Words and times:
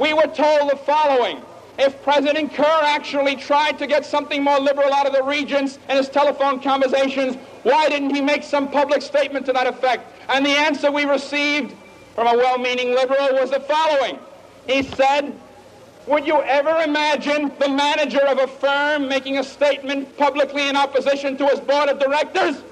we 0.00 0.14
were 0.14 0.26
told 0.26 0.70
the 0.70 0.76
following. 0.76 1.42
If 1.78 2.02
President 2.02 2.52
Kerr 2.54 2.80
actually 2.84 3.36
tried 3.36 3.78
to 3.78 3.86
get 3.86 4.04
something 4.04 4.42
more 4.42 4.58
liberal 4.58 4.92
out 4.92 5.06
of 5.06 5.12
the 5.12 5.22
regions 5.22 5.78
in 5.88 5.96
his 5.96 6.08
telephone 6.08 6.60
conversations, 6.60 7.36
why 7.62 7.88
didn't 7.88 8.14
he 8.14 8.22
make 8.22 8.42
some 8.42 8.70
public 8.70 9.02
statement 9.02 9.46
to 9.46 9.52
that 9.52 9.66
effect? 9.66 10.10
And 10.30 10.44
the 10.44 10.50
answer 10.50 10.90
we 10.90 11.04
received 11.04 11.74
from 12.14 12.26
a 12.26 12.36
well-meaning 12.36 12.94
liberal 12.94 13.34
was 13.34 13.50
the 13.50 13.60
following. 13.60 14.18
He 14.66 14.82
said, 14.82 15.38
would 16.06 16.26
you 16.26 16.40
ever 16.42 16.82
imagine 16.82 17.52
the 17.58 17.68
manager 17.68 18.20
of 18.26 18.38
a 18.38 18.46
firm 18.46 19.06
making 19.06 19.38
a 19.38 19.44
statement 19.44 20.16
publicly 20.16 20.68
in 20.68 20.76
opposition 20.76 21.36
to 21.36 21.46
his 21.46 21.60
board 21.60 21.88
of 21.90 21.98
directors? 21.98 22.62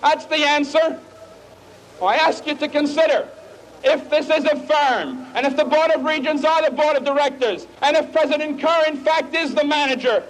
That's 0.00 0.24
the 0.24 0.36
answer. 0.36 0.98
I 2.02 2.16
ask 2.16 2.46
you 2.46 2.54
to 2.56 2.68
consider 2.68 3.28
if 3.84 4.10
this 4.10 4.28
is 4.28 4.44
a 4.44 4.56
firm, 4.56 5.26
and 5.34 5.46
if 5.46 5.56
the 5.56 5.64
Board 5.64 5.90
of 5.90 6.04
Regents 6.04 6.44
are 6.44 6.68
the 6.68 6.74
Board 6.74 6.96
of 6.96 7.04
Directors, 7.04 7.66
and 7.82 7.96
if 7.96 8.12
President 8.12 8.60
Kerr, 8.60 8.84
in 8.86 8.96
fact, 8.96 9.34
is 9.34 9.54
the 9.54 9.64
manager, 9.64 10.22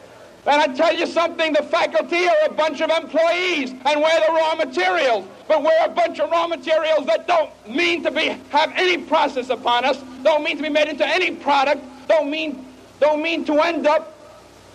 then 0.45 0.61
I 0.61 0.73
tell 0.75 0.95
you 0.95 1.07
something, 1.07 1.53
the 1.53 1.63
faculty 1.65 2.27
are 2.27 2.47
a 2.47 2.53
bunch 2.53 2.81
of 2.81 2.91
employees, 2.91 3.71
and 3.71 4.01
we're 4.01 4.27
the 4.27 4.33
raw 4.33 4.55
materials. 4.55 5.27
But 5.47 5.63
we're 5.63 5.85
a 5.85 5.89
bunch 5.89 6.21
of 6.21 6.31
raw 6.31 6.47
materials 6.47 7.07
that 7.07 7.27
don't 7.27 7.51
mean 7.69 8.03
to 8.03 8.11
be 8.11 8.37
have 8.51 8.73
any 8.77 8.99
process 8.99 9.51
upon 9.51 9.85
us, 9.85 10.03
don't 10.23 10.43
mean 10.43 10.57
to 10.57 10.63
be 10.63 10.69
made 10.69 10.89
into 10.89 11.07
any 11.07 11.33
product, 11.33 11.83
don't 12.09 12.31
mean 12.31 12.65
don't 13.01 13.23
mean 13.23 13.45
to 13.45 13.61
end 13.61 13.87
up 13.87 14.15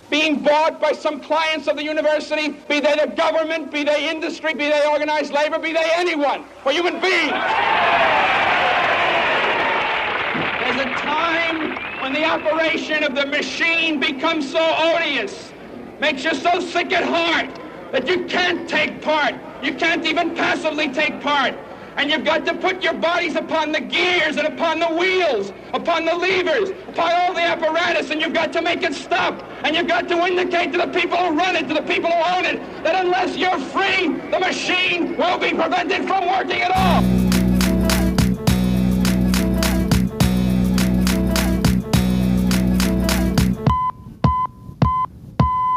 being 0.09 0.43
bought 0.43 0.79
by 0.79 0.91
some 0.91 1.19
clients 1.19 1.67
of 1.67 1.75
the 1.75 1.83
university, 1.83 2.49
be 2.69 2.79
they 2.79 2.95
the 2.95 3.11
government, 3.15 3.71
be 3.71 3.83
they 3.83 4.09
industry, 4.09 4.53
be 4.53 4.69
they 4.69 4.85
organized 4.85 5.33
labor, 5.33 5.57
be 5.57 5.73
they 5.73 5.89
anyone, 5.95 6.45
or 6.65 6.71
human 6.71 6.99
beings. 7.01 7.33
Time 11.23 11.77
when 12.01 12.11
the 12.11 12.25
operation 12.25 13.01
of 13.01 13.15
the 13.15 13.25
machine 13.25 13.97
becomes 13.97 14.51
so 14.51 14.59
odious, 14.59 15.53
makes 16.01 16.25
you 16.25 16.35
so 16.35 16.59
sick 16.59 16.91
at 16.91 17.05
heart 17.05 17.49
that 17.93 18.05
you 18.09 18.25
can't 18.25 18.67
take 18.67 19.01
part. 19.01 19.33
You 19.63 19.73
can't 19.73 20.05
even 20.05 20.35
passively 20.35 20.89
take 20.89 21.21
part. 21.21 21.55
And 21.95 22.11
you've 22.11 22.25
got 22.25 22.45
to 22.47 22.53
put 22.55 22.83
your 22.83 22.95
bodies 22.95 23.37
upon 23.37 23.71
the 23.71 23.79
gears 23.79 24.35
and 24.35 24.47
upon 24.47 24.79
the 24.79 24.87
wheels, 24.87 25.53
upon 25.73 26.03
the 26.03 26.13
levers, 26.13 26.71
upon 26.89 27.13
all 27.13 27.33
the 27.33 27.41
apparatus, 27.41 28.09
and 28.09 28.19
you've 28.19 28.33
got 28.33 28.51
to 28.51 28.61
make 28.61 28.83
it 28.83 28.93
stop. 28.93 29.41
And 29.63 29.77
you've 29.77 29.87
got 29.87 30.09
to 30.09 30.25
indicate 30.25 30.73
to 30.73 30.77
the 30.77 30.87
people 30.87 31.17
who 31.17 31.37
run 31.37 31.55
it, 31.55 31.69
to 31.69 31.73
the 31.73 31.83
people 31.83 32.11
who 32.11 32.37
own 32.37 32.43
it, 32.43 32.59
that 32.83 33.05
unless 33.05 33.37
you're 33.37 33.59
free, 33.59 34.09
the 34.29 34.39
machine 34.41 35.15
will 35.15 35.37
be 35.37 35.51
prevented 35.51 36.05
from 36.05 36.27
working 36.27 36.63
at 36.63 36.71
all. 36.71 37.22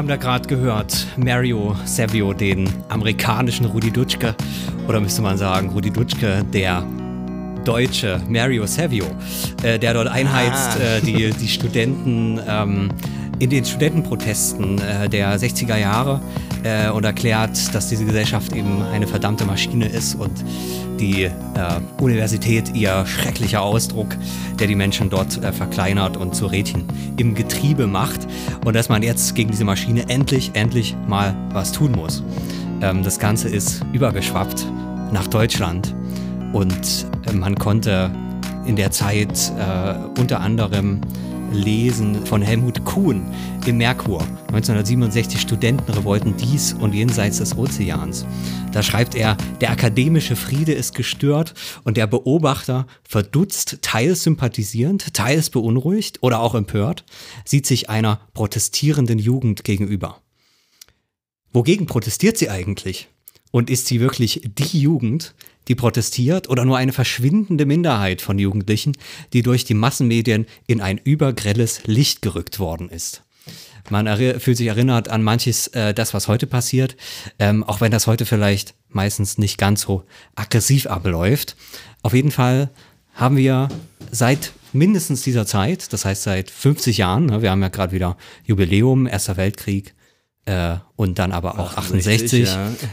Haben 0.00 0.08
da 0.08 0.16
gerade 0.16 0.48
gehört, 0.48 1.06
Mario 1.18 1.76
Savio, 1.84 2.32
den 2.32 2.66
amerikanischen 2.88 3.66
Rudi 3.66 3.90
Dutschke, 3.90 4.34
oder 4.88 4.98
müsste 4.98 5.20
man 5.20 5.36
sagen, 5.36 5.68
Rudi 5.68 5.90
Dutschke, 5.90 6.42
der 6.54 6.82
deutsche 7.66 8.18
Mario 8.26 8.64
Savio, 8.64 9.04
äh, 9.62 9.78
der 9.78 9.92
dort 9.92 10.08
einheizt, 10.08 10.78
Ah. 10.80 10.96
äh, 10.96 11.00
die, 11.02 11.28
die 11.38 11.48
Studenten 11.48 12.40
ähm, 12.48 12.88
in 13.40 13.50
den 13.50 13.64
Studentenprotesten 13.64 14.80
äh, 14.80 15.08
der 15.08 15.36
60er 15.38 15.76
Jahre 15.76 16.20
äh, 16.62 16.90
und 16.90 17.04
erklärt, 17.04 17.74
dass 17.74 17.88
diese 17.88 18.04
Gesellschaft 18.04 18.54
eben 18.54 18.82
eine 18.92 19.06
verdammte 19.06 19.44
Maschine 19.44 19.88
ist 19.88 20.14
und 20.14 20.44
die 21.00 21.24
äh, 21.24 21.32
Universität 21.98 22.74
ihr 22.74 23.06
schrecklicher 23.06 23.62
Ausdruck, 23.62 24.16
der 24.58 24.66
die 24.66 24.74
Menschen 24.74 25.08
dort 25.08 25.42
äh, 25.42 25.52
verkleinert 25.52 26.18
und 26.18 26.34
zu 26.34 26.46
Rädchen 26.46 26.84
im 27.16 27.34
Getriebe 27.34 27.86
macht 27.86 28.28
und 28.64 28.76
dass 28.76 28.90
man 28.90 29.02
jetzt 29.02 29.34
gegen 29.34 29.50
diese 29.50 29.64
Maschine 29.64 30.08
endlich, 30.08 30.50
endlich 30.52 30.94
mal 31.08 31.34
was 31.52 31.72
tun 31.72 31.92
muss. 31.92 32.22
Ähm, 32.82 33.02
das 33.02 33.18
Ganze 33.18 33.48
ist 33.48 33.82
übergeschwappt 33.94 34.66
nach 35.12 35.26
Deutschland 35.26 35.94
und 36.52 37.06
äh, 37.26 37.32
man 37.32 37.54
konnte 37.56 38.10
in 38.66 38.76
der 38.76 38.90
Zeit 38.90 39.52
äh, 39.58 40.20
unter 40.20 40.40
anderem 40.40 41.00
lesen 41.52 42.26
von 42.26 42.42
Helmut 42.42 42.84
Kuhn 42.84 43.26
im 43.66 43.78
Merkur 43.78 44.20
1967 44.48 45.40
Studentenrevolten 45.40 46.36
dies 46.36 46.72
und 46.72 46.94
jenseits 46.94 47.38
des 47.38 47.56
Ozeans. 47.56 48.26
Da 48.72 48.82
schreibt 48.82 49.14
er, 49.14 49.36
der 49.60 49.70
akademische 49.70 50.36
Friede 50.36 50.72
ist 50.72 50.94
gestört 50.94 51.54
und 51.84 51.96
der 51.96 52.06
Beobachter, 52.06 52.86
verdutzt, 53.02 53.78
teils 53.82 54.22
sympathisierend, 54.22 55.12
teils 55.14 55.50
beunruhigt 55.50 56.22
oder 56.22 56.40
auch 56.40 56.54
empört, 56.54 57.04
sieht 57.44 57.66
sich 57.66 57.90
einer 57.90 58.20
protestierenden 58.34 59.18
Jugend 59.18 59.64
gegenüber. 59.64 60.20
Wogegen 61.52 61.86
protestiert 61.86 62.38
sie 62.38 62.48
eigentlich? 62.48 63.08
Und 63.50 63.68
ist 63.68 63.88
sie 63.88 63.98
wirklich 63.98 64.42
die 64.44 64.80
Jugend, 64.80 65.34
die 65.68 65.74
protestiert 65.74 66.48
oder 66.48 66.64
nur 66.64 66.76
eine 66.76 66.92
verschwindende 66.92 67.66
Minderheit 67.66 68.22
von 68.22 68.38
Jugendlichen, 68.38 68.96
die 69.32 69.42
durch 69.42 69.64
die 69.64 69.74
Massenmedien 69.74 70.46
in 70.66 70.80
ein 70.80 70.98
übergrelles 70.98 71.86
Licht 71.86 72.22
gerückt 72.22 72.58
worden 72.58 72.88
ist? 72.88 73.22
Man 73.88 74.06
fühlt 74.38 74.56
sich 74.56 74.66
erinnert 74.66 75.08
an 75.08 75.22
manches, 75.22 75.68
äh, 75.68 75.94
das, 75.94 76.14
was 76.14 76.28
heute 76.28 76.46
passiert, 76.46 76.96
ähm, 77.38 77.64
auch 77.64 77.80
wenn 77.80 77.90
das 77.90 78.06
heute 78.06 78.26
vielleicht 78.26 78.74
meistens 78.88 79.38
nicht 79.38 79.58
ganz 79.58 79.82
so 79.82 80.04
aggressiv 80.36 80.86
abläuft. 80.86 81.56
Auf 82.02 82.12
jeden 82.12 82.30
Fall 82.30 82.70
haben 83.14 83.36
wir 83.36 83.68
seit 84.10 84.52
mindestens 84.72 85.22
dieser 85.22 85.46
Zeit, 85.46 85.92
das 85.92 86.04
heißt 86.04 86.22
seit 86.22 86.50
50 86.50 86.98
Jahren, 86.98 87.26
ne, 87.26 87.42
wir 87.42 87.50
haben 87.50 87.62
ja 87.62 87.68
gerade 87.68 87.92
wieder 87.92 88.16
Jubiläum, 88.44 89.06
Erster 89.06 89.36
Weltkrieg, 89.36 89.94
äh, 90.46 90.76
und 90.96 91.18
dann 91.18 91.32
aber 91.32 91.58
auch 91.58 91.76
68. 91.76 92.48
68, 92.48 92.48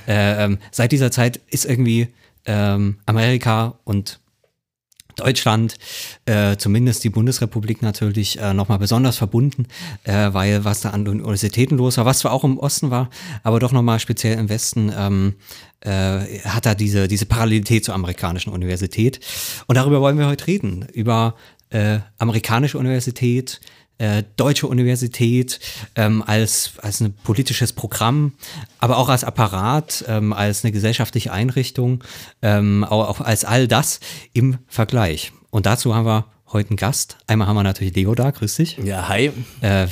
ja. 0.08 0.14
äh, 0.14 0.46
ähm, 0.46 0.58
seit 0.72 0.92
dieser 0.92 1.12
Zeit 1.12 1.40
ist 1.50 1.66
irgendwie 1.66 2.10
ähm, 2.48 2.98
Amerika 3.06 3.80
und 3.84 4.20
Deutschland, 5.18 5.78
äh, 6.26 6.58
zumindest 6.58 7.04
die 7.04 7.10
Bundesrepublik 7.10 7.82
natürlich, 7.82 8.40
äh, 8.40 8.54
nochmal 8.54 8.78
besonders 8.78 9.18
verbunden, 9.18 9.66
äh, 10.04 10.32
weil 10.32 10.64
was 10.64 10.82
da 10.82 10.92
an 10.92 11.08
Universitäten 11.08 11.76
los 11.76 11.98
war, 11.98 12.06
was 12.06 12.20
zwar 12.20 12.32
auch 12.32 12.44
im 12.44 12.58
Osten 12.60 12.92
war, 12.92 13.10
aber 13.44 13.60
doch 13.60 13.72
nochmal 13.72 14.00
speziell 14.00 14.38
im 14.38 14.48
Westen, 14.48 14.92
ähm, 14.96 15.36
äh, 15.82 16.40
hat 16.46 16.66
da 16.66 16.76
diese, 16.76 17.08
diese 17.08 17.26
Parallelität 17.26 17.84
zur 17.84 17.96
amerikanischen 17.96 18.54
Universität. 18.54 19.20
Und 19.66 19.76
darüber 19.76 20.02
wollen 20.02 20.20
wir 20.20 20.28
heute 20.28 20.48
reden, 20.48 20.86
über 20.94 21.36
äh, 21.70 22.00
amerikanische 22.20 22.78
Universität, 22.78 23.60
äh, 23.98 24.24
deutsche 24.36 24.68
Universität 24.68 25.60
ähm, 25.96 26.24
als, 26.26 26.74
als 26.82 27.02
ein 27.02 27.14
politisches 27.14 27.74
Programm, 27.74 28.34
aber 28.80 28.98
auch 28.98 29.10
als 29.10 29.24
Apparat, 29.24 30.06
ähm, 30.08 30.34
als 30.34 30.64
eine 30.64 30.72
gesellschaftliche 30.72 31.32
Einrichtung, 31.32 32.04
ähm, 32.42 32.84
auch, 32.84 33.08
auch 33.08 33.22
als 33.22 33.46
all 33.46 33.68
das 33.68 34.00
im 34.34 34.58
Vergleich. 34.68 35.32
Und 35.50 35.66
dazu 35.66 35.96
haben 35.96 36.06
wir 36.06 36.26
heute 36.54 36.70
einen 36.70 36.78
Gast. 36.78 37.18
Einmal 37.28 37.48
haben 37.48 37.56
wir 37.56 37.64
natürlich 37.64 37.96
Leo 37.96 38.16
da, 38.16 38.32
grüß 38.32 38.56
dich. 38.56 38.78
Ja, 38.78 39.08
hi. 39.08 39.32
Äh, 39.62 39.84
äh, 39.84 39.88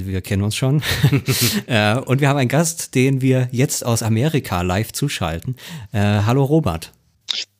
wir 0.00 0.20
kennen 0.22 0.42
uns 0.42 0.56
schon. 0.56 0.82
äh, 1.66 1.96
und 1.96 2.20
wir 2.20 2.28
haben 2.28 2.38
einen 2.38 2.48
Gast, 2.48 2.94
den 2.94 3.20
wir 3.20 3.48
jetzt 3.52 3.84
aus 3.84 4.02
Amerika 4.02 4.62
live 4.62 4.92
zuschalten. 4.92 5.56
Äh, 5.92 5.98
hallo 5.98 6.44
Robert. 6.44 6.92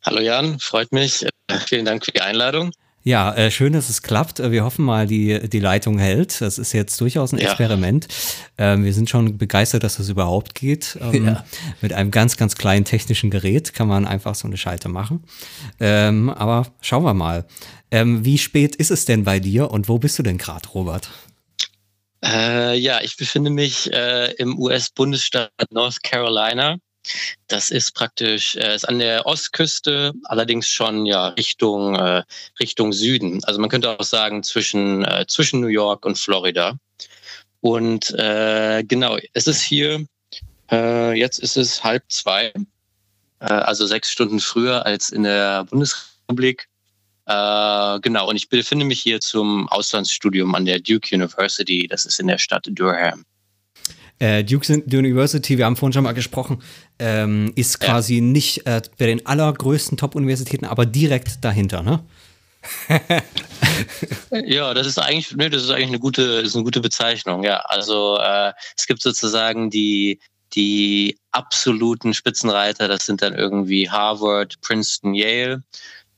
Hallo 0.03 0.21
Jan, 0.21 0.59
freut 0.59 0.93
mich. 0.93 1.27
Vielen 1.67 1.85
Dank 1.85 2.05
für 2.05 2.13
die 2.13 2.23
Einladung. 2.23 2.73
Ja, 3.03 3.33
äh, 3.35 3.51
schön, 3.51 3.73
dass 3.73 3.89
es 3.89 4.03
klappt. 4.03 4.41
Äh, 4.41 4.51
Wir 4.51 4.63
hoffen 4.65 4.85
mal, 4.85 5.07
die, 5.07 5.49
die 5.49 5.59
Leitung 5.61 5.99
hält. 5.99 6.41
Das 6.43 6.59
ist 6.59 6.73
jetzt 6.73 7.01
durchaus 7.01 7.33
ein 7.33 7.39
Ja. 7.39 7.49
Experiment. 7.49 8.09
Ähm, 8.59 8.85
wir 8.85 8.93
sind 8.93 9.09
schon 9.09 9.39
begeistert, 9.39 9.85
dass 9.85 9.97
das 9.97 10.11
überhaupt 10.11 10.55
geht. 10.55 10.99
Ähm, 11.01 11.27
Ja. 11.27 11.45
Mit 11.81 11.95
einem 11.95 12.11
ganz, 12.11 12.37
ganz 12.37 12.57
kleinen 12.57 12.85
technischen 12.85 13.31
Gerät 13.31 13.73
kann 13.73 13.89
man 13.89 14.07
einfach 14.07 14.35
so 14.35 14.47
eine 14.47 14.59
Schalte 14.59 14.89
machen. 14.91 15.25
Ähm, 15.81 16.29
aber 16.29 16.67
schauen 16.83 17.05
wir 17.05 17.15
mal. 17.15 17.47
Ähm, 17.91 18.25
wie 18.25 18.37
spät 18.39 18.77
ist 18.77 18.91
es 18.91 19.07
denn 19.07 19.25
bei 19.25 19.41
dir 19.41 19.71
und 19.71 19.89
wo 19.89 19.99
bist 19.99 20.19
du 20.19 20.23
denn 20.23 20.37
gerade, 20.39 20.69
Robert? 20.69 21.11
Äh, 22.23 22.77
ja, 22.79 23.01
ich 23.01 23.17
befinde 23.17 23.51
mich 23.51 23.91
äh, 23.93 24.33
im 24.35 24.59
US-Bundesstaat 24.59 25.51
North 25.71 26.03
Carolina. 26.03 26.77
Das 27.49 27.71
ist 27.71 27.93
praktisch, 27.95 28.57
äh, 28.57 28.75
ist 28.75 28.89
an 28.89 28.99
der 28.99 29.27
Ostküste, 29.27 30.13
allerdings 30.25 30.69
schon 30.69 31.07
ja 31.07 31.29
Richtung, 31.29 31.97
äh, 31.97 32.23
Richtung 32.61 32.93
Süden. 32.93 33.43
Also 33.45 33.61
man 33.61 33.71
könnte 33.71 33.91
auch 33.91 34.05
sagen 34.05 34.43
zwischen, 34.43 35.05
äh, 35.05 35.27
zwischen 35.27 35.61
New 35.61 35.69
York 35.69 36.05
und 36.05 36.19
Florida. 36.19 36.77
Und 37.61 38.11
äh, 38.11 38.85
genau, 38.85 39.19
es 39.33 39.47
ist 39.47 39.63
hier, 39.63 40.07
äh, 40.71 41.19
jetzt 41.19 41.39
ist 41.39 41.57
es 41.57 41.83
halb 41.83 42.05
zwei, 42.09 42.53
äh, 43.41 43.45
also 43.45 43.87
sechs 43.87 44.11
Stunden 44.11 44.41
früher 44.41 44.87
als 44.87 45.11
in 45.11 45.25
der 45.25 45.65
Bundesrepublik. 45.65 46.69
Äh, 47.27 48.01
genau, 48.01 48.29
und 48.29 48.37
ich 48.37 48.49
befinde 48.49 48.85
mich 48.85 49.01
hier 49.01 49.21
zum 49.21 49.69
Auslandsstudium 49.69 50.55
an 50.55 50.65
der 50.65 50.81
Duke 50.81 51.15
University, 51.15 51.87
das 51.87 52.05
ist 52.07 52.19
in 52.19 52.27
der 52.29 52.39
Stadt 52.39 52.67
Durham. 52.71 53.25
Äh, 54.21 54.45
Duke 54.45 54.73
University, 54.73 55.59
wir 55.59 55.65
haben 55.65 55.77
vorhin 55.77 55.93
schon 55.93 56.05
mal 56.05 56.13
gesprochen, 56.13 56.63
ähm, 56.99 57.53
ist 57.57 57.81
quasi 57.81 58.17
ja. 58.17 58.21
nicht 58.21 58.67
äh, 58.67 58.81
bei 58.99 59.07
den 59.07 59.27
allergrößten 59.27 59.99
Top-Universitäten, 59.99 60.67
aber 60.67 60.87
direkt 60.87 61.45
dahinter, 61.45 61.83
ne? 61.83 62.05
ja, 64.31 64.75
das 64.75 64.87
ist 64.87 64.99
eigentlich, 64.99 65.35
ne, 65.35 65.49
das 65.49 65.63
ist 65.63 65.71
eigentlich 65.71 65.89
eine 65.89 65.99
gute, 65.99 66.23
ist 66.23 66.55
eine 66.55 66.65
gute 66.65 66.81
Bezeichnung. 66.81 67.43
Ja, 67.43 67.63
also 67.65 68.19
äh, 68.19 68.53
es 68.77 68.87
gibt 68.87 69.01
sozusagen 69.03 69.71
die 69.71 70.21
die 70.55 71.19
absoluten 71.31 72.15
Spitzenreiter. 72.15 72.89
Das 72.89 73.07
sind 73.07 73.23
dann 73.23 73.35
irgendwie 73.35 73.89
Harvard, 73.89 74.61
Princeton, 74.61 75.15
Yale. 75.15 75.63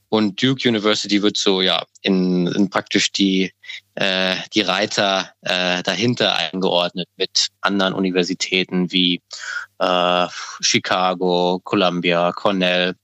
Und 0.09 0.43
Duke 0.43 0.69
University 0.69 1.23
wird 1.23 1.37
so 1.37 1.63
ja 1.63 1.85
in, 2.03 2.47
in 2.49 2.69
praktisch 2.69 3.13
die 3.13 3.53
äh, 3.95 4.37
die 4.55 4.63
Reiter 4.63 5.31
äh, 5.43 5.83
dahinter 5.83 6.35
eingeordnet 6.35 7.09
mit 7.17 7.49
anderen 7.61 7.95
Universitäten 7.95 8.91
wie 8.91 9.21
äh, 9.79 10.27
Chicago, 10.61 11.61
Columbia, 11.65 12.33
Cornell. 12.33 12.95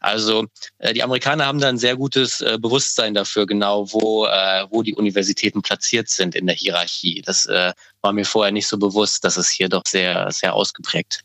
Also 0.00 0.46
äh, 0.78 0.92
die 0.92 1.02
Amerikaner 1.02 1.46
haben 1.46 1.60
da 1.60 1.68
ein 1.68 1.78
sehr 1.78 1.96
gutes 1.96 2.40
äh, 2.40 2.58
Bewusstsein 2.60 3.14
dafür, 3.14 3.46
genau 3.46 3.92
wo, 3.92 4.26
äh, 4.26 4.66
wo 4.70 4.82
die 4.82 4.94
Universitäten 4.94 5.62
platziert 5.62 6.08
sind 6.08 6.34
in 6.34 6.46
der 6.46 6.54
Hierarchie. 6.54 7.22
Das 7.22 7.46
äh, 7.46 7.72
war 8.02 8.12
mir 8.12 8.24
vorher 8.24 8.52
nicht 8.52 8.68
so 8.68 8.78
bewusst, 8.78 9.24
dass 9.24 9.36
es 9.36 9.48
hier 9.48 9.68
doch 9.68 9.82
sehr, 9.86 10.30
sehr 10.30 10.54
ausgeprägt 10.54 11.24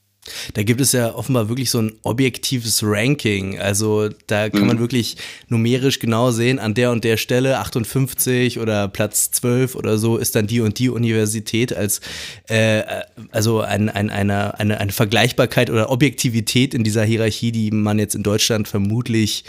da 0.53 0.63
gibt 0.63 0.79
es 0.79 0.93
ja 0.93 1.13
offenbar 1.13 1.49
wirklich 1.49 1.69
so 1.69 1.79
ein 1.79 1.93
objektives 2.03 2.81
Ranking. 2.83 3.59
Also 3.59 4.09
da 4.27 4.49
kann 4.49 4.61
mhm. 4.61 4.67
man 4.67 4.79
wirklich 4.79 5.17
numerisch 5.49 5.99
genau 5.99 6.31
sehen, 6.31 6.59
an 6.59 6.73
der 6.73 6.91
und 6.91 7.03
der 7.03 7.17
Stelle 7.17 7.59
58 7.59 8.59
oder 8.59 8.87
Platz 8.87 9.31
12 9.31 9.75
oder 9.75 9.97
so 9.97 10.17
ist 10.17 10.35
dann 10.35 10.47
die 10.47 10.61
und 10.61 10.79
die 10.79 10.89
Universität 10.89 11.75
als 11.75 11.99
äh, 12.47 12.83
also 13.31 13.61
ein, 13.61 13.89
ein, 13.89 14.09
eine, 14.09 14.59
eine, 14.59 14.79
eine 14.79 14.91
Vergleichbarkeit 14.91 15.69
oder 15.69 15.89
Objektivität 15.89 16.73
in 16.73 16.83
dieser 16.83 17.03
Hierarchie, 17.03 17.51
die 17.51 17.71
man 17.71 17.99
jetzt 17.99 18.15
in 18.15 18.23
Deutschland 18.23 18.67
vermutlich 18.67 19.43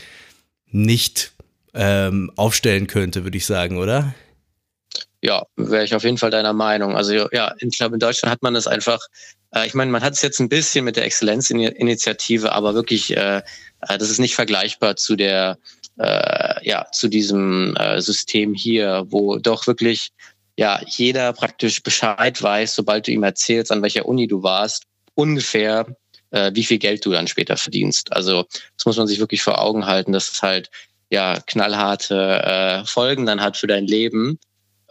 nicht 0.71 1.33
ähm, 1.73 2.33
aufstellen 2.37 2.87
könnte, 2.89 3.25
würde 3.25 3.37
ich 3.37 3.47
sagen, 3.47 3.79
oder? 3.79 4.15
Ja, 5.23 5.45
wäre 5.57 5.85
ich 5.85 5.95
auf 5.95 6.05
jeden 6.05 6.19
Fall 6.19 6.31
deiner 6.31 6.53
Meinung. 6.53 6.97
Also 6.97 7.15
ja, 7.33 7.55
ich 7.59 7.79
glaube, 7.79 7.95
in 7.95 8.01
Deutschland 8.01 8.31
hat 8.31 8.43
man 8.43 8.55
das 8.55 8.67
einfach 8.67 9.01
äh, 9.55 9.67
ich 9.67 9.75
meine, 9.75 9.91
man 9.91 10.03
hat 10.03 10.15
es 10.15 10.23
jetzt 10.23 10.41
ein 10.41 10.49
bisschen 10.49 10.85
mit 10.85 10.97
der 10.97 11.05
Exzellenzinitiative, 11.05 12.53
aber 12.53 12.75
wirklich, 12.75 13.17
äh, 13.17 13.39
äh, 13.39 13.99
das 13.99 14.11
ist 14.11 14.19
nicht 14.19 14.35
vergleichbar 14.35 14.97
zu 14.97 15.17
der, 15.17 15.59
äh, 15.99 16.69
ja, 16.69 16.87
zu 16.93 17.09
diesem 17.09 17.77
äh, 17.77 18.01
System 18.01 18.55
hier, 18.55 19.05
wo 19.09 19.39
doch 19.39 19.67
wirklich 19.67 20.11
ja 20.57 20.81
jeder 20.87 21.33
praktisch 21.33 21.83
Bescheid 21.83 22.41
weiß, 22.43 22.75
sobald 22.75 23.07
du 23.07 23.13
ihm 23.13 23.23
erzählst, 23.23 23.73
an 23.73 23.83
welcher 23.83 24.07
Uni 24.07 24.27
du 24.27 24.43
warst, 24.43 24.85
ungefähr 25.15 25.87
äh, 26.31 26.51
wie 26.55 26.65
viel 26.65 26.79
Geld 26.79 27.05
du 27.07 27.11
dann 27.11 27.29
später 27.29 27.57
verdienst. 27.57 28.13
Also 28.13 28.45
das 28.77 28.87
muss 28.87 28.97
man 28.97 29.07
sich 29.07 29.21
wirklich 29.21 29.43
vor 29.43 29.61
Augen 29.61 29.87
halten, 29.87 30.13
dass 30.13 30.31
es 30.31 30.43
halt 30.43 30.71
ja 31.11 31.41
knallharte 31.47 32.43
äh, 32.43 32.85
Folgen 32.87 33.27
dann 33.27 33.41
hat 33.41 33.57
für 33.57 33.67
dein 33.67 33.87
Leben 33.87 34.39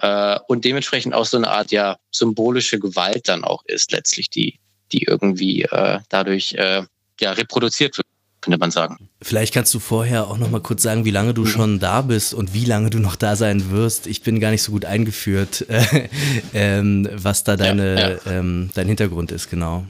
äh, 0.04 0.38
und 0.48 0.66
dementsprechend 0.66 1.14
auch 1.14 1.26
so 1.26 1.38
eine 1.38 1.50
Art 1.50 1.72
ja 1.72 1.98
symbolische 2.12 2.78
Gewalt 2.78 3.30
dann 3.30 3.46
auch 3.46 3.64
ist 3.66 3.94
letztlich, 3.94 4.30
die, 4.30 4.60
die 4.92 5.04
irgendwie 5.04 5.64
äh, 5.64 6.00
dadurch 6.10 6.54
äh, 6.54 6.84
ja 7.20 7.32
reproduziert 7.32 7.98
wird 7.98 8.08
könnte 8.42 8.60
man 8.60 8.72
sagen. 8.72 9.10
Vielleicht 9.22 9.54
kannst 9.54 9.74
du 9.74 9.80
vorher 9.80 10.28
auch 10.28 10.38
noch 10.38 10.50
mal 10.50 10.60
kurz 10.60 10.84
sagen, 10.84 11.06
wie 11.06 11.12
lange 11.12 11.34
du 11.34 11.44
mhm. 11.44 11.48
schon 11.48 11.80
da 11.80 12.02
bist 12.02 12.34
und 12.34 12.54
wie 12.54 12.66
lange 12.66 12.90
du 12.90 13.00
noch 13.00 13.16
da 13.16 13.38
sein 13.38 13.72
wirst. 13.72 14.06
Ich 14.06 14.22
bin 14.22 14.42
gar 14.42 14.52
nicht 14.52 14.64
so 14.64 14.74
gut 14.74 14.84
eingeführt, 14.84 15.66
äh, 15.70 16.10
ähm, 16.54 17.08
was 17.14 17.46
da 17.46 17.56
deine, 17.56 17.96
ja, 17.98 18.10
ja. 18.10 18.40
Ähm, 18.40 18.70
dein 18.74 18.88
Hintergrund 18.88 19.32
ist, 19.32 19.50
genau. 19.50 19.86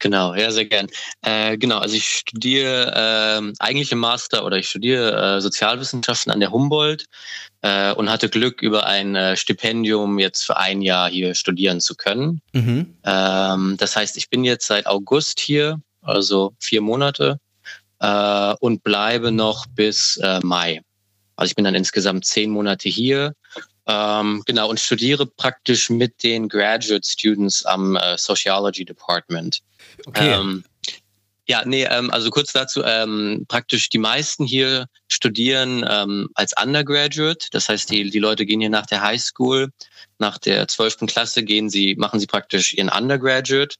Genau, 0.00 0.34
ja, 0.34 0.50
sehr 0.50 0.64
gern. 0.64 0.88
Äh, 1.22 1.58
genau, 1.58 1.78
also 1.78 1.94
ich 1.94 2.06
studiere 2.06 2.92
äh, 3.42 3.52
eigentlich 3.58 3.92
im 3.92 3.98
Master 3.98 4.44
oder 4.44 4.56
ich 4.56 4.68
studiere 4.68 5.36
äh, 5.36 5.40
Sozialwissenschaften 5.40 6.32
an 6.32 6.40
der 6.40 6.50
Humboldt 6.50 7.04
äh, 7.60 7.92
und 7.92 8.10
hatte 8.10 8.30
Glück, 8.30 8.62
über 8.62 8.86
ein 8.86 9.14
äh, 9.14 9.36
Stipendium 9.36 10.18
jetzt 10.18 10.44
für 10.44 10.56
ein 10.56 10.80
Jahr 10.80 11.10
hier 11.10 11.34
studieren 11.34 11.80
zu 11.80 11.94
können. 11.94 12.40
Mhm. 12.52 12.96
Ähm, 13.04 13.76
das 13.78 13.94
heißt, 13.94 14.16
ich 14.16 14.30
bin 14.30 14.42
jetzt 14.44 14.66
seit 14.66 14.86
August 14.86 15.38
hier, 15.38 15.78
also 16.00 16.54
vier 16.58 16.80
Monate, 16.80 17.38
äh, 18.00 18.54
und 18.60 18.82
bleibe 18.82 19.30
noch 19.30 19.66
bis 19.66 20.16
äh, 20.16 20.40
Mai. 20.42 20.80
Also 21.36 21.50
ich 21.50 21.56
bin 21.56 21.64
dann 21.64 21.74
insgesamt 21.74 22.24
zehn 22.24 22.50
Monate 22.50 22.88
hier 22.88 23.34
ähm, 23.86 24.42
genau, 24.46 24.70
und 24.70 24.78
studiere 24.78 25.26
praktisch 25.26 25.90
mit 25.90 26.22
den 26.22 26.48
Graduate 26.48 27.06
Students 27.06 27.64
am 27.64 27.96
äh, 27.96 28.16
Sociology 28.16 28.84
Department. 28.84 29.60
Okay. 30.06 30.32
Ähm, 30.32 30.64
ja, 31.50 31.64
nee, 31.64 31.82
ähm, 31.82 32.12
also 32.12 32.30
kurz 32.30 32.52
dazu, 32.52 32.84
ähm, 32.84 33.44
praktisch 33.48 33.88
die 33.88 33.98
meisten 33.98 34.46
hier 34.46 34.86
studieren 35.08 35.84
ähm, 35.88 36.28
als 36.34 36.54
Undergraduate. 36.60 37.48
Das 37.50 37.68
heißt, 37.68 37.90
die, 37.90 38.08
die 38.08 38.20
Leute 38.20 38.46
gehen 38.46 38.60
hier 38.60 38.70
nach 38.70 38.86
der 38.86 39.02
High 39.02 39.20
School, 39.20 39.70
nach 40.20 40.38
der 40.38 40.68
zwölften 40.68 41.08
Klasse 41.08 41.42
gehen 41.42 41.68
sie, 41.68 41.96
machen 41.96 42.20
sie 42.20 42.28
praktisch 42.28 42.72
ihren 42.74 42.88
Undergraduate. 42.88 43.74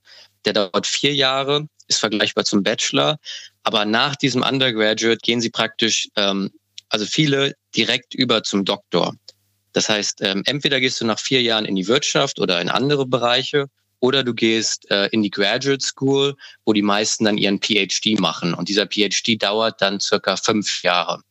Der 0.47 0.55
dauert 0.55 0.87
vier 0.87 1.15
Jahre, 1.15 1.69
ist 1.87 2.01
vergleichbar 2.01 2.45
zum 2.45 2.65
Bachelor. 2.65 3.19
Aber 3.63 3.85
nach 3.85 4.17
diesem 4.17 4.43
Undergraduate 4.43 5.21
gehen 5.23 5.41
sie 5.41 5.51
praktisch, 5.51 6.09
ähm, 6.17 6.51
also 6.89 7.07
viele 7.07 7.55
direkt 7.77 8.15
über 8.15 8.43
zum 8.43 8.65
Doktor. 8.65 9.15
Das 9.75 9.89
heißt, 9.89 10.23
ähm, 10.23 10.43
entweder 10.47 10.81
gehst 10.81 11.01
du 11.01 11.05
nach 11.05 11.21
vier 11.21 11.41
Jahren 11.43 11.67
in 11.67 11.77
die 11.77 11.87
Wirtschaft 11.87 12.41
oder 12.41 12.61
in 12.61 12.69
andere 12.69 13.07
Bereiche 13.07 13.67
oder 14.01 14.25
du 14.25 14.35
gehst 14.35 14.91
äh, 14.91 15.07
in 15.09 15.23
die 15.23 15.31
Graduate 15.31 15.83
School, 15.83 16.35
wo 16.65 16.73
die 16.73 16.83
meisten 16.83 17.25
dann 17.25 17.39
ihren 17.39 17.61
PhD 17.61 18.19
machen. 18.19 18.55
Und 18.55 18.69
dieser 18.69 18.87
PhD 18.87 19.41
dauert 19.41 19.81
dann 19.81 20.01
circa 20.01 20.37
fünf 20.37 20.83
Jahre. 20.83 21.23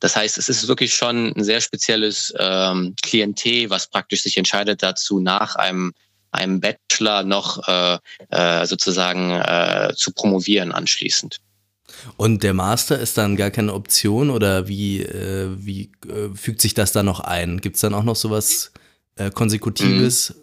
Das 0.00 0.16
heißt, 0.16 0.38
es 0.38 0.48
ist 0.48 0.66
wirklich 0.66 0.94
schon 0.94 1.34
ein 1.36 1.44
sehr 1.44 1.60
spezielles 1.60 2.32
ähm, 2.38 2.94
Klientel, 3.02 3.68
was 3.68 3.86
praktisch 3.86 4.22
sich 4.22 4.38
entscheidet 4.38 4.82
dazu, 4.82 5.20
nach 5.20 5.56
einem, 5.56 5.92
einem 6.30 6.60
Bachelor 6.60 7.22
noch 7.22 7.68
äh, 7.68 7.98
äh, 8.30 8.66
sozusagen 8.66 9.30
äh, 9.32 9.92
zu 9.94 10.12
promovieren 10.12 10.72
anschließend. 10.72 11.38
Und 12.16 12.42
der 12.42 12.54
Master 12.54 12.98
ist 12.98 13.18
dann 13.18 13.36
gar 13.36 13.50
keine 13.50 13.74
Option 13.74 14.30
oder 14.30 14.68
wie, 14.68 15.02
äh, 15.02 15.48
wie 15.58 15.90
äh, 16.08 16.34
fügt 16.34 16.62
sich 16.62 16.72
das 16.72 16.92
dann 16.92 17.04
noch 17.06 17.20
ein? 17.20 17.60
Gibt 17.60 17.76
es 17.76 17.82
dann 17.82 17.94
auch 17.94 18.04
noch 18.04 18.16
sowas 18.16 18.72
äh, 19.16 19.30
Konsekutives? 19.30 20.34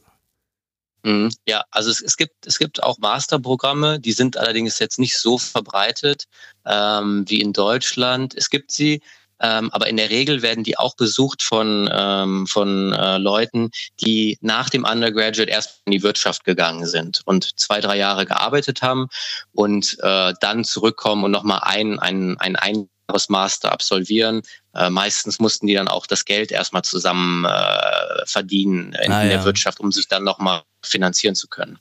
Mhm. 1.03 1.23
mhm. 1.23 1.29
Ja, 1.47 1.63
also 1.71 1.89
es, 1.89 2.01
es, 2.01 2.17
gibt, 2.17 2.45
es 2.45 2.59
gibt 2.59 2.83
auch 2.83 2.97
Masterprogramme, 2.97 4.01
die 4.01 4.11
sind 4.11 4.35
allerdings 4.35 4.79
jetzt 4.79 4.99
nicht 4.99 5.17
so 5.17 5.37
verbreitet 5.37 6.25
ähm, 6.65 7.23
wie 7.27 7.39
in 7.39 7.53
Deutschland. 7.53 8.35
Es 8.35 8.49
gibt 8.49 8.69
sie, 8.69 9.01
ähm, 9.39 9.69
aber 9.71 9.87
in 9.87 9.95
der 9.95 10.09
Regel 10.09 10.41
werden 10.41 10.65
die 10.65 10.77
auch 10.77 10.97
besucht 10.97 11.41
von, 11.41 11.89
ähm, 11.89 12.47
von 12.47 12.91
äh, 12.91 13.17
Leuten, 13.17 13.69
die 14.01 14.37
nach 14.41 14.69
dem 14.69 14.83
Undergraduate 14.83 15.49
erst 15.49 15.83
in 15.85 15.93
die 15.93 16.03
Wirtschaft 16.03 16.43
gegangen 16.43 16.85
sind 16.85 17.21
und 17.23 17.57
zwei, 17.57 17.79
drei 17.79 17.97
Jahre 17.97 18.25
gearbeitet 18.25 18.81
haben 18.81 19.07
und 19.53 19.97
äh, 20.01 20.33
dann 20.41 20.65
zurückkommen 20.65 21.23
und 21.23 21.31
nochmal 21.31 21.61
ein, 21.63 21.97
ein, 21.97 22.35
ein, 22.39 22.57
ein 22.57 22.89
Master 23.29 23.71
absolvieren. 23.71 24.41
Äh, 24.73 24.89
meistens 24.89 25.39
mussten 25.39 25.67
die 25.67 25.73
dann 25.73 25.87
auch 25.87 26.07
das 26.07 26.25
Geld 26.25 26.51
erstmal 26.51 26.83
zusammen 26.83 27.45
äh, 27.45 28.25
verdienen 28.25 28.93
in, 29.03 29.11
ah, 29.11 29.23
in 29.23 29.29
der 29.29 29.39
ja. 29.39 29.45
Wirtschaft, 29.45 29.79
um 29.79 29.91
sich 29.91 30.07
dann 30.07 30.23
nochmal 30.23 30.63
finanzieren 30.83 31.35
zu 31.35 31.47
können. 31.47 31.79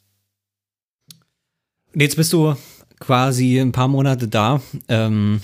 Jetzt 1.94 2.16
bist 2.16 2.32
du 2.32 2.56
quasi 3.00 3.58
ein 3.58 3.72
paar 3.72 3.88
Monate 3.88 4.28
da. 4.28 4.60
Ähm, 4.88 5.40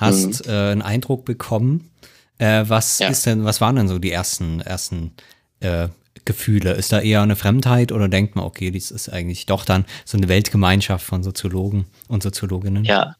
hast 0.00 0.46
mhm. 0.46 0.52
äh, 0.52 0.70
einen 0.72 0.82
Eindruck 0.82 1.24
bekommen. 1.24 1.90
Äh, 2.38 2.64
was 2.68 2.98
ja. 2.98 3.08
ist 3.08 3.26
denn, 3.26 3.44
was 3.44 3.60
waren 3.60 3.76
denn 3.76 3.88
so 3.88 3.98
die 3.98 4.10
ersten, 4.10 4.60
ersten 4.60 5.12
äh, 5.60 5.88
Gefühle? 6.24 6.72
Ist 6.72 6.92
da 6.92 7.00
eher 7.00 7.22
eine 7.22 7.36
Fremdheit 7.36 7.92
oder 7.92 8.08
denkt 8.08 8.34
man, 8.34 8.44
okay, 8.44 8.70
dies 8.70 8.90
ist 8.90 9.10
eigentlich 9.10 9.46
doch 9.46 9.64
dann 9.64 9.84
so 10.04 10.16
eine 10.16 10.28
Weltgemeinschaft 10.28 11.04
von 11.04 11.22
Soziologen 11.22 11.86
und 12.08 12.22
Soziologinnen? 12.22 12.84
Ja. 12.84 13.14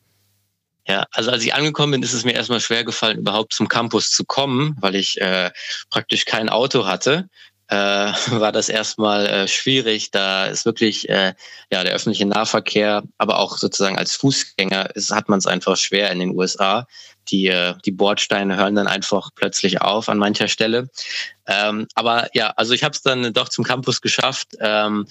Ja, 0.91 1.07
also 1.13 1.31
als 1.31 1.45
ich 1.45 1.55
angekommen 1.55 1.93
bin, 1.93 2.03
ist 2.03 2.15
es 2.15 2.25
mir 2.25 2.33
erstmal 2.33 2.59
schwer 2.59 2.83
gefallen, 2.83 3.19
überhaupt 3.19 3.53
zum 3.53 3.69
Campus 3.69 4.11
zu 4.11 4.25
kommen, 4.25 4.77
weil 4.81 4.97
ich 4.97 5.21
äh, 5.21 5.53
praktisch 5.89 6.25
kein 6.25 6.49
Auto 6.49 6.85
hatte. 6.85 7.29
äh, 7.69 7.77
war 8.41 8.51
das 8.51 8.69
erstmal 8.69 9.25
äh, 9.27 9.47
schwierig. 9.47 10.11
Da 10.11 10.47
ist 10.47 10.65
wirklich 10.67 11.09
äh, 11.09 11.35
ja 11.71 11.85
der 11.85 11.93
öffentliche 11.93 12.27
Nahverkehr, 12.27 13.05
aber 13.19 13.39
auch 13.39 13.57
sozusagen 13.57 13.99
als 13.99 14.17
Fußgänger 14.17 14.97
ist, 14.97 15.13
hat 15.13 15.29
man 15.29 15.39
es 15.39 15.47
einfach 15.47 15.77
schwer 15.77 16.11
in 16.11 16.19
den 16.19 16.37
USA. 16.37 16.89
Die, 17.29 17.47
äh, 17.47 17.75
die 17.85 17.93
Bordsteine 17.93 18.57
hören 18.57 18.75
dann 18.75 18.89
einfach 18.89 19.31
plötzlich 19.37 19.81
auf 19.81 20.09
an 20.09 20.19
mancher 20.19 20.49
Stelle. 20.49 20.89
Ähm, 21.47 21.87
aber 21.95 22.29
ja, 22.35 22.51
also 22.57 22.75
ich 22.75 22.83
habe 22.83 22.97
es 22.97 23.03
dann 23.03 23.33
doch 23.33 23.49
zum 23.49 23.63
Campus 23.63 24.01
geschafft. 24.01 24.57
Ähm, 24.59 25.07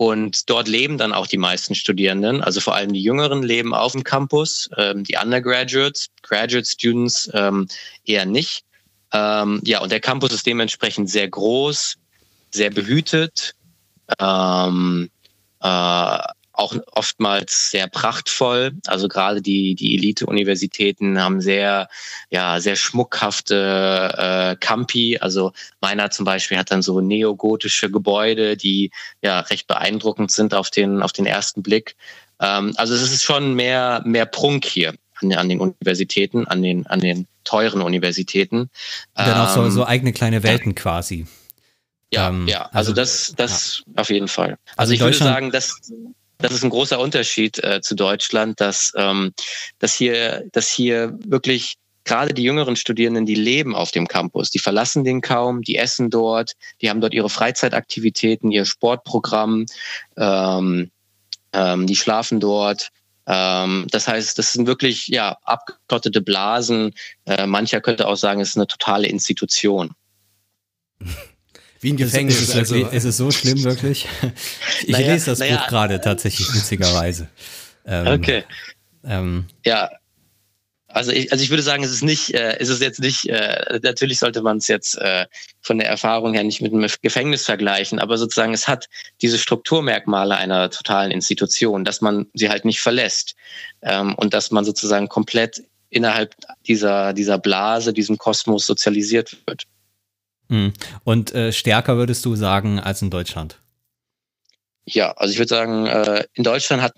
und 0.00 0.48
dort 0.48 0.66
leben 0.66 0.96
dann 0.96 1.12
auch 1.12 1.26
die 1.26 1.36
meisten 1.36 1.74
Studierenden, 1.74 2.42
also 2.42 2.62
vor 2.62 2.74
allem 2.74 2.90
die 2.90 3.02
Jüngeren 3.02 3.42
leben 3.42 3.74
auf 3.74 3.92
dem 3.92 4.02
Campus, 4.02 4.70
ähm, 4.78 5.04
die 5.04 5.18
Undergraduates, 5.22 6.08
Graduate 6.22 6.64
Students 6.64 7.28
ähm, 7.34 7.68
eher 8.06 8.24
nicht. 8.24 8.64
Ähm, 9.12 9.60
ja, 9.62 9.82
und 9.82 9.92
der 9.92 10.00
Campus 10.00 10.32
ist 10.32 10.46
dementsprechend 10.46 11.10
sehr 11.10 11.28
groß, 11.28 11.98
sehr 12.50 12.70
behütet, 12.70 13.54
ähm, 14.18 15.10
äh, 15.60 16.18
auch 16.52 16.74
oftmals 16.92 17.70
sehr 17.70 17.88
prachtvoll. 17.88 18.72
Also 18.86 19.08
gerade 19.08 19.40
die, 19.40 19.74
die 19.74 19.96
Elite-Universitäten 19.96 21.20
haben 21.20 21.40
sehr, 21.40 21.88
ja, 22.30 22.60
sehr 22.60 22.76
schmuckhafte 22.76 24.14
äh, 24.16 24.56
Campi. 24.56 25.18
Also 25.20 25.52
meiner 25.80 26.10
zum 26.10 26.24
Beispiel 26.24 26.58
hat 26.58 26.70
dann 26.70 26.82
so 26.82 27.00
neogotische 27.00 27.90
Gebäude, 27.90 28.56
die 28.56 28.90
ja 29.22 29.40
recht 29.40 29.66
beeindruckend 29.66 30.30
sind 30.30 30.54
auf 30.54 30.70
den, 30.70 31.02
auf 31.02 31.12
den 31.12 31.26
ersten 31.26 31.62
Blick. 31.62 31.96
Ähm, 32.40 32.74
also 32.76 32.94
es 32.94 33.02
ist 33.02 33.22
schon 33.22 33.54
mehr, 33.54 34.02
mehr 34.04 34.26
Prunk 34.26 34.64
hier 34.64 34.94
an, 35.22 35.32
an 35.32 35.48
den 35.48 35.60
Universitäten, 35.60 36.46
an 36.46 36.62
den, 36.62 36.86
an 36.86 37.00
den 37.00 37.26
teuren 37.44 37.82
Universitäten. 37.82 38.60
Und 38.60 38.70
dann 39.14 39.46
auch 39.46 39.54
so, 39.54 39.68
so 39.70 39.82
ähm, 39.82 39.86
eigene 39.86 40.12
kleine 40.12 40.42
Welten 40.42 40.74
quasi. 40.74 41.26
Ja, 42.12 42.28
ähm, 42.28 42.48
ja, 42.48 42.62
also, 42.72 42.90
also 42.90 42.92
das, 42.92 43.34
das 43.36 43.82
ja. 43.86 44.02
auf 44.02 44.10
jeden 44.10 44.28
Fall. 44.28 44.58
Also, 44.76 44.92
also 44.92 44.92
ich 44.94 45.00
würde 45.00 45.16
sagen, 45.16 45.50
dass 45.52 45.92
das 46.42 46.52
ist 46.52 46.64
ein 46.64 46.70
großer 46.70 46.98
Unterschied 46.98 47.62
äh, 47.62 47.80
zu 47.80 47.94
Deutschland, 47.94 48.60
dass, 48.60 48.92
ähm, 48.96 49.32
dass, 49.78 49.94
hier, 49.94 50.44
dass 50.52 50.70
hier 50.70 51.16
wirklich 51.24 51.76
gerade 52.04 52.34
die 52.34 52.42
jüngeren 52.42 52.76
Studierenden, 52.76 53.26
die 53.26 53.34
leben 53.34 53.74
auf 53.74 53.90
dem 53.90 54.08
Campus, 54.08 54.50
die 54.50 54.58
verlassen 54.58 55.04
den 55.04 55.20
kaum, 55.20 55.62
die 55.62 55.76
essen 55.76 56.10
dort, 56.10 56.54
die 56.80 56.90
haben 56.90 57.00
dort 57.00 57.14
ihre 57.14 57.30
Freizeitaktivitäten, 57.30 58.50
ihr 58.50 58.64
Sportprogramm, 58.64 59.66
ähm, 60.16 60.90
ähm, 61.52 61.86
die 61.86 61.96
schlafen 61.96 62.40
dort. 62.40 62.88
Ähm, 63.26 63.86
das 63.90 64.08
heißt, 64.08 64.38
das 64.38 64.52
sind 64.52 64.66
wirklich 64.66 65.08
ja 65.08 65.36
abgekottete 65.42 66.20
Blasen. 66.20 66.94
Äh, 67.26 67.46
mancher 67.46 67.80
könnte 67.80 68.08
auch 68.08 68.16
sagen, 68.16 68.40
es 68.40 68.50
ist 68.50 68.56
eine 68.56 68.66
totale 68.66 69.06
Institution. 69.06 69.92
Wie 71.80 71.92
ein 71.92 71.96
Gefängnis. 71.96 72.40
Ist, 72.40 72.48
ist, 72.50 72.56
also. 72.56 72.74
ist 72.74 73.04
es 73.04 73.16
so 73.16 73.30
schlimm 73.30 73.64
wirklich? 73.64 74.06
Ich 74.82 74.92
naja, 74.92 75.12
lese 75.12 75.26
das 75.26 75.38
naja. 75.40 75.56
Buch 75.56 75.66
gerade 75.68 76.00
tatsächlich 76.00 76.48
witzigerweise. 76.54 77.28
Ähm, 77.84 78.06
okay. 78.06 78.44
Ähm, 79.04 79.46
ja, 79.64 79.90
also 80.92 81.12
ich, 81.12 81.30
also 81.30 81.42
ich 81.42 81.50
würde 81.50 81.62
sagen, 81.62 81.84
es 81.84 81.92
ist 81.92 82.02
nicht, 82.02 82.34
äh, 82.34 82.58
ist 82.58 82.68
es 82.68 82.80
jetzt 82.80 83.00
nicht, 83.00 83.26
äh, 83.26 83.78
natürlich 83.82 84.18
sollte 84.18 84.42
man 84.42 84.56
es 84.56 84.68
jetzt 84.68 84.98
äh, 84.98 85.26
von 85.60 85.78
der 85.78 85.88
Erfahrung 85.88 86.34
her 86.34 86.42
nicht 86.42 86.60
mit 86.60 86.72
einem 86.72 86.88
Gefängnis 87.02 87.44
vergleichen, 87.44 87.98
aber 87.98 88.18
sozusagen 88.18 88.52
es 88.52 88.66
hat 88.66 88.88
diese 89.22 89.38
Strukturmerkmale 89.38 90.36
einer 90.36 90.70
totalen 90.70 91.10
Institution, 91.10 91.84
dass 91.84 92.00
man 92.00 92.26
sie 92.34 92.48
halt 92.48 92.64
nicht 92.64 92.80
verlässt 92.80 93.34
ähm, 93.82 94.14
und 94.16 94.34
dass 94.34 94.50
man 94.50 94.64
sozusagen 94.64 95.08
komplett 95.08 95.62
innerhalb 95.90 96.34
dieser, 96.66 97.12
dieser 97.12 97.38
Blase, 97.38 97.92
diesem 97.92 98.18
Kosmos 98.18 98.66
sozialisiert 98.66 99.36
wird. 99.46 99.64
Hm. 100.50 100.72
Und 101.04 101.32
äh, 101.32 101.52
stärker 101.52 101.96
würdest 101.96 102.24
du 102.24 102.34
sagen 102.34 102.80
als 102.80 103.00
in 103.00 103.10
Deutschland? 103.10 103.60
Ja, 104.84 105.12
also 105.12 105.32
ich 105.32 105.38
würde 105.38 105.48
sagen, 105.48 105.86
äh, 105.86 106.24
in 106.34 106.42
Deutschland 106.42 106.82
hat, 106.82 106.92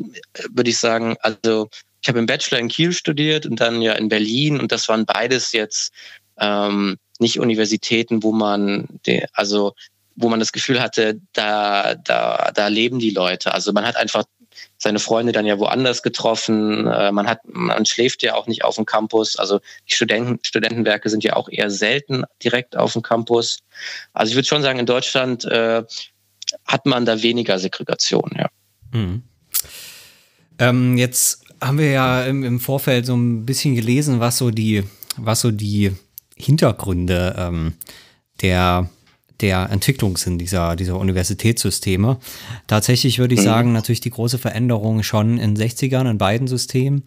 würde 0.51 0.71
ich 0.71 0.79
sagen, 0.79 1.17
also 1.21 1.69
ich 2.01 2.09
habe 2.09 2.19
im 2.19 2.27
Bachelor 2.27 2.59
in 2.59 2.69
Kiel 2.69 2.93
studiert 2.93 3.45
und 3.45 3.61
dann 3.61 3.83
ja 3.83 3.93
in 3.93 4.09
Berlin 4.09 4.59
und 4.59 4.73
das 4.73 4.89
waren 4.89 5.05
beides 5.05 5.53
jetzt 5.53 5.93
ähm, 6.39 6.97
nicht 7.19 7.39
Universitäten, 7.39 8.23
wo 8.23 8.33
man, 8.33 8.89
de, 9.07 9.27
also 9.35 9.75
wo 10.17 10.29
man 10.31 10.41
das 10.41 10.53
Gefühl 10.53 10.81
hatte, 10.81 11.21
da, 11.35 11.95
da, 11.95 12.51
da 12.55 12.69
leben 12.69 12.99
die 12.99 13.11
Leute. 13.11 13.53
Also 13.53 13.73
man 13.73 13.85
hat 13.85 13.97
einfach 13.97 14.25
seine 14.79 14.99
Freunde 14.99 15.33
dann 15.33 15.47
ja 15.47 15.59
woanders 15.59 16.03
getroffen. 16.03 16.87
Äh, 16.87 17.13
man 17.13 17.27
hat, 17.27 17.41
man 17.45 17.87
schläft 17.87 18.23
ja 18.23 18.35
auch 18.35 18.47
nicht 18.47 18.65
auf 18.65 18.77
dem 18.77 18.87
Campus. 18.87 19.37
Also 19.37 19.61
die 19.89 19.95
Studenten, 19.95 20.39
Studentenwerke 20.43 21.09
sind 21.09 21.25
ja 21.25 21.35
auch 21.37 21.49
eher 21.49 21.71
selten 21.71 22.25
direkt 22.43 22.77
auf 22.77 22.93
dem 22.93 23.03
Campus. 23.03 23.61
Also 24.13 24.31
ich 24.31 24.37
würde 24.37 24.49
schon 24.49 24.63
sagen, 24.63 24.79
in 24.79 24.87
Deutschland 24.87 25.45
äh, 25.45 25.85
hat 26.67 26.87
man 26.87 27.05
da 27.05 27.23
weniger 27.23 27.59
Segregation, 27.59 28.31
ja. 28.37 28.49
Mhm. 28.93 29.23
Ähm, 30.59 30.99
jetzt 30.99 31.45
haben 31.61 31.79
wir 31.79 31.91
ja 31.91 32.25
im, 32.25 32.45
im, 32.45 32.61
Vorfeld 32.61 33.07
so 33.07 33.17
ein 33.17 33.47
bisschen 33.47 33.75
gelesen, 33.75 34.21
was 34.21 34.39
so 34.39 34.51
die, 34.51 34.85
was 35.17 35.41
so 35.41 35.51
die 35.51 35.93
Hintergründe 36.37 37.35
ähm, 37.39 37.75
der 38.43 38.91
der 39.43 39.69
Entwicklung 39.71 40.17
sind 40.17 40.39
dieser, 40.39 40.77
dieser 40.77 40.99
Universitätssysteme. 40.99 42.19
Tatsächlich 42.67 43.19
würde 43.19 43.35
ich 43.35 43.41
mhm. 43.41 43.45
sagen, 43.45 43.73
natürlich 43.73 44.01
die 44.01 44.11
große 44.11 44.39
Veränderung 44.39 45.03
schon 45.03 45.39
in 45.39 45.55
den 45.55 45.69
60ern 45.69 46.11
in 46.11 46.19
beiden 46.19 46.47
Systemen, 46.47 47.03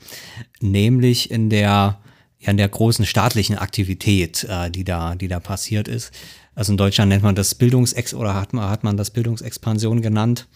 nämlich 0.59 1.31
in 1.31 1.49
der, 1.49 1.99
ja, 2.39 2.51
in 2.51 2.57
der 2.57 2.69
großen 2.69 3.05
staatlichen 3.05 3.57
Aktivität, 3.57 4.43
äh, 4.49 4.69
die, 4.69 4.83
da, 4.83 5.15
die 5.15 5.27
da 5.27 5.39
passiert 5.39 5.87
ist. 5.87 6.11
Also 6.53 6.73
in 6.73 6.77
Deutschland 6.77 7.09
nennt 7.09 7.23
man 7.23 7.35
das 7.35 7.55
Bildungsex 7.55 8.13
oder 8.13 8.35
hat 8.35 8.53
man, 8.53 8.69
hat 8.69 8.83
man 8.83 8.97
das 8.97 9.11
Bildungsexpansion 9.11 10.01
genannt. 10.01 10.47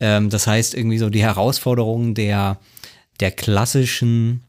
Ähm, 0.00 0.30
das 0.30 0.46
heißt 0.46 0.74
irgendwie 0.74 0.98
so 0.98 1.10
die 1.10 1.22
Herausforderungen 1.22 2.14
der, 2.14 2.58
der 3.20 3.30
klassischen 3.30 4.42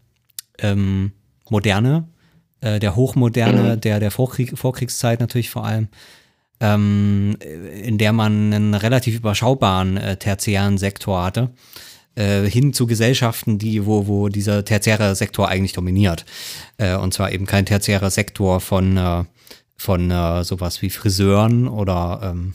ähm, 0.60 1.12
Moderne, 1.50 2.08
äh, 2.62 2.80
der 2.80 2.96
Hochmoderne, 2.96 3.76
mhm. 3.76 3.82
der, 3.82 4.00
der 4.00 4.12
Vorkrieg, 4.12 4.58
Vorkriegszeit 4.58 5.20
natürlich 5.20 5.50
vor 5.50 5.66
allem, 5.66 5.88
ähm, 6.60 7.38
in 7.84 7.98
der 7.98 8.14
man 8.14 8.54
einen 8.54 8.74
relativ 8.74 9.16
überschaubaren 9.16 9.98
äh, 9.98 10.18
tertiären 10.18 10.78
Sektor 10.78 11.24
hatte, 11.24 11.52
äh, 12.16 12.44
hin 12.44 12.74
zu 12.74 12.88
Gesellschaften, 12.88 13.58
die, 13.58 13.86
wo, 13.86 14.08
wo 14.08 14.30
dieser 14.30 14.66
tertiäre 14.66 15.16
Sektor 15.16 15.48
eigentlich 15.48 15.74
dominiert. 15.74 16.26
Äh, 16.78 16.96
und 16.96 17.14
zwar 17.14 17.32
eben 17.32 17.46
kein 17.46 17.66
tertiärer 17.66 18.10
Sektor 18.10 18.60
von, 18.60 18.98
äh, 18.98 19.24
von 19.78 20.12
äh, 20.12 20.44
sowas 20.44 20.82
wie 20.82 20.90
Friseuren 20.90 21.68
oder 21.68 22.20
ähm, 22.24 22.54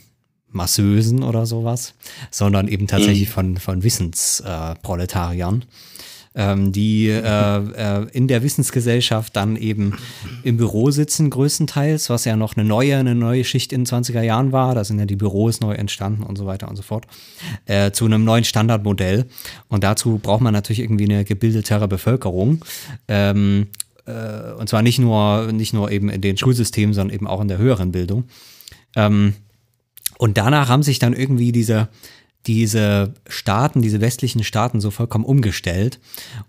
Masseusen 0.50 1.22
oder 1.22 1.46
sowas, 1.46 1.94
sondern 2.30 2.68
eben 2.68 2.86
tatsächlich 2.86 3.28
mhm. 3.28 3.32
von, 3.32 3.56
von 3.58 3.82
Wissensproletariern. 3.82 5.64
Äh, 6.34 6.44
ähm, 6.44 6.72
die 6.72 7.08
äh, 7.08 7.20
äh, 7.20 8.06
in 8.12 8.28
der 8.28 8.42
Wissensgesellschaft 8.42 9.36
dann 9.36 9.56
eben 9.56 9.96
im 10.42 10.56
Büro 10.56 10.90
sitzen, 10.90 11.30
größtenteils, 11.30 12.10
was 12.10 12.24
ja 12.24 12.36
noch 12.36 12.56
eine 12.56 12.66
neue, 12.66 12.96
eine 12.96 13.14
neue 13.14 13.44
Schicht 13.44 13.72
in 13.72 13.84
den 13.84 13.86
20er 13.86 14.22
Jahren 14.22 14.52
war. 14.52 14.74
Da 14.74 14.84
sind 14.84 14.98
ja 14.98 15.06
die 15.06 15.16
Büros 15.16 15.60
neu 15.60 15.74
entstanden 15.74 16.22
und 16.22 16.36
so 16.36 16.46
weiter 16.46 16.68
und 16.68 16.76
so 16.76 16.82
fort, 16.82 17.06
äh, 17.66 17.92
zu 17.92 18.04
einem 18.04 18.24
neuen 18.24 18.44
Standardmodell. 18.44 19.26
Und 19.68 19.84
dazu 19.84 20.18
braucht 20.18 20.40
man 20.40 20.52
natürlich 20.52 20.80
irgendwie 20.80 21.04
eine 21.04 21.24
gebildetere 21.24 21.88
Bevölkerung. 21.88 22.64
Ähm, 23.08 23.68
äh, 24.06 24.52
und 24.58 24.68
zwar 24.68 24.82
nicht 24.82 24.98
nur, 24.98 25.52
nicht 25.52 25.72
nur 25.72 25.90
eben 25.90 26.08
in 26.08 26.20
den 26.20 26.36
Schulsystemen, 26.36 26.94
sondern 26.94 27.14
eben 27.14 27.26
auch 27.26 27.40
in 27.40 27.48
der 27.48 27.58
höheren 27.58 27.92
Bildung. 27.92 28.24
Ähm, 28.96 29.34
und 30.18 30.36
danach 30.36 30.68
haben 30.68 30.82
sich 30.82 30.98
dann 30.98 31.12
irgendwie 31.12 31.52
diese, 31.52 31.88
diese 32.46 33.14
Staaten, 33.28 33.82
diese 33.82 34.00
westlichen 34.00 34.44
Staaten 34.44 34.80
so 34.80 34.90
vollkommen 34.90 35.24
umgestellt. 35.24 36.00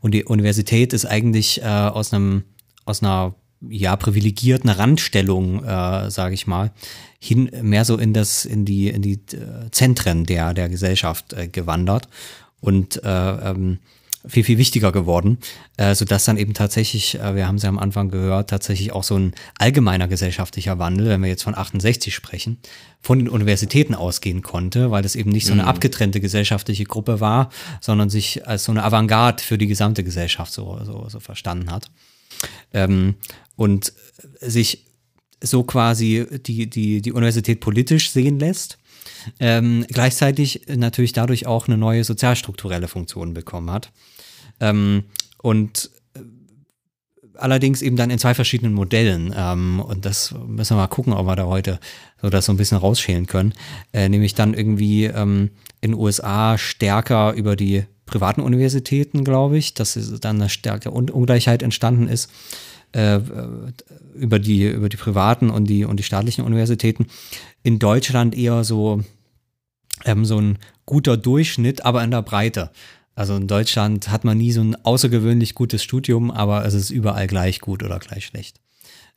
Und 0.01 0.11
die 0.11 0.25
Universität 0.25 0.93
ist 0.93 1.05
eigentlich 1.05 1.61
äh, 1.61 1.65
aus 1.65 2.13
einem, 2.13 2.43
aus 2.85 3.01
einer 3.01 3.35
ja, 3.69 3.95
privilegierten 3.95 4.69
Randstellung, 4.69 5.63
äh, 5.63 6.11
sage 6.11 6.33
ich 6.33 6.47
mal, 6.47 6.71
hin 7.19 7.49
mehr 7.61 7.85
so 7.85 7.97
in 7.97 8.13
das, 8.13 8.45
in 8.45 8.65
die, 8.65 8.89
in 8.89 9.01
die 9.01 9.13
äh, 9.13 9.71
Zentren 9.71 10.25
der, 10.25 10.53
der 10.53 10.69
Gesellschaft 10.69 11.33
äh, 11.33 11.47
gewandert. 11.47 12.07
Und 12.59 13.03
äh, 13.03 13.51
ähm, 13.51 13.79
viel, 14.27 14.43
viel 14.43 14.57
wichtiger 14.57 14.91
geworden, 14.91 15.37
äh, 15.77 15.95
sodass 15.95 16.25
dann 16.25 16.37
eben 16.37 16.53
tatsächlich, 16.53 17.15
äh, 17.15 17.35
wir 17.35 17.47
haben 17.47 17.55
es 17.55 17.63
ja 17.63 17.69
am 17.69 17.79
Anfang 17.79 18.09
gehört, 18.09 18.49
tatsächlich 18.49 18.91
auch 18.91 19.03
so 19.03 19.17
ein 19.17 19.33
allgemeiner 19.57 20.07
gesellschaftlicher 20.07 20.79
Wandel, 20.79 21.09
wenn 21.09 21.21
wir 21.21 21.29
jetzt 21.29 21.43
von 21.43 21.55
68 21.55 22.13
sprechen, 22.13 22.57
von 23.01 23.19
den 23.19 23.29
Universitäten 23.29 23.95
ausgehen 23.95 24.41
konnte, 24.41 24.91
weil 24.91 25.03
das 25.03 25.15
eben 25.15 25.31
nicht 25.31 25.45
so 25.45 25.53
eine 25.53 25.63
mhm. 25.63 25.69
abgetrennte 25.69 26.19
gesellschaftliche 26.21 26.85
Gruppe 26.85 27.19
war, 27.19 27.49
sondern 27.81 28.09
sich 28.09 28.47
als 28.47 28.63
so 28.63 28.71
eine 28.71 28.83
Avantgarde 28.83 29.43
für 29.43 29.57
die 29.57 29.67
gesamte 29.67 30.03
Gesellschaft 30.03 30.51
so, 30.53 30.79
so, 30.83 31.07
so 31.09 31.19
verstanden 31.19 31.71
hat. 31.71 31.91
Ähm, 32.73 33.15
und 33.55 33.93
sich 34.41 34.85
so 35.41 35.63
quasi 35.63 36.25
die, 36.45 36.69
die, 36.69 37.01
die 37.01 37.11
Universität 37.11 37.59
politisch 37.59 38.09
sehen 38.11 38.39
lässt 38.39 38.77
ähm, 39.39 39.85
gleichzeitig 39.89 40.61
natürlich 40.67 41.13
dadurch 41.13 41.45
auch 41.45 41.67
eine 41.67 41.77
neue 41.77 42.03
sozialstrukturelle 42.03 42.87
Funktion 42.87 43.33
bekommen 43.33 43.71
hat. 43.71 43.91
Ähm, 44.59 45.03
und 45.41 45.91
allerdings 47.35 47.81
eben 47.81 47.97
dann 47.97 48.09
in 48.09 48.19
zwei 48.19 48.33
verschiedenen 48.33 48.73
Modellen. 48.73 49.33
Ähm, 49.35 49.79
und 49.79 50.05
das 50.05 50.33
müssen 50.47 50.75
wir 50.75 50.81
mal 50.81 50.87
gucken, 50.87 51.13
ob 51.13 51.27
wir 51.27 51.35
da 51.35 51.45
heute 51.45 51.79
so 52.21 52.29
das 52.29 52.45
so 52.45 52.53
ein 52.53 52.57
bisschen 52.57 52.77
rausschälen 52.77 53.27
können. 53.27 53.53
Äh, 53.93 54.09
nämlich 54.09 54.35
dann 54.35 54.53
irgendwie 54.53 55.05
ähm, 55.05 55.51
in 55.81 55.91
den 55.91 55.99
USA 55.99 56.57
stärker 56.57 57.33
über 57.33 57.55
die 57.55 57.83
privaten 58.05 58.41
Universitäten, 58.41 59.23
glaube 59.23 59.57
ich, 59.57 59.73
dass 59.73 59.93
dann 60.21 60.37
eine 60.37 60.49
stärkere 60.49 60.91
Ungleichheit 60.91 61.63
entstanden 61.63 62.07
ist 62.07 62.29
äh, 62.95 63.19
über 64.13 64.39
die 64.39 64.67
über 64.67 64.89
die 64.89 64.97
privaten 64.97 65.49
und 65.49 65.65
die 65.65 65.83
und 65.83 65.97
die 65.97 66.03
staatlichen 66.03 66.45
Universitäten. 66.45 67.07
In 67.61 67.77
Deutschland 67.77 68.35
eher 68.35 68.63
so 68.63 69.01
ähm, 70.05 70.25
so 70.25 70.39
ein 70.39 70.57
guter 70.85 71.17
Durchschnitt, 71.17 71.83
aber 71.83 72.03
in 72.03 72.11
der 72.11 72.21
Breite. 72.21 72.71
Also 73.15 73.35
in 73.35 73.47
Deutschland 73.47 74.09
hat 74.09 74.25
man 74.25 74.37
nie 74.37 74.51
so 74.51 74.61
ein 74.61 74.75
außergewöhnlich 74.83 75.55
gutes 75.55 75.83
Studium, 75.83 76.31
aber 76.31 76.65
es 76.65 76.73
ist 76.73 76.89
überall 76.89 77.27
gleich 77.27 77.61
gut 77.61 77.81
oder 77.81 77.99
gleich 77.99 78.25
schlecht. 78.25 78.59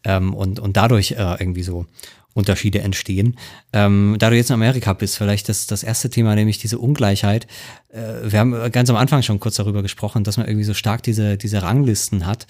Ähm, 0.04 0.32
und, 0.32 0.60
und 0.60 0.76
dadurch 0.76 1.12
äh, 1.12 1.36
irgendwie 1.40 1.64
so 1.64 1.86
Unterschiede 2.34 2.80
entstehen. 2.80 3.36
Ähm, 3.72 4.14
da 4.18 4.30
du 4.30 4.36
jetzt 4.36 4.50
in 4.50 4.54
Amerika 4.54 4.92
bist, 4.92 5.18
vielleicht 5.18 5.48
das, 5.48 5.66
das 5.66 5.82
erste 5.82 6.08
Thema, 6.08 6.36
nämlich 6.36 6.58
diese 6.58 6.78
Ungleichheit. 6.78 7.48
Äh, 7.88 8.30
wir 8.30 8.38
haben 8.38 8.70
ganz 8.70 8.88
am 8.90 8.96
Anfang 8.96 9.22
schon 9.22 9.40
kurz 9.40 9.56
darüber 9.56 9.82
gesprochen, 9.82 10.22
dass 10.22 10.36
man 10.36 10.46
irgendwie 10.46 10.64
so 10.64 10.74
stark 10.74 11.02
diese, 11.02 11.36
diese 11.36 11.62
Ranglisten 11.62 12.26
hat. 12.26 12.46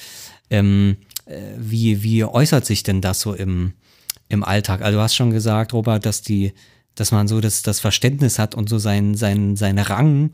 Ähm, 0.51 0.99
äh, 1.25 1.41
wie, 1.57 2.03
wie 2.03 2.25
äußert 2.25 2.67
sich 2.67 2.83
denn 2.83 3.01
das 3.01 3.21
so 3.21 3.33
im, 3.33 3.73
im 4.29 4.45
Alltag? 4.45 4.83
Also 4.83 4.99
du 4.99 5.03
hast 5.03 5.15
schon 5.17 5.31
gesagt, 5.31 5.73
Robert, 5.73 6.05
dass 6.05 6.21
die 6.21 6.53
dass 7.01 7.13
man 7.13 7.29
so 7.29 7.41
das, 7.41 7.63
das 7.63 7.81
Verständnis 7.81 8.39
hat 8.39 8.55
und 8.55 8.69
so 8.69 8.79
sein, 8.79 9.15
sein, 9.15 9.57
sein 9.57 9.79
Rang 9.79 10.31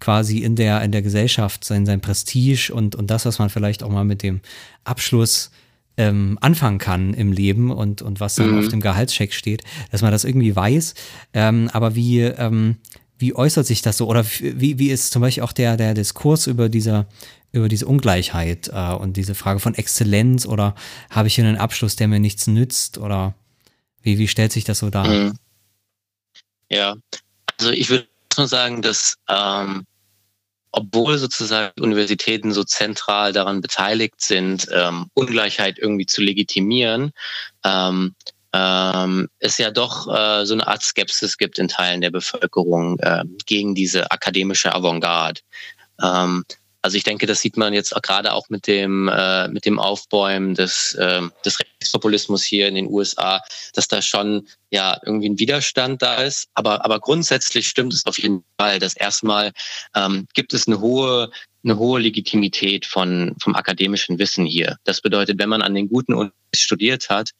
quasi 0.00 0.38
in 0.38 0.56
der, 0.56 0.82
in 0.82 0.92
der 0.92 1.02
Gesellschaft, 1.02 1.64
sein, 1.64 1.86
sein 1.86 2.00
Prestige 2.00 2.72
und, 2.72 2.96
und 2.96 3.10
das, 3.10 3.26
was 3.26 3.38
man 3.38 3.50
vielleicht 3.50 3.82
auch 3.82 3.90
mal 3.90 4.04
mit 4.04 4.22
dem 4.22 4.40
Abschluss 4.84 5.50
ähm, 5.96 6.38
anfangen 6.40 6.78
kann 6.78 7.12
im 7.12 7.32
Leben 7.32 7.70
und, 7.70 8.02
und 8.02 8.20
was 8.20 8.36
dann 8.36 8.52
mhm. 8.52 8.58
auf 8.58 8.68
dem 8.68 8.80
Gehaltscheck 8.80 9.34
steht, 9.34 9.64
dass 9.90 10.00
man 10.00 10.12
das 10.12 10.24
irgendwie 10.24 10.54
weiß. 10.54 10.94
Ähm, 11.34 11.68
aber 11.72 11.94
wie, 11.94 12.20
ähm, 12.20 12.76
wie 13.18 13.34
äußert 13.34 13.66
sich 13.66 13.82
das 13.82 13.96
so? 13.96 14.06
Oder 14.06 14.24
wie, 14.40 14.78
wie 14.78 14.90
ist 14.90 15.12
zum 15.12 15.22
Beispiel 15.22 15.42
auch 15.42 15.52
der, 15.52 15.76
der 15.76 15.94
Diskurs 15.94 16.46
über 16.46 16.68
dieser, 16.68 17.06
über 17.52 17.68
diese 17.68 17.86
Ungleichheit 17.86 18.70
äh, 18.72 18.92
und 18.92 19.16
diese 19.16 19.34
Frage 19.34 19.58
von 19.58 19.74
Exzellenz 19.74 20.46
oder 20.46 20.76
habe 21.10 21.28
ich 21.28 21.34
hier 21.34 21.44
einen 21.44 21.56
Abschluss, 21.56 21.96
der 21.96 22.06
mir 22.06 22.20
nichts 22.20 22.46
nützt? 22.46 22.98
Oder 22.98 23.34
wie, 24.02 24.18
wie 24.18 24.28
stellt 24.28 24.52
sich 24.52 24.64
das 24.64 24.78
so 24.78 24.90
dar? 24.90 25.08
Mhm. 25.08 25.34
Ja, 26.70 26.96
also 27.58 27.70
ich 27.70 27.88
würde 27.90 28.06
schon 28.34 28.46
sagen, 28.46 28.82
dass 28.82 29.16
ähm, 29.28 29.86
obwohl 30.72 31.18
sozusagen 31.18 31.80
Universitäten 31.80 32.52
so 32.52 32.62
zentral 32.62 33.32
daran 33.32 33.60
beteiligt 33.60 34.20
sind, 34.20 34.68
ähm, 34.72 35.10
Ungleichheit 35.14 35.78
irgendwie 35.78 36.06
zu 36.06 36.20
legitimieren, 36.20 37.12
ähm, 37.64 38.14
ähm, 38.52 39.28
es 39.40 39.58
ja 39.58 39.70
doch 39.70 40.08
äh, 40.08 40.46
so 40.46 40.54
eine 40.54 40.66
Art 40.66 40.82
Skepsis 40.82 41.36
gibt 41.36 41.58
in 41.58 41.68
Teilen 41.68 42.00
der 42.00 42.10
Bevölkerung 42.10 42.98
äh, 43.00 43.24
gegen 43.46 43.74
diese 43.74 44.10
akademische 44.10 44.74
Avantgarde. 44.74 45.40
Ähm, 46.02 46.44
also 46.88 46.96
ich 46.96 47.04
denke, 47.04 47.26
das 47.26 47.42
sieht 47.42 47.58
man 47.58 47.74
jetzt 47.74 47.94
auch 47.94 48.00
gerade 48.00 48.32
auch 48.32 48.48
mit 48.48 48.66
dem 48.66 49.08
äh, 49.08 49.46
mit 49.48 49.66
dem 49.66 49.78
Aufbäumen 49.78 50.54
des 50.54 50.94
äh, 50.94 51.20
des 51.44 51.60
Rechtspopulismus 51.60 52.42
hier 52.42 52.66
in 52.66 52.76
den 52.76 52.86
USA, 52.86 53.42
dass 53.74 53.88
da 53.88 54.00
schon 54.00 54.48
ja 54.70 54.98
irgendwie 55.04 55.28
ein 55.28 55.38
Widerstand 55.38 56.00
da 56.00 56.22
ist. 56.22 56.48
Aber 56.54 56.86
aber 56.86 56.98
grundsätzlich 56.98 57.68
stimmt 57.68 57.92
es 57.92 58.06
auf 58.06 58.18
jeden 58.18 58.42
Fall, 58.58 58.78
dass 58.78 58.96
erstmal 58.96 59.52
ähm, 59.94 60.26
gibt 60.32 60.54
es 60.54 60.66
eine 60.66 60.80
hohe 60.80 61.30
eine 61.62 61.76
hohe 61.76 62.00
Legitimität 62.00 62.86
von 62.86 63.36
vom 63.38 63.54
akademischen 63.54 64.18
Wissen 64.18 64.46
hier. 64.46 64.78
Das 64.84 65.02
bedeutet, 65.02 65.38
wenn 65.38 65.50
man 65.50 65.60
an 65.60 65.74
den 65.74 65.90
guten 65.90 66.14
Unis 66.14 66.32
studiert 66.54 67.10
hat, 67.10 67.32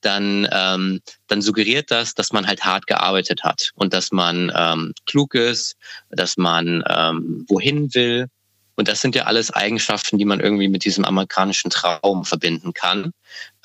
dann 0.00 0.46
ähm, 0.52 1.00
dann 1.26 1.42
suggeriert 1.42 1.90
das, 1.90 2.14
dass 2.14 2.32
man 2.32 2.46
halt 2.46 2.64
hart 2.64 2.86
gearbeitet 2.86 3.42
hat 3.42 3.72
und 3.74 3.92
dass 3.94 4.12
man 4.12 4.52
ähm, 4.54 4.92
klug 5.06 5.34
ist, 5.34 5.74
dass 6.10 6.36
man 6.36 6.84
ähm, 6.88 7.44
wohin 7.48 7.92
will 7.94 8.28
und 8.74 8.88
das 8.88 9.00
sind 9.00 9.14
ja 9.14 9.24
alles 9.24 9.50
Eigenschaften, 9.50 10.18
die 10.18 10.24
man 10.24 10.40
irgendwie 10.40 10.68
mit 10.68 10.84
diesem 10.84 11.04
amerikanischen 11.04 11.70
Traum 11.70 12.24
verbinden 12.24 12.72
kann. 12.72 13.12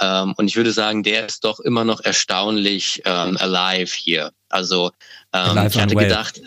Ähm, 0.02 0.34
und 0.38 0.48
ich 0.48 0.56
würde 0.56 0.72
sagen, 0.72 1.04
der 1.04 1.26
ist 1.26 1.44
doch 1.44 1.60
immer 1.60 1.84
noch 1.84 2.02
erstaunlich 2.02 3.02
ähm, 3.06 3.38
alive 3.38 3.96
hier. 3.96 4.32
Also 4.50 4.92
ähm, 5.34 5.68
ich 5.68 5.80
hatte 5.80 5.96
gedacht, 5.96 6.42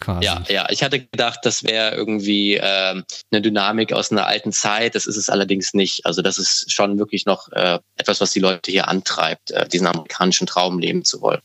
Quasi. 0.00 0.26
Ja, 0.26 0.42
ja, 0.48 0.66
ich 0.68 0.82
hatte 0.82 1.00
gedacht, 1.00 1.40
das 1.44 1.64
wäre 1.64 1.94
irgendwie 1.94 2.58
ähm, 2.60 3.04
eine 3.30 3.40
Dynamik 3.40 3.92
aus 3.92 4.12
einer 4.12 4.26
alten 4.26 4.52
Zeit. 4.52 4.94
Das 4.94 5.06
ist 5.06 5.16
es 5.16 5.30
allerdings 5.30 5.72
nicht. 5.72 6.04
Also 6.04 6.20
das 6.20 6.36
ist 6.36 6.70
schon 6.70 6.98
wirklich 6.98 7.24
noch 7.24 7.50
äh, 7.52 7.78
etwas, 7.96 8.20
was 8.20 8.32
die 8.32 8.40
Leute 8.40 8.70
hier 8.70 8.88
antreibt, 8.88 9.52
äh, 9.52 9.66
diesen 9.66 9.86
amerikanischen 9.86 10.46
Traum 10.46 10.78
leben 10.78 11.04
zu 11.04 11.22
wollen. 11.22 11.40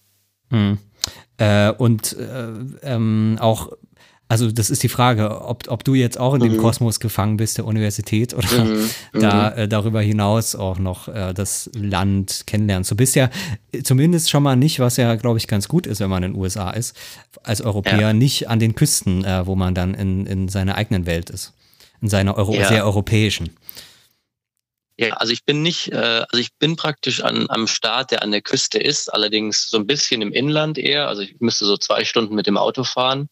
Hm. 0.50 0.78
Äh, 1.38 1.72
und 1.72 2.18
äh, 2.18 2.50
ähm, 2.82 3.38
auch 3.40 3.72
also 4.32 4.52
das 4.52 4.70
ist 4.70 4.84
die 4.84 4.90
Frage, 4.90 5.42
ob, 5.42 5.68
ob 5.70 5.84
du 5.84 5.96
jetzt 5.96 6.20
auch 6.20 6.36
in 6.36 6.42
dem 6.42 6.54
mhm. 6.54 6.58
Kosmos 6.60 7.00
gefangen 7.00 7.38
bist 7.38 7.58
der 7.58 7.66
Universität 7.66 8.36
oder 8.36 8.64
mhm. 8.64 8.90
da 9.14 9.50
mhm. 9.50 9.58
äh, 9.58 9.68
darüber 9.68 10.02
hinaus 10.02 10.56
auch 10.56 10.78
noch 10.78 11.08
äh, 11.08 11.34
das 11.34 11.72
Land 11.74 12.44
kennenlernst. 12.46 12.92
Du 12.92 12.96
bist 12.96 13.16
ja 13.16 13.32
zumindest 13.84 14.30
schon 14.30 14.44
mal 14.44 14.56
nicht, 14.56 14.80
was 14.80 14.98
ja 14.98 15.16
glaube 15.16 15.40
ich 15.40 15.48
ganz 15.48 15.68
gut 15.68 15.88
ist, 15.88 16.00
wenn 16.00 16.12
man 16.12 16.22
in 16.22 16.34
den 16.34 16.40
USA 16.40 16.70
ist, 16.70 16.96
als 17.42 17.62
Europäer 17.62 18.00
ja. 18.00 18.14
nicht 18.14 18.50
an 18.50 18.60
den 18.60 18.76
Küsten, 18.76 19.26
äh, 19.26 19.48
wo 19.48 19.56
man 19.56 19.74
dann 19.74 19.96
in, 19.96 20.28
in 20.28 20.48
seiner 20.48 20.76
eigenen 20.76 21.08
Welt 21.08 21.32
ist, 21.32 21.54
in 22.00 22.08
seiner 22.08 22.38
Euro 22.38 22.54
ja. 22.54 22.68
sehr 22.68 22.86
europäischen. 22.86 23.50
Ja, 25.00 25.14
also 25.14 25.32
ich 25.32 25.46
bin 25.46 25.62
nicht, 25.62 25.94
äh, 25.94 25.96
also 25.96 26.38
ich 26.42 26.54
bin 26.60 26.76
praktisch 26.76 27.24
an, 27.24 27.46
am 27.50 27.68
Staat, 27.68 28.12
der 28.12 28.22
an 28.22 28.32
der 28.32 28.42
Küste 28.42 28.80
ist, 28.80 29.14
allerdings 29.14 29.70
so 29.70 29.78
ein 29.78 29.88
bisschen 29.88 30.22
im 30.22 30.34
Inland 30.34 30.78
eher. 30.78 31.08
Also 31.08 31.22
ich 31.22 31.40
müsste 31.40 31.66
so 31.66 31.78
zwei 31.78 32.04
Stunden 32.04 32.36
mit 32.36 32.48
dem 32.48 32.58
Auto 32.58 32.84
fahren 32.84 33.30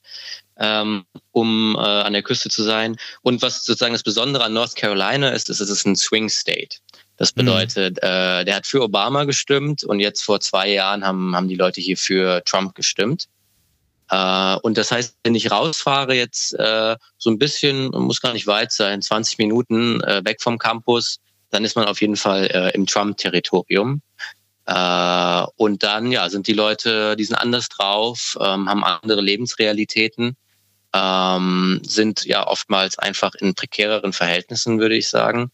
ähm, 0.59 1.05
um 1.31 1.75
äh, 1.75 1.79
an 1.79 2.13
der 2.13 2.23
Küste 2.23 2.49
zu 2.49 2.63
sein. 2.63 2.97
Und 3.21 3.41
was 3.41 3.63
sozusagen 3.63 3.93
das 3.93 4.03
Besondere 4.03 4.43
an 4.43 4.53
North 4.53 4.75
Carolina 4.75 5.29
ist, 5.29 5.49
ist, 5.49 5.59
es 5.59 5.69
ist 5.69 5.85
ein 5.85 5.95
Swing 5.95 6.29
State. 6.29 6.77
Das 7.17 7.35
mhm. 7.35 7.41
bedeutet, 7.41 7.97
mhm. 8.01 8.07
äh, 8.07 8.45
der 8.45 8.55
hat 8.55 8.67
für 8.67 8.81
Obama 8.81 9.23
gestimmt 9.23 9.83
und 9.83 9.99
jetzt 9.99 10.23
vor 10.23 10.39
zwei 10.39 10.69
Jahren 10.69 11.05
haben, 11.05 11.35
haben 11.35 11.47
die 11.47 11.55
Leute 11.55 11.81
hier 11.81 11.97
für 11.97 12.43
Trump 12.45 12.75
gestimmt. 12.75 13.25
Äh, 14.09 14.55
und 14.61 14.77
das 14.77 14.91
heißt, 14.91 15.15
wenn 15.23 15.35
ich 15.35 15.51
rausfahre 15.51 16.15
jetzt 16.15 16.53
äh, 16.53 16.95
so 17.17 17.29
ein 17.29 17.39
bisschen, 17.39 17.89
muss 17.89 18.21
gar 18.21 18.33
nicht 18.33 18.47
weit 18.47 18.71
sein, 18.71 19.01
20 19.01 19.37
Minuten 19.37 20.01
äh, 20.01 20.21
weg 20.25 20.41
vom 20.41 20.57
Campus, 20.57 21.19
dann 21.49 21.65
ist 21.65 21.75
man 21.75 21.85
auf 21.85 22.01
jeden 22.01 22.17
Fall 22.17 22.45
äh, 22.45 22.71
im 22.73 22.85
Trump-Territorium. 22.85 24.01
Äh, 24.65 25.45
und 25.55 25.83
dann 25.83 26.11
ja 26.11 26.29
sind 26.29 26.47
die 26.47 26.53
Leute, 26.53 27.15
die 27.15 27.23
sind 27.23 27.37
anders 27.37 27.69
drauf, 27.69 28.37
ähm, 28.41 28.69
haben 28.69 28.83
andere 28.83 29.21
Lebensrealitäten 29.21 30.35
ähm, 30.93 31.81
sind 31.83 32.25
ja 32.25 32.47
oftmals 32.47 32.97
einfach 32.99 33.35
in 33.35 33.55
prekäreren 33.55 34.13
Verhältnissen, 34.13 34.79
würde 34.79 34.95
ich 34.95 35.09
sagen. 35.09 35.51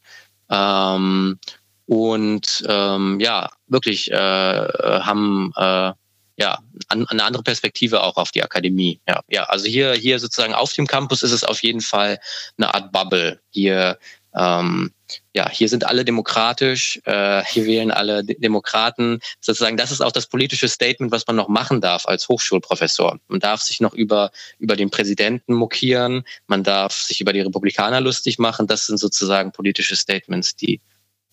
Ähm, 0.50 1.40
und 1.86 2.64
ähm, 2.68 3.20
ja, 3.20 3.50
wirklich 3.68 4.12
äh, 4.12 4.16
haben 4.16 5.52
äh, 5.56 5.92
ja 6.38 6.60
an, 6.88 7.08
eine 7.08 7.24
andere 7.24 7.44
Perspektive 7.44 8.04
auch 8.04 8.18
auf 8.18 8.32
die 8.32 8.44
Akademie. 8.44 9.02
Ja, 9.08 9.22
ja, 9.28 9.44
also 9.44 9.66
hier 9.66 9.94
hier 9.94 10.20
sozusagen 10.20 10.54
auf 10.54 10.74
dem 10.74 10.88
Campus 10.88 11.24
ist 11.24 11.32
es 11.32 11.44
auf 11.44 11.62
jeden 11.64 11.82
Fall 11.82 12.20
eine 12.58 12.74
Art 12.74 12.92
Bubble. 12.92 13.42
Hier 13.50 13.98
ähm, 14.36 14.92
ja, 15.36 15.50
hier 15.50 15.70
sind 15.70 15.86
alle 15.86 16.06
demokratisch, 16.06 17.00
äh, 17.06 17.44
hier 17.46 17.66
wählen 17.66 17.92
alle 17.92 18.24
D 18.24 18.36
Demokraten. 18.36 19.20
Sozusagen, 19.40 19.78
das 19.78 19.92
ist 19.92 20.02
auch 20.02 20.12
das 20.12 20.28
politische 20.28 20.68
Statement, 20.68 21.12
was 21.12 21.28
man 21.28 21.36
noch 21.36 21.48
machen 21.48 21.82
darf 21.82 22.08
als 22.08 22.28
Hochschulprofessor. 22.30 23.20
Man 23.28 23.40
darf 23.40 23.62
sich 23.62 23.80
noch 23.80 23.94
über, 23.94 24.32
über 24.58 24.76
den 24.76 24.90
Präsidenten 24.90 25.54
mokieren, 25.54 26.24
man 26.48 26.64
darf 26.64 26.94
sich 26.94 27.22
über 27.22 27.34
die 27.34 27.42
Republikaner 27.42 28.02
lustig 28.02 28.40
machen. 28.40 28.68
Das 28.68 28.88
sind 28.88 28.98
sozusagen 28.98 29.52
politische 29.52 29.96
Statements, 29.96 30.56
die, 30.56 30.82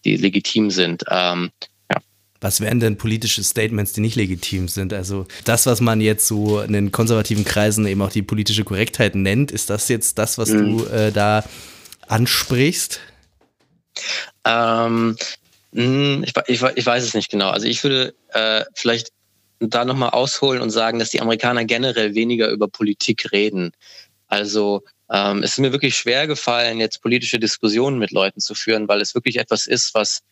die 0.04 0.16
legitim 0.16 0.70
sind. 0.70 1.04
Ähm, 1.08 1.50
was 2.42 2.62
wären 2.62 2.80
denn 2.80 2.96
politische 2.96 3.44
Statements, 3.44 3.92
die 3.92 4.00
nicht 4.00 4.16
legitim 4.16 4.68
sind? 4.68 4.94
Also 4.94 5.26
das, 5.44 5.66
was 5.66 5.82
man 5.82 6.00
jetzt 6.00 6.26
so 6.26 6.60
in 6.60 6.72
den 6.72 6.90
konservativen 6.90 7.44
Kreisen 7.44 7.86
eben 7.86 8.00
auch 8.00 8.10
die 8.10 8.22
politische 8.22 8.64
Korrektheit 8.64 9.14
nennt, 9.14 9.50
ist 9.50 9.68
das 9.68 9.88
jetzt 9.88 10.16
das, 10.16 10.38
was 10.38 10.48
mhm. 10.48 10.78
du 10.78 10.84
äh, 10.86 11.12
da 11.12 11.44
ansprichst? 12.10 13.00
Ähm, 14.44 15.16
hm, 15.72 16.24
ich, 16.24 16.32
ich, 16.46 16.62
ich, 16.62 16.86
weiß 16.86 17.04
es 17.04 17.14
nicht 17.14 17.30
genau. 17.30 17.50
Also 17.50 17.66
ich 17.66 17.82
würde 17.84 18.14
äh, 18.30 18.64
vielleicht 18.74 19.12
da 19.60 19.84
nochmal 19.84 20.10
ausholen 20.10 20.62
und 20.62 20.70
sagen, 20.70 20.98
dass 20.98 21.10
die 21.10 21.20
Amerikaner 21.20 21.64
generell 21.64 22.14
weniger 22.14 22.48
über 22.48 22.66
Politik 22.68 23.30
reden. 23.32 23.72
Also 24.26 24.82
ähm, 25.10 25.42
es 25.42 25.52
ist 25.52 25.58
mir 25.58 25.72
wirklich 25.72 25.96
schwer 25.96 26.26
gefallen, 26.26 26.80
jetzt 26.80 27.02
politische 27.02 27.38
Diskussionen 27.38 27.98
mit 27.98 28.10
Leuten 28.10 28.40
zu 28.40 28.54
führen, 28.54 28.88
weil 28.88 29.00
es 29.00 29.14
wirklich 29.14 29.38
etwas 29.38 29.66
ist, 29.66 29.94
was, 29.94 30.22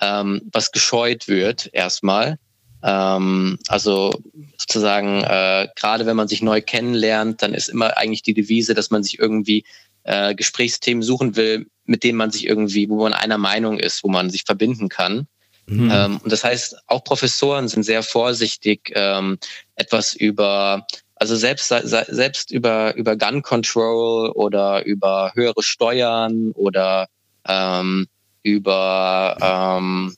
ähm, 0.00 0.42
was 0.52 0.72
gescheut 0.72 1.26
wird 1.26 1.68
erstmal. 1.72 2.38
Ähm, 2.82 3.58
also 3.68 4.12
sozusagen, 4.58 5.24
äh, 5.24 5.68
gerade 5.74 6.06
wenn 6.06 6.16
man 6.16 6.28
sich 6.28 6.42
neu 6.42 6.60
kennenlernt, 6.60 7.42
dann 7.42 7.54
ist 7.54 7.68
immer 7.68 7.96
eigentlich 7.96 8.22
die 8.22 8.34
Devise, 8.34 8.74
dass 8.74 8.90
man 8.90 9.02
sich 9.02 9.18
irgendwie 9.18 9.64
äh, 10.06 10.34
Gesprächsthemen 10.34 11.02
suchen 11.02 11.36
will, 11.36 11.66
mit 11.84 12.04
denen 12.04 12.16
man 12.16 12.30
sich 12.30 12.46
irgendwie, 12.46 12.88
wo 12.88 13.02
man 13.02 13.12
einer 13.12 13.38
Meinung 13.38 13.78
ist, 13.78 14.02
wo 14.04 14.08
man 14.08 14.30
sich 14.30 14.44
verbinden 14.44 14.88
kann. 14.88 15.26
Mhm. 15.66 15.90
Ähm, 15.92 16.20
und 16.22 16.32
das 16.32 16.44
heißt, 16.44 16.76
auch 16.86 17.02
Professoren 17.02 17.68
sind 17.68 17.82
sehr 17.82 18.02
vorsichtig, 18.02 18.92
ähm, 18.94 19.38
etwas 19.74 20.14
über, 20.14 20.86
also 21.16 21.34
selbst, 21.34 21.68
selbst 21.68 22.52
über, 22.52 22.94
über 22.94 23.16
Gun 23.16 23.42
Control 23.42 24.30
oder 24.30 24.84
über 24.84 25.32
höhere 25.34 25.62
Steuern 25.62 26.52
oder 26.52 27.08
ähm, 27.48 28.06
über 28.42 29.36
ähm, 29.40 30.14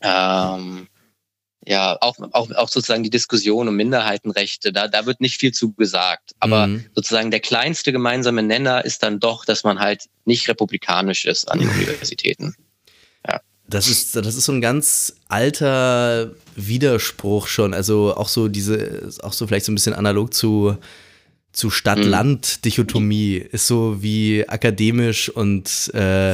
ähm, 0.00 0.88
ja, 1.66 1.96
auch, 2.00 2.16
auch, 2.32 2.50
auch 2.50 2.68
sozusagen 2.68 3.02
die 3.02 3.10
Diskussion 3.10 3.68
um 3.68 3.76
Minderheitenrechte, 3.76 4.72
da, 4.72 4.88
da 4.88 5.06
wird 5.06 5.20
nicht 5.20 5.38
viel 5.38 5.52
zu 5.52 5.72
gesagt. 5.72 6.32
Aber 6.40 6.66
mhm. 6.66 6.84
sozusagen 6.94 7.30
der 7.30 7.40
kleinste 7.40 7.92
gemeinsame 7.92 8.42
Nenner 8.42 8.84
ist 8.84 9.02
dann 9.02 9.20
doch, 9.20 9.44
dass 9.44 9.64
man 9.64 9.78
halt 9.78 10.04
nicht 10.24 10.48
republikanisch 10.48 11.24
ist 11.24 11.50
an 11.50 11.60
den 11.60 11.68
Universitäten. 11.70 12.54
Ja. 13.26 13.40
Das 13.66 13.88
ist, 13.88 14.14
das 14.14 14.34
ist 14.34 14.44
so 14.44 14.52
ein 14.52 14.60
ganz 14.60 15.16
alter 15.28 16.32
Widerspruch 16.54 17.46
schon. 17.46 17.72
Also 17.72 18.14
auch 18.14 18.28
so 18.28 18.48
diese, 18.48 19.10
auch 19.22 19.32
so 19.32 19.46
vielleicht 19.46 19.64
so 19.64 19.72
ein 19.72 19.74
bisschen 19.74 19.94
analog 19.94 20.34
zu, 20.34 20.76
zu 21.52 21.70
Stadt-Land-Dichotomie. 21.70 23.36
Ist 23.36 23.66
so 23.66 24.02
wie 24.02 24.46
akademisch 24.46 25.30
und 25.30 25.90
äh, 25.94 26.32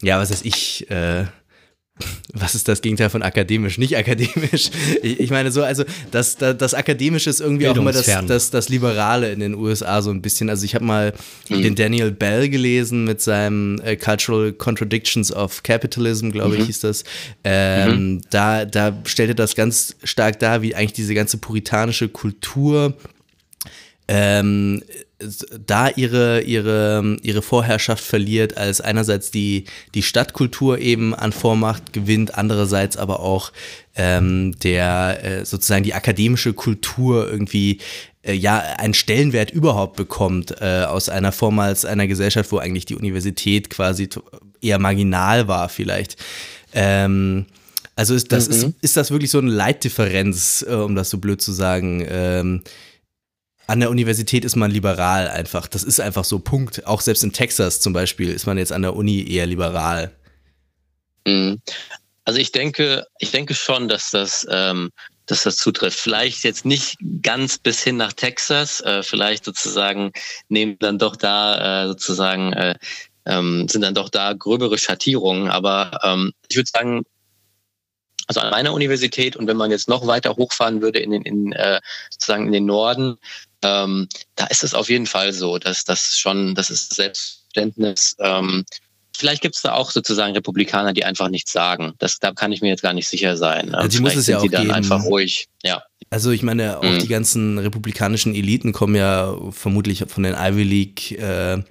ja, 0.00 0.18
was 0.20 0.30
weiß 0.30 0.42
ich, 0.42 0.90
äh, 0.90 1.26
was 2.32 2.54
ist 2.54 2.68
das 2.68 2.82
Gegenteil 2.82 3.10
von 3.10 3.22
akademisch? 3.22 3.78
Nicht 3.78 3.96
akademisch. 3.96 4.70
Ich, 5.02 5.20
ich 5.20 5.30
meine 5.30 5.50
so, 5.50 5.62
also 5.62 5.84
das, 6.10 6.36
das, 6.36 6.56
das 6.56 6.74
Akademische 6.74 7.30
ist 7.30 7.40
irgendwie 7.40 7.68
auch 7.68 7.76
immer 7.76 7.92
das, 7.92 8.06
das, 8.26 8.50
das 8.50 8.68
Liberale 8.68 9.32
in 9.32 9.40
den 9.40 9.54
USA 9.54 10.02
so 10.02 10.10
ein 10.10 10.22
bisschen. 10.22 10.50
Also 10.50 10.64
ich 10.64 10.74
habe 10.74 10.84
mal 10.84 11.14
mhm. 11.48 11.62
den 11.62 11.74
Daniel 11.74 12.10
Bell 12.10 12.48
gelesen 12.48 13.04
mit 13.04 13.20
seinem 13.20 13.80
äh, 13.84 13.96
Cultural 13.96 14.52
Contradictions 14.52 15.32
of 15.32 15.62
Capitalism, 15.62 16.30
glaube 16.30 16.54
mhm. 16.54 16.60
ich, 16.60 16.66
hieß 16.66 16.80
das. 16.80 17.04
Ähm, 17.44 17.90
mhm. 17.90 18.20
da, 18.30 18.64
da 18.64 18.96
stellt 19.04 19.30
er 19.30 19.34
das 19.34 19.54
ganz 19.54 19.96
stark 20.04 20.38
dar, 20.38 20.62
wie 20.62 20.74
eigentlich 20.74 20.92
diese 20.92 21.14
ganze 21.14 21.38
puritanische 21.38 22.08
Kultur 22.08 22.94
ähm, 24.08 24.82
da 25.18 25.88
ihre, 25.88 26.42
ihre, 26.42 27.16
ihre 27.22 27.42
Vorherrschaft 27.42 28.04
verliert, 28.04 28.56
als 28.56 28.80
einerseits 28.80 29.30
die, 29.30 29.64
die 29.94 30.02
Stadtkultur 30.02 30.78
eben 30.78 31.14
an 31.14 31.32
Vormacht 31.32 31.92
gewinnt, 31.92 32.38
andererseits 32.38 32.96
aber 32.96 33.20
auch 33.20 33.52
ähm, 33.96 34.56
der 34.60 35.24
äh, 35.24 35.44
sozusagen 35.44 35.82
die 35.82 35.94
akademische 35.94 36.52
Kultur 36.52 37.28
irgendwie 37.28 37.80
äh, 38.22 38.32
ja 38.32 38.58
einen 38.58 38.94
Stellenwert 38.94 39.50
überhaupt 39.50 39.96
bekommt 39.96 40.54
äh, 40.60 40.84
aus 40.84 41.08
einer 41.08 41.32
vormals 41.32 41.84
einer 41.84 42.06
Gesellschaft, 42.06 42.52
wo 42.52 42.58
eigentlich 42.58 42.84
die 42.84 42.96
Universität 42.96 43.70
quasi 43.70 44.08
eher 44.60 44.78
marginal 44.78 45.48
war 45.48 45.68
vielleicht. 45.68 46.16
Ähm, 46.72 47.46
also 47.96 48.14
ist 48.14 48.30
das, 48.30 48.48
mhm. 48.48 48.54
ist, 48.54 48.74
ist 48.82 48.96
das 48.96 49.10
wirklich 49.10 49.32
so 49.32 49.38
eine 49.38 49.50
Leitdifferenz, 49.50 50.64
äh, 50.68 50.74
um 50.74 50.94
das 50.94 51.10
so 51.10 51.18
blöd 51.18 51.42
zu 51.42 51.50
sagen? 51.50 52.06
Ähm, 52.08 52.62
an 53.68 53.80
der 53.80 53.90
Universität 53.90 54.46
ist 54.46 54.56
man 54.56 54.70
liberal 54.70 55.28
einfach. 55.28 55.68
Das 55.68 55.84
ist 55.84 56.00
einfach 56.00 56.24
so, 56.24 56.38
Punkt. 56.38 56.86
Auch 56.86 57.02
selbst 57.02 57.22
in 57.22 57.32
Texas 57.32 57.80
zum 57.80 57.92
Beispiel 57.92 58.30
ist 58.30 58.46
man 58.46 58.56
jetzt 58.56 58.72
an 58.72 58.80
der 58.80 58.96
Uni 58.96 59.30
eher 59.30 59.46
liberal. 59.46 60.10
Mhm. 61.26 61.60
Also 62.24 62.40
ich 62.40 62.50
denke, 62.50 63.06
ich 63.18 63.30
denke 63.30 63.54
schon, 63.54 63.88
dass 63.88 64.10
das, 64.10 64.46
ähm, 64.50 64.90
dass 65.26 65.42
das 65.42 65.56
zutrifft. 65.56 65.98
Vielleicht 65.98 66.44
jetzt 66.44 66.64
nicht 66.64 66.96
ganz 67.22 67.58
bis 67.58 67.82
hin 67.82 67.98
nach 67.98 68.14
Texas, 68.14 68.80
äh, 68.80 69.02
vielleicht 69.02 69.44
sozusagen 69.44 70.12
nehmen 70.48 70.76
dann 70.78 70.98
doch 70.98 71.16
da 71.16 71.84
äh, 71.84 71.88
sozusagen 71.88 72.54
äh, 72.54 72.74
ähm, 73.26 73.68
sind 73.68 73.82
dann 73.82 73.94
doch 73.94 74.08
da 74.08 74.32
gröbere 74.32 74.78
Schattierungen. 74.78 75.50
Aber 75.50 76.00
ähm, 76.02 76.32
ich 76.48 76.56
würde 76.56 76.70
sagen, 76.72 77.02
also 78.28 78.40
an 78.40 78.50
meiner 78.50 78.72
Universität 78.72 79.36
und 79.36 79.46
wenn 79.46 79.56
man 79.56 79.70
jetzt 79.70 79.88
noch 79.88 80.06
weiter 80.06 80.36
hochfahren 80.36 80.80
würde 80.80 81.00
in 81.00 81.10
den, 81.10 81.22
in, 81.22 81.52
äh, 81.52 81.80
sozusagen 82.10 82.46
in 82.46 82.52
den 82.52 82.66
Norden, 82.66 83.18
ähm, 83.62 84.08
da 84.36 84.46
ist 84.46 84.64
es 84.64 84.74
auf 84.74 84.88
jeden 84.88 85.06
Fall 85.06 85.32
so, 85.32 85.58
dass 85.58 85.84
das 85.84 86.18
schon, 86.18 86.54
das 86.54 86.70
ist 86.70 86.94
Selbstverständnis. 86.94 88.16
Ähm, 88.18 88.64
vielleicht 89.16 89.42
gibt 89.42 89.56
es 89.56 89.62
da 89.62 89.72
auch 89.72 89.90
sozusagen 89.90 90.32
Republikaner, 90.34 90.92
die 90.92 91.04
einfach 91.04 91.28
nichts 91.28 91.52
sagen. 91.52 91.94
Das, 91.98 92.18
da 92.18 92.32
kann 92.32 92.52
ich 92.52 92.60
mir 92.60 92.68
jetzt 92.68 92.82
gar 92.82 92.92
nicht 92.92 93.08
sicher 93.08 93.36
sein. 93.36 93.74
Also 93.74 93.88
die 93.88 94.02
muss 94.02 94.14
es 94.14 94.28
ja 94.28 94.38
auch 94.38 94.46
dann 94.48 94.62
geben. 94.62 94.74
einfach 94.74 95.04
ruhig. 95.04 95.48
Ja. 95.62 95.82
Also 96.10 96.30
ich 96.30 96.42
meine, 96.42 96.78
auch 96.78 96.82
mhm. 96.82 97.00
die 97.00 97.08
ganzen 97.08 97.58
republikanischen 97.58 98.34
Eliten 98.34 98.72
kommen 98.72 98.94
ja 98.94 99.34
vermutlich 99.50 100.04
von 100.08 100.22
den 100.22 100.34
Ivy 100.34 100.62
League 100.62 101.12
äh, 101.12 101.62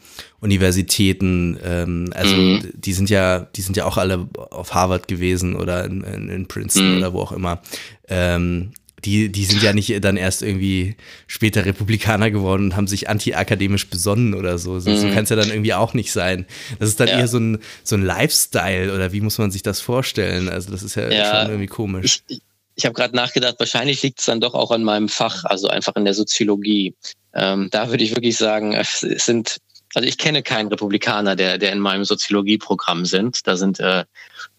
Universitäten. 0.41 1.58
Ähm, 1.63 2.12
also 2.13 2.36
mhm. 2.36 2.69
die 2.73 2.93
sind 2.93 3.10
ja, 3.10 3.39
die 3.39 3.62
sind 3.62 3.78
ja 3.78 3.86
auch 3.86 3.97
alle 3.97 4.28
auf 4.52 4.73
Harvard 4.73 5.08
gewesen 5.08 5.56
oder 5.56 5.86
in, 5.86 6.04
in, 6.04 6.30
in 6.30 6.47
Princeton 6.47 6.91
mhm. 6.91 6.97
oder 6.97 7.13
wo 7.13 7.21
auch 7.21 7.32
immer. 7.32 7.62
Ähm, 8.08 8.73
die, 9.05 9.31
die 9.31 9.45
sind 9.45 9.62
ja 9.62 9.73
nicht 9.73 10.03
dann 10.03 10.17
erst 10.17 10.41
irgendwie 10.41 10.95
später 11.27 11.65
Republikaner 11.65 12.31
geworden 12.31 12.65
und 12.65 12.75
haben 12.75 12.88
sich 12.88 13.10
anti-akademisch 13.10 13.89
besonnen 13.89 14.33
oder 14.33 14.57
so. 14.57 14.79
So, 14.79 14.89
mhm. 14.89 14.97
so 14.97 15.07
kann 15.10 15.23
es 15.23 15.29
ja 15.29 15.36
dann 15.36 15.49
irgendwie 15.49 15.73
auch 15.73 15.93
nicht 15.93 16.12
sein. 16.12 16.47
Das 16.79 16.89
ist 16.89 16.99
dann 16.99 17.07
ja. 17.07 17.19
eher 17.19 17.27
so 17.27 17.38
ein, 17.38 17.60
so 17.83 17.95
ein 17.95 18.03
Lifestyle 18.03 18.93
oder 18.93 19.12
wie 19.13 19.21
muss 19.21 19.38
man 19.38 19.51
sich 19.51 19.62
das 19.62 19.81
vorstellen? 19.81 20.49
Also 20.49 20.71
das 20.71 20.81
ist 20.81 20.95
ja, 20.95 21.10
ja 21.10 21.41
schon 21.41 21.51
irgendwie 21.51 21.67
komisch. 21.67 22.23
Ich, 22.27 22.41
ich 22.75 22.86
habe 22.86 22.93
gerade 22.93 23.15
nachgedacht, 23.15 23.55
wahrscheinlich 23.60 24.01
liegt 24.01 24.19
es 24.19 24.25
dann 24.25 24.41
doch 24.41 24.55
auch 24.55 24.71
an 24.71 24.83
meinem 24.83 25.10
Fach, 25.10 25.43
also 25.45 25.67
einfach 25.67 25.95
in 25.95 26.05
der 26.05 26.13
Soziologie. 26.13 26.95
Ähm, 27.33 27.69
da 27.71 27.89
würde 27.89 28.03
ich 28.03 28.15
wirklich 28.15 28.38
sagen, 28.38 28.73
es 28.73 28.99
sind, 28.99 29.57
also 29.93 30.07
ich 30.07 30.17
kenne 30.17 30.41
keinen 30.41 30.69
Republikaner, 30.69 31.36
der, 31.36 31.60
der 31.60 31.71
in 31.71 31.79
meinem 31.79 32.03
Soziologieprogramm 32.03 33.05
sind. 33.05 33.45
Da 33.47 33.57
sind 33.57 33.79
äh, 33.79 34.05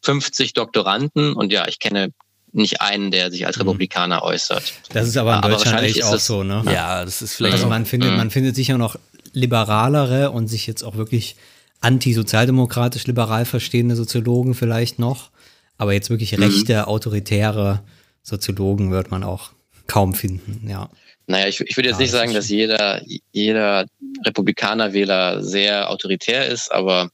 50 0.03 0.53
Doktoranden 0.53 1.33
und 1.33 1.53
ja, 1.53 1.67
ich 1.67 1.81
kenne 1.81 2.13
nicht 2.53 2.81
einen, 2.81 3.11
der 3.11 3.31
sich 3.31 3.47
als 3.47 3.57
mhm. 3.57 3.63
Republikaner 3.63 4.23
äußert. 4.23 4.75
Das 4.93 5.07
ist 5.07 5.17
aber 5.17 5.35
in 5.35 5.39
aber 5.39 5.49
Deutschland 5.51 5.79
eigentlich 5.79 6.05
auch 6.05 6.19
so, 6.19 6.43
ne? 6.43 6.63
Ja, 6.67 7.05
das 7.05 7.23
ist 7.23 7.35
vielleicht. 7.35 7.55
Also 7.55 7.67
man 7.67 7.87
findet, 7.87 8.13
mhm. 8.13 8.17
man 8.17 8.31
findet 8.31 8.57
sicher 8.57 8.79
noch 8.79 8.99
liberalere 9.33 10.31
und 10.31 10.49
sich 10.49 10.67
jetzt 10.67 10.83
auch 10.83 10.97
wirklich 10.97 11.37
antisozialdemokratisch 11.81 13.07
liberal 13.07 13.45
verstehende 13.45 13.97
Soziologen 13.97 14.55
vielleicht 14.55 14.99
noch. 14.99 15.31
Aber 15.77 15.93
jetzt 15.93 16.11
wirklich 16.11 16.37
mhm. 16.37 16.45
rechte, 16.45 16.87
autoritäre 16.89 17.83
Soziologen 18.23 18.91
wird 18.91 19.11
man 19.11 19.23
auch 19.23 19.51
kaum 19.87 20.15
finden, 20.15 20.69
ja. 20.69 20.91
Naja, 21.27 21.47
ich, 21.47 21.61
ich 21.61 21.77
würde 21.77 21.91
jetzt 21.91 21.99
ja, 21.99 22.03
nicht 22.03 22.11
sagen, 22.11 22.33
dass 22.33 22.49
jeder, 22.49 23.03
jeder 23.33 23.87
Republikanerwähler 24.25 25.43
sehr 25.43 25.91
autoritär 25.91 26.47
ist, 26.47 26.73
aber 26.73 27.11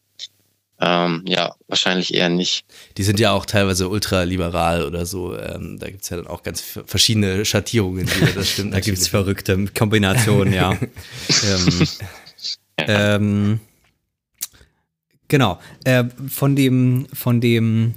ähm, 0.80 1.22
ja, 1.26 1.54
wahrscheinlich 1.68 2.14
eher 2.14 2.28
nicht. 2.28 2.64
Die 2.96 3.04
sind 3.04 3.20
ja 3.20 3.30
auch 3.32 3.46
teilweise 3.46 3.88
ultraliberal 3.88 4.84
oder 4.84 5.06
so. 5.06 5.38
Ähm, 5.38 5.78
da 5.78 5.88
gibt 5.88 6.02
es 6.02 6.10
ja 6.10 6.16
dann 6.16 6.26
auch 6.26 6.42
ganz 6.42 6.60
verschiedene 6.87 7.44
Schattierungen. 7.44 8.08
Wieder, 8.08 8.32
das 8.32 8.50
stimmt 8.50 8.74
da 8.74 8.80
gibt 8.80 8.98
es 8.98 9.08
verrückte 9.08 9.66
Kombinationen, 9.66 10.52
ja. 10.52 10.72
ähm, 11.46 11.88
ähm, 12.78 13.60
genau. 15.28 15.60
Äh, 15.84 16.04
von 16.28 16.56
dem, 16.56 17.06
von 17.12 17.40
dem, 17.40 17.94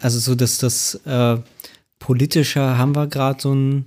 also 0.00 0.18
so, 0.18 0.34
dass 0.34 0.58
das 0.58 0.96
äh, 1.06 1.36
politische 2.00 2.78
haben 2.78 2.96
wir 2.96 3.06
gerade 3.06 3.40
so 3.40 3.54
ein 3.54 3.86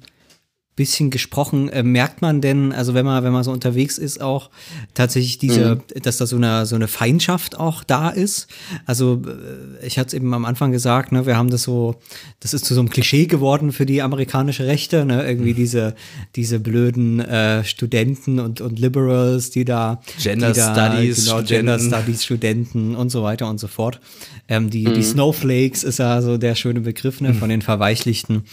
bisschen 0.75 1.09
gesprochen. 1.09 1.69
Äh, 1.69 1.83
merkt 1.83 2.21
man 2.21 2.39
denn, 2.39 2.71
also 2.71 2.93
wenn 2.93 3.05
man, 3.05 3.23
wenn 3.23 3.33
man 3.33 3.43
so 3.43 3.51
unterwegs 3.51 3.97
ist, 3.97 4.21
auch 4.21 4.49
tatsächlich 4.93 5.37
diese, 5.37 5.75
mhm. 5.75 6.01
dass 6.01 6.17
da 6.17 6.25
so 6.25 6.37
eine, 6.37 6.65
so 6.65 6.75
eine 6.75 6.87
Feindschaft 6.87 7.59
auch 7.59 7.83
da 7.83 8.09
ist? 8.09 8.47
Also 8.85 9.21
äh, 9.25 9.85
ich 9.85 9.99
hatte 9.99 10.07
es 10.07 10.13
eben 10.13 10.33
am 10.33 10.45
Anfang 10.45 10.71
gesagt, 10.71 11.11
ne, 11.11 11.25
wir 11.25 11.35
haben 11.35 11.49
das 11.49 11.63
so, 11.63 11.95
das 12.39 12.53
ist 12.53 12.65
zu 12.65 12.73
so 12.73 12.79
einem 12.79 12.89
Klischee 12.89 13.25
geworden 13.25 13.73
für 13.73 13.85
die 13.85 14.01
amerikanische 14.01 14.65
Rechte, 14.65 15.05
ne, 15.05 15.27
irgendwie 15.27 15.51
mhm. 15.51 15.57
diese, 15.57 15.95
diese 16.35 16.59
blöden 16.59 17.19
äh, 17.19 17.65
Studenten 17.65 18.39
und, 18.39 18.61
und 18.61 18.79
Liberals, 18.79 19.49
die 19.49 19.65
da 19.65 20.01
Gender 20.19 20.51
die 20.51 20.59
da, 20.59 20.73
Studies, 20.73 21.25
genau, 21.25 21.43
Gender 21.43 21.79
Studies 21.79 22.23
Studenten 22.23 22.95
und 22.95 23.09
so 23.09 23.23
weiter 23.23 23.49
und 23.49 23.59
so 23.59 23.67
fort. 23.67 23.99
Ähm, 24.47 24.69
die, 24.69 24.87
mhm. 24.87 24.93
die 24.93 25.03
Snowflakes 25.03 25.83
ist 25.83 25.99
ja 25.99 26.21
so 26.21 26.37
der 26.37 26.55
schöne 26.55 26.79
Begriff, 26.79 27.19
ne, 27.19 27.33
von 27.33 27.49
den 27.49 27.61
verweichlichten, 27.61 28.43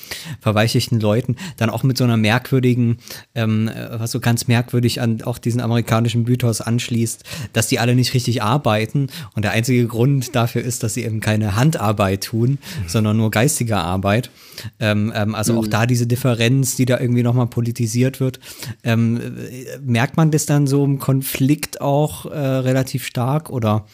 verweichlichten 0.40 0.98
Leuten. 0.98 1.36
Dann 1.56 1.70
auch 1.70 1.84
mit 1.84 1.96
so 1.96 2.07
einer 2.08 2.16
merkwürdigen, 2.16 2.98
ähm, 3.34 3.70
was 3.90 4.12
so 4.12 4.20
ganz 4.20 4.48
merkwürdig 4.48 5.00
an 5.00 5.22
auch 5.22 5.38
diesen 5.38 5.60
amerikanischen 5.60 6.24
Mythos 6.24 6.60
anschließt, 6.60 7.24
dass 7.52 7.68
die 7.68 7.78
alle 7.78 7.94
nicht 7.94 8.14
richtig 8.14 8.42
arbeiten 8.42 9.08
und 9.34 9.44
der 9.44 9.52
einzige 9.52 9.86
Grund 9.86 10.34
dafür 10.34 10.62
ist, 10.62 10.82
dass 10.82 10.94
sie 10.94 11.04
eben 11.04 11.20
keine 11.20 11.56
Handarbeit 11.56 12.24
tun, 12.24 12.50
mhm. 12.50 12.88
sondern 12.88 13.16
nur 13.16 13.30
geistige 13.30 13.76
Arbeit. 13.76 14.30
Ähm, 14.80 15.12
ähm, 15.14 15.34
also 15.34 15.52
mhm. 15.52 15.58
auch 15.60 15.66
da 15.66 15.86
diese 15.86 16.06
Differenz, 16.06 16.76
die 16.76 16.84
da 16.86 16.98
irgendwie 16.98 17.22
nochmal 17.22 17.46
politisiert 17.46 18.20
wird. 18.20 18.40
Ähm, 18.82 19.20
merkt 19.84 20.16
man 20.16 20.30
das 20.30 20.46
dann 20.46 20.66
so 20.66 20.84
im 20.84 20.98
Konflikt 20.98 21.80
auch 21.80 22.26
äh, 22.26 22.38
relativ 22.38 23.04
stark 23.04 23.50
oder 23.50 23.86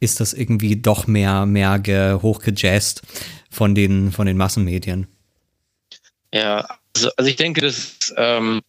ist 0.00 0.20
das 0.20 0.32
irgendwie 0.32 0.76
doch 0.76 1.06
mehr, 1.06 1.46
mehr 1.46 1.80
hochgejazzt 2.20 3.02
von 3.50 3.74
den, 3.74 4.10
von 4.10 4.26
den 4.26 4.36
Massenmedien? 4.36 5.06
Ja, 6.34 6.66
also, 6.94 7.10
also 7.16 7.30
ich 7.30 7.36
denke, 7.36 7.60
dass 7.60 8.12
ähm, 8.16 8.62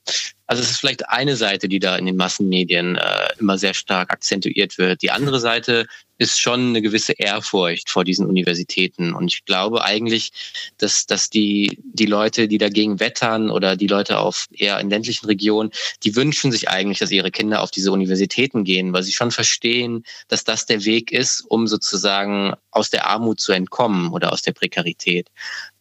also 0.45 0.61
es 0.61 0.71
ist 0.71 0.79
vielleicht 0.81 1.09
eine 1.09 1.35
Seite, 1.35 1.67
die 1.67 1.79
da 1.79 1.95
in 1.95 2.05
den 2.05 2.17
Massenmedien 2.17 2.97
äh, 2.97 3.29
immer 3.39 3.57
sehr 3.57 3.73
stark 3.73 4.11
akzentuiert 4.11 4.77
wird. 4.77 5.01
Die 5.01 5.09
andere 5.09 5.39
Seite 5.39 5.87
ist 6.17 6.39
schon 6.39 6.69
eine 6.69 6.81
gewisse 6.81 7.13
Ehrfurcht 7.13 7.89
vor 7.89 8.03
diesen 8.03 8.27
Universitäten. 8.27 9.13
Und 9.13 9.33
ich 9.33 9.45
glaube 9.45 9.83
eigentlich, 9.83 10.31
dass, 10.77 11.05
dass 11.05 11.29
die, 11.29 11.81
die 11.83 12.05
Leute, 12.05 12.47
die 12.47 12.57
dagegen 12.59 12.99
wettern 12.99 13.49
oder 13.49 13.75
die 13.75 13.87
Leute 13.87 14.19
auf 14.19 14.47
eher 14.51 14.79
in 14.79 14.89
ländlichen 14.89 15.25
Regionen, 15.25 15.71
die 16.03 16.15
wünschen 16.15 16.51
sich 16.51 16.69
eigentlich, 16.69 16.99
dass 16.99 17.11
ihre 17.11 17.31
Kinder 17.31 17.61
auf 17.61 17.71
diese 17.71 17.91
Universitäten 17.91 18.63
gehen, 18.63 18.93
weil 18.93 19.03
sie 19.03 19.11
schon 19.11 19.31
verstehen, 19.31 20.03
dass 20.27 20.43
das 20.43 20.65
der 20.65 20.85
Weg 20.85 21.11
ist, 21.11 21.41
um 21.47 21.67
sozusagen 21.67 22.53
aus 22.69 22.89
der 22.89 23.07
Armut 23.07 23.39
zu 23.39 23.53
entkommen 23.53 24.11
oder 24.11 24.31
aus 24.31 24.41
der 24.43 24.53
Prekarität. 24.53 25.29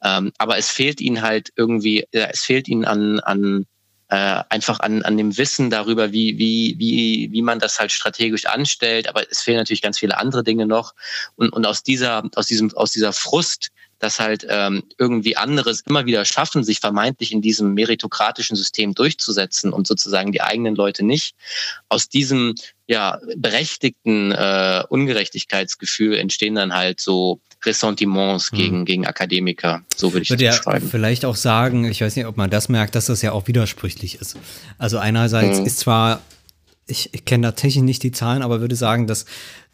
Ähm, 0.03 0.33
aber 0.39 0.59
es 0.59 0.69
fehlt 0.69 1.01
ihnen 1.01 1.23
halt 1.23 1.51
irgendwie, 1.57 2.07
ja, 2.13 2.27
es 2.27 2.43
fehlt 2.43 2.69
ihnen 2.69 2.85
an, 2.85 3.21
an 3.21 3.67
äh, 4.09 4.45
einfach 4.51 4.81
an, 4.81 5.03
an 5.03 5.17
dem 5.17 5.39
Wissen 5.39 5.71
darüber, 5.71 6.13
wie, 6.13 6.37
wie, 6.37 6.75
wie, 6.79 7.29
wie 7.33 7.43
man 7.43 7.59
das 7.59 7.79
halt 7.79 7.93
strategisch 7.93 8.45
anstellt. 8.47 9.09
Aber 9.09 9.23
es 9.31 9.41
fehlen 9.41 9.57
natürlich 9.57 9.81
ganz 9.81 9.99
viele 9.99 10.19
andere 10.19 10.45
Dinge 10.45 10.67
noch. 10.67 10.95
Und, 11.37 11.51
und 11.51 11.67
aus 11.67 11.83
dieser, 11.83 12.23
aus 12.35 12.47
diesem, 12.47 12.77
aus 12.77 12.93
dieser 12.93 13.13
Frust, 13.15 13.71
dass 14.03 14.19
halt 14.19 14.45
ähm, 14.49 14.83
irgendwie 14.99 15.37
anderes 15.37 15.83
immer 15.83 16.07
wieder 16.07 16.25
schaffen, 16.25 16.65
sich 16.65 16.81
vermeintlich 16.81 17.31
in 17.31 17.41
diesem 17.41 17.73
meritokratischen 17.73 18.57
System 18.57 18.97
durchzusetzen 18.97 19.73
und 19.73 19.87
sozusagen 19.87 20.33
die 20.33 20.43
eigenen 20.43 20.75
Leute 20.75 21.05
nicht. 21.05 21.37
Aus 21.89 22.09
diesem 22.09 22.57
ja 22.89 23.21
berechtigten 23.37 24.33
äh, 24.33 24.83
Ungerechtigkeitsgefühl 24.89 26.17
entstehen 26.17 26.57
dann 26.57 26.75
halt 26.75 26.99
so 26.99 27.39
Ressentiments 27.65 28.51
hm. 28.51 28.59
gegen, 28.59 28.85
gegen 28.87 29.07
Akademiker. 29.07 29.85
So 29.97 30.13
würde 30.13 30.25
ich, 30.25 30.31
würde 30.31 30.47
das 30.47 30.59
beschreiben. 30.59 30.87
Ja 30.87 30.91
vielleicht 30.91 31.25
auch 31.25 31.37
sagen, 31.37 31.85
ich 31.85 32.01
weiß 32.01 32.17
nicht, 32.17 32.27
ob 32.27 32.37
man 32.37 32.51
das 32.51 32.69
merkt, 32.69 32.97
dass 32.97 33.07
das 33.07 33.23
ja 33.23 33.31
auch 33.31 33.47
widersprüchlich 33.47 34.21
ist. 34.21 34.37
Also 34.79 34.99
einerseits 34.99 35.61
mhm. 35.61 35.67
ist 35.67 35.79
zwar, 35.79 36.21
ich, 36.93 37.13
ich 37.13 37.25
kenne 37.25 37.49
tatsächlich 37.49 37.83
nicht 37.83 38.03
die 38.05 38.13
Zahlen, 38.13 38.43
aber 38.43 38.61
würde 38.61 38.77
sagen, 38.77 39.09
dass 39.09 39.25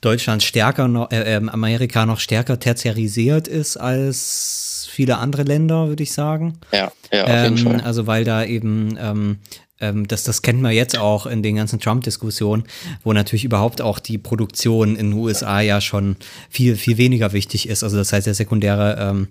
Deutschland 0.01 0.43
stärker 0.43 0.89
noch, 0.89 1.11
äh, 1.11 1.37
ähm, 1.37 1.49
Amerika 1.49 2.07
noch 2.07 2.21
stärker 2.21 2.59
tertiarisiert 2.59 3.47
ist 3.49 3.77
als 3.77 4.89
viele 4.91 5.19
andere 5.19 5.43
Länder, 5.43 5.89
würde 5.89 6.03
ich 6.03 6.13
sagen. 6.13 6.59
Ja, 6.73 6.91
ja, 7.13 7.25
auf 7.25 7.29
jeden 7.29 7.59
ähm, 7.59 7.59
Fall. 7.59 7.81
Also 7.83 8.07
weil 8.07 8.25
da 8.25 8.45
eben 8.45 8.97
ähm, 9.01 9.39
ähm, 9.81 10.09
das, 10.09 10.25
das 10.25 10.43
kennt 10.43 10.61
man 10.61 10.73
jetzt 10.73 10.99
auch 10.99 11.27
in 11.27 11.43
den 11.43 11.57
ganzen 11.57 11.81
Trump-Diskussionen, 11.81 12.65
wo 13.05 13.13
natürlich 13.13 13.45
überhaupt 13.45 13.81
auch 13.81 13.99
die 13.99 14.19
Produktion 14.19 14.97
in 14.97 15.11
den 15.11 15.19
USA 15.19 15.61
ja 15.61 15.81
schon 15.81 16.17
viel, 16.51 16.77
viel 16.77 16.99
weniger 16.99 17.33
wichtig 17.33 17.69
ist. 17.69 17.85
Also 17.85 17.97
das 17.97 18.13
heißt, 18.13 18.27
der 18.27 18.35
sekundäre 18.35 18.97
ähm, 18.99 19.29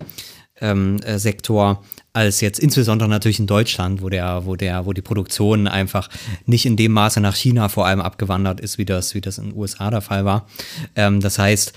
ähm, 0.62 0.98
äh, 1.04 1.17
Sektor 1.20 1.84
als 2.13 2.41
jetzt 2.41 2.60
insbesondere 2.60 3.08
natürlich 3.08 3.39
in 3.39 3.46
Deutschland, 3.46 4.02
wo 4.02 4.10
der, 4.10 4.46
wo 4.46 4.56
der, 4.56 4.88
wo 4.88 4.93
die 4.93 5.04
Produktion 5.04 5.67
einfach 5.67 6.10
nicht 6.48 6.65
in 6.65 6.76
dem 6.76 6.91
Maße 6.91 7.22
nach 7.22 7.36
China 7.36 7.70
vor 7.70 7.86
allem 7.86 8.02
abgewandert 8.02 8.60
ist, 8.60 8.80
wie 8.80 8.86
das, 8.86 9.13
wie 9.13 9.22
das 9.22 9.38
in 9.38 9.52
den 9.52 9.56
USA 9.56 9.91
der 9.91 10.02
Fall 10.02 10.26
war. 10.26 10.48
Ähm, 10.96 11.22
das 11.22 11.38
heißt, 11.38 11.74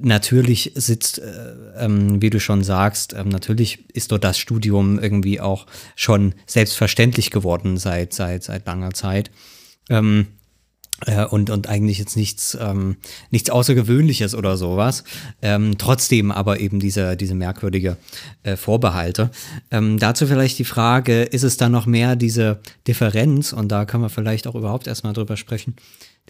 natürlich 0.00 0.72
sitzt, 0.74 1.18
äh, 1.18 1.54
ähm, 1.78 2.20
wie 2.20 2.30
du 2.30 2.38
schon 2.38 2.62
sagst, 2.64 3.14
ähm, 3.14 3.28
natürlich 3.28 3.88
ist 3.94 4.12
dort 4.12 4.24
das 4.24 4.38
Studium 4.38 4.98
irgendwie 4.98 5.40
auch 5.40 5.66
schon 5.96 6.34
selbstverständlich 6.46 7.30
geworden 7.30 7.78
seit, 7.78 8.12
seit, 8.12 8.44
seit 8.44 8.66
langer 8.66 8.92
Zeit. 8.92 9.30
Ähm, 9.88 10.26
äh, 11.06 11.24
und, 11.24 11.50
und 11.50 11.68
eigentlich 11.68 11.98
jetzt 11.98 12.16
nichts, 12.16 12.56
ähm, 12.60 12.96
nichts 13.30 13.50
Außergewöhnliches 13.50 14.34
oder 14.34 14.56
sowas. 14.56 15.04
Ähm, 15.42 15.78
trotzdem 15.78 16.30
aber 16.30 16.60
eben 16.60 16.80
diese, 16.80 17.16
diese 17.16 17.34
merkwürdige 17.34 17.96
äh, 18.42 18.56
Vorbehalte. 18.56 19.30
Ähm, 19.70 19.98
dazu 19.98 20.26
vielleicht 20.26 20.58
die 20.58 20.64
Frage, 20.64 21.22
ist 21.22 21.44
es 21.44 21.56
dann 21.56 21.72
noch 21.72 21.86
mehr 21.86 22.16
diese 22.16 22.60
Differenz, 22.86 23.52
und 23.52 23.68
da 23.68 23.84
kann 23.84 24.00
man 24.00 24.10
vielleicht 24.10 24.46
auch 24.46 24.54
überhaupt 24.54 24.86
erstmal 24.86 25.12
drüber 25.12 25.36
sprechen, 25.36 25.76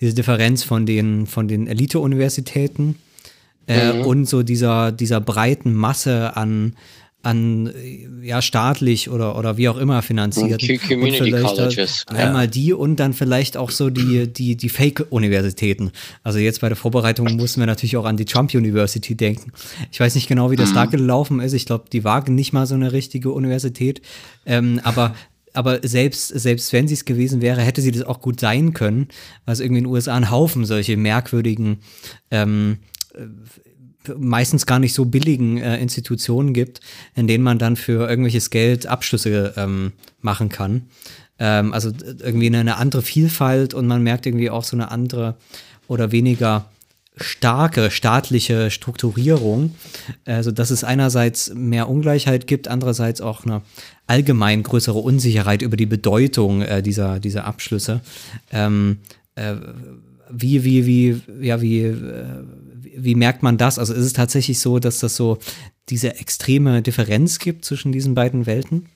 diese 0.01 0.15
Differenz 0.15 0.63
von 0.65 0.87
den, 0.87 1.27
von 1.27 1.49
den 1.49 1.67
Elite-Universitäten 1.67 2.97
äh, 3.67 3.93
mhm. 3.93 4.01
und 4.03 4.29
so 4.29 4.43
dieser, 4.43 4.93
dieser 4.93 5.21
breiten 5.21 5.75
Masse 5.75 6.37
an, 6.37 6.75
an 7.23 7.73
ja 8.23 8.41
staatlich 8.41 9.11
oder 9.11 9.37
oder 9.37 9.57
wie 9.57 9.69
auch 9.69 9.77
immer 9.77 10.03
finanziert. 10.03 10.61
Community 10.87 11.33
Colleges 11.33 12.07
einmal 12.09 12.45
ja. 12.45 12.51
die 12.51 12.73
und 12.73 12.97
dann 12.97 13.13
vielleicht 13.13 13.57
auch 13.57 13.71
so 13.71 13.91
die 13.91 14.33
die 14.33 14.57
die 14.57 14.69
Fake 14.69 15.07
Universitäten 15.11 15.91
also 16.23 16.39
jetzt 16.39 16.61
bei 16.61 16.69
der 16.69 16.77
Vorbereitung 16.77 17.35
mussten 17.37 17.61
wir 17.61 17.67
natürlich 17.67 17.97
auch 17.97 18.05
an 18.05 18.17
die 18.17 18.25
Trump 18.25 18.55
University 18.55 19.17
denken. 19.17 19.53
Ich 19.91 19.99
weiß 19.99 20.15
nicht 20.15 20.29
genau 20.29 20.51
wie 20.53 20.57
das 20.57 20.71
mhm. 20.71 20.75
da 20.75 20.85
gelaufen 20.87 21.41
ist. 21.41 21.55
Ich 21.55 21.67
glaube 21.67 21.87
die 21.93 22.05
wagen 22.05 22.37
nicht 22.37 22.53
mal 22.53 22.67
so 22.67 22.77
eine 22.77 22.93
richtige 22.93 23.33
Universität. 23.33 24.01
Ähm, 24.47 24.81
aber 24.85 25.15
aber 25.55 25.81
selbst, 25.83 26.29
selbst 26.29 26.73
wenn 26.73 26.87
sie 26.87 26.95
es 26.95 27.05
gewesen 27.05 27.41
wäre, 27.41 27.63
hätte 27.63 27.81
sie 27.81 27.91
das 27.91 28.03
auch 28.03 28.21
gut 28.21 28.39
sein 28.39 28.75
können, 28.75 29.09
weil 29.45 29.55
es 29.55 29.61
irgendwie 29.61 29.79
in 29.79 29.85
den 29.85 29.93
USA 29.93 30.15
einen 30.15 30.31
Haufen 30.31 30.65
solche 30.65 30.97
merkwürdigen 30.97 31.79
ähm, 32.31 32.79
meistens 34.19 34.67
gar 34.67 34.79
nicht 34.79 34.95
so 34.95 35.05
billigen 35.05 35.59
äh, 35.59 35.79
Institutionen 35.79 36.53
gibt, 36.53 36.81
in 37.15 37.27
denen 37.27 37.45
man 37.45 37.59
dann 37.59 37.77
für 37.77 38.09
irgendwelches 38.09 38.51
Geld 38.51 38.87
Abschlüsse 38.87 39.55
ähm, 39.57 39.93
machen 40.21 40.49
kann. 40.49 40.83
Ähm, 41.39 41.73
also 41.73 41.91
irgendwie 42.21 42.47
eine, 42.47 42.61
eine, 42.61 42.77
andere 42.77 43.03
Vielfalt 43.03 43.75
und 43.75 43.87
man 43.87 44.03
merkt 44.03 44.27
irgendwie 44.27 44.51
auch 44.51 44.65
so 44.65 44.77
eine 44.77 44.91
andere 44.91 45.37
oder 45.87 46.13
weniger 46.13 46.67
starke 47.21 47.91
staatliche 47.91 48.71
Strukturierung, 48.71 49.75
also 50.25 50.53
dass 50.53 50.71
es 50.71 50.85
einerseits 50.85 51.53
mehr 51.53 51.89
Ungleichheit 51.89 52.47
gibt, 52.47 52.69
andererseits 52.69 53.21
auch 53.21 53.45
eine 53.45 53.63
allgemein 54.07 54.63
größere 54.63 54.99
Unsicherheit 54.99 55.63
über 55.63 55.77
die 55.77 55.87
Bedeutung 55.87 56.63
äh, 56.63 56.83
dieser, 56.83 57.19
dieser 57.19 57.45
Abschlüsse. 57.45 58.01
Ähm, 58.53 58.99
äh, 59.35 59.57
wie, 60.31 60.65
wie, 60.65 60.87
wie, 60.87 61.47
ja, 61.47 61.61
wie, 61.61 61.83
äh, 61.83 62.45
wie 63.05 63.15
merkt 63.15 63.43
man 63.43 63.59
das? 63.59 63.79
Also 63.79 63.95
ist 63.95 64.05
es 64.05 64.13
tatsächlich 64.13 64.61
so, 64.61 64.79
dass 64.79 64.99
das 64.99 65.17
so 65.17 65.39
diese 65.89 66.17
extreme 66.17 66.83
Differenz 66.83 67.39
gibt 67.39 67.65
zwischen 67.65 67.93
diesen 67.93 68.15
beiden 68.15 68.47
Welten? 68.47 68.89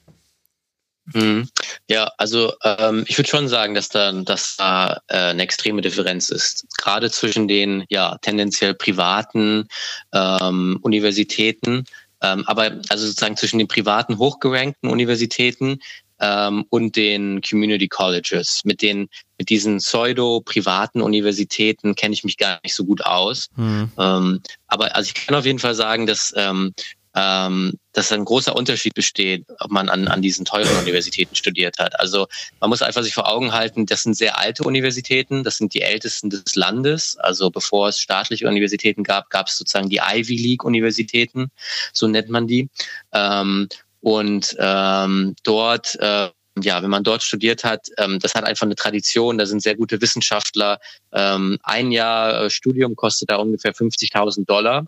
Mhm. 1.15 1.49
Ja, 1.88 2.12
also 2.17 2.53
ähm, 2.62 3.05
ich 3.09 3.19
würde 3.19 3.29
schon 3.29 3.49
sagen, 3.49 3.75
dass 3.75 3.88
da, 3.88 4.12
dass 4.12 4.57
da 4.57 5.01
äh, 5.09 5.17
eine 5.17 5.43
extreme 5.43 5.83
Differenz 5.83 6.31
ist. 6.31 6.65
Gerade 6.79 7.11
zwischen 7.11 7.49
den 7.49 7.85
ja 7.88 8.19
tendenziell 8.23 8.75
privaten 8.75 9.67
ähm, 10.12 10.79
Universitäten, 10.83 11.85
ähm, 12.23 12.45
aber 12.47 12.81
also 12.88 13.07
sozusagen 13.07 13.37
zwischen 13.37 13.59
den 13.59 13.69
privaten 13.69 14.19
hochgerankten 14.19 14.88
Universitäten 14.88 15.81
ähm, 16.22 16.64
und 16.70 16.96
den 16.96 17.42
Community 17.42 17.88
Colleges. 17.88 18.62
Mit 18.64 18.80
den 18.80 19.08
mit 19.38 19.50
diesen 19.50 19.78
pseudo-privaten 19.78 21.02
Universitäten 21.02 21.96
kenne 21.96 22.14
ich 22.14 22.22
mich 22.22 22.38
gar 22.38 22.61
nicht 22.62 22.74
so 22.74 22.85
gut 22.85 23.04
aus. 23.04 23.48
Mhm. 23.56 23.90
Ähm, 23.98 24.40
aber 24.68 24.94
also 24.94 25.08
ich 25.08 25.26
kann 25.26 25.35
auf 25.35 25.44
jeden 25.44 25.58
Fall 25.58 25.74
sagen, 25.74 26.06
dass 26.06 26.32
ähm, 26.37 26.72
ähm, 27.14 27.74
dass 27.92 28.11
ein 28.11 28.24
großer 28.24 28.56
Unterschied 28.56 28.94
besteht, 28.94 29.44
ob 29.58 29.70
man 29.70 29.90
an, 29.90 30.08
an 30.08 30.22
diesen 30.22 30.46
teuren 30.46 30.74
Universitäten 30.78 31.35
studiert 31.35 31.78
hat. 31.78 32.00
Also 32.00 32.26
man 32.58 32.70
muss 32.70 32.80
einfach 32.80 33.02
sich 33.02 33.12
vor 33.12 33.30
Augen 33.30 33.52
halten, 33.52 33.85
das 33.85 34.04
sind 34.04 34.16
sehr 34.16 34.38
alte 34.38 34.62
Universitäten, 34.64 35.44
das 35.44 35.58
sind 35.58 35.74
die 35.74 35.82
ältesten 35.82 36.30
des 36.30 36.54
Landes. 36.54 37.18
Also 37.18 37.50
bevor 37.50 37.88
es 37.88 37.98
staatliche 37.98 38.48
Universitäten 38.48 39.02
gab, 39.02 39.28
gab 39.28 39.48
es 39.48 39.58
sozusagen 39.58 39.90
die 39.90 40.00
Ivy 40.02 40.37
League 40.37 40.64
Universitäten, 40.64 41.50
so 41.92 42.06
nennt 42.06 42.30
man 42.30 42.46
die. 42.46 42.70
Ähm, 43.12 43.68
und 44.03 44.57
ähm, 44.59 45.37
dort, 45.45 45.95
äh, 46.01 46.29
ja, 46.61 46.83
wenn 46.83 46.91
man 46.91 47.05
dort 47.05 47.23
studiert 47.23 47.65
hat, 47.65 47.87
ähm, 47.99 48.19
das 48.19 48.35
hat 48.35 48.45
einfach 48.45 48.67
eine 48.67 48.75
Tradition, 48.75 49.38
da 49.38 49.47
sind 49.47 49.62
sehr 49.62 49.77
gute 49.77 50.01
Wissenschaftler. 50.03 50.81
Ähm, 51.12 51.57
ein 51.62 51.93
Jahr 51.93 52.43
äh, 52.43 52.51
Studium 52.51 52.97
kostet 52.97 53.31
da 53.31 53.37
ungefähr 53.37 53.73
50.000 53.73 54.45
Dollar. 54.45 54.85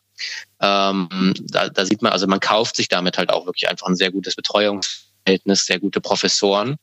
Ähm, 0.61 1.33
da, 1.47 1.69
da 1.69 1.87
sieht 1.87 2.03
man, 2.03 2.13
also 2.13 2.27
man 2.27 2.41
kauft 2.41 2.77
sich 2.77 2.89
damit 2.89 3.17
halt 3.17 3.33
auch 3.33 3.47
wirklich 3.47 3.71
einfach 3.71 3.87
ein 3.87 3.97
sehr 3.97 4.11
gutes 4.11 4.35
Betreuungsverhältnis, 4.35 5.65
sehr 5.65 5.79
gute 5.79 6.01
Professoren. 6.01 6.77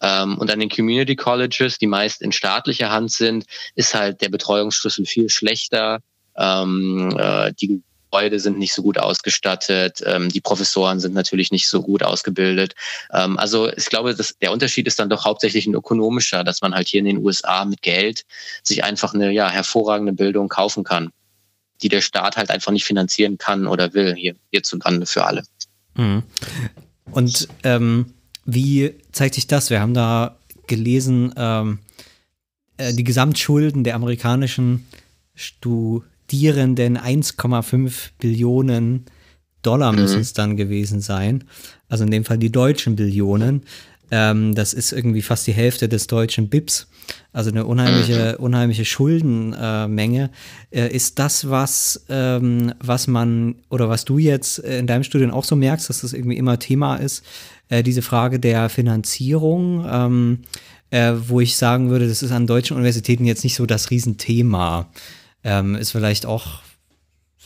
Ähm, 0.00 0.38
und 0.38 0.50
an 0.52 0.60
den 0.60 0.70
Community 0.70 1.16
Colleges, 1.16 1.78
die 1.78 1.88
meist 1.88 2.22
in 2.22 2.30
staatlicher 2.30 2.90
Hand 2.90 3.10
sind, 3.10 3.44
ist 3.74 3.92
halt 3.92 4.22
der 4.22 4.28
Betreuungsschlüssel 4.28 5.04
viel 5.04 5.28
schlechter. 5.28 5.98
Ähm, 6.36 7.14
äh, 7.18 7.52
die 7.60 7.82
Gebäude 8.12 8.40
sind 8.40 8.58
nicht 8.58 8.74
so 8.74 8.82
gut 8.82 8.98
ausgestattet, 8.98 10.02
ähm, 10.04 10.28
die 10.28 10.42
Professoren 10.42 11.00
sind 11.00 11.14
natürlich 11.14 11.50
nicht 11.50 11.66
so 11.66 11.80
gut 11.80 12.02
ausgebildet. 12.02 12.74
Ähm, 13.10 13.38
also 13.38 13.72
ich 13.72 13.86
glaube, 13.86 14.14
dass 14.14 14.36
der 14.38 14.52
Unterschied 14.52 14.86
ist 14.86 14.98
dann 14.98 15.08
doch 15.08 15.24
hauptsächlich 15.24 15.66
ein 15.66 15.72
ökonomischer, 15.72 16.44
dass 16.44 16.60
man 16.60 16.74
halt 16.74 16.88
hier 16.88 16.98
in 16.98 17.06
den 17.06 17.24
USA 17.24 17.64
mit 17.64 17.80
Geld 17.80 18.26
sich 18.62 18.84
einfach 18.84 19.14
eine 19.14 19.32
ja, 19.32 19.48
hervorragende 19.48 20.12
Bildung 20.12 20.50
kaufen 20.50 20.84
kann, 20.84 21.10
die 21.80 21.88
der 21.88 22.02
Staat 22.02 22.36
halt 22.36 22.50
einfach 22.50 22.70
nicht 22.70 22.84
finanzieren 22.84 23.38
kann 23.38 23.66
oder 23.66 23.94
will, 23.94 24.14
hier 24.14 24.34
hierzulande 24.50 25.06
für 25.06 25.24
alle. 25.24 25.42
Mhm. 25.94 26.22
Und 27.12 27.48
ähm, 27.64 28.12
wie 28.44 28.94
zeigt 29.12 29.36
sich 29.36 29.46
das? 29.46 29.70
Wir 29.70 29.80
haben 29.80 29.94
da 29.94 30.36
gelesen, 30.66 31.32
ähm, 31.38 31.78
äh, 32.76 32.92
die 32.92 33.04
Gesamtschulden 33.04 33.84
der 33.84 33.94
amerikanischen 33.94 34.86
Stu 35.34 36.02
Studierenden 36.24 36.98
1,5 36.98 38.10
Billionen 38.18 39.04
Dollar 39.62 39.92
müssen 39.92 40.16
mhm. 40.16 40.22
es 40.22 40.32
dann 40.32 40.56
gewesen 40.56 41.00
sein. 41.00 41.44
Also 41.88 42.04
in 42.04 42.10
dem 42.10 42.24
Fall 42.24 42.38
die 42.38 42.50
deutschen 42.50 42.96
Billionen. 42.96 43.62
Ähm, 44.10 44.54
das 44.54 44.72
ist 44.74 44.92
irgendwie 44.92 45.22
fast 45.22 45.46
die 45.46 45.52
Hälfte 45.52 45.88
des 45.88 46.06
deutschen 46.06 46.48
BIPs. 46.48 46.88
Also 47.32 47.50
eine 47.50 47.64
unheimliche, 47.64 48.36
Mhm. 48.38 48.44
unheimliche 48.44 48.84
Schuldenmenge. 48.84 50.30
Äh, 50.70 50.88
ist 50.94 51.18
das 51.18 51.48
was, 51.48 52.04
ähm, 52.08 52.72
was 52.80 53.06
man 53.06 53.56
oder 53.68 53.88
was 53.88 54.04
du 54.04 54.18
jetzt 54.18 54.58
in 54.58 54.86
deinem 54.86 55.04
Studium 55.04 55.30
auch 55.30 55.44
so 55.44 55.56
merkst, 55.56 55.88
dass 55.88 56.00
das 56.00 56.12
irgendwie 56.12 56.36
immer 56.36 56.58
Thema 56.58 56.96
ist, 56.96 57.24
äh, 57.68 57.82
diese 57.82 58.02
Frage 58.02 58.40
der 58.40 58.68
Finanzierung, 58.68 59.86
ähm, 59.88 60.38
äh, 60.90 61.12
wo 61.28 61.40
ich 61.40 61.56
sagen 61.56 61.90
würde, 61.90 62.08
das 62.08 62.22
ist 62.22 62.32
an 62.32 62.46
deutschen 62.46 62.76
Universitäten 62.76 63.24
jetzt 63.24 63.44
nicht 63.44 63.54
so 63.54 63.66
das 63.66 63.90
Riesenthema. 63.90 64.90
Ähm, 65.44 65.74
ist 65.74 65.90
vielleicht 65.92 66.26
auch 66.26 66.60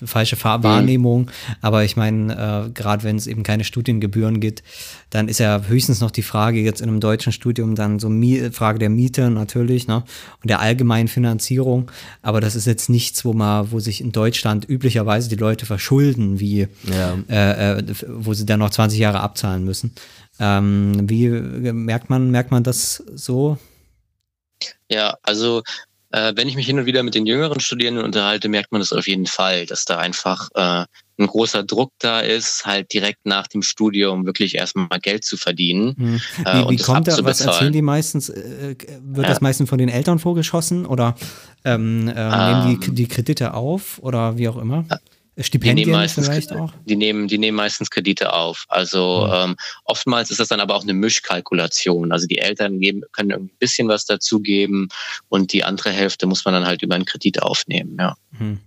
falsche 0.05 0.37
Wahrnehmung, 0.45 1.31
aber 1.63 1.83
ich 1.85 1.97
meine, 1.97 2.67
äh, 2.67 2.71
gerade 2.71 3.03
wenn 3.03 3.17
es 3.17 3.27
eben 3.27 3.43
keine 3.43 3.65
Studiengebühren 3.65 4.41
gibt, 4.41 4.63
dann 5.09 5.27
ist 5.29 5.39
ja 5.39 5.63
höchstens 5.63 6.03
noch 6.03 6.11
die 6.11 6.23
Frage 6.23 6.61
jetzt 6.61 6.83
in 6.83 6.89
einem 6.91 7.01
deutschen 7.01 7.33
Studium 7.33 7.75
dann 7.75 7.99
so 7.99 8.11
Mie 8.11 8.51
Frage 8.53 8.79
der 8.79 8.91
Miete 8.91 9.31
natürlich, 9.31 9.87
ne, 9.87 10.05
und 10.43 10.51
der 10.51 10.61
allgemeinen 10.61 11.09
Finanzierung, 11.09 11.91
aber 12.21 12.43
das 12.43 12.57
ist 12.57 12.67
jetzt 12.67 12.91
nichts, 12.91 13.25
wo 13.25 13.33
man, 13.33 13.73
wo 13.73 13.81
sich 13.81 14.03
in 14.03 14.13
Deutschland 14.13 14.69
üblicherweise 14.69 15.31
die 15.31 15.37
Leute 15.37 15.65
verschulden, 15.65 16.41
wie, 16.41 16.69
Ja. 16.85 17.17
äh, 17.31 17.79
äh, 17.79 17.85
wo 18.09 18.35
sie 18.35 18.45
dann 18.45 18.61
noch 18.61 18.71
20 18.71 18.99
Jahre 18.99 19.21
abzahlen 19.21 19.65
müssen. 19.65 19.93
Ähm, 20.39 21.09
wie 21.09 21.25
äh, 21.25 21.73
merkt 21.73 22.11
man, 22.11 22.31
merkt 22.31 22.51
man 22.51 22.63
das 22.63 23.03
so? 23.15 23.57
Ja, 24.91 25.17
also 25.23 25.63
äh, 26.17 26.33
wenn 26.35 26.49
ich 26.49 26.57
mich 26.57 26.67
hin 26.67 26.79
und 26.79 26.87
wieder 26.87 27.03
mit 27.03 27.15
den 27.15 27.27
jüngeren 27.27 27.61
Studierenden 27.61 28.05
unterhalte, 28.05 28.49
merkt 28.49 28.73
man 28.73 28.81
das 28.81 28.93
auf 28.93 29.07
jeden 29.07 29.27
Fall, 29.27 29.67
dass 29.67 29.85
da 29.85 29.99
einfach 29.99 30.49
äh, 30.55 30.87
ein 31.19 31.27
großer 31.27 31.63
Druck 31.63 31.93
da 31.99 32.21
ist, 32.21 32.65
halt 32.65 32.93
direkt 32.93 33.27
nach 33.27 33.47
dem 33.47 33.63
Studium 33.63 34.25
wirklich 34.25 34.55
erstmal 34.55 34.99
Geld 35.01 35.25
zu 35.25 35.37
verdienen. 35.37 35.95
Hm. 35.99 36.21
Äh, 36.45 36.59
Wie, 36.59 36.63
und 36.63 36.71
wie 36.73 36.77
das 36.77 36.87
kommt 36.87 37.09
da, 37.09 37.25
was 37.25 37.41
erzählen 37.43 37.73
die 37.73 37.83
meistens? 37.83 38.31
Äh, 38.31 38.77
wird 39.03 39.27
Ja. 39.27 39.29
das 39.29 39.41
meistens 39.43 39.69
von 39.69 39.79
den 39.79 39.91
Eltern 39.91 40.19
vorgeschossen 40.19 40.87
oder 40.87 41.17
ähm, 41.65 42.09
äh, 42.09 42.13
nehmen 42.15 42.81
die, 42.81 42.87
Ähm. 42.87 42.95
die 42.95 43.09
Kredite 43.09 43.53
auf 43.53 43.99
oder 44.01 44.39
wie 44.39 44.49
auch 44.49 44.57
immer? 44.57 44.85
Die 44.85 44.95
Stipendien 45.39 45.89
nehmen 45.89 46.01
meistens 46.01 46.27
vielleicht 46.27 46.53
auch? 46.53 46.73
die 46.87 46.97
nehmen, 46.97 47.29
die 47.29 47.39
nehmen 47.39 47.57
meistens 47.57 47.91
Kredite 47.91 48.33
auf. 48.33 48.65
Also 48.69 49.29
ähm, 49.31 49.57
oftmals 49.85 50.31
ist 50.31 50.41
das 50.41 50.49
dann 50.49 50.61
aber 50.61 50.75
auch 50.75 50.83
eine 50.83 50.95
Mischkalkulation. 50.95 52.13
Also 52.13 52.27
die 52.27 52.39
Eltern 52.39 52.81
geben, 52.81 53.03
können 53.13 53.33
ein 53.33 53.51
bisschen 53.59 53.89
was 53.89 54.07
dazugeben 54.07 54.89
und 55.29 55.53
die 55.53 55.65
andere 55.65 55.91
Hälfte 55.91 56.27
muss 56.27 56.45
man 56.45 56.55
dann 56.55 56.67
halt 56.67 56.83
über 56.83 56.95
einen 56.95 57.05
Kredit 57.05 57.43
aufnehmen. 57.43 57.97
Ja. 57.99 58.17
Hm. 58.39 58.61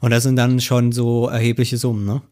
Und 0.00 0.10
das 0.10 0.22
sind 0.22 0.36
dann 0.36 0.60
schon 0.60 0.92
so 0.92 1.28
erhebliche 1.28 1.76
Summen, 1.76 2.04
ne? 2.04 2.22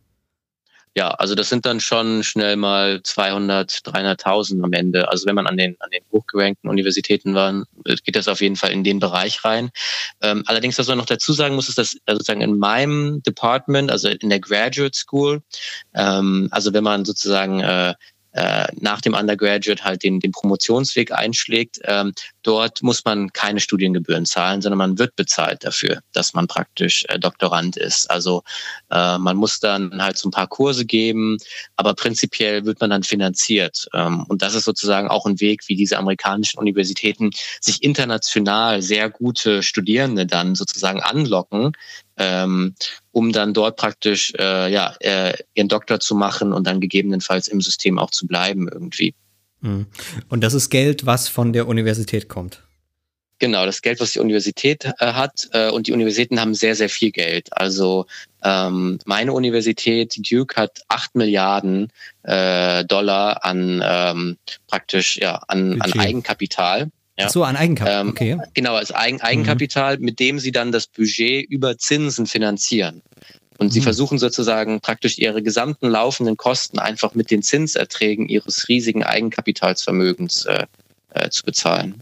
Ja, 1.00 1.12
also 1.12 1.34
das 1.34 1.48
sind 1.48 1.64
dann 1.64 1.80
schon 1.80 2.22
schnell 2.22 2.56
mal 2.56 3.02
200, 3.02 3.70
300.000 3.70 4.62
am 4.62 4.74
Ende. 4.74 5.08
Also 5.08 5.26
wenn 5.26 5.34
man 5.34 5.46
an 5.46 5.56
den, 5.56 5.74
an 5.80 5.88
den 5.88 6.02
hochgerankten 6.12 6.68
Universitäten 6.68 7.34
war, 7.34 7.64
geht 8.04 8.16
das 8.16 8.28
auf 8.28 8.42
jeden 8.42 8.56
Fall 8.56 8.70
in 8.72 8.84
den 8.84 8.98
Bereich 8.98 9.42
rein. 9.42 9.70
Ähm, 10.20 10.42
allerdings, 10.44 10.78
was 10.78 10.88
man 10.88 10.98
noch 10.98 11.06
dazu 11.06 11.32
sagen 11.32 11.54
muss, 11.54 11.70
ist, 11.70 11.78
dass 11.78 11.96
also 12.04 12.18
sozusagen 12.18 12.42
in 12.42 12.58
meinem 12.58 13.22
Department, 13.22 13.90
also 13.90 14.10
in 14.10 14.28
der 14.28 14.40
Graduate 14.40 14.94
School, 14.94 15.40
ähm, 15.94 16.48
also 16.50 16.74
wenn 16.74 16.84
man 16.84 17.06
sozusagen 17.06 17.60
äh, 17.60 17.94
äh, 18.32 18.66
nach 18.76 19.00
dem 19.00 19.14
Undergraduate 19.14 19.84
halt 19.84 20.02
den, 20.02 20.20
den 20.20 20.32
Promotionsweg 20.32 21.12
einschlägt, 21.12 21.80
ähm, 21.84 22.12
dort 22.42 22.82
muss 22.82 23.04
man 23.04 23.32
keine 23.32 23.60
Studiengebühren 23.60 24.24
zahlen, 24.24 24.62
sondern 24.62 24.78
man 24.78 24.98
wird 24.98 25.16
bezahlt 25.16 25.64
dafür, 25.64 26.00
dass 26.12 26.32
man 26.34 26.46
praktisch 26.46 27.04
äh, 27.08 27.18
Doktorand 27.18 27.76
ist. 27.76 28.10
Also 28.10 28.42
äh, 28.90 29.18
man 29.18 29.36
muss 29.36 29.60
dann 29.60 30.02
halt 30.02 30.16
so 30.16 30.28
ein 30.28 30.32
paar 30.32 30.46
Kurse 30.46 30.84
geben, 30.84 31.38
aber 31.76 31.94
prinzipiell 31.94 32.64
wird 32.64 32.80
man 32.80 32.90
dann 32.90 33.02
finanziert. 33.02 33.88
Ähm, 33.94 34.24
und 34.28 34.42
das 34.42 34.54
ist 34.54 34.64
sozusagen 34.64 35.08
auch 35.08 35.26
ein 35.26 35.40
Weg, 35.40 35.62
wie 35.66 35.76
diese 35.76 35.98
amerikanischen 35.98 36.58
Universitäten 36.58 37.30
sich 37.60 37.82
international 37.82 38.82
sehr 38.82 39.10
gute 39.10 39.62
Studierende 39.62 40.26
dann 40.26 40.54
sozusagen 40.54 41.02
anlocken, 41.02 41.72
ähm, 42.20 42.74
um 43.12 43.32
dann 43.32 43.54
dort 43.54 43.76
praktisch 43.76 44.32
äh, 44.38 44.70
ja, 44.70 44.94
äh, 45.00 45.32
ihren 45.54 45.68
Doktor 45.68 46.00
zu 46.00 46.14
machen 46.14 46.52
und 46.52 46.66
dann 46.66 46.80
gegebenenfalls 46.80 47.48
im 47.48 47.62
System 47.62 47.98
auch 47.98 48.10
zu 48.10 48.26
bleiben 48.26 48.68
irgendwie. 48.70 49.14
Hm. 49.62 49.86
Und 50.28 50.44
das 50.44 50.54
ist 50.54 50.68
Geld, 50.68 51.06
was 51.06 51.28
von 51.28 51.52
der 51.52 51.66
Universität 51.66 52.28
kommt. 52.28 52.62
Genau, 53.38 53.64
das 53.64 53.80
Geld, 53.80 54.00
was 54.00 54.12
die 54.12 54.18
Universität 54.18 54.84
äh, 54.84 54.90
hat 54.98 55.48
äh, 55.52 55.70
und 55.70 55.86
die 55.86 55.92
Universitäten 55.92 56.38
haben 56.38 56.52
sehr, 56.52 56.76
sehr 56.76 56.90
viel 56.90 57.10
Geld. 57.10 57.48
Also 57.52 58.04
ähm, 58.44 58.98
meine 59.06 59.32
Universität, 59.32 60.14
Duke, 60.30 60.60
hat 60.60 60.82
acht 60.88 61.14
Milliarden 61.14 61.90
äh, 62.22 62.84
Dollar 62.84 63.42
an 63.42 63.82
ähm, 63.82 64.36
praktisch 64.66 65.16
ja 65.16 65.36
an, 65.48 65.80
an. 65.80 65.98
Eigenkapital. 65.98 66.90
Ja. 67.20 67.26
Ach 67.26 67.30
so, 67.30 67.44
an 67.44 67.56
Eigenkapital. 67.56 68.00
Ähm, 68.00 68.08
okay. 68.08 68.38
Genau, 68.54 68.74
als 68.74 68.92
Eigen 68.92 69.20
Eigenkapital, 69.20 69.98
mit 69.98 70.18
dem 70.20 70.38
sie 70.38 70.52
dann 70.52 70.72
das 70.72 70.86
Budget 70.86 71.48
über 71.48 71.78
Zinsen 71.78 72.26
finanzieren. 72.26 73.02
Und 73.58 73.72
sie 73.72 73.80
Mhm. 73.80 73.84
versuchen 73.84 74.18
sozusagen 74.18 74.80
praktisch 74.80 75.18
ihre 75.18 75.42
gesamten 75.42 75.88
laufenden 75.88 76.36
Kosten 76.36 76.78
einfach 76.78 77.14
mit 77.14 77.30
den 77.30 77.42
Zinserträgen 77.42 78.28
ihres 78.28 78.68
riesigen 78.68 79.04
Eigenkapitalsvermögens 79.04 80.46
äh, 80.46 80.66
äh, 81.12 81.28
zu 81.30 81.42
bezahlen. 81.42 82.00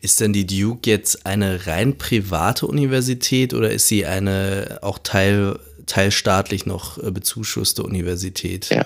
Ist 0.00 0.20
denn 0.20 0.32
die 0.32 0.46
Duke 0.46 0.88
jetzt 0.88 1.26
eine 1.26 1.66
rein 1.66 1.98
private 1.98 2.66
Universität 2.66 3.52
oder 3.54 3.70
ist 3.70 3.88
sie 3.88 4.06
eine 4.06 4.78
auch 4.82 4.98
teil, 4.98 5.58
teilstaatlich 5.86 6.64
noch 6.64 6.96
äh, 7.02 7.10
bezuschusste 7.10 7.82
Universität? 7.82 8.70
Ja. 8.70 8.84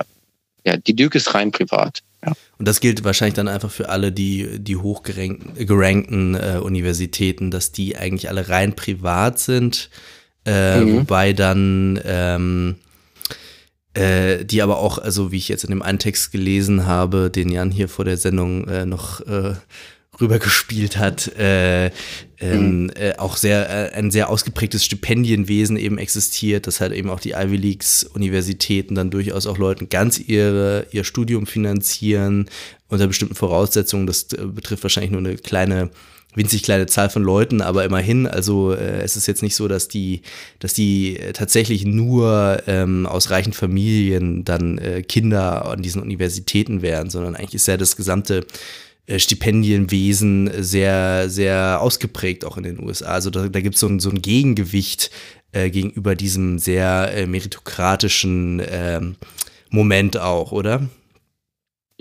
Ja, 0.64 0.76
die 0.76 0.94
Duke 0.94 1.16
ist 1.16 1.34
rein 1.34 1.50
privat. 1.52 2.00
Ja. 2.24 2.32
Und 2.58 2.66
das 2.66 2.80
gilt 2.80 3.04
wahrscheinlich 3.04 3.34
dann 3.34 3.48
einfach 3.48 3.70
für 3.70 3.88
alle 3.88 4.10
die, 4.10 4.58
die 4.58 4.76
hochgerankten 4.76 5.66
gerankten, 5.66 6.34
äh, 6.34 6.58
Universitäten, 6.62 7.50
dass 7.50 7.70
die 7.72 7.96
eigentlich 7.96 8.28
alle 8.28 8.48
rein 8.48 8.74
privat 8.74 9.38
sind, 9.38 9.90
äh, 10.44 10.80
Mhm. 10.80 10.96
wobei 10.96 11.32
dann 11.32 12.00
ähm, 12.04 12.76
äh, 13.94 14.44
die 14.44 14.62
aber 14.62 14.78
auch, 14.78 14.98
also 14.98 15.32
wie 15.32 15.36
ich 15.38 15.48
jetzt 15.48 15.64
in 15.64 15.70
dem 15.70 15.82
einen 15.82 15.98
Text 15.98 16.32
gelesen 16.32 16.86
habe, 16.86 17.30
den 17.30 17.48
Jan 17.50 17.70
hier 17.70 17.88
vor 17.88 18.04
der 18.04 18.16
Sendung 18.16 18.66
äh, 18.68 18.84
noch 18.86 19.20
äh, 19.20 19.54
rübergespielt 20.20 20.96
hat, 20.96 21.28
äh, 21.36 21.90
ähm, 22.40 22.90
äh, 22.94 23.14
auch 23.16 23.36
sehr 23.36 23.68
äh, 23.68 23.96
ein 23.96 24.10
sehr 24.10 24.28
ausgeprägtes 24.28 24.84
Stipendienwesen 24.84 25.76
eben 25.76 25.98
existiert, 25.98 26.66
dass 26.66 26.80
halt 26.80 26.92
eben 26.92 27.10
auch 27.10 27.20
die 27.20 27.32
Ivy 27.32 27.56
Leagues 27.56 28.04
Universitäten 28.04 28.94
dann 28.94 29.10
durchaus 29.10 29.46
auch 29.46 29.58
Leuten 29.58 29.88
ganz 29.88 30.20
ihre 30.20 30.86
ihr 30.92 31.04
Studium 31.04 31.46
finanzieren 31.46 32.48
unter 32.88 33.06
bestimmten 33.06 33.34
Voraussetzungen. 33.34 34.06
Das 34.06 34.32
äh, 34.32 34.46
betrifft 34.46 34.82
wahrscheinlich 34.84 35.10
nur 35.10 35.20
eine 35.20 35.36
kleine 35.36 35.90
winzig 36.34 36.62
kleine 36.62 36.86
Zahl 36.86 37.10
von 37.10 37.22
Leuten, 37.22 37.62
aber 37.62 37.84
immerhin, 37.84 38.26
also 38.26 38.72
äh, 38.72 39.00
es 39.02 39.16
ist 39.16 39.26
jetzt 39.26 39.42
nicht 39.42 39.56
so, 39.56 39.66
dass 39.66 39.88
die, 39.88 40.22
dass 40.58 40.74
die 40.74 41.18
äh, 41.18 41.32
tatsächlich 41.32 41.84
nur 41.84 42.62
ähm, 42.66 43.06
aus 43.06 43.30
reichen 43.30 43.52
Familien 43.52 44.44
dann 44.44 44.78
äh, 44.78 45.02
Kinder 45.02 45.66
an 45.66 45.82
diesen 45.82 46.02
Universitäten 46.02 46.82
wären, 46.82 47.10
sondern 47.10 47.34
eigentlich 47.34 47.54
ist 47.54 47.66
ja 47.66 47.76
das 47.76 47.96
gesamte 47.96 48.46
Stipendienwesen 49.16 50.62
sehr, 50.62 51.30
sehr 51.30 51.80
ausgeprägt 51.80 52.44
auch 52.44 52.56
in 52.56 52.64
den 52.64 52.80
USA. 52.80 53.06
Also 53.06 53.30
da, 53.30 53.48
da 53.48 53.60
gibt 53.60 53.76
es 53.76 53.80
so 53.80 53.86
ein, 53.86 54.00
so 54.00 54.10
ein 54.10 54.20
Gegengewicht 54.20 55.10
äh, 55.52 55.70
gegenüber 55.70 56.14
diesem 56.14 56.58
sehr 56.58 57.12
äh, 57.14 57.26
meritokratischen 57.26 58.62
ähm, 58.70 59.16
Moment 59.70 60.18
auch, 60.18 60.52
oder? 60.52 60.88